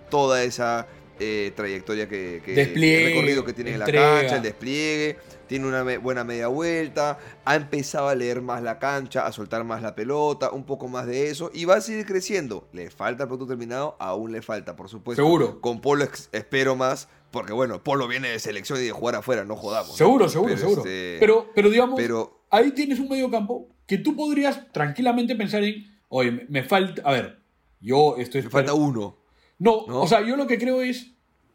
toda 0.08 0.42
esa 0.44 0.86
eh, 1.20 1.52
trayectoria 1.56 2.08
que, 2.08 2.40
que 2.44 2.52
Despliegue, 2.52 2.98
el 3.02 3.08
recorrido 3.14 3.44
que 3.44 3.52
tiene 3.52 3.72
en 3.72 3.80
la 3.80 3.86
cancha, 3.86 4.36
el 4.36 4.42
despliegue, 4.42 5.16
tiene 5.48 5.66
una 5.66 5.82
me- 5.82 5.98
buena 5.98 6.22
media 6.22 6.46
vuelta, 6.48 7.18
ha 7.44 7.56
empezado 7.56 8.08
a 8.08 8.14
leer 8.14 8.40
más 8.40 8.62
la 8.62 8.78
cancha, 8.78 9.26
a 9.26 9.32
soltar 9.32 9.64
más 9.64 9.82
la 9.82 9.94
pelota, 9.96 10.50
un 10.52 10.64
poco 10.64 10.86
más 10.88 11.06
de 11.06 11.28
eso, 11.30 11.50
y 11.52 11.64
va 11.64 11.76
a 11.76 11.80
seguir 11.80 12.06
creciendo. 12.06 12.68
Le 12.72 12.90
falta 12.90 13.24
el 13.24 13.28
producto 13.28 13.48
terminado, 13.48 13.96
aún 13.98 14.30
le 14.30 14.42
falta, 14.42 14.76
por 14.76 14.88
supuesto. 14.88 15.22
Seguro. 15.22 15.60
Con 15.60 15.80
Polo 15.80 16.06
espero 16.32 16.76
más, 16.76 17.08
porque 17.32 17.52
bueno, 17.52 17.82
Polo 17.82 18.06
viene 18.06 18.28
de 18.28 18.38
selección 18.38 18.78
y 18.80 18.84
de 18.84 18.92
jugar 18.92 19.16
afuera, 19.16 19.44
no 19.44 19.56
jodamos. 19.56 19.90
¿no? 19.90 19.96
Seguro, 19.96 20.28
seguro, 20.28 20.54
Pero, 20.54 20.60
seguro. 20.60 20.82
este, 20.82 21.16
Pero, 21.18 21.50
pero 21.54 21.70
digamos, 21.70 21.96
pero 21.96 22.42
ahí 22.50 22.70
tienes 22.72 23.00
un 23.00 23.08
medio 23.08 23.28
campo 23.30 23.66
que 23.86 23.98
tú 23.98 24.14
podrías 24.14 24.70
tranquilamente 24.72 25.34
pensar 25.34 25.64
en, 25.64 25.98
oye, 26.08 26.30
me, 26.30 26.46
me 26.48 26.62
falta, 26.62 27.02
a 27.04 27.10
ver, 27.12 27.40
yo 27.80 28.16
estoy... 28.18 28.42
le 28.42 28.50
falta 28.50 28.74
uno. 28.74 29.17
No, 29.58 29.84
¿no? 29.88 30.02
o 30.02 30.06
sea, 30.06 30.20
yo 30.20 30.36
lo 30.36 30.46
que 30.46 30.58
creo 30.58 30.82
es, 30.82 31.10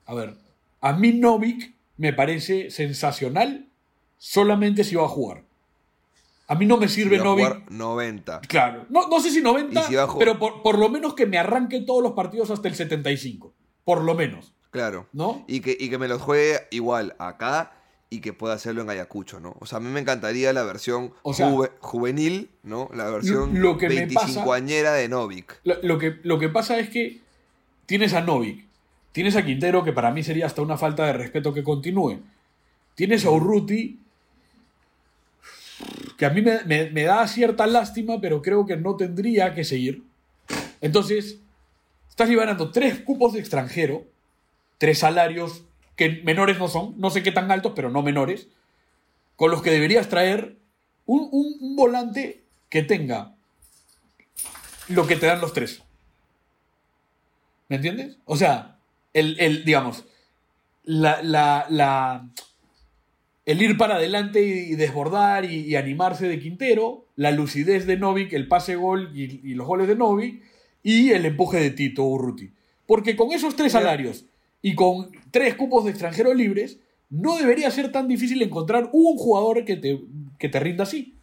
a 0.06 0.14
ver, 0.14 0.36
a 0.82 0.94
mí 0.94 1.14
Novik 1.14 1.74
me 1.98 2.12
parece 2.14 2.70
sensacional 2.72 3.68
solamente 4.18 4.84
si 4.84 4.96
va 4.96 5.06
a 5.06 5.10
jugar. 5.10 5.44
A 6.48 6.56
mí 6.56 6.66
no 6.66 6.78
me 6.78 6.90
sirve 6.90 7.20
a 7.20 7.24
Novik. 7.24 7.46
jugar 7.46 7.64
90. 7.72 8.42
Claro, 8.42 8.86
no, 8.90 9.08
no 9.08 9.20
sé 9.22 9.32
si 9.32 9.42
90, 9.42 9.80
Y 9.80 9.84
si 9.86 9.96
pero 10.20 10.38
por, 10.38 10.62
por 10.62 10.78
lo 10.78 10.90
menos 10.90 11.14
que 11.14 11.26
me 11.26 11.38
arranque 11.38 11.82
todos 11.82 12.04
los 12.04 12.12
partidos 12.14 12.52
hasta 12.52 12.68
el 12.68 12.76
75. 12.76 13.54
Por 13.86 14.04
lo 14.04 14.14
menos, 14.16 14.54
Claro. 14.72 15.08
¿no? 15.14 15.46
Y 15.48 15.62
que, 15.62 15.76
y 15.80 15.90
que 15.90 15.98
me 15.98 16.08
los 16.08 16.22
juegue 16.22 16.60
igual 16.72 17.16
acá 17.20 17.74
y 18.10 18.20
que 18.22 18.34
pueda 18.34 18.54
hacerlo 18.56 18.82
en 18.82 18.90
Ayacucho, 18.90 19.40
¿no? 19.40 19.56
O 19.60 19.66
sea, 19.66 19.78
a 19.78 19.82
mí 19.82 19.88
me 19.90 20.00
encantaría 20.00 20.52
la 20.54 20.64
versión 20.64 21.14
O 21.24 21.34
sea, 21.34 21.50
juve- 21.50 21.72
juvenil, 21.80 22.50
¿no? 22.64 22.90
La 22.94 23.10
versión 23.10 23.60
lo 23.62 23.78
que 23.78 23.88
me 23.90 24.08
pasa- 24.08 24.44
25añera 24.44 24.94
de 24.94 25.08
Novik. 25.10 25.60
Lo, 25.64 25.82
lo 25.82 25.98
que, 25.98 26.20
lo 26.24 26.38
que 26.40 26.50
pasa 26.50 26.78
es 26.78 26.90
que 26.90 27.22
tienes 27.86 28.14
a 28.14 28.22
Novik, 28.22 28.66
tienes 29.12 29.36
a 29.36 29.46
Quintero, 29.46 29.84
que 29.84 29.94
para 29.94 30.12
mí 30.12 30.24
sería 30.24 30.46
hasta 30.46 30.62
una 30.62 30.78
falta 30.78 31.06
de 31.06 31.14
respeto 31.14 31.54
que 31.54 31.64
continúe. 31.64 32.20
Tienes 32.96 33.26
a 33.26 33.32
Urruti, 33.32 34.00
que 36.18 36.26
a 36.26 36.30
mí 36.30 36.42
me, 36.42 37.04
da 37.04 37.28
cierta 37.28 37.68
lástima, 37.68 38.22
pero 38.22 38.42
creo 38.42 38.66
que 38.66 38.78
no 38.78 38.96
tendría 38.96 39.54
que 39.54 39.64
seguir. 39.64 40.04
Entonces, 40.82 41.40
estás 42.10 42.30
liberando 42.30 42.72
tres 42.72 43.00
cupos 43.00 43.34
de 43.34 43.40
extranjero, 43.40 44.06
tres 44.78 45.00
salarios 45.00 45.64
que 45.96 46.22
menores 46.24 46.58
no 46.60 46.68
son, 46.68 46.96
no 46.98 47.10
sé 47.10 47.24
qué 47.24 47.32
tan 47.32 47.52
altos, 47.52 47.74
pero 47.76 47.90
no 47.90 48.02
menores, 48.02 48.48
con 49.36 49.52
los 49.52 49.62
que 49.62 49.72
deberías 49.72 50.10
traer 50.10 50.58
un- 51.06 51.30
un 51.32 51.76
volante 51.76 52.42
que 52.70 52.82
tenga 52.84 53.36
lo 54.88 55.06
que 55.08 55.16
te 55.16 55.26
dan 55.28 55.42
los 55.42 55.54
tres. 55.54 55.83
¿Me 57.74 57.78
entiendes? 57.78 58.20
O 58.26 58.38
sea, 58.38 58.78
el, 59.14 59.36
el 59.40 59.66
digamos, 59.66 60.06
la, 60.84 61.24
la, 61.24 61.66
la- 61.72 62.30
el 63.48 63.62
ir 63.64 63.78
para 63.80 63.96
adelante 63.96 64.46
y, 64.46 64.74
y 64.74 64.76
desbordar 64.76 65.44
y, 65.46 65.62
y 65.62 65.76
animarse 65.76 66.28
de 66.28 66.38
Quintero, 66.40 67.08
la 67.16 67.32
lucidez 67.32 67.88
de 67.88 67.98
Novik, 67.98 68.32
el 68.34 68.48
pase 68.48 68.76
gol 68.76 69.10
y, 69.16 69.24
y 69.44 69.56
los 69.56 69.66
goles 69.66 69.88
de 69.88 69.96
Novik, 69.96 70.44
y 70.84 71.10
el 71.14 71.26
empuje 71.26 71.60
de 71.62 71.72
Tito 71.72 72.04
Urruti. 72.04 72.52
Porque 72.86 73.16
con 73.16 73.32
esos 73.32 73.56
tres 73.56 73.72
salarios 73.72 74.26
y 74.62 74.76
con 74.76 75.10
tres 75.32 75.56
cupos 75.56 75.86
de 75.86 75.90
extranjeros 75.90 76.36
libres, 76.36 76.78
no 77.10 77.38
debería 77.38 77.72
ser 77.72 77.92
tan 77.92 78.08
difícil 78.08 78.40
encontrar 78.44 78.92
un 78.94 79.18
jugador 79.18 79.66
que 79.66 79.78
te, 79.78 80.00
que 80.38 80.48
te 80.48 80.60
rinda 80.60 80.84
así. 80.84 81.16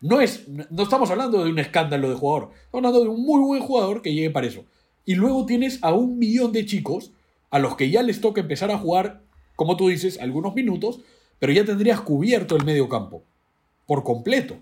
No, 0.00 0.20
es, 0.20 0.46
no 0.46 0.84
estamos 0.84 1.10
hablando 1.10 1.42
de 1.42 1.50
un 1.50 1.58
escándalo 1.58 2.08
de 2.08 2.14
jugador, 2.14 2.52
estamos 2.66 2.74
hablando 2.86 3.02
de 3.02 3.08
un 3.08 3.26
muy 3.26 3.40
buen 3.40 3.60
jugador 3.60 4.02
que 4.02 4.14
llegue 4.14 4.30
para 4.30 4.46
eso. 4.46 4.64
Y 5.06 5.14
luego 5.14 5.46
tienes 5.46 5.78
a 5.82 5.94
un 5.94 6.18
millón 6.18 6.52
de 6.52 6.66
chicos 6.66 7.12
a 7.50 7.58
los 7.58 7.76
que 7.76 7.88
ya 7.90 8.02
les 8.02 8.20
toca 8.20 8.42
empezar 8.42 8.70
a 8.70 8.76
jugar, 8.78 9.22
como 9.54 9.76
tú 9.78 9.88
dices, 9.88 10.20
algunos 10.20 10.54
minutos, 10.54 11.00
pero 11.38 11.52
ya 11.52 11.64
tendrías 11.64 12.00
cubierto 12.00 12.56
el 12.56 12.64
medio 12.66 12.88
campo, 12.90 13.22
por 13.86 14.02
completo. 14.04 14.56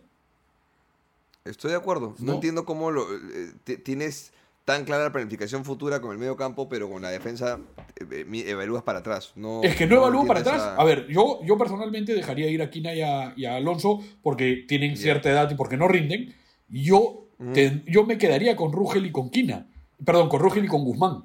Estoy 1.44 1.72
de 1.72 1.76
acuerdo. 1.76 2.14
No, 2.18 2.26
No. 2.26 2.32
entiendo 2.34 2.64
cómo 2.64 2.90
lo, 2.90 3.02
eh, 3.12 3.52
ti- 3.64 3.76
tienes 3.78 4.32
tan 4.64 4.84
clara 4.84 5.04
la 5.04 5.12
planificación 5.12 5.64
futura 5.64 6.00
con 6.00 6.12
el 6.12 6.18
medio 6.18 6.36
campo, 6.36 6.68
pero 6.70 6.88
con 6.88 7.02
la 7.02 7.10
defensa 7.10 7.58
eh, 8.00 8.24
eh, 8.32 8.44
evalúas 8.48 8.82
para 8.82 9.00
atrás. 9.00 9.32
No, 9.36 9.62
Es 9.62 9.76
que 9.76 9.86
no 9.86 9.96
evalúo 9.96 10.26
para 10.26 10.40
atrás. 10.40 10.62
A 10.78 10.84
ver, 10.84 11.06
yo, 11.08 11.40
yo 11.44 11.58
personalmente 11.58 12.14
dejaría 12.14 12.48
ir 12.48 12.62
a 12.62 12.70
Quina 12.70 12.94
y 12.94 13.02
a, 13.02 13.34
y 13.36 13.44
a 13.44 13.56
Alonso 13.56 14.00
porque 14.22 14.64
tienen 14.66 14.96
cierta 14.96 15.30
edad 15.30 15.50
y 15.50 15.54
porque 15.54 15.76
no 15.76 15.86
rinden. 15.86 16.34
Yo, 16.70 17.26
te- 17.52 17.82
yo 17.86 18.04
me 18.04 18.16
quedaría 18.16 18.56
con 18.56 18.72
Rugel 18.72 19.04
y 19.06 19.12
con 19.12 19.28
Quina. 19.30 19.66
Perdón, 20.04 20.28
con 20.28 20.40
Rugel 20.40 20.64
y 20.64 20.68
con 20.68 20.84
Guzmán. 20.84 21.22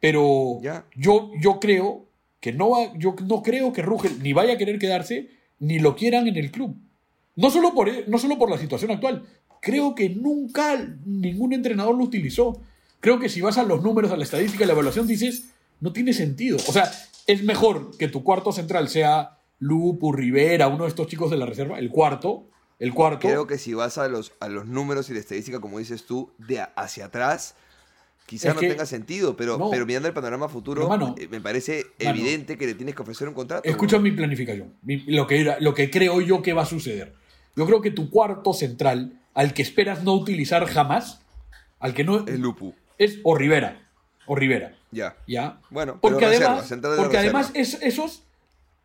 Pero 0.00 0.58
Ya. 0.62 0.84
yo, 0.96 1.30
yo 1.40 1.60
creo 1.60 2.06
que 2.40 2.52
no 2.52 2.70
va, 2.70 2.92
yo 2.96 3.14
no 3.26 3.42
creo 3.42 3.72
que 3.72 3.82
Rugel 3.82 4.22
ni 4.22 4.32
vaya 4.32 4.54
a 4.54 4.58
querer 4.58 4.78
quedarse 4.78 5.30
ni 5.58 5.78
lo 5.78 5.94
quieran 5.94 6.26
en 6.26 6.36
el 6.36 6.50
club. 6.50 6.74
No 7.36 7.50
solo 7.50 7.74
por, 7.74 7.90
no 8.08 8.18
solo 8.18 8.38
por 8.38 8.50
la 8.50 8.58
situación 8.58 8.90
actual. 8.90 9.26
Creo 9.60 9.94
que 9.94 10.08
nunca 10.08 10.82
ningún 11.04 11.52
entrenador 11.52 11.96
lo 11.96 12.04
utilizó. 12.04 12.60
Creo 13.00 13.18
que 13.18 13.28
si 13.28 13.40
vas 13.42 13.58
a 13.58 13.62
los 13.62 13.82
números, 13.82 14.10
a 14.10 14.16
la 14.16 14.24
estadística, 14.24 14.64
a 14.64 14.66
la 14.66 14.72
evaluación, 14.72 15.06
dices, 15.06 15.50
no 15.80 15.92
tiene 15.92 16.12
sentido. 16.14 16.56
O 16.56 16.72
sea, 16.72 16.90
es 17.26 17.42
mejor 17.44 17.96
que 17.98 18.08
tu 18.08 18.22
cuarto 18.24 18.52
central 18.52 18.88
sea 18.88 19.38
Lupu, 19.58 20.12
Rivera, 20.12 20.68
uno 20.68 20.84
de 20.84 20.88
estos 20.88 21.06
chicos 21.08 21.30
de 21.30 21.36
la 21.36 21.44
reserva, 21.46 21.78
el 21.78 21.90
cuarto, 21.90 22.46
el 22.78 22.94
cuarto. 22.94 23.28
Creo 23.28 23.46
que 23.46 23.58
si 23.58 23.74
vas 23.74 23.98
a 23.98 24.08
los, 24.08 24.32
a 24.40 24.48
los 24.48 24.66
números 24.66 25.10
y 25.10 25.12
la 25.14 25.20
estadística, 25.20 25.60
como 25.60 25.78
dices 25.78 26.04
tú, 26.06 26.30
de 26.38 26.60
hacia 26.76 27.06
atrás, 27.06 27.54
quizás 28.30 28.54
no 28.54 28.60
que- 28.60 28.68
tenga 28.68 28.86
sentido, 28.86 29.36
pero, 29.36 29.58
no. 29.58 29.70
pero 29.70 29.84
mirando 29.86 30.06
el 30.08 30.14
panorama 30.14 30.48
futuro, 30.48 30.88
eh, 31.18 31.28
me 31.28 31.40
parece 31.40 31.86
mano, 31.98 32.10
evidente 32.18 32.56
que 32.56 32.66
le 32.66 32.74
tienes 32.74 32.94
que 32.94 33.02
ofrecer 33.02 33.26
un 33.28 33.34
contrato. 33.34 33.68
Escucha 33.68 33.96
¿no? 33.96 34.02
mi 34.04 34.12
planificación, 34.12 34.72
mi- 34.82 34.98
lo, 35.06 35.26
que 35.26 35.40
era- 35.40 35.58
lo 35.60 35.74
que 35.74 35.90
creo 35.90 36.20
yo 36.20 36.40
que 36.40 36.52
va 36.52 36.62
a 36.62 36.66
suceder. 36.66 37.12
Yo 37.56 37.66
creo 37.66 37.80
que 37.80 37.90
tu 37.90 38.08
cuarto 38.08 38.52
central, 38.54 39.18
al 39.34 39.52
que 39.52 39.62
esperas 39.62 40.04
no 40.04 40.14
utilizar 40.14 40.64
jamás, 40.66 41.20
al 41.80 41.92
que 41.92 42.04
no 42.04 42.24
Es 42.26 42.38
Lupu. 42.38 42.72
es 42.98 43.18
o 43.24 43.34
Rivera, 43.34 43.82
o 44.26 44.36
Rivera, 44.36 44.76
Ya. 44.92 45.16
¿ya? 45.26 45.58
Bueno, 45.70 45.98
Porque 46.00 46.26
pero 46.26 46.46
además, 46.48 46.72
porque 46.96 47.18
además 47.18 47.50
es- 47.54 47.78
esos 47.82 48.22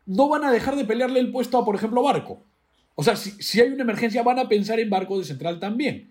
no 0.06 0.28
van 0.28 0.44
a 0.44 0.50
dejar 0.50 0.74
de 0.74 0.84
pelearle 0.84 1.20
el 1.20 1.30
puesto 1.30 1.56
a, 1.58 1.64
por 1.64 1.76
ejemplo, 1.76 2.02
Barco. 2.02 2.42
O 2.96 3.04
sea, 3.04 3.14
si, 3.14 3.30
si 3.42 3.60
hay 3.60 3.68
una 3.68 3.82
emergencia, 3.84 4.22
van 4.24 4.38
a 4.40 4.48
pensar 4.48 4.80
en 4.80 4.90
Barco 4.90 5.18
de 5.18 5.24
central 5.24 5.60
también. 5.60 6.10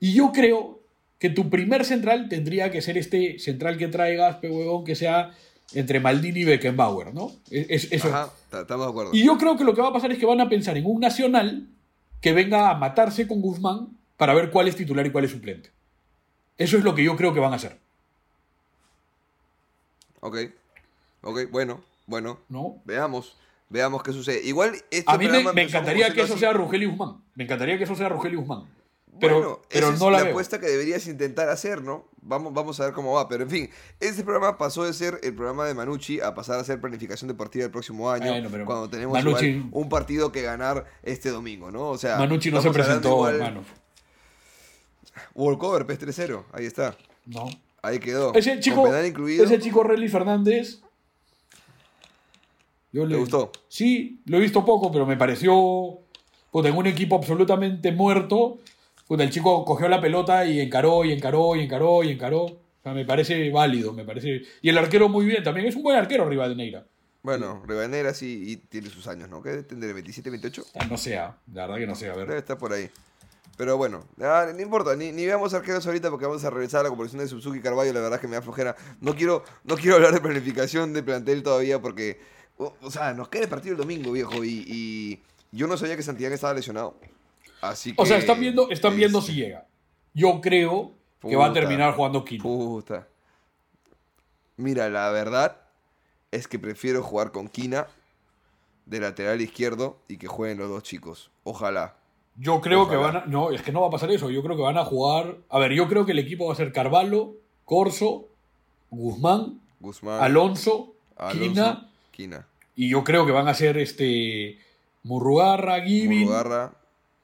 Y 0.00 0.12
yo 0.14 0.32
creo 0.32 0.81
que 1.22 1.30
tu 1.30 1.48
primer 1.48 1.84
central 1.84 2.28
tendría 2.28 2.72
que 2.72 2.82
ser 2.82 2.98
este 2.98 3.38
central 3.38 3.78
que 3.78 3.86
traigas, 3.86 4.38
huevón, 4.42 4.84
que 4.84 4.96
sea 4.96 5.30
entre 5.72 6.00
Maldini 6.00 6.40
y 6.40 6.44
Beckenbauer, 6.44 7.14
¿no? 7.14 7.30
Es- 7.48 7.66
es- 7.84 7.92
eso. 7.92 8.08
Ajá, 8.08 8.28
ta- 8.50 8.62
estamos 8.62 8.86
de 8.86 8.90
acuerdo. 8.90 9.10
Y 9.14 9.24
yo 9.24 9.38
creo 9.38 9.56
que 9.56 9.62
lo 9.62 9.72
que 9.72 9.80
va 9.80 9.88
a 9.90 9.92
pasar 9.92 10.10
es 10.10 10.18
que 10.18 10.26
van 10.26 10.40
a 10.40 10.48
pensar 10.48 10.76
en 10.76 10.84
un 10.84 10.98
nacional 11.00 11.68
que 12.20 12.32
venga 12.32 12.70
a 12.70 12.74
matarse 12.74 13.28
con 13.28 13.40
Guzmán 13.40 13.96
para 14.16 14.34
ver 14.34 14.50
cuál 14.50 14.66
es 14.66 14.74
titular 14.74 15.06
y 15.06 15.10
cuál 15.10 15.24
es 15.24 15.30
suplente. 15.30 15.70
Eso 16.58 16.76
es 16.76 16.82
lo 16.82 16.92
que 16.94 17.04
yo 17.04 17.16
creo 17.16 17.32
que 17.32 17.40
van 17.40 17.52
a 17.52 17.56
hacer, 17.56 17.78
Ok. 20.20 20.36
Ok, 21.22 21.38
bueno, 21.52 21.82
bueno. 22.06 22.40
¿no? 22.48 22.82
Veamos. 22.84 23.36
Veamos 23.68 24.02
qué 24.02 24.12
sucede. 24.12 24.42
Igual 24.44 24.74
este 24.90 25.04
A 25.06 25.16
mí 25.16 25.28
me, 25.28 25.38
encantaría 25.62 26.06
que 26.12 26.20
eso 26.20 26.26
siendo 26.34 26.38
sea 26.38 26.50
así. 26.50 26.58
Rogelio 26.58 26.90
Guzmán. 26.90 27.22
Me 27.36 27.44
encantaría 27.44 27.78
que 27.78 27.84
eso 27.84 27.94
sea 27.94 28.08
Rogelio 28.08 28.40
Guzmán. 28.40 28.64
Pero, 29.20 29.34
Bueno, 29.38 29.60
pero 29.68 29.86
esa 29.88 29.94
es 29.94 30.12
la, 30.12 30.30
apuesta 30.30 30.58
que 30.58 30.66
deberías 30.66 31.06
intentar 31.06 31.48
hacer, 31.50 31.82
¿no? 31.82 32.06
Vamos, 32.22 32.54
vamos 32.54 32.80
a 32.80 32.86
ver 32.86 32.94
cómo 32.94 33.12
va. 33.12 33.28
Pero 33.28 33.44
en 33.44 33.50
fin, 33.50 33.70
este 34.00 34.24
programa 34.24 34.56
pasó 34.56 34.84
de 34.84 34.92
ser 34.94 35.20
el 35.22 35.34
programa 35.34 35.66
de 35.66 35.74
Manucci 35.74 36.20
a 36.20 36.34
pasar 36.34 36.58
a 36.58 36.64
ser 36.64 36.80
planificación 36.80 37.28
deportiva 37.28 37.62
del 37.64 37.70
próximo 37.70 38.10
año. 38.10 38.32
Cuando 38.64 38.88
tenemos 38.88 39.18
Manucci- 39.18 39.56
igual 39.56 39.68
un 39.72 39.88
partido 39.88 40.32
que 40.32 40.42
ganar 40.42 40.86
este 41.02 41.28
domingo, 41.28 41.70
¿no? 41.70 41.90
O 41.90 41.98
sea, 41.98 42.16
Manucci 42.16 42.50
no 42.50 42.62
se 42.62 42.70
presentó, 42.70 43.10
igual- 43.10 43.34
hermano. 43.34 43.64
Walkover, 45.34 45.86
PES 45.86 45.98
3-0. 46.00 46.44
Ahí 46.52 46.64
está. 46.66 46.96
No. 47.26 47.50
Ahí 47.82 47.98
quedó. 47.98 48.32
Ese 48.34 48.60
chico, 48.60 48.86
ese 48.94 49.58
chico 49.60 49.82
Relly 49.82 50.08
Fernández. 50.08 50.80
Yo 52.92 53.08
¿Te 53.08 53.16
gustó? 53.16 53.50
Sí, 53.68 54.20
lo 54.26 54.36
he 54.36 54.40
visto 54.40 54.64
poco, 54.64 54.92
pero 54.92 55.06
me 55.06 55.16
pareció. 55.16 55.98
Pues 56.50 56.66
en 56.66 56.76
un 56.76 56.86
equipo 56.86 57.16
absolutamente 57.16 57.90
muerto. 57.92 58.58
Pues 59.12 59.20
el 59.20 59.28
chico 59.30 59.62
cogió 59.66 59.90
la 59.90 60.00
pelota 60.00 60.46
y 60.46 60.58
encaró, 60.58 61.04
y 61.04 61.12
encaró, 61.12 61.54
y 61.54 61.60
encaró, 61.60 62.02
y 62.02 62.12
encaró. 62.12 62.44
O 62.44 62.58
sea, 62.82 62.94
me 62.94 63.04
parece 63.04 63.50
válido, 63.50 63.92
me 63.92 64.04
parece. 64.04 64.40
Y 64.62 64.70
el 64.70 64.78
arquero 64.78 65.10
muy 65.10 65.26
bien 65.26 65.42
también. 65.44 65.66
Es 65.66 65.76
un 65.76 65.82
buen 65.82 65.98
arquero 65.98 66.26
Rivadeneira. 66.26 66.86
Bueno, 67.22 67.62
Ribanera 67.66 68.14
sí 68.14 68.42
y 68.46 68.56
tiene 68.56 68.88
sus 68.88 69.06
años, 69.08 69.28
¿no? 69.28 69.42
¿Qué 69.42 69.64
tendrá? 69.64 69.90
¿27, 69.90 70.30
28? 70.30 70.64
Ah, 70.76 70.86
No 70.88 70.96
sea, 70.96 71.36
la 71.52 71.66
verdad 71.66 71.80
que 71.80 71.86
no 71.86 71.94
sé, 71.94 72.08
a 72.08 72.12
Debe 72.12 72.24
ver. 72.24 72.38
estar 72.38 72.56
por 72.56 72.72
ahí. 72.72 72.88
Pero 73.58 73.76
bueno, 73.76 74.06
ah, 74.22 74.46
no 74.50 74.62
importa, 74.62 74.96
ni, 74.96 75.12
ni 75.12 75.26
veamos 75.26 75.52
arqueros 75.52 75.86
ahorita 75.86 76.08
porque 76.08 76.24
vamos 76.24 76.42
a 76.46 76.48
revisar 76.48 76.80
a 76.80 76.84
la 76.84 76.88
comparación 76.88 77.20
de 77.20 77.28
Suzuki 77.28 77.58
y 77.58 77.60
Carballo, 77.60 77.92
la 77.92 78.00
verdad 78.00 78.14
es 78.14 78.20
que 78.22 78.28
me 78.28 78.36
da 78.36 78.40
flojera. 78.40 78.76
No 79.02 79.14
quiero, 79.14 79.44
no 79.64 79.76
quiero 79.76 79.96
hablar 79.96 80.14
de 80.14 80.22
planificación 80.22 80.94
de 80.94 81.02
plantel 81.02 81.42
todavía 81.42 81.82
porque, 81.82 82.18
o, 82.56 82.74
o 82.80 82.90
sea, 82.90 83.12
nos 83.12 83.28
queda 83.28 83.42
el 83.42 83.50
partido 83.50 83.72
el 83.74 83.78
domingo, 83.78 84.10
viejo, 84.12 84.42
y, 84.42 84.64
y 84.66 85.22
yo 85.54 85.66
no 85.66 85.76
sabía 85.76 85.96
que 85.98 86.02
Santillán 86.02 86.32
estaba 86.32 86.54
lesionado. 86.54 86.96
Así 87.62 87.94
que... 87.94 88.02
O 88.02 88.04
sea, 88.04 88.18
están 88.18 88.38
viendo, 88.38 88.68
están 88.68 88.94
viendo 88.94 89.22
si 89.22 89.34
llega. 89.34 89.66
Yo 90.12 90.40
creo 90.42 90.92
que 91.20 91.36
va 91.36 91.46
a 91.46 91.52
terminar 91.52 91.94
jugando 91.94 92.24
Kino. 92.24 92.42
Puta. 92.42 93.08
Mira, 94.56 94.90
la 94.90 95.10
verdad 95.10 95.56
es 96.30 96.46
que 96.48 96.58
prefiero 96.58 97.02
jugar 97.02 97.32
con 97.32 97.48
Kina 97.48 97.86
de 98.86 99.00
lateral 99.00 99.40
izquierdo 99.40 99.98
y 100.08 100.18
que 100.18 100.26
jueguen 100.26 100.58
los 100.58 100.68
dos 100.68 100.82
chicos. 100.82 101.30
Ojalá. 101.44 101.96
Yo 102.36 102.60
creo 102.60 102.88
que 102.88 102.96
van 102.96 103.16
a. 103.16 103.26
No, 103.26 103.50
es 103.50 103.62
que 103.62 103.72
no 103.72 103.82
va 103.82 103.88
a 103.88 103.90
pasar 103.90 104.10
eso. 104.10 104.30
Yo 104.30 104.42
creo 104.42 104.56
que 104.56 104.62
van 104.62 104.78
a 104.78 104.84
jugar. 104.84 105.36
A 105.48 105.58
ver, 105.58 105.72
yo 105.72 105.88
creo 105.88 106.06
que 106.06 106.12
el 106.12 106.18
equipo 106.18 106.46
va 106.46 106.54
a 106.54 106.56
ser 106.56 106.72
Carvalho, 106.72 107.34
Corso, 107.64 108.28
Guzmán, 108.90 109.60
Guzmán. 109.80 110.22
Alonso, 110.22 110.94
Alonso, 111.16 111.38
Quina. 111.38 111.90
Quina. 112.10 112.46
Y 112.74 112.88
yo 112.88 113.04
creo 113.04 113.26
que 113.26 113.32
van 113.32 113.48
a 113.48 113.54
ser 113.54 113.76
este. 113.76 114.58
Murrugarra, 115.02 115.82
Givin. 115.82 116.20
Murrugarra. 116.20 116.72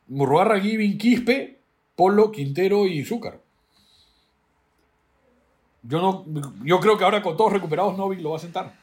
Murrugarra, 0.09 0.61
Givin, 0.61 0.99
Quispe, 0.99 1.61
Polo, 1.95 2.31
Quintero 2.33 2.87
y 2.87 3.05
Zúcar. 3.05 3.41
Yo 5.83 6.01
no. 6.01 6.25
Yo 6.65 6.81
creo 6.81 6.99
que 6.99 7.05
ahora 7.05 7.23
con 7.23 7.37
todos 7.37 7.53
recuperados 7.53 7.97
Novik 7.97 8.21
lo 8.21 8.31
va 8.31 8.37
a 8.37 8.41
sentar. 8.41 8.75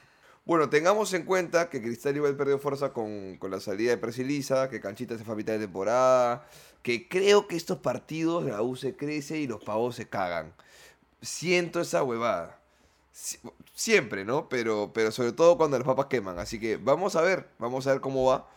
Bueno, 0.45 0.69
tengamos 0.69 1.13
en 1.13 1.23
cuenta 1.25 1.69
que 1.69 1.81
Cristal 1.81 2.15
igual 2.15 2.35
perdió 2.37 2.59
fuerza 2.59 2.93
con, 2.93 3.37
con 3.37 3.49
la 3.49 3.59
salida 3.59 3.89
de 3.91 3.97
Presiliza, 3.97 4.69
que 4.69 4.79
Canchita 4.79 5.17
se 5.17 5.23
fue 5.23 5.33
a 5.33 5.37
mitad 5.37 5.53
de 5.53 5.59
temporada, 5.59 6.47
que 6.83 7.07
creo 7.09 7.47
que 7.47 7.55
estos 7.55 7.79
partidos 7.79 8.45
la 8.45 8.61
U 8.61 8.75
se 8.75 8.95
crece 8.95 9.39
y 9.39 9.47
los 9.47 9.63
pavos 9.63 9.95
se 9.95 10.07
cagan. 10.07 10.53
Siento 11.21 11.81
esa 11.81 12.03
huevada. 12.03 12.59
Sie- 13.13 13.39
Siempre, 13.73 14.23
¿no? 14.23 14.47
Pero, 14.47 14.91
pero 14.93 15.11
sobre 15.11 15.31
todo 15.33 15.57
cuando 15.57 15.77
las 15.77 15.85
papas 15.87 16.05
queman. 16.05 16.37
Así 16.39 16.59
que 16.59 16.77
vamos 16.77 17.15
a 17.15 17.21
ver, 17.21 17.49
vamos 17.57 17.87
a 17.87 17.91
ver 17.91 18.01
cómo 18.01 18.25
va. 18.25 18.47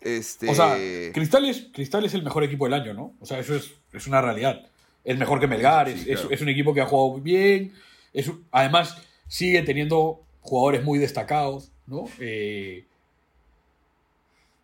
Este... 0.00 0.48
O 0.48 0.54
sea, 0.54 0.76
Cristal 1.12 1.44
es, 1.44 1.68
Cristal 1.72 2.04
es 2.04 2.14
el 2.14 2.22
mejor 2.22 2.42
equipo 2.44 2.64
del 2.64 2.74
año, 2.74 2.94
¿no? 2.94 3.12
O 3.20 3.26
sea, 3.26 3.38
eso 3.38 3.54
es, 3.54 3.72
es 3.92 4.06
una 4.06 4.20
realidad. 4.22 4.66
Es 5.04 5.18
mejor 5.18 5.40
que 5.40 5.46
Melgar, 5.46 5.88
Sí, 5.88 5.98
es, 5.98 6.04
claro. 6.04 6.20
es- 6.28 6.32
es 6.32 6.40
un 6.40 6.48
equipo 6.48 6.72
que 6.74 6.80
ha 6.80 6.86
jugado 6.86 7.20
bien. 7.20 7.72
Es, 8.12 8.30
además, 8.50 8.96
sigue 9.28 9.62
teniendo 9.62 10.22
jugadores 10.40 10.82
muy 10.84 10.98
destacados, 10.98 11.70
¿no? 11.86 12.04
Eh, 12.18 12.84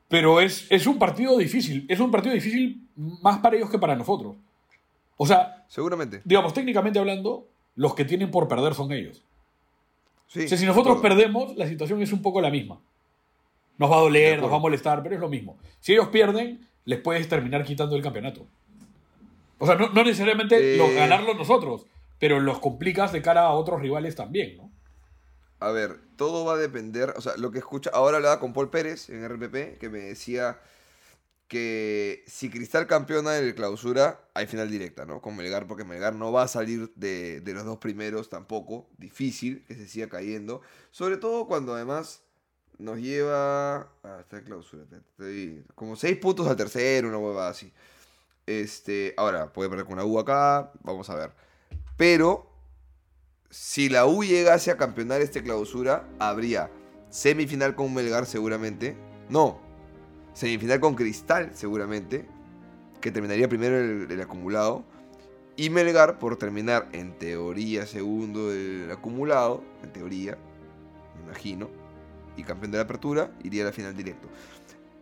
pero 0.08 0.40
es, 0.40 0.66
es 0.70 0.86
un 0.86 0.98
partido 0.98 1.36
difícil. 1.36 1.84
Es 1.88 2.00
un 2.00 2.10
partido 2.10 2.34
difícil 2.34 2.80
más 2.96 3.38
para 3.38 3.56
ellos 3.56 3.70
que 3.70 3.78
para 3.78 3.96
nosotros. 3.96 4.36
O 5.16 5.26
sea, 5.26 5.64
Seguramente. 5.68 6.20
digamos, 6.24 6.54
técnicamente 6.54 6.98
hablando, 6.98 7.46
los 7.74 7.94
que 7.94 8.04
tienen 8.04 8.30
por 8.30 8.46
perder 8.48 8.74
son 8.74 8.92
ellos. 8.92 9.22
Sí, 10.28 10.44
O 10.44 10.48
sea, 10.48 10.58
si 10.58 10.66
nosotros 10.66 11.00
perdemos, 11.00 11.56
la 11.56 11.66
situación 11.68 12.02
es 12.02 12.12
un 12.12 12.22
poco 12.22 12.40
la 12.40 12.50
misma. 12.50 12.78
Nos 13.78 13.90
va 13.90 13.96
a 13.96 14.00
doler, 14.00 14.40
nos 14.40 14.50
va 14.50 14.56
a 14.56 14.60
molestar, 14.60 15.02
pero 15.02 15.14
es 15.14 15.20
lo 15.20 15.28
mismo. 15.28 15.58
Si 15.80 15.92
ellos 15.92 16.08
pierden, 16.08 16.66
les 16.84 17.00
puedes 17.00 17.28
terminar 17.28 17.64
quitando 17.64 17.96
el 17.96 18.02
campeonato. 18.02 18.46
O 19.58 19.66
sea, 19.66 19.74
no, 19.74 19.88
no 19.90 20.04
necesariamente 20.04 20.74
Eh. 20.74 20.78
los- 20.78 20.92
ganarlo 20.94 21.34
nosotros, 21.34 21.86
pero 22.18 22.40
los 22.40 22.58
complicas 22.60 23.12
de 23.12 23.22
cara 23.22 23.42
a 23.42 23.50
otros 23.52 23.80
rivales 23.80 24.14
también, 24.14 24.56
¿no? 24.56 24.70
A 25.58 25.70
ver, 25.70 25.98
todo 26.16 26.44
va 26.44 26.54
a 26.54 26.56
depender, 26.58 27.14
o 27.16 27.20
sea, 27.20 27.32
lo 27.38 27.50
que 27.50 27.58
escucha, 27.58 27.90
ahora 27.94 28.16
hablaba 28.18 28.38
con 28.40 28.52
Paul 28.52 28.68
Pérez 28.70 29.08
en 29.08 29.24
RPP, 29.24 29.78
que 29.78 29.88
me 29.88 29.98
decía 30.00 30.58
que 31.48 32.24
si 32.26 32.50
Cristal 32.50 32.86
campeona 32.86 33.38
en 33.38 33.44
el 33.44 33.54
clausura, 33.54 34.20
hay 34.34 34.46
final 34.46 34.68
directa, 34.70 35.06
¿no? 35.06 35.20
Con 35.22 35.36
Melgar, 35.36 35.66
porque 35.66 35.84
Melgar 35.84 36.14
no 36.14 36.32
va 36.32 36.42
a 36.42 36.48
salir 36.48 36.92
de, 36.96 37.40
de 37.40 37.54
los 37.54 37.64
dos 37.64 37.78
primeros 37.78 38.28
tampoco, 38.28 38.88
difícil 38.98 39.64
que 39.66 39.74
se 39.76 39.86
siga 39.88 40.08
cayendo, 40.08 40.60
sobre 40.90 41.16
todo 41.18 41.46
cuando 41.46 41.74
además 41.74 42.22
nos 42.78 42.98
lleva, 42.98 43.88
en 44.30 44.40
clausura, 44.42 44.84
como 45.74 45.96
seis 45.96 46.16
puntos 46.18 46.46
al 46.46 46.56
tercero, 46.56 47.08
una 47.08 47.18
hueva 47.18 47.48
así. 47.48 47.72
Este, 48.46 49.14
ahora, 49.16 49.52
puede 49.52 49.68
perder 49.68 49.86
con 49.86 49.96
la 49.96 50.04
U 50.04 50.18
acá, 50.18 50.72
vamos 50.82 51.08
a 51.10 51.16
ver. 51.16 51.32
Pero 51.96 52.50
si 53.50 53.88
la 53.88 54.06
U 54.06 54.22
llegase 54.22 54.70
a 54.70 54.76
campeonar 54.76 55.20
este 55.20 55.42
clausura, 55.42 56.06
habría 56.18 56.70
semifinal 57.10 57.74
con 57.74 57.92
Melgar 57.92 58.26
seguramente. 58.26 58.96
No, 59.28 59.58
semifinal 60.34 60.80
con 60.80 60.94
Cristal 60.94 61.50
seguramente, 61.54 62.26
que 63.00 63.10
terminaría 63.10 63.48
primero 63.48 63.78
el, 63.78 64.10
el 64.10 64.20
acumulado. 64.20 64.84
Y 65.56 65.70
Melgar 65.70 66.18
por 66.18 66.36
terminar 66.36 66.88
en 66.92 67.18
teoría 67.18 67.86
segundo 67.86 68.50
del 68.50 68.90
acumulado, 68.90 69.64
en 69.82 69.90
teoría, 69.90 70.36
me 71.16 71.24
imagino, 71.24 71.70
y 72.36 72.44
campeón 72.44 72.72
de 72.72 72.78
la 72.78 72.84
apertura, 72.84 73.30
iría 73.42 73.62
a 73.62 73.66
la 73.66 73.72
final 73.72 73.96
directo. 73.96 74.28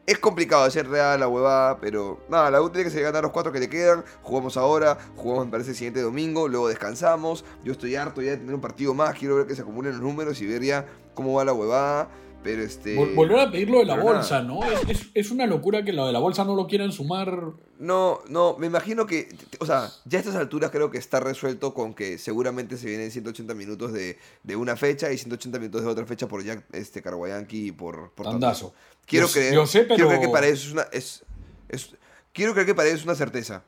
Es 0.06 0.18
complicado 0.18 0.64
hacer 0.64 0.86
real 0.86 1.18
la 1.20 1.28
huevada, 1.28 1.78
pero 1.78 2.20
nada, 2.28 2.50
la 2.50 2.60
U 2.60 2.68
tiene 2.68 2.84
que 2.84 2.90
se 2.90 3.00
ganar 3.00 3.22
los 3.22 3.32
cuatro 3.32 3.52
que 3.52 3.58
le 3.58 3.70
quedan. 3.70 4.04
Jugamos 4.22 4.58
ahora, 4.58 4.98
jugamos 5.16 5.46
me 5.46 5.50
parece 5.50 5.70
el 5.70 5.76
siguiente 5.76 6.02
domingo, 6.02 6.46
luego 6.46 6.68
descansamos. 6.68 7.42
Yo 7.64 7.72
estoy 7.72 7.96
harto 7.96 8.20
ya 8.20 8.32
de 8.32 8.36
tener 8.36 8.54
un 8.54 8.60
partido 8.60 8.92
más, 8.92 9.14
quiero 9.14 9.36
ver 9.36 9.46
que 9.46 9.54
se 9.54 9.62
acumulen 9.62 9.92
los 9.92 10.02
números 10.02 10.42
y 10.42 10.46
ver 10.46 10.62
ya 10.62 10.86
cómo 11.14 11.32
va 11.32 11.46
la 11.46 11.54
huevada. 11.54 12.08
Pero 12.44 12.62
este. 12.62 12.94
Vol- 12.96 13.14
Volver 13.14 13.38
a 13.40 13.50
pedir 13.50 13.70
lo 13.70 13.78
de 13.78 13.86
la 13.86 13.94
pero 13.94 14.06
bolsa, 14.06 14.42
nada. 14.42 14.44
¿no? 14.44 14.62
Es, 14.70 14.88
es- 14.90 15.06
es 15.14 15.30
una 15.30 15.46
locura 15.46 15.82
que 15.82 15.92
lo 15.94 16.06
de 16.06 16.12
la 16.12 16.18
bolsa 16.20 16.44
no 16.44 16.54
lo 16.54 16.66
quieran 16.66 16.92
sumar. 16.92 17.52
No, 17.78 18.20
no, 18.28 18.56
me 18.58 18.66
imagino 18.66 19.06
que, 19.06 19.34
o 19.60 19.66
sea, 19.66 19.90
ya 20.04 20.18
a 20.18 20.20
estas 20.20 20.36
alturas 20.36 20.70
creo 20.70 20.90
que 20.90 20.98
está 20.98 21.18
resuelto 21.20 21.72
con 21.74 21.94
que 21.94 22.18
seguramente 22.18 22.76
se 22.76 22.86
vienen 22.86 23.10
180 23.10 23.54
minutos 23.54 23.92
de, 23.92 24.18
de 24.42 24.56
una 24.56 24.76
fecha 24.76 25.10
y 25.10 25.16
180 25.18 25.58
minutos 25.58 25.82
de 25.82 25.88
otra 25.88 26.06
fecha 26.06 26.28
por 26.28 26.44
Jack 26.44 26.64
este, 26.72 27.00
Carguayanqui 27.02 27.68
y 27.68 27.72
por, 27.72 28.10
por 28.12 28.26
Tandazo. 28.26 28.74
Quiero 29.06 29.26
Yo- 29.26 29.32
creer, 29.32 29.54
yo 29.54 29.66
sé, 29.66 29.86
quiero 29.86 29.96
pero- 29.96 30.08
creer 30.08 30.20
que 30.22 30.28
para 30.28 30.46
eso 30.46 30.66
es 30.68 30.72
una, 30.72 30.82
es, 30.92 31.24
es- 31.70 31.96
quiero 32.32 32.52
creer 32.52 32.66
que 32.66 32.74
para 32.74 32.88
eso 32.88 32.98
es 32.98 33.04
una 33.04 33.14
certeza. 33.16 33.64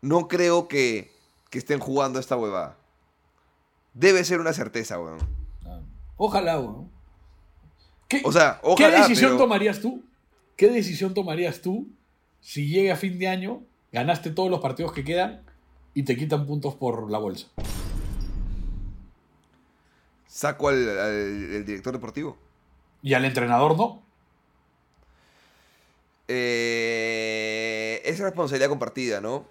No 0.00 0.28
creo 0.28 0.68
que, 0.68 1.10
que 1.50 1.58
estén 1.58 1.80
jugando 1.80 2.18
esta 2.20 2.36
huevada. 2.36 2.76
Debe 3.92 4.22
ser 4.24 4.38
una 4.40 4.52
certeza, 4.52 5.00
weón. 5.00 5.18
Ojalá, 6.16 6.60
weón. 6.60 6.93
¿Qué, 8.08 8.22
O 8.24 8.32
sea, 8.32 8.60
¿qué 8.62 8.68
ojalá, 8.84 9.00
decisión 9.00 9.32
pero- 9.32 9.38
tomarías 9.44 9.80
tú? 9.80 10.02
¿Qué 10.56 10.68
decisión 10.68 11.14
tomarías 11.14 11.60
tú 11.62 11.88
si 12.40 12.68
llega 12.68 12.94
a 12.94 12.96
fin 12.96 13.18
de 13.18 13.28
año, 13.28 13.62
ganaste 13.92 14.30
todos 14.30 14.50
los 14.50 14.60
partidos 14.60 14.92
que 14.92 15.02
quedan 15.04 15.42
y 15.94 16.02
te 16.04 16.16
quitan 16.16 16.46
puntos 16.46 16.74
por 16.74 17.10
la 17.10 17.18
bolsa? 17.18 17.48
Saco 20.26 20.68
al, 20.68 20.98
al- 20.98 21.10
el 21.54 21.64
director 21.64 21.92
deportivo. 21.92 22.36
Y 23.02 23.14
al 23.14 23.24
entrenador 23.24 23.76
no. 23.76 24.02
Eh, 26.66 28.00
es 28.04 28.18
responsabilidad 28.18 28.68
compartida, 28.68 29.20
¿no? 29.20 29.44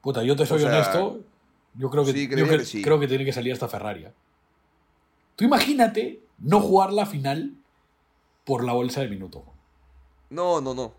Puta, 0.00 0.22
yo 0.22 0.34
te 0.36 0.46
soy 0.46 0.58
O 0.58 0.60
sea, 0.60 0.70
honesto. 0.70 1.20
Yo 1.74 1.90
creo 1.90 2.04
que, 2.04 2.12
sí, 2.12 2.22
yo 2.24 2.30
creería 2.34 2.52
cre- 2.54 2.58
que 2.60 2.64
sí. 2.64 2.82
creo 2.82 2.98
que 3.00 3.06
tiene 3.08 3.24
que 3.24 3.32
salir 3.32 3.52
hasta 3.52 3.68
Ferrari. 3.68 4.04
¿eh? 4.04 4.12
Tú 5.36 5.44
imagínate 5.44 6.20
no 6.38 6.60
jugar 6.60 6.92
la 6.92 7.06
final 7.06 7.52
por 8.44 8.64
la 8.64 8.72
bolsa 8.72 9.00
de 9.00 9.08
minuto. 9.08 9.44
No, 10.30 10.60
no, 10.60 10.74
no. 10.74 10.94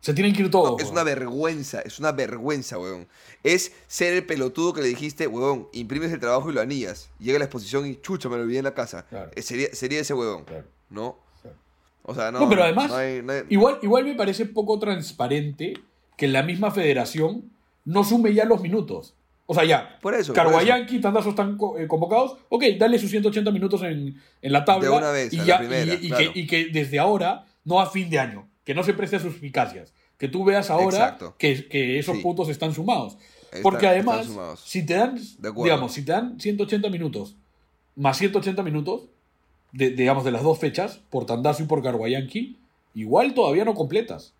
Se 0.00 0.14
tienen 0.14 0.32
que 0.34 0.42
ir 0.42 0.50
todos. 0.50 0.72
No, 0.72 0.84
es 0.84 0.90
una 0.90 1.02
vergüenza, 1.02 1.80
es 1.80 1.98
una 1.98 2.12
vergüenza, 2.12 2.78
weón. 2.78 3.08
Es 3.42 3.72
ser 3.88 4.12
el 4.12 4.24
pelotudo 4.24 4.72
que 4.72 4.82
le 4.82 4.88
dijiste, 4.88 5.26
weón, 5.26 5.68
imprimes 5.72 6.12
el 6.12 6.20
trabajo 6.20 6.50
y 6.50 6.54
lo 6.54 6.60
anillas. 6.60 7.10
Llega 7.18 7.36
a 7.36 7.38
la 7.40 7.46
exposición 7.46 7.86
y 7.86 7.96
chucha, 8.00 8.28
me 8.28 8.36
lo 8.36 8.42
olvidé 8.42 8.58
en 8.58 8.64
la 8.64 8.74
casa. 8.74 9.04
Claro. 9.06 9.30
Eh, 9.34 9.42
sería, 9.42 9.68
sería 9.74 10.00
ese 10.00 10.14
weón, 10.14 10.44
Claro. 10.44 10.66
¿no? 10.90 11.18
Claro. 11.42 11.56
O 12.04 12.14
sea, 12.14 12.30
no. 12.30 12.40
No, 12.40 12.48
pero 12.48 12.62
además, 12.62 12.88
no 12.90 12.96
hay- 12.96 13.22
no 13.22 13.32
hay- 13.32 13.42
igual, 13.48 13.78
igual 13.82 14.04
me 14.04 14.14
parece 14.14 14.46
poco 14.46 14.78
transparente 14.78 15.74
que 16.16 16.28
la 16.28 16.42
misma 16.44 16.70
federación 16.70 17.50
no 17.84 18.04
sume 18.04 18.32
ya 18.32 18.44
los 18.44 18.60
minutos. 18.60 19.14
O 19.48 19.54
sea, 19.54 19.64
ya, 19.64 19.98
Por 20.00 20.14
eso, 20.14 20.32
Carguayanqui 20.32 21.00
Tandazo 21.00 21.30
están 21.30 21.56
eh, 21.78 21.86
convocados. 21.86 22.36
Ok, 22.48 22.64
dale 22.78 22.98
sus 22.98 23.10
180 23.10 23.50
minutos 23.52 23.80
en, 23.82 24.20
en 24.42 24.52
la 24.52 24.64
tabla. 24.64 24.88
De 24.88 24.96
una 24.96 25.10
vez, 25.10 25.32
y, 25.32 25.36
a 25.36 25.40
la 25.40 25.46
ya, 25.46 25.58
primera, 25.58 25.94
y, 25.94 26.06
y 26.06 26.08
claro. 26.08 26.32
que, 26.32 26.40
y 26.40 26.46
que 26.46 26.64
desde 26.66 26.98
ahora, 26.98 27.46
no 27.64 27.80
a 27.80 27.86
fin 27.88 28.10
de 28.10 28.18
año, 28.18 28.48
que 28.64 28.74
no 28.74 28.82
se 28.82 28.92
preste 28.94 29.16
a 29.16 29.20
sus 29.20 29.36
eficacias. 29.36 29.92
Que 30.18 30.28
tú 30.28 30.44
veas 30.44 30.70
ahora 30.70 31.16
que, 31.38 31.68
que 31.68 31.98
esos 31.98 32.16
Sí. 32.16 32.22
puntos 32.22 32.48
están 32.48 32.74
sumados. 32.74 33.18
Porque 33.62 33.86
además, 33.86 34.28
si 34.64 34.84
te 34.84 34.94
dan, 34.94 35.18
digamos, 35.38 35.92
si 35.92 36.04
te 36.04 36.12
dan 36.12 36.40
180 36.40 36.88
minutos, 36.90 37.36
más 37.94 38.18
180 38.18 38.62
minutos, 38.62 39.02
de, 39.72 39.90
digamos, 39.90 40.24
de 40.24 40.30
las 40.32 40.42
dos 40.42 40.58
fechas, 40.58 41.00
por 41.10 41.24
Tandazo 41.26 41.62
y 41.62 41.66
por 41.66 41.82
Carguayanqui, 41.82 42.58
igual 42.94 43.34
todavía 43.34 43.64
no 43.64 43.74
completas. 43.74 44.32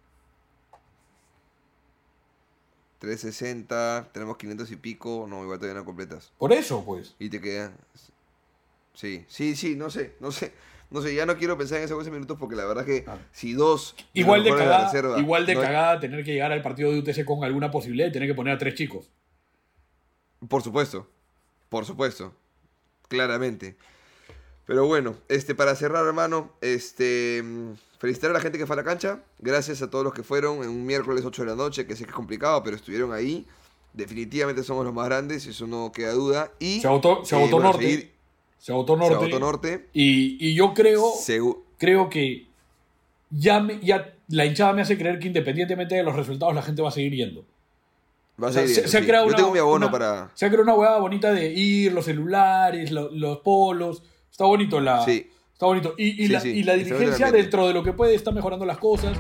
360, 2.99 4.09
tenemos 4.13 4.37
500 4.37 4.71
y 4.71 4.77
pico, 4.77 5.27
no, 5.29 5.43
igual 5.43 5.59
todavía 5.59 5.81
no 5.81 5.85
completas. 5.85 6.33
Por 6.39 6.53
eso, 6.53 6.85
pues. 6.85 7.15
Y 7.19 7.29
te 7.29 7.41
quedan. 7.41 7.75
Sí, 8.95 9.25
sí, 9.29 9.55
sí, 9.57 9.77
no 9.77 9.91
sé, 9.91 10.15
no 10.21 10.33
sé. 10.33 10.53
No 10.89 11.03
sé, 11.03 11.15
ya 11.15 11.27
no 11.27 11.37
quiero 11.37 11.59
pensar 11.59 11.79
en 11.79 11.85
esos 11.85 11.99
11 11.99 12.13
minutos 12.13 12.37
porque 12.39 12.55
la 12.55 12.65
verdad 12.65 12.85
que 12.87 13.05
Ah. 13.09 13.19
si 13.33 13.55
dos. 13.55 13.97
Igual 14.15 14.45
de, 14.45 14.51
cagada, 14.51 14.79
la 14.79 14.85
reserva 14.87 15.19
igual 15.19 15.45
de 15.45 15.55
no- 15.57 15.61
cagada 15.61 15.99
tener 15.99 16.25
que 16.25 16.33
llegar 16.33 16.53
al 16.53 16.63
partido 16.63 16.93
de 16.93 17.01
UTC 17.01 17.25
con 17.25 17.43
alguna 17.43 17.73
posibilidad 17.73 18.07
y 18.09 18.13
tener 18.13 18.29
que 18.29 18.35
poner 18.37 18.55
a 18.55 18.59
tres 18.59 18.75
chicos. 18.77 19.11
Por 20.49 20.63
supuesto, 20.63 21.09
por 21.69 21.85
supuesto, 21.87 22.33
claramente. 23.09 23.77
Pero 24.65 24.87
bueno, 24.87 25.17
este, 25.29 25.55
para 25.57 25.75
cerrar, 25.75 26.07
hermano, 26.07 26.53
este, 26.61 27.43
felicitar 27.99 28.31
a 28.31 28.35
la 28.35 28.41
gente 28.41 28.59
que 28.59 28.67
fue 28.67 28.75
a 28.75 28.79
la 28.79 28.85
cancha. 28.85 29.21
Gracias 29.39 29.83
a 29.83 29.91
todos 29.91 30.05
los 30.05 30.13
que 30.15 30.23
fueron 30.23 30.63
en 30.63 30.69
un 30.69 30.85
miércoles 30.87 31.25
8 31.25 31.43
de 31.43 31.49
la 31.51 31.57
noche, 31.57 31.87
que 31.87 31.97
sé 31.97 32.05
que 32.05 32.11
es 32.11 32.17
complicado, 32.17 32.63
pero 32.63 32.77
estuvieron 32.77 33.13
ahí. 33.13 33.47
Definitivamente 33.93 34.63
somos 34.63 34.85
los 34.85 34.93
más 34.95 35.07
grandes, 35.07 35.47
eso 35.47 35.67
no 35.67 35.91
queda 35.93 36.13
duda. 36.13 36.51
Y, 36.59 36.81
Se 36.81 36.83
se 36.83 36.89
eh, 36.89 36.91
bueno, 37.49 37.61
Norte. 37.61 37.83
seguir- 37.85 38.13
se 38.59 38.67
se 38.67 38.73
Norte. 38.73 39.15
agotó 39.15 39.39
Norte. 39.41 39.89
Y, 39.93 40.37
y 40.47 40.55
yo 40.55 40.75
creo, 40.75 41.03
Segu- 41.15 41.59
creo 41.79 42.11
que 42.11 42.47
ya, 43.31 43.61
me- 43.61 43.81
ya 43.81 44.13
la 44.29 44.45
hinchada 44.45 44.73
me 44.73 44.83
hace 44.83 44.99
creer 44.99 45.19
que 45.19 45.29
independientemente 45.29 45.95
de 45.95 46.03
los 46.03 46.15
resultados 46.17 46.55
la 46.55 46.63
gente 46.63 46.83
va 46.83 46.89
a 46.89 46.93
seguir 46.93 47.13
yendo. 47.15 47.45
va 48.43 48.49
a 48.49 48.51
O 48.51 48.53
sea, 48.53 48.63
seguir 48.63 48.77
se, 48.83 48.89
se 48.89 48.97
ha 48.99 49.01
sí. 49.01 49.07
creado 49.07 49.25
Yo 49.25 49.29
una, 49.31 49.37
tengo 49.39 49.53
mi 49.53 49.59
abono 49.59 49.87
una- 49.87 49.91
para. 49.91 50.31
Se 50.35 50.45
ha 50.45 50.49
creado 50.49 50.65
una 50.65 50.75
hueá 50.75 50.99
bonita 50.99 51.33
de 51.33 51.53
ir, 51.53 51.93
los 51.93 52.05
celulares, 52.05 52.91
lo- 52.91 53.11
los 53.11 53.39
polos. 53.39 54.03
Está 54.31 54.45
bonito 54.45 54.79
la. 54.81 55.03
Sí. 55.05 55.31
Está 55.57 55.67
bonito. 55.67 55.95
Y, 55.97 56.09
y 56.23 56.27
Sí, 56.27 56.29
la, 56.29 56.41
sí, 56.41 56.49
y 56.51 56.63
la 56.65 56.75
dirigencia, 56.75 57.33
dentro 57.33 57.67
de 57.67 57.73
lo 57.73 57.83
que 57.83 57.93
puede, 57.95 58.15
está 58.15 58.31
mejorando 58.31 58.67
las 58.67 58.77
cosas. 58.77 59.17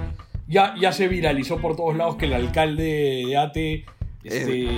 Ya, 0.47 0.75
ya 0.79 0.93
se 0.93 1.09
viralizó 1.09 1.57
por 1.59 1.77
todos 1.77 1.97
lados 1.97 2.17
que 2.17 2.27
el 2.27 2.35
alcalde 2.35 3.25
de 3.27 3.37
ATE. 3.37 3.85
Este, 4.23 4.69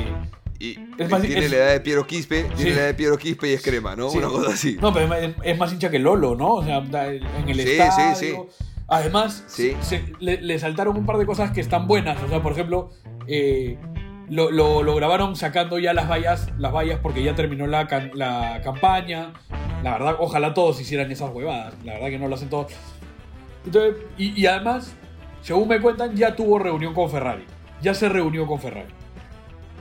Y 0.61 0.77
Es 0.99 1.09
más- 1.11 1.21
tiene 1.23 1.45
es- 1.45 1.51
la 1.51 1.57
edad 1.57 1.73
de 1.73 1.81
Piero 1.81 2.07
Quispe, 2.07 2.43
Sí. 2.43 2.49
tiene 2.57 2.71
la 2.73 2.77
edad 2.79 2.87
de 2.89 2.95
Piero 2.95 3.17
Quispe 3.19 3.49
y 3.51 3.53
es 3.55 3.63
crema, 3.63 3.95
¿no? 3.97 4.11
Una 4.11 4.27
cosa 4.29 4.51
así. 4.53 4.77
No, 4.81 4.93
pero 4.93 5.13
es, 5.15 5.35
es 5.45 5.57
más 5.59 5.73
hincha 5.73 5.89
que 5.91 5.99
Lolo, 6.01 6.35
¿no? 6.35 6.55
O 6.55 6.65
sea, 6.65 6.79
en 6.79 7.49
el 7.49 7.57
Sí, 7.61 7.63
sí, 7.65 7.71
estadio. 7.73 8.17
sí. 8.17 8.35
Además, 8.89 9.45
se- 9.47 9.77
le, 10.21 10.41
le 10.43 10.59
saltaron 10.59 10.97
un 10.97 11.07
par 11.07 11.19
de 11.19 11.27
cosas 11.27 11.51
que 11.53 11.61
están 11.61 11.87
buenas. 11.87 12.21
O 12.23 12.29
sea, 12.29 12.43
por 12.43 12.53
ejemplo, 12.53 12.91
eh, 13.29 13.79
lo, 14.29 14.51
lo- 14.51 14.83
lo 14.83 14.95
grabaron 14.97 15.37
sacando 15.37 15.79
ya 15.79 15.93
las 15.93 16.09
vallas, 16.09 16.49
las 16.59 16.73
vallas 16.73 16.99
porque 17.03 17.23
ya 17.23 17.35
terminó 17.35 17.67
la, 17.67 17.87
la 18.15 18.61
campaña. 18.65 19.35
La 19.83 19.93
verdad, 19.93 20.17
ojalá 20.19 20.55
todos 20.55 20.81
hicieran 20.81 21.11
esas 21.11 21.31
huevadas. 21.33 21.75
La 21.85 21.95
verdad 21.95 22.09
que 22.09 22.19
no 22.19 22.29
lo 22.29 22.35
hacen 22.35 22.49
todos. 22.51 22.73
Entonces, 23.65 23.97
y, 24.17 24.41
y 24.41 24.47
además, 24.47 24.93
según 25.43 25.69
me 25.69 25.81
cuentan, 25.81 26.17
ya 26.17 26.35
tuvo 26.35 26.59
reunión 26.59 26.95
con 26.95 27.11
Ferrari. 27.11 27.45
Ya 27.81 27.95
se 27.95 28.09
reunió 28.09 28.47
con 28.47 28.61
Ferrari. 28.61 28.93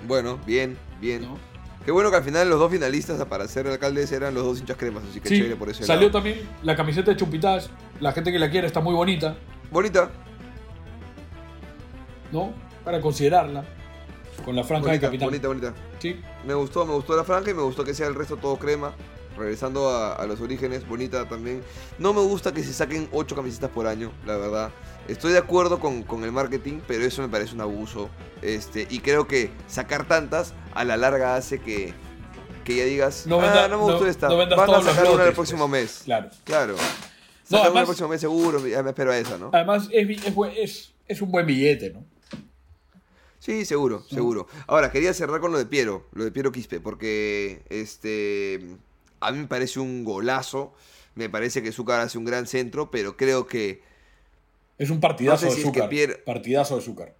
Bueno, 0.08 0.38
bien, 0.46 0.78
bien. 1.02 1.24
¿no? 1.24 1.38
Qué 1.84 1.92
bueno 1.92 2.12
que 2.12 2.18
al 2.18 2.24
final 2.24 2.50
los 2.50 2.60
dos 2.60 2.72
finalistas 2.72 3.24
para 3.26 3.48
ser 3.48 3.66
alcaldes 3.68 4.12
eran 4.12 4.34
los 4.34 4.44
dos 4.44 4.60
hinchas 4.60 4.78
cremas, 4.78 5.04
así 5.10 5.20
que 5.20 5.30
Sí, 5.30 5.38
chévere 5.38 5.56
por 5.56 5.70
eso. 5.70 5.84
salió 5.84 6.12
también 6.12 6.42
la 6.62 6.76
camiseta 6.76 7.12
de 7.12 7.18
Chumpitas. 7.18 7.70
La 8.00 8.12
gente 8.12 8.32
que 8.32 8.38
la 8.40 8.50
quiere 8.50 8.68
está 8.68 8.82
muy 8.82 8.94
bonita. 8.94 9.36
Bonita, 9.72 10.10
¿no? 12.32 12.54
Para 12.84 13.02
considerarla. 13.02 13.64
Con 14.46 14.56
la 14.56 14.64
franja 14.64 14.92
de 14.92 15.00
bonita, 15.00 15.08
capitán. 15.08 15.28
bonita, 15.30 15.48
bonita. 15.48 15.74
Sí. 16.00 16.22
Me 16.46 16.54
gustó, 16.54 16.86
me 16.86 16.94
gustó 16.94 17.16
la 17.18 17.24
franja 17.24 17.50
y 17.52 17.54
me 17.54 17.64
gustó 17.64 17.84
que 17.84 17.94
sea 17.94 18.08
el 18.08 18.16
resto 18.16 18.38
todo 18.38 18.58
crema. 18.58 18.94
Regresando 19.38 19.90
a, 19.90 20.14
a 20.14 20.26
los 20.26 20.42
orígenes, 20.42 20.88
bonita 20.88 21.28
también. 21.30 21.62
No 22.00 22.14
me 22.14 22.22
gusta 22.22 22.54
que 22.54 22.64
se 22.64 22.74
saquen 22.74 23.08
8 23.12 23.36
camisetas 23.36 23.70
por 23.70 23.86
año, 23.88 24.12
la 24.26 24.36
verdad. 24.38 24.72
Estoy 25.08 25.32
de 25.34 25.38
acuerdo 25.40 25.80
con, 25.80 26.04
con 26.04 26.24
el 26.24 26.32
marketing, 26.32 26.80
pero 26.88 27.06
eso 27.06 27.22
me 27.22 27.30
parece 27.30 27.54
un 27.54 27.62
abuso. 27.62 28.10
Este, 28.42 28.88
y 28.90 29.00
creo 29.00 29.28
que 29.28 29.52
sacar 29.68 30.08
tantas 30.08 30.54
a 30.74 30.84
la 30.84 30.98
larga 30.98 31.36
hace 31.36 31.60
que, 31.60 31.94
que 32.66 32.76
ya 32.76 32.84
digas, 32.86 33.26
No 33.28 33.40
"Ah, 33.40 33.44
venda- 33.46 33.68
no 33.68 33.78
me 33.78 33.84
gustó 33.84 34.04
no- 34.04 34.10
esta. 34.10 34.28
no 34.28 34.38
vendas 34.38 34.58
Van 34.58 34.70
a 34.70 34.82
sacar 34.82 35.10
una 35.12 35.26
el 35.26 35.34
próximo 35.34 35.70
pues". 35.70 35.82
mes. 35.82 36.02
Claro. 36.06 36.30
Claro. 36.44 36.76
No, 37.50 37.58
una 37.60 37.62
además- 37.68 37.82
el 37.82 37.86
próximo 37.86 38.10
mes 38.10 38.22
seguro, 38.22 38.68
ya 38.68 38.84
me 38.84 38.90
espero 38.90 39.12
a 39.12 39.18
esa, 39.18 39.38
¿no? 39.38 39.52
Además, 39.54 39.88
es, 39.92 40.10
es, 40.26 40.34
es, 40.58 40.94
es 41.08 41.22
un 41.22 41.32
buen 41.32 41.46
billete, 41.46 41.92
¿no? 41.92 42.04
Sí, 43.40 43.64
seguro, 43.64 44.04
seguro. 44.10 44.48
Ahora, 44.66 44.92
quería 44.92 45.14
cerrar 45.14 45.40
con 45.40 45.54
lo 45.54 45.58
de 45.58 45.66
Piero, 45.66 46.06
lo 46.12 46.26
de 46.26 46.32
Piero 46.32 46.52
Quispe, 46.52 46.82
porque 46.82 47.62
este 47.70 48.76
a 49.20 49.32
mí 49.32 49.40
me 49.40 49.48
parece 49.48 49.80
un 49.80 50.04
golazo. 50.04 50.74
Me 51.16 51.30
parece 51.30 51.64
que 51.64 51.72
Zúcar 51.72 52.00
hace 52.02 52.18
un 52.18 52.26
gran 52.26 52.46
centro, 52.48 52.92
pero 52.92 53.18
creo 53.18 53.48
que 53.48 53.82
Es 54.78 54.90
un 54.92 55.00
partidazo 55.00 55.46
No 55.46 55.52
sé 55.52 55.62
de 55.62 55.68
es 55.68 55.74
que. 55.74 55.84
Pierre- 55.84 56.18
Partidazo 56.24 56.76
de 56.76 56.82
azúcar. 56.82 57.16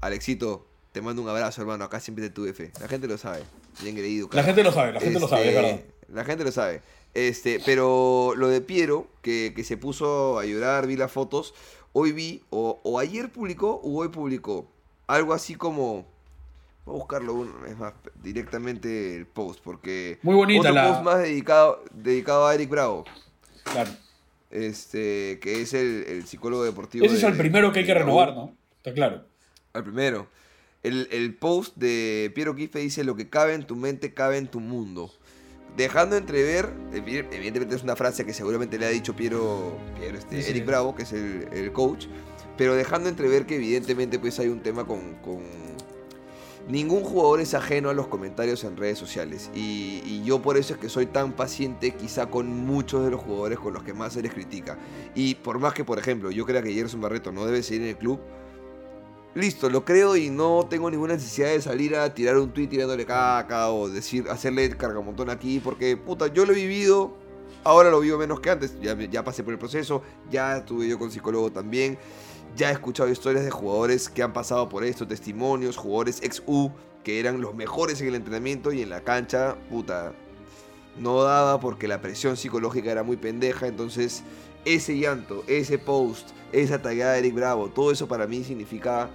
Alexito, 0.00 0.66
te 0.92 1.00
mando 1.00 1.22
un 1.22 1.28
abrazo, 1.28 1.60
hermano. 1.60 1.84
Acá 1.84 2.00
siempre 2.00 2.24
te 2.28 2.30
tuve 2.34 2.52
fe. 2.52 2.72
La 2.80 2.88
gente 2.88 3.06
lo 3.06 3.16
sabe. 3.18 3.42
Bien 3.82 3.94
creído. 3.96 4.28
La 4.32 4.42
gente 4.42 4.62
lo 4.62 4.72
sabe, 4.72 4.92
la 4.92 5.00
gente 5.00 5.18
lo 5.20 5.28
sabe, 5.28 5.42
es 5.42 5.48
Este, 5.54 5.62
verdad. 5.62 5.80
La 6.12 6.24
gente 6.24 6.44
lo 6.44 6.52
sabe. 6.52 6.82
Este, 7.14 7.60
pero 7.64 8.34
lo 8.36 8.48
de 8.48 8.60
Piero, 8.60 9.06
que, 9.22 9.52
que 9.54 9.64
se 9.64 9.76
puso 9.76 10.38
a 10.38 10.44
llorar, 10.44 10.86
vi 10.86 10.96
las 10.96 11.10
fotos. 11.12 11.54
Hoy 11.92 12.12
vi, 12.12 12.42
o, 12.50 12.80
o 12.82 12.98
ayer 12.98 13.30
publicó, 13.30 13.80
o 13.82 14.00
hoy 14.00 14.08
publicó. 14.08 14.66
Algo 15.06 15.32
así 15.32 15.54
como. 15.54 16.06
Voy 16.84 16.94
a 16.96 16.98
buscarlo, 16.98 17.34
un- 17.34 17.52
es 17.66 17.78
más, 17.78 17.94
directamente 18.22 19.16
el 19.16 19.26
post, 19.26 19.60
porque. 19.64 20.18
Muy 20.22 20.34
bonita 20.34 20.60
otro 20.68 20.72
la- 20.74 20.88
post 20.88 21.02
más 21.02 21.18
dedicado, 21.20 21.82
dedicado 21.94 22.46
a 22.46 22.54
Eric 22.54 22.68
Bravo, 22.68 23.04
Claro. 23.64 23.90
este, 24.50 25.38
que 25.40 25.62
es 25.62 25.72
el, 25.74 26.04
el 26.08 26.26
psicólogo 26.26 26.64
deportivo. 26.64 27.04
Ese 27.06 27.16
es 27.16 27.22
el 27.22 27.36
primero 27.36 27.72
que 27.72 27.80
hay 27.80 27.86
que 27.86 27.94
renovar, 27.94 28.34
¿no? 28.34 28.54
Está 28.76 28.92
claro. 28.92 29.24
Al 29.72 29.82
primero. 29.84 30.26
El, 30.82 31.08
el 31.10 31.34
post 31.34 31.76
de 31.76 32.30
Piero 32.34 32.54
Quispe 32.54 32.78
dice: 32.80 33.04
Lo 33.04 33.16
que 33.16 33.30
cabe 33.30 33.54
en 33.54 33.66
tu 33.66 33.74
mente 33.76 34.12
cabe 34.12 34.36
en 34.36 34.48
tu 34.48 34.60
mundo. 34.60 35.10
Dejando 35.78 36.16
entrever, 36.16 36.68
evi- 36.92 37.26
evidentemente 37.32 37.74
es 37.74 37.82
una 37.82 37.96
frase 37.96 38.24
que 38.24 38.32
seguramente 38.34 38.78
le 38.78 38.86
ha 38.86 38.90
dicho 38.90 39.16
Piero, 39.16 39.76
Piero, 39.98 40.18
este, 40.18 40.36
Sí, 40.36 40.42
sí. 40.44 40.50
Eric 40.50 40.66
Bravo, 40.66 40.94
que 40.94 41.02
es 41.02 41.12
el, 41.12 41.48
el 41.52 41.72
coach, 41.72 42.06
pero 42.56 42.76
dejando 42.76 43.08
entrever 43.08 43.44
que 43.46 43.56
evidentemente 43.56 44.18
pues 44.20 44.38
hay 44.38 44.48
un 44.48 44.60
tema 44.60 44.86
con, 44.86 45.14
con- 45.16 45.73
Ningún 46.68 47.04
jugador 47.04 47.40
es 47.40 47.52
ajeno 47.52 47.90
a 47.90 47.94
los 47.94 48.06
comentarios 48.06 48.64
en 48.64 48.76
redes 48.76 48.98
sociales. 48.98 49.50
Y, 49.54 50.22
yo 50.24 50.40
por 50.40 50.56
eso 50.56 50.72
es 50.74 50.80
que 50.80 50.88
soy 50.88 51.04
tan 51.04 51.32
paciente 51.32 51.90
quizá 51.90 52.26
con 52.26 52.48
muchos 52.48 53.04
de 53.04 53.10
los 53.10 53.20
jugadores 53.20 53.58
con 53.58 53.74
los 53.74 53.82
que 53.82 53.92
más 53.92 54.14
se 54.14 54.22
les 54.22 54.32
critica. 54.32 54.78
Y 55.14 55.34
por 55.34 55.58
más 55.58 55.74
que, 55.74 55.84
por 55.84 55.98
ejemplo, 55.98 56.30
yo 56.30 56.46
crea 56.46 56.62
que 56.62 56.72
Gerson 56.72 57.02
Barreto 57.02 57.30
no 57.32 57.44
debe 57.44 57.62
seguir 57.62 57.82
en 57.82 57.88
el 57.88 57.96
club, 57.98 58.18
listo, 59.34 59.68
lo 59.68 59.84
creo 59.84 60.16
y 60.16 60.30
no 60.30 60.66
tengo 60.68 60.90
ninguna 60.90 61.14
necesidad 61.14 61.48
de 61.48 61.60
salir 61.60 61.96
a 61.96 62.14
tirar 62.14 62.38
un 62.38 62.50
tweet 62.52 62.68
tirándole 62.68 63.04
caca 63.04 63.70
o 63.70 63.88
decir, 63.88 64.26
hacerle 64.30 64.70
cargamontón 64.70 65.28
aquí, 65.28 65.60
porque 65.62 65.96
puta, 65.96 66.28
yo 66.28 66.46
lo 66.46 66.52
he 66.52 66.56
vivido, 66.56 67.14
ahora 67.64 67.90
lo 67.90 68.00
vivo 68.00 68.16
menos 68.16 68.40
que 68.40 68.50
antes, 68.50 68.80
ya, 68.80 68.96
ya 68.98 69.24
pasé 69.24 69.42
por 69.42 69.52
el 69.52 69.58
proceso, 69.58 70.02
ya 70.30 70.58
estuve 70.58 70.88
yo 70.88 70.98
con 70.98 71.10
psicólogo 71.10 71.50
también, 71.50 71.98
ya 72.56 72.70
he 72.70 72.72
escuchado 72.72 73.08
historias 73.10 73.44
de 73.44 73.50
jugadores 73.50 74.08
que 74.08 74.22
han 74.22 74.32
pasado 74.32 74.68
por 74.68 74.84
esto, 74.84 75.06
testimonios, 75.06 75.76
jugadores 75.76 76.22
ex-U 76.22 76.72
que 77.02 77.20
eran 77.20 77.40
los 77.40 77.54
mejores 77.54 78.00
en 78.00 78.08
el 78.08 78.14
entrenamiento 78.14 78.72
y 78.72 78.82
en 78.82 78.90
la 78.90 79.02
cancha, 79.02 79.56
puta, 79.68 80.12
no 80.96 81.22
daba 81.22 81.60
porque 81.60 81.86
la 81.86 82.00
presión 82.00 82.36
psicológica 82.36 82.90
era 82.90 83.02
muy 83.02 83.16
pendeja, 83.16 83.66
entonces 83.66 84.22
ese 84.64 84.98
llanto, 84.98 85.44
ese 85.46 85.78
post, 85.78 86.30
esa 86.52 86.80
tallada 86.80 87.12
de 87.12 87.18
Eric 87.20 87.34
Bravo, 87.34 87.68
todo 87.68 87.92
eso 87.92 88.08
para 88.08 88.26
mí 88.26 88.42
significa 88.42 89.10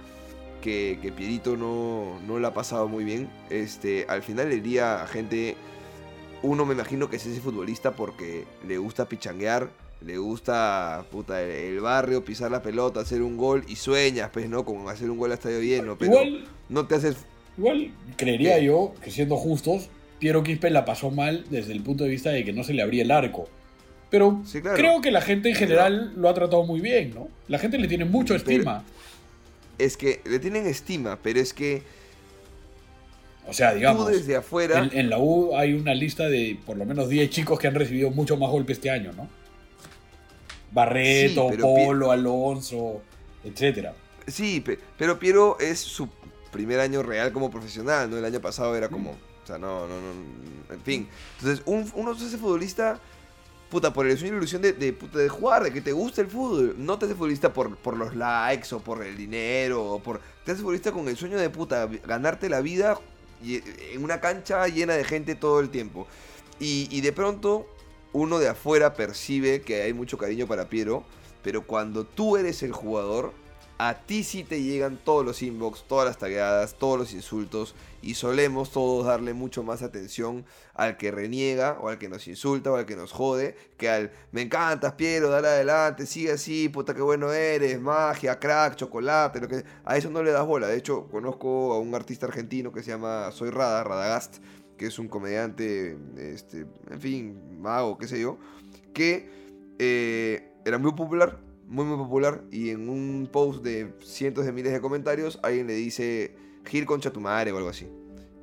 que, 0.62 0.98
que 1.02 1.10
Pierito 1.10 1.56
no, 1.56 2.20
no 2.26 2.38
la 2.38 2.48
ha 2.48 2.54
pasado 2.54 2.86
muy 2.86 3.02
bien. 3.02 3.30
Este, 3.48 4.06
al 4.08 4.22
final 4.22 4.50
del 4.50 4.62
día, 4.62 5.06
gente, 5.10 5.56
uno 6.42 6.64
me 6.64 6.74
imagino 6.74 7.10
que 7.10 7.16
es 7.16 7.26
ese 7.26 7.40
futbolista 7.40 7.96
porque 7.96 8.46
le 8.66 8.78
gusta 8.78 9.08
pichanguear, 9.08 9.70
le 10.04 10.16
gusta 10.18 11.04
puta, 11.10 11.42
el, 11.42 11.50
el 11.50 11.80
barrio, 11.80 12.24
pisar 12.24 12.50
la 12.50 12.62
pelota, 12.62 13.00
hacer 13.00 13.22
un 13.22 13.36
gol 13.36 13.64
y 13.68 13.76
sueñas, 13.76 14.30
pues, 14.32 14.48
¿no? 14.48 14.64
Con 14.64 14.88
hacer 14.88 15.10
un 15.10 15.18
gol 15.18 15.30
a 15.32 15.34
estadio 15.34 15.60
lleno, 15.60 15.96
pero 15.98 16.12
Igual, 16.12 16.44
no 16.68 16.86
te 16.86 16.94
haces... 16.94 17.16
igual 17.58 17.90
creería 18.16 18.56
¿Qué? 18.58 18.64
yo 18.64 18.94
que 19.02 19.10
siendo 19.10 19.36
justos, 19.36 19.88
Piero 20.18 20.42
Quispe 20.42 20.70
la 20.70 20.84
pasó 20.84 21.10
mal 21.10 21.44
desde 21.50 21.72
el 21.72 21.82
punto 21.82 22.04
de 22.04 22.10
vista 22.10 22.30
de 22.30 22.44
que 22.44 22.52
no 22.52 22.64
se 22.64 22.72
le 22.74 22.82
abría 22.82 23.02
el 23.02 23.10
arco. 23.10 23.48
Pero 24.10 24.42
Sí, 24.44 24.60
claro. 24.60 24.76
creo 24.76 25.00
que 25.00 25.10
la 25.10 25.20
gente 25.20 25.50
en 25.50 25.54
general 25.54 26.12
lo 26.16 26.28
ha 26.28 26.34
tratado 26.34 26.64
muy 26.64 26.80
bien, 26.80 27.12
¿no? 27.14 27.28
La 27.48 27.58
gente 27.58 27.78
le 27.78 27.86
tiene 27.86 28.04
mucho 28.04 28.34
estima. 28.34 28.82
Es 29.78 29.96
que 29.96 30.20
le 30.24 30.38
tienen 30.38 30.66
estima, 30.66 31.18
pero 31.22 31.40
es 31.40 31.54
que 31.54 31.82
O 33.46 33.52
sea, 33.52 33.72
digamos, 33.74 34.06
tú 34.06 34.12
desde 34.12 34.36
afuera... 34.36 34.78
en, 34.80 34.98
en 34.98 35.10
la 35.10 35.18
U 35.18 35.56
hay 35.56 35.72
una 35.74 35.94
lista 35.94 36.28
de 36.28 36.58
por 36.66 36.76
lo 36.76 36.84
menos 36.84 37.08
10 37.08 37.30
chicos 37.30 37.58
que 37.58 37.68
han 37.68 37.74
recibido 37.74 38.10
mucho 38.10 38.36
más 38.36 38.50
golpes 38.50 38.78
este 38.78 38.90
año, 38.90 39.12
¿no? 39.16 39.28
Barreto, 40.70 41.48
Sí, 41.50 41.56
Polo, 41.58 42.10
Alonso, 42.10 43.02
etcétera. 43.44 43.94
Sí, 44.26 44.60
pe- 44.60 44.78
pero 44.96 45.18
Piero 45.18 45.58
es 45.58 45.80
su 45.80 46.08
primer 46.52 46.80
año 46.80 47.02
real 47.02 47.32
como 47.32 47.50
profesional, 47.50 48.10
¿no? 48.10 48.16
El 48.18 48.24
año 48.24 48.40
pasado 48.40 48.76
era 48.76 48.88
como, 48.88 49.10
o 49.12 49.46
sea, 49.46 49.58
no, 49.58 49.86
no, 49.86 50.00
no, 50.00 50.74
en 50.74 50.80
fin. 50.82 51.08
Entonces, 51.38 51.62
un- 51.66 51.90
uno 51.94 52.14
se 52.14 52.26
hace 52.26 52.38
futbolista, 52.38 53.00
puta, 53.70 53.92
por 53.92 54.06
el 54.06 54.16
sueño 54.18 54.32
y 54.32 54.36
la 54.36 54.38
ilusión 54.38 54.62
de, 54.62 54.72
de, 54.72 54.92
puta, 54.92 55.18
de 55.18 55.28
jugar, 55.28 55.62
de 55.64 55.72
que 55.72 55.80
te 55.80 55.92
guste 55.92 56.20
el 56.20 56.26
fútbol. 56.28 56.74
No 56.78 56.98
te 56.98 57.06
haces 57.06 57.16
futbolista 57.16 57.52
por, 57.52 57.76
por 57.76 57.96
los 57.96 58.14
likes 58.14 58.74
o 58.74 58.80
por 58.80 59.04
el 59.04 59.16
dinero, 59.16 59.84
o 59.84 60.00
por... 60.00 60.20
Te 60.44 60.52
haces 60.52 60.62
futbolista 60.62 60.92
con 60.92 61.08
el 61.08 61.16
sueño 61.16 61.38
de, 61.38 61.50
puta, 61.50 61.88
ganarte 62.06 62.48
la 62.48 62.60
vida 62.60 62.98
y- 63.42 63.60
en 63.92 64.04
una 64.04 64.20
cancha 64.20 64.66
llena 64.68 64.94
de 64.94 65.04
gente 65.04 65.34
todo 65.34 65.60
el 65.60 65.70
tiempo. 65.70 66.06
Y, 66.60 66.88
y 66.90 67.00
de 67.00 67.12
pronto 67.12 67.66
uno 68.12 68.38
de 68.38 68.48
afuera 68.48 68.94
percibe 68.94 69.62
que 69.62 69.82
hay 69.82 69.92
mucho 69.92 70.18
cariño 70.18 70.46
para 70.46 70.68
Piero, 70.68 71.04
pero 71.42 71.66
cuando 71.66 72.04
tú 72.04 72.36
eres 72.36 72.62
el 72.62 72.72
jugador, 72.72 73.32
a 73.82 73.94
ti 73.94 74.24
sí 74.24 74.44
te 74.44 74.62
llegan 74.62 74.98
todos 75.02 75.24
los 75.24 75.40
inbox, 75.42 75.84
todas 75.88 76.04
las 76.04 76.18
tagueadas, 76.18 76.74
todos 76.74 76.98
los 76.98 77.14
insultos, 77.14 77.74
y 78.02 78.12
solemos 78.12 78.72
todos 78.72 79.06
darle 79.06 79.32
mucho 79.32 79.62
más 79.62 79.80
atención 79.80 80.44
al 80.74 80.98
que 80.98 81.10
reniega, 81.10 81.78
o 81.80 81.88
al 81.88 81.96
que 81.96 82.10
nos 82.10 82.28
insulta, 82.28 82.70
o 82.70 82.76
al 82.76 82.84
que 82.84 82.94
nos 82.94 83.10
jode, 83.10 83.56
que 83.78 83.88
al 83.88 84.12
me 84.32 84.42
encantas, 84.42 84.92
Piero, 84.92 85.30
dale 85.30 85.48
adelante, 85.48 86.04
sigue 86.04 86.32
así, 86.32 86.68
puta 86.68 86.92
que 86.92 87.00
bueno 87.00 87.32
eres, 87.32 87.80
magia, 87.80 88.38
crack, 88.38 88.76
chocolate, 88.76 89.40
lo 89.40 89.48
que 89.48 89.64
a 89.86 89.96
eso 89.96 90.10
no 90.10 90.22
le 90.22 90.30
das 90.30 90.44
bola. 90.44 90.66
De 90.66 90.76
hecho, 90.76 91.06
conozco 91.10 91.72
a 91.72 91.78
un 91.78 91.94
artista 91.94 92.26
argentino 92.26 92.72
que 92.72 92.82
se 92.82 92.90
llama 92.90 93.32
Soy 93.32 93.48
Rada, 93.48 93.82
Radagast, 93.82 94.42
que 94.80 94.86
es 94.86 94.98
un 94.98 95.08
comediante, 95.08 95.98
este, 96.16 96.64
en 96.90 97.00
fin, 97.02 97.60
mago, 97.60 97.98
qué 97.98 98.08
sé 98.08 98.18
yo, 98.18 98.38
que 98.94 99.28
eh, 99.78 100.54
era 100.64 100.78
muy 100.78 100.92
popular, 100.92 101.38
muy 101.66 101.84
muy 101.84 101.98
popular, 101.98 102.44
y 102.50 102.70
en 102.70 102.88
un 102.88 103.28
post 103.30 103.62
de 103.62 103.92
cientos 104.02 104.46
de 104.46 104.52
miles 104.52 104.72
de 104.72 104.80
comentarios, 104.80 105.38
alguien 105.42 105.66
le 105.66 105.74
dice, 105.74 106.34
Gil 106.64 106.86
concha 106.86 107.12
tu 107.12 107.20
madre 107.20 107.52
o 107.52 107.58
algo 107.58 107.68
así. 107.68 107.90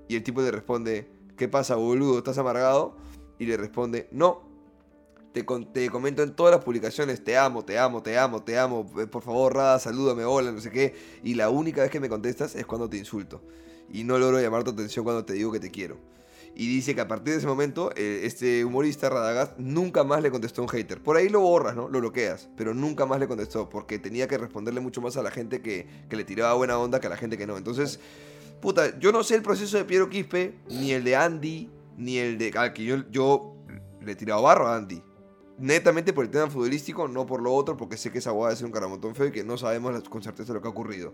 Y 0.08 0.16
el 0.16 0.22
tipo 0.22 0.44
le 0.44 0.52
responde, 0.52 1.10
¿qué 1.38 1.48
pasa, 1.48 1.76
boludo? 1.76 2.20
¿Estás 2.20 2.38
amargado? 2.38 2.96
Y 3.40 3.48
le 3.48 3.58
responde, 3.58 4.08
no. 4.12 4.44
Te, 5.34 5.44
te 5.74 5.90
comento 5.90 6.22
en 6.22 6.36
todas 6.36 6.54
las 6.54 6.64
publicaciones, 6.64 7.24
te 7.24 7.36
amo, 7.36 7.66
te 7.66 7.80
amo, 7.80 8.04
te 8.04 8.16
amo, 8.16 8.44
te 8.44 8.60
amo, 8.60 8.86
eh, 9.00 9.08
por 9.08 9.24
favor, 9.24 9.56
Rada, 9.56 9.80
salúdame, 9.80 10.24
hola, 10.24 10.52
no 10.52 10.62
sé 10.62 10.70
qué. 10.70 10.94
Y 11.24 11.34
la 11.34 11.50
única 11.50 11.82
vez 11.82 11.90
que 11.90 12.00
me 12.00 12.10
contestas 12.10 12.56
es 12.56 12.68
cuando 12.68 12.88
te 12.88 12.98
insulto. 12.98 13.42
Y 13.92 14.04
no 14.04 14.20
logro 14.20 14.40
llamar 14.40 14.64
tu 14.64 14.70
atención 14.70 15.04
cuando 15.04 15.26
te 15.26 15.34
digo 15.34 15.52
que 15.52 15.60
te 15.60 15.72
quiero. 15.72 15.98
Y 16.60 16.68
dice 16.68 16.96
que 16.96 17.02
a 17.02 17.08
partir 17.08 17.34
de 17.34 17.38
ese 17.38 17.46
momento, 17.46 17.92
eh, 17.96 18.22
este 18.24 18.66
humorista 18.66 19.12
Radagast 19.12 19.60
nunca 19.60 20.04
más 20.04 20.24
le 20.24 20.32
contestó 20.32 20.62
a 20.62 20.66
un 20.66 20.70
hater. 20.70 21.00
Por 21.04 21.16
ahí 21.16 21.30
lo 21.30 21.40
borras, 21.40 21.76
¿no? 21.76 21.88
Lo 21.88 22.00
bloqueas. 22.00 22.50
Pero 22.58 22.74
nunca 22.74 23.06
más 23.06 23.20
le 23.20 23.28
contestó. 23.28 23.70
Porque 23.70 24.00
tenía 24.00 24.28
que 24.28 24.40
responderle 24.40 24.80
mucho 24.80 25.00
más 25.00 25.18
a 25.18 25.22
la 25.22 25.30
gente 25.30 25.62
que, 25.62 25.86
que 26.10 26.16
le 26.16 26.24
tiraba 26.24 26.56
buena 26.56 26.80
onda 26.80 27.00
que 27.00 27.06
a 27.06 27.12
la 27.12 27.16
gente 27.16 27.38
que 27.38 27.46
no. 27.46 27.58
Entonces, 27.58 28.00
puta, 28.60 28.98
yo 28.98 29.12
no 29.12 29.24
sé 29.24 29.36
el 29.36 29.44
proceso 29.44 29.78
de 29.78 29.86
Piero 29.86 30.10
Quispe, 30.10 30.56
ni 30.68 30.94
el 30.94 31.04
de 31.04 31.16
Andy, 31.16 31.70
ni 31.96 32.18
el 32.18 32.40
de. 32.40 32.52
Al 32.58 32.74
que 32.74 32.86
yo, 32.86 33.08
yo 33.12 33.56
le 34.02 34.14
he 34.14 34.16
tirado 34.16 34.42
barro 34.42 34.66
a 34.66 34.78
Andy. 34.78 35.04
Netamente 35.60 36.12
por 36.12 36.26
el 36.26 36.32
tema 36.32 36.50
futbolístico, 36.50 37.08
no 37.08 37.28
por 37.28 37.44
lo 37.44 37.54
otro, 37.54 37.78
porque 37.78 37.98
sé 37.98 38.12
que 38.12 38.18
esa 38.18 38.32
guada 38.32 38.56
es 38.56 38.64
un 38.64 38.72
caramotón 38.72 39.14
feo 39.14 39.28
y 39.28 39.32
que 39.32 39.44
no 39.44 39.60
sabemos 39.60 40.10
con 40.10 40.24
certeza 40.24 40.54
lo 40.54 40.62
que 40.64 40.68
ha 40.68 40.72
ocurrido. 40.72 41.14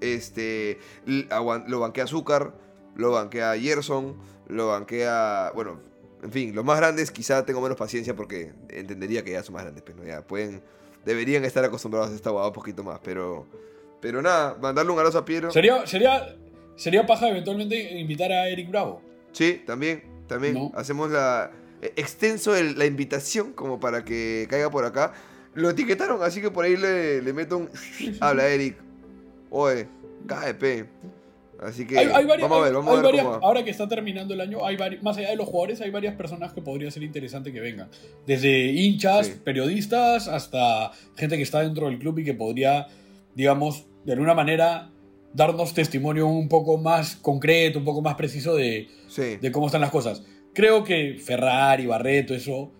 Este, 0.00 0.78
lo 1.04 1.80
banquea 1.80 2.04
Azúcar, 2.04 2.54
lo 2.96 3.10
banquea 3.12 3.56
Gerson, 3.58 4.16
lo 4.48 4.68
banquea. 4.68 5.52
Bueno, 5.54 5.80
en 6.22 6.32
fin, 6.32 6.54
los 6.54 6.64
más 6.64 6.76
grandes 6.78 7.10
quizá 7.10 7.44
tengo 7.44 7.60
menos 7.60 7.76
paciencia 7.76 8.14
porque 8.16 8.52
entendería 8.68 9.22
que 9.24 9.32
ya 9.32 9.42
son 9.42 9.54
más 9.54 9.62
grandes, 9.64 9.82
pero 9.84 10.04
ya 10.04 10.22
pueden. 10.26 10.62
Deberían 11.04 11.44
estar 11.44 11.64
acostumbrados 11.64 12.10
a 12.10 12.14
esta 12.14 12.30
guada 12.30 12.48
un 12.48 12.54
poquito 12.54 12.82
más, 12.82 12.98
pero. 13.02 13.46
Pero 14.00 14.20
nada, 14.22 14.56
mandarle 14.60 14.92
un 14.92 14.98
abrazo 14.98 15.18
a 15.18 15.24
Piero. 15.24 15.50
Sería, 15.50 15.86
sería, 15.86 16.36
sería 16.76 17.06
paja 17.06 17.28
eventualmente 17.28 17.98
invitar 17.98 18.30
a 18.32 18.48
Eric 18.48 18.68
Bravo. 18.70 19.00
Sí, 19.32 19.62
también, 19.66 20.02
también. 20.26 20.54
No. 20.54 20.72
Hacemos 20.74 21.10
la. 21.10 21.50
eh, 21.82 21.92
Extenso 21.96 22.54
el- 22.54 22.78
la 22.78 22.86
invitación 22.86 23.52
como 23.52 23.80
para 23.80 24.04
que 24.04 24.46
caiga 24.48 24.70
por 24.70 24.84
acá. 24.84 25.12
Lo 25.54 25.70
etiquetaron, 25.70 26.22
así 26.22 26.40
que 26.40 26.50
por 26.50 26.64
ahí 26.64 26.76
le, 26.76 27.22
le 27.22 27.32
meto 27.32 27.58
un. 27.58 27.70
Habla 28.20 28.48
Eric. 28.48 28.76
Oye, 29.50 29.86
KDP. 30.26 30.86
Así 31.60 31.86
que 31.86 31.98
Hay, 31.98 32.06
hay 32.06 32.24
varias- 32.26 32.48
vamos 32.48 32.58
a 32.58 32.64
ver, 32.64 32.74
vamos 32.74 32.92
a 32.92 32.96
ver 32.96 33.04
varias- 33.04 33.24
cómo 33.24 33.40
va. 33.40 33.46
ahora 33.46 33.64
que 33.64 33.70
está 33.70 33.88
terminando 33.88 34.34
el 34.34 34.40
año, 34.40 34.64
hay 34.66 34.76
vari- 34.76 35.00
más 35.02 35.16
allá 35.16 35.30
de 35.30 35.36
los 35.36 35.46
jugadores, 35.46 35.80
hay 35.80 35.90
varias 35.90 36.14
personas 36.16 36.52
que 36.52 36.60
podría 36.60 36.90
ser 36.90 37.02
interesante 37.02 37.52
que 37.52 37.60
vengan. 37.60 37.88
Desde 38.26 38.66
hinchas, 38.66 39.26
Sí. 39.28 39.34
periodistas, 39.44 40.28
hasta 40.28 40.90
gente 41.16 41.36
que 41.36 41.42
está 41.42 41.60
dentro 41.60 41.86
del 41.88 41.98
club 41.98 42.18
y 42.18 42.24
que 42.24 42.34
podría, 42.34 42.86
digamos, 43.34 43.86
de 44.04 44.12
alguna 44.12 44.34
manera 44.34 44.90
darnos 45.32 45.74
testimonio 45.74 46.26
un 46.26 46.48
poco 46.48 46.76
más 46.78 47.16
concreto, 47.16 47.78
un 47.78 47.84
poco 47.84 48.02
más 48.02 48.14
preciso 48.16 48.54
de, 48.54 48.88
Sí. 49.08 49.36
de 49.40 49.52
cómo 49.52 49.66
están 49.66 49.80
las 49.80 49.90
cosas. 49.90 50.22
Creo 50.54 50.84
que 50.84 51.16
Ferrari, 51.24 51.86
Barreto, 51.86 52.34
eso, 52.34 52.70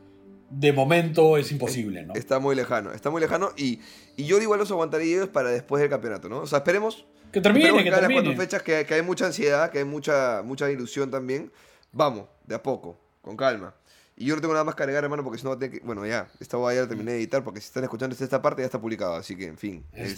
de 0.50 0.72
momento 0.72 1.36
es 1.36 1.50
imposible, 1.50 2.04
¿no? 2.04 2.14
Está 2.14 2.38
muy 2.38 2.54
lejano, 2.54 2.92
está 2.92 3.10
muy 3.10 3.20
lejano 3.20 3.48
y, 3.56 3.80
y 4.16 4.24
yo 4.24 4.40
igual 4.40 4.60
los 4.60 4.70
aguantaría 4.70 5.16
ellos 5.16 5.28
para 5.30 5.50
después 5.50 5.80
del 5.80 5.90
campeonato, 5.90 6.28
¿no? 6.28 6.40
O 6.40 6.46
sea, 6.46 6.58
esperemos, 6.58 7.06
Que 7.34 7.40
termine, 7.40 7.64
que 7.66 7.70
acaben 7.72 7.90
las 7.90 8.00
termine. 8.00 8.22
cuatro 8.22 8.40
fechas, 8.42 8.62
que, 8.62 8.86
que 8.86 8.94
hay 8.94 9.02
mucha 9.02 9.26
ansiedad, 9.26 9.70
que 9.70 9.78
hay 9.78 9.84
mucha, 9.84 10.42
mucha 10.44 10.70
ilusión 10.70 11.10
también. 11.10 11.50
Vamos, 11.92 12.26
de 12.46 12.54
a 12.54 12.62
poco, 12.62 12.98
con 13.22 13.36
calma. 13.36 13.74
Y 14.16 14.26
yo 14.26 14.36
no 14.36 14.40
tengo 14.40 14.54
nada 14.54 14.62
más 14.64 14.76
que 14.76 14.82
agregar, 14.84 15.02
hermano, 15.02 15.24
porque 15.24 15.38
si 15.38 15.44
no 15.44 15.58
que... 15.58 15.80
Bueno, 15.82 16.06
ya, 16.06 16.28
esta 16.38 16.56
voy 16.56 16.72
a 16.72 16.76
ya 16.76 16.82
la 16.82 16.88
terminé 16.88 17.10
de 17.12 17.18
editar, 17.18 17.42
porque 17.42 17.60
si 17.60 17.66
están 17.66 17.82
escuchando 17.82 18.14
esta 18.18 18.40
parte 18.40 18.62
ya 18.62 18.66
está 18.66 18.80
publicado, 18.80 19.14
así 19.16 19.34
que, 19.36 19.46
en 19.46 19.58
fin. 19.58 19.84
Este- 19.92 20.12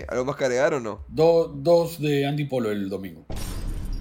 Este, 0.00 0.06
¿Algo 0.08 0.26
más 0.26 0.36
que 0.36 0.44
agregar 0.44 0.74
o 0.74 0.80
no? 0.80 1.02
Do- 1.08 1.48
dos 1.48 1.98
de 2.00 2.26
Andy 2.26 2.44
Polo 2.44 2.70
el 2.70 2.90
domingo. 2.90 3.24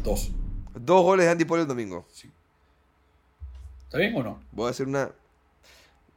Dos. 0.04 0.32
Dos 0.76 1.02
goles 1.04 1.26
de 1.26 1.32
Andy 1.32 1.46
Polo 1.46 1.62
el 1.62 1.68
domingo. 1.70 2.06
¿Está 3.86 3.98
bien 4.00 4.14
o 4.18 4.24
no? 4.24 4.40
Voy 4.52 4.68
a 4.68 4.72
hacer 4.72 4.86
una... 4.88 5.12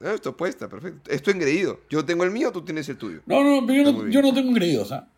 Eh, 0.01 0.13
Esto 0.15 0.37
puesta, 0.37 0.69
perfecto. 0.69 1.11
Esto 1.11 1.31
engreído. 1.31 1.81
Yo 1.89 2.05
tengo 2.05 2.25
el 2.25 2.31
mío, 2.33 2.51
tú 2.51 2.63
tienes 2.63 2.89
el 2.89 2.97
tuyo. 2.97 3.21
No, 3.27 3.45
no, 3.45 3.73
yo 3.73 3.93
no, 3.93 4.09
yo 4.09 4.23
no 4.23 4.35
tengo 4.35 4.49
engreídos, 4.49 4.91
¿ah? 4.93 5.09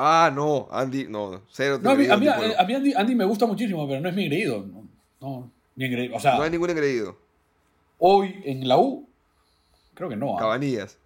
Ah, 0.00 0.30
no, 0.32 0.68
Andy, 0.70 1.06
no, 1.08 1.42
cero. 1.50 1.80
No, 1.82 1.90
a 1.90 1.94
mí, 1.96 2.04
a 2.06 2.16
mí- 2.16 2.28
Andy 2.28 2.40
Polo. 2.40 2.60
a 2.60 2.64
mí 2.64 2.74
Andy, 2.74 2.94
Andy 2.94 3.14
me 3.16 3.24
gusta 3.24 3.46
muchísimo, 3.46 3.86
pero 3.88 4.00
no 4.00 4.08
es 4.08 4.14
mi 4.14 4.24
engreído. 4.24 4.64
No, 4.64 4.84
no, 5.20 5.50
mi 5.74 5.86
engreído. 5.86 6.14
O 6.16 6.20
sea, 6.20 6.36
No 6.36 6.42
hay 6.44 6.50
ningún 6.50 6.70
engreído. 6.70 7.18
hoy 7.98 8.36
en 8.44 8.68
la 8.68 8.78
U, 8.78 9.08
creo 9.94 10.08
que 10.08 10.14
no. 10.16 10.36
¿ah? 10.36 10.40
Cabanillas. 10.40 10.98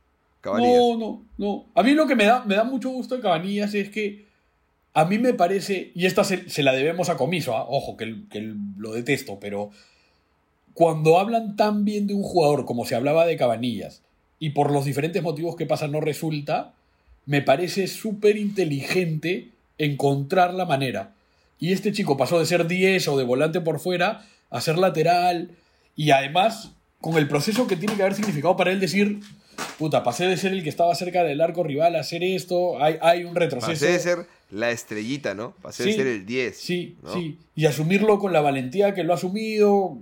Cabanillas. 0.43 0.77
No, 0.79 0.99
no, 0.99 1.23
no. 1.39 1.65
A 1.75 1.83
mí 1.83 1.93
lo 1.93 2.07
que 2.07 2.15
me 2.17 2.27
da, 2.27 2.45
me 2.45 2.55
da 2.55 2.65
mucho 2.65 2.91
gusto 2.91 3.17
de 3.17 3.23
Cabanillas 3.23 3.73
es 3.75 3.89
que 3.89 4.27
a 4.93 5.07
mí 5.07 5.17
me 5.19 5.33
parece, 5.33 5.91
y 5.95 6.05
esta 6.05 6.23
se, 6.23 6.51
se 6.51 6.63
la 6.63 6.73
debemos 6.73 7.09
a 7.09 7.17
Comiso, 7.17 7.57
¿ah? 7.57 7.65
ojo, 7.67 7.97
que, 7.97 8.05
el- 8.05 8.29
que 8.29 8.39
el- 8.39 8.57
lo 8.77 8.93
detesto, 8.93 9.39
pero 9.41 9.71
cuando 10.75 11.19
hablan 11.19 11.57
tan 11.57 11.85
bien 11.87 12.07
de 12.07 12.15
un 12.15 12.23
jugador 12.23 12.65
como 12.67 12.85
se 12.85 12.95
hablaba 12.95 13.25
de 13.25 13.37
Cabanillas, 13.39 14.03
y 14.39 14.51
por 14.51 14.71
los 14.71 14.85
diferentes 14.85 15.23
motivos 15.23 15.57
que 15.57 15.65
pasan 15.67 15.93
no 15.93 16.01
resulta, 16.03 16.75
me 17.27 17.43
parece 17.43 17.87
súper 17.87 18.37
inteligente 18.37 19.49
encontrar 19.79 20.55
la 20.55 20.65
manera. 20.65 21.15
Y 21.59 21.73
este 21.73 21.93
chico 21.93 22.17
pasó 22.17 22.39
de 22.39 22.47
ser 22.47 22.67
10 22.67 23.07
o 23.09 23.17
de 23.17 23.25
volante 23.25 23.61
por 23.61 23.79
fuera 23.79 24.27
a 24.51 24.61
ser 24.61 24.79
lateral, 24.79 25.51
y 25.97 26.11
además 26.11 26.73
con 27.01 27.17
el 27.17 27.29
proceso 27.29 27.67
que 27.67 27.77
tiene 27.77 27.97
que 27.97 28.03
haber 28.03 28.15
significado 28.15 28.57
para 28.57 28.71
él 28.71 28.81
decir, 28.81 29.21
puta, 29.79 30.03
pasé 30.03 30.27
de 30.27 30.37
ser 30.37 30.53
el 30.53 30.63
que 30.63 30.69
estaba 30.69 30.95
cerca 30.95 31.25
del 31.25 31.41
arco 31.41 31.65
rival 31.65 31.97
a 31.97 32.01
hacer 32.01 32.23
esto, 32.23 32.83
hay, 32.83 32.97
hay 33.01 33.25
un 33.25 33.35
retroceso. 33.35 33.73
Pasé 33.73 33.93
de 33.93 33.99
ser 33.99 34.19
la 34.51 34.71
estrellita, 34.71 35.35
¿no? 35.35 35.55
Pasé 35.63 35.85
de 35.85 35.93
ser 35.95 36.07
el 36.07 36.27
10. 36.27 36.57
Sí, 36.57 36.97
¿no? 37.03 37.13
sí. 37.13 37.39
Y 37.57 37.67
asumirlo 37.67 38.19
con 38.19 38.33
la 38.33 38.41
valentía 38.41 38.95
que 38.95 39.03
lo 39.05 39.13
ha 39.13 39.17
asumido. 39.17 39.99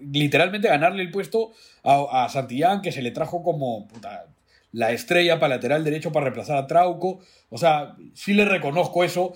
Literalmente 0.00 0.68
ganarle 0.68 1.02
el 1.02 1.10
puesto 1.10 1.52
a, 1.82 2.24
a 2.24 2.28
Santillán, 2.28 2.80
que 2.80 2.92
se 2.92 3.02
le 3.02 3.10
trajo 3.10 3.42
como 3.42 3.86
puta, 3.88 4.26
la 4.74 4.90
estrella 4.92 5.38
para 5.38 5.54
lateral 5.54 5.84
derecho 5.84 6.10
para 6.10 6.24
reemplazar 6.24 6.56
a 6.58 6.66
Trauco. 6.66 7.20
O 7.48 7.56
sea, 7.58 7.96
sí 8.12 8.34
le 8.34 8.44
reconozco 8.44 9.04
eso. 9.04 9.32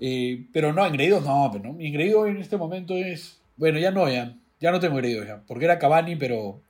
eh, 0.00 0.46
pero 0.52 0.72
no, 0.72 0.84
engreídos 0.84 1.24
no, 1.24 1.48
pero 1.52 1.64
no. 1.68 1.72
Mi 1.74 1.86
engreído 1.86 2.26
en 2.26 2.38
este 2.38 2.56
momento 2.56 2.94
es. 2.96 3.40
Bueno, 3.56 3.78
ya 3.78 3.90
no, 3.92 4.08
ya. 4.10 4.36
Ya 4.60 4.70
no 4.72 4.80
tengo 4.80 4.96
engreídos 4.98 5.26
ya. 5.26 5.42
Porque 5.46 5.64
era 5.64 5.78
Cavani, 5.78 6.16
pero 6.16 6.60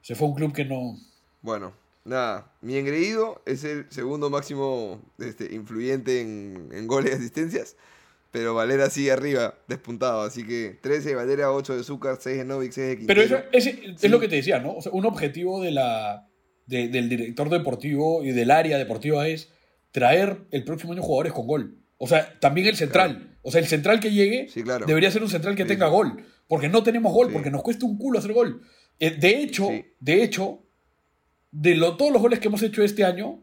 se 0.00 0.14
fue 0.14 0.26
a 0.26 0.30
un 0.30 0.36
club 0.36 0.52
que 0.54 0.64
no. 0.64 0.96
Bueno, 1.42 1.72
nada. 2.04 2.50
Mi 2.62 2.76
engreído 2.76 3.42
es 3.46 3.64
el 3.64 3.86
segundo 3.90 4.30
máximo 4.30 5.00
este, 5.18 5.54
influyente 5.54 6.20
en, 6.20 6.68
en 6.72 6.86
goles 6.86 7.12
y 7.12 7.16
asistencias. 7.16 7.76
Pero 8.30 8.54
Valera 8.54 8.88
sigue 8.88 9.12
arriba, 9.12 9.54
despuntado. 9.68 10.22
Así 10.22 10.46
que 10.46 10.78
13 10.80 11.10
de 11.10 11.14
Valera, 11.16 11.52
8 11.52 11.76
de 11.76 11.84
Zúcar, 11.84 12.16
6 12.18 12.38
de 12.38 12.44
Novik, 12.46 12.72
6 12.72 12.88
de 12.88 12.96
Quintero. 12.98 13.22
Pero 13.22 13.36
eso, 13.38 13.46
ese 13.52 13.72
Sí. 13.98 14.06
es 14.06 14.10
lo 14.10 14.18
que 14.20 14.28
te 14.28 14.36
decía, 14.36 14.58
¿no? 14.58 14.72
O 14.76 14.80
sea, 14.80 14.90
un 14.92 15.04
objetivo 15.04 15.60
de 15.60 15.70
la, 15.72 16.26
de- 16.66 16.88
del 16.88 17.08
director 17.08 17.48
deportivo 17.50 18.24
y 18.24 18.30
del 18.32 18.50
área 18.50 18.78
deportiva 18.78 19.26
es 19.28 19.50
traer 19.90 20.38
el 20.50 20.64
próximo 20.64 20.92
año 20.92 21.02
jugadores 21.02 21.32
con 21.32 21.46
gol. 21.46 21.76
O 21.98 22.06
sea, 22.08 22.38
también 22.40 22.66
el 22.66 22.76
central. 22.76 23.36
O 23.42 23.50
sea, 23.50 23.60
el 23.60 23.66
central 23.66 24.00
que 24.00 24.10
llegue 24.12 24.48
Sí, 24.48 24.62
claro. 24.62 24.86
debería 24.86 25.10
ser 25.10 25.22
un 25.22 25.28
central 25.28 25.54
que 25.56 25.62
Sí, 25.64 25.68
tenga 25.68 25.86
gol. 25.88 26.24
Porque 26.48 26.68
no 26.68 26.82
tenemos 26.82 27.12
gol, 27.12 27.28
Sí. 27.28 27.32
porque 27.32 27.50
nos 27.50 27.62
cuesta 27.62 27.86
un 27.86 27.96
culo 27.98 28.18
hacer 28.18 28.32
gol. 28.32 28.62
Eh, 29.00 29.10
de 29.10 29.42
hecho, 29.42 29.68
de 30.00 30.22
hecho, 30.22 30.60
de 31.50 31.74
lo- 31.74 31.96
todos 31.96 32.12
los 32.12 32.22
goles 32.22 32.38
que 32.38 32.48
hemos 32.48 32.62
hecho 32.62 32.82
este 32.82 33.04
año, 33.04 33.40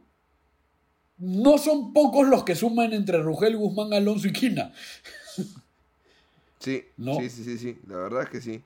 no 1.18 1.58
son 1.58 1.92
pocos 1.94 2.28
los 2.28 2.44
que 2.46 2.56
suman 2.56 2.94
entre 2.94 3.18
Rugel, 3.22 3.58
Guzmán, 3.58 3.94
Alonso 3.94 4.28
y 4.28 4.32
Quina. 4.34 4.72
Sí, 6.60 6.84
No. 6.98 7.20
sí, 7.20 7.30
sí, 7.30 7.44
sí, 7.44 7.58
sí, 7.58 7.78
la 7.88 7.98
verdad 7.98 8.24
es 8.24 8.30
que 8.30 8.42
sí. 8.42 8.62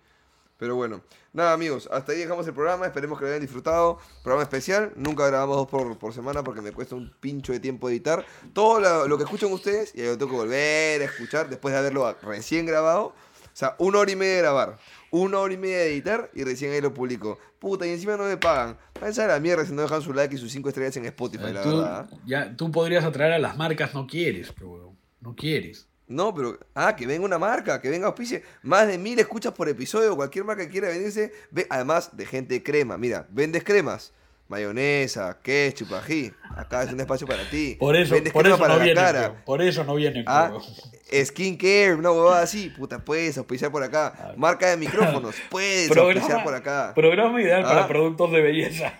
Pero 0.63 0.77
bueno, 0.77 1.01
nada 1.33 1.51
amigos, 1.51 1.89
hasta 1.91 2.13
ahí 2.13 2.19
dejamos 2.19 2.47
el 2.47 2.53
programa, 2.53 2.85
esperemos 2.85 3.19
que 3.19 3.25
lo 3.25 3.31
hayan 3.31 3.41
disfrutado. 3.41 3.97
Programa 4.23 4.43
especial, 4.43 4.93
nunca 4.95 5.27
grabamos 5.27 5.57
dos 5.57 5.67
por, 5.67 5.97
por 5.99 6.13
semana 6.13 6.41
porque 6.41 6.61
me 6.61 6.71
cuesta 6.71 6.95
un 6.95 7.11
pincho 7.19 7.51
de 7.51 7.59
tiempo 7.59 7.89
editar. 7.89 8.25
Todo 8.53 8.79
lo, 8.79 9.05
lo 9.09 9.17
que 9.17 9.25
escuchan 9.25 9.51
ustedes, 9.51 9.91
y 9.93 9.97
yo 10.05 10.17
tengo 10.17 10.31
que 10.31 10.37
volver 10.37 11.01
a 11.01 11.03
escuchar 11.03 11.49
después 11.49 11.73
de 11.73 11.79
haberlo 11.79 12.15
recién 12.21 12.65
grabado. 12.65 13.07
O 13.07 13.55
sea, 13.55 13.75
una 13.77 13.99
hora 13.99 14.09
y 14.09 14.15
media 14.15 14.35
de 14.35 14.39
grabar, 14.41 14.77
una 15.11 15.37
hora 15.39 15.53
y 15.53 15.57
media 15.57 15.79
de 15.79 15.91
editar 15.91 16.31
y 16.33 16.45
recién 16.45 16.71
ahí 16.71 16.79
lo 16.79 16.93
publico. 16.93 17.37
Puta, 17.59 17.85
y 17.85 17.89
encima 17.89 18.15
no 18.15 18.23
me 18.23 18.37
pagan. 18.37 18.77
Váyanse 18.95 19.23
a 19.23 19.27
la 19.27 19.39
mierda 19.41 19.65
si 19.65 19.73
no 19.73 19.81
dejan 19.81 20.01
su 20.01 20.13
like 20.13 20.33
y 20.33 20.37
sus 20.37 20.49
cinco 20.49 20.69
estrellas 20.69 20.95
en 20.95 21.05
Spotify, 21.07 21.51
la 21.51 21.59
Eh, 21.59 21.63
tú, 21.63 21.77
verdad. 21.81 22.09
ya, 22.25 22.55
tú 22.55 22.71
podrías 22.71 23.03
atraer 23.03 23.33
a 23.33 23.39
las 23.39 23.57
marcas, 23.57 23.93
no 23.93 24.07
quieres, 24.07 24.53
pero 24.57 24.93
no 25.19 25.35
quieres. 25.35 25.89
No, 26.13 26.33
pero, 26.33 26.57
ah, 26.75 26.95
que 26.95 27.07
venga 27.07 27.25
una 27.25 27.39
marca, 27.39 27.81
que 27.81 27.89
venga 27.89 28.05
auspicie. 28.07 28.43
Más 28.61 28.87
de 28.87 28.97
mil 28.97 29.17
escuchas 29.19 29.51
por 29.53 29.67
episodio, 29.67 30.15
cualquier 30.15 30.45
marca 30.45 30.63
que 30.63 30.69
quiera 30.69 30.89
venirse. 30.89 31.31
Ve, 31.51 31.65
además 31.69 32.15
de 32.15 32.25
gente 32.25 32.61
crema. 32.61 32.97
Mira, 32.99 33.25
vendes 33.31 33.63
cremas, 33.63 34.13
mayonesa, 34.47 35.39
ketchup, 35.41 35.93
ají. 35.95 36.31
Acá 36.55 36.83
es 36.83 36.93
un 36.93 36.99
espacio 36.99 37.25
para 37.25 37.49
ti. 37.49 37.75
Por 37.79 37.95
eso, 37.95 38.13
vendes 38.13 38.31
por 38.31 38.43
crema 38.43 38.55
eso 38.55 38.61
para 38.61 38.73
no 38.75 38.79
la 38.79 38.85
vienen, 38.85 39.03
cara. 39.03 39.43
por 39.43 39.61
eso 39.63 39.83
no 39.83 39.95
vienen. 39.95 40.23
Ah, 40.27 40.49
weón. 40.51 41.25
skincare, 41.25 41.95
una 41.95 42.11
huevada 42.11 42.43
así. 42.43 42.69
Puta, 42.69 42.99
puedes 42.99 43.37
auspiciar 43.39 43.71
por 43.71 43.81
acá. 43.81 44.33
Marca 44.37 44.67
de 44.69 44.77
micrófonos, 44.77 45.35
puedes 45.49 45.95
auspiciar 45.97 46.43
por 46.43 46.53
acá. 46.53 46.91
programa 46.93 47.41
ideal 47.41 47.63
para 47.63 47.85
Ah. 47.85 47.87
productos 47.87 48.31
de 48.31 48.41
belleza. 48.41 48.93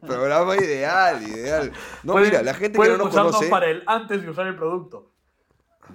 Programa 0.00 0.56
ideal, 0.56 1.22
ideal. 1.22 1.72
No, 2.02 2.12
Pueden- 2.14 2.30
mira, 2.30 2.42
la 2.42 2.54
gente 2.54 2.78
que 2.78 2.88
no 2.88 2.96
nos 2.98 3.14
conoce. 3.14 3.48
para 3.48 3.68
el 3.70 3.82
antes 3.86 4.22
de 4.22 4.30
usar 4.30 4.46
el 4.46 4.56
producto. 4.56 5.10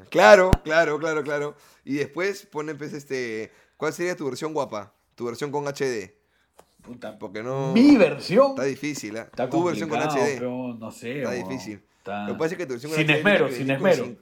Claro, 0.10 0.52
claro, 0.64 1.00
claro, 1.00 1.24
claro. 1.24 1.56
Y 1.84 1.96
después 1.96 2.46
ponen, 2.46 2.78
pues, 2.78 2.94
este. 2.94 3.52
¿Cuál 3.78 3.94
sería 3.94 4.16
tu 4.16 4.26
versión 4.26 4.54
guapa? 4.54 4.94
Tu 5.16 5.26
versión 5.26 5.52
con 5.52 5.66
HD. 5.68 6.14
Puta, 6.82 7.18
Porque 7.20 7.44
no. 7.44 7.74
Mi 7.74 7.98
versión. 7.98 8.52
Está 8.52 8.64
difícil, 8.64 9.18
¿eh? 9.18 9.22
Está 9.22 9.50
Tu 9.50 9.64
versión 9.64 9.90
con 9.90 10.00
HD. 10.00 10.36
pero 10.40 10.74
no 10.80 10.92
sé. 10.92 11.20
Está 11.20 11.32
difícil. 11.34 11.82
Está- 11.98 12.26
Lo 12.28 12.34
que 12.34 12.40
pasa 12.40 12.52
es 12.54 12.58
que 12.58 12.66
tu 12.66 12.74
versión 12.74 12.92
con 12.92 12.98
Sin 12.98 13.06
HD 13.08 13.14
tiene 13.14 13.20
esmero, 13.20 13.48
que 13.48 13.54
sin 13.56 13.68
venir 13.68 13.82
con 13.82 13.90
esmero. 13.90 14.16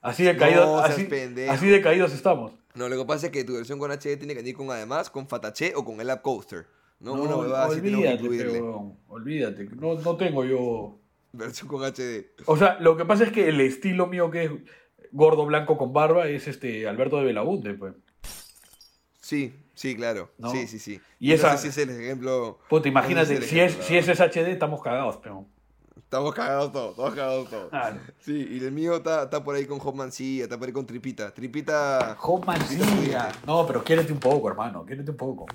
Así 0.00 0.24
de 0.24 0.36
caídos, 0.36 0.64
No 0.66 0.78
así, 0.78 1.08
así 1.50 1.66
de 1.68 1.82
caídos 1.82 2.14
estamos. 2.14 2.52
No, 2.74 2.88
lo 2.88 2.96
que 2.96 3.04
pasa 3.04 3.26
es 3.26 3.32
que 3.32 3.44
tu 3.44 3.52
versión 3.54 3.78
con 3.78 3.90
HD 3.90 4.16
tiene 4.16 4.32
que 4.32 4.40
venir 4.40 4.54
con 4.56 4.70
además 4.70 5.10
con 5.10 5.28
Fatache 5.28 5.74
o 5.76 5.84
con 5.84 6.00
el 6.00 6.08
App 6.08 6.22
Coaster. 6.22 6.66
No, 7.00 7.16
No, 7.16 7.22
una 7.24 7.36
huevada 7.36 7.66
así 7.66 7.80
olvídate, 7.80 8.14
incluirle. 8.14 8.60
weón, 8.62 8.98
olvídate. 9.08 9.64
No, 9.76 9.94
no 9.94 10.16
tengo 10.16 10.44
yo. 10.44 10.98
Versión 11.32 11.68
con 11.68 11.82
HD. 11.84 12.26
O 12.46 12.56
sea, 12.56 12.78
lo 12.80 12.96
que 12.96 13.04
pasa 13.04 13.24
es 13.24 13.32
que 13.32 13.48
el 13.48 13.60
estilo 13.60 14.06
mío 14.06 14.30
que 14.30 14.44
es 14.44 14.50
gordo 15.12 15.44
blanco 15.46 15.76
con 15.78 15.92
barba 15.92 16.26
es 16.28 16.46
este 16.48 16.86
Alberto 16.88 17.16
de 17.18 17.24
Belaunde, 17.24 17.74
pues. 17.74 17.94
Sí, 19.20 19.54
sí, 19.74 19.94
claro. 19.94 20.30
¿No? 20.38 20.50
Sí, 20.50 20.66
sí, 20.66 20.78
sí. 20.78 21.00
Y 21.18 21.28
no 21.28 21.34
esa- 21.34 21.56
sé 21.56 21.70
si 21.72 21.80
es 21.80 21.88
el 21.88 22.00
ejemplo. 22.00 22.58
Puta, 22.68 22.88
imagínate, 22.88 23.34
no 23.34 23.40
sé 23.42 23.46
si, 23.46 23.60
es, 23.60 23.72
si 23.74 23.96
la 23.96 23.98
ese 23.98 24.12
es 24.12 24.20
HD, 24.20 24.50
estamos 24.52 24.82
cagados, 24.82 25.18
pero. 25.22 25.44
Estamos 25.96 26.34
cagados 26.34 26.72
todos, 26.72 26.90
estamos 26.90 27.14
cagados 27.14 27.50
todos. 27.50 27.70
Claro. 27.70 27.96
Sí, 28.18 28.48
y 28.50 28.64
el 28.64 28.72
mío 28.72 28.96
está, 28.96 29.24
está 29.24 29.44
por 29.44 29.54
ahí 29.54 29.64
con 29.66 29.78
sí, 30.10 30.40
está 30.40 30.58
por 30.58 30.66
ahí 30.66 30.72
con 30.72 30.84
Tripita. 30.84 31.32
Tripita. 31.32 32.16
Homan 32.20 32.60
Tripita 32.66 32.66
Silla. 32.66 33.20
Fuente. 33.22 33.38
No, 33.46 33.64
pero 33.66 33.84
quiérete 33.84 34.12
un 34.12 34.18
poco, 34.18 34.48
hermano, 34.48 34.84
quiérete 34.84 35.12
un 35.12 35.16
poco. 35.16 35.46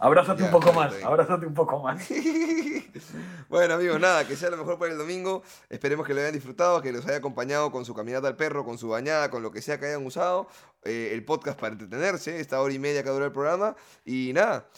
Abrázate 0.00 0.40
Ya, 0.42 0.46
un 0.46 0.52
poco 0.52 0.72
más, 0.72 0.94
abrázate 1.02 1.44
un 1.46 1.54
poco 1.54 1.80
más. 1.82 2.06
bueno 3.48 3.74
amigos, 3.74 4.00
nada, 4.00 4.26
que 4.26 4.36
sea 4.36 4.48
lo 4.50 4.56
mejor 4.56 4.78
para 4.78 4.92
el 4.92 4.98
domingo. 4.98 5.42
Esperemos 5.68 6.06
que 6.06 6.14
lo 6.14 6.20
hayan 6.20 6.32
disfrutado, 6.32 6.80
que 6.80 6.92
los 6.92 7.04
haya 7.06 7.16
acompañado 7.16 7.72
con 7.72 7.84
su 7.84 7.94
caminata 7.94 8.28
al 8.28 8.36
perro, 8.36 8.64
con 8.64 8.78
su 8.78 8.88
bañada, 8.88 9.30
con 9.30 9.42
lo 9.42 9.50
que 9.50 9.60
sea 9.62 9.78
que 9.80 9.86
hayan 9.86 10.06
usado. 10.06 10.46
eh, 10.84 11.10
el 11.12 11.24
podcast 11.24 11.58
para 11.58 11.72
entretenerse, 11.72 12.38
esta 12.40 12.60
hora 12.60 12.72
y 12.72 12.78
media 12.78 13.02
que 13.02 13.10
dura 13.10 13.26
el 13.26 13.32
programa. 13.32 13.74
Y 14.04 14.30
nada, 14.32 14.68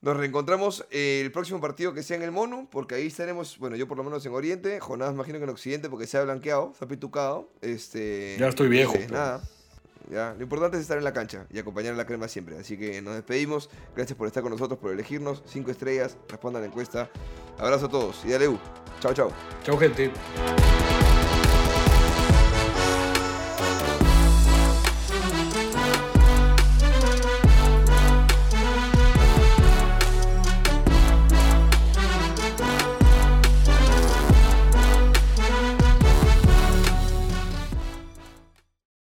nos 0.00 0.16
reencontramos 0.16 0.86
eh, 0.90 1.20
el 1.24 1.32
próximo 1.32 1.60
partido 1.60 1.92
que 1.92 2.04
sea 2.04 2.16
en 2.16 2.22
el 2.22 2.30
Mono, 2.30 2.68
porque 2.70 2.94
ahí 2.94 3.08
estaremos, 3.08 3.58
bueno, 3.58 3.74
yo 3.76 3.88
por 3.88 3.96
lo 3.96 4.04
menos 4.04 4.24
en 4.24 4.32
Oriente, 4.32 4.78
Jonás 4.78 5.12
imagino 5.12 5.38
que 5.38 5.44
en 5.44 5.50
Occidente, 5.50 5.90
porque 5.90 6.06
se 6.06 6.18
ha 6.18 6.22
blanqueado, 6.22 6.72
se 6.78 6.84
ha 6.84 6.88
pitucado. 6.88 7.50
Este, 7.60 8.36
Ya 8.38 8.46
estoy 8.48 8.68
viejo, 8.68 8.92
pero- 8.94 9.12
nada. 9.12 9.42
Lo 10.10 10.42
importante 10.42 10.76
es 10.76 10.82
estar 10.82 10.98
en 10.98 11.04
la 11.04 11.12
cancha 11.12 11.46
y 11.50 11.58
acompañar 11.58 11.94
a 11.94 11.96
la 11.96 12.06
crema 12.06 12.28
siempre. 12.28 12.58
Así 12.58 12.76
que 12.76 13.00
nos 13.02 13.14
despedimos. 13.14 13.70
Gracias 13.94 14.16
por 14.16 14.26
estar 14.26 14.42
con 14.42 14.52
nosotros, 14.52 14.78
por 14.78 14.92
elegirnos. 14.92 15.42
Cinco 15.46 15.70
estrellas, 15.70 16.16
respondan 16.28 16.62
la 16.62 16.68
encuesta. 16.68 17.10
Abrazo 17.58 17.86
a 17.86 17.88
todos 17.88 18.24
y 18.24 18.30
dale 18.30 18.48
U. 18.48 18.58
Chao, 19.00 19.14
chao. 19.14 19.32
Chau, 19.64 19.78
gente. 19.78 20.10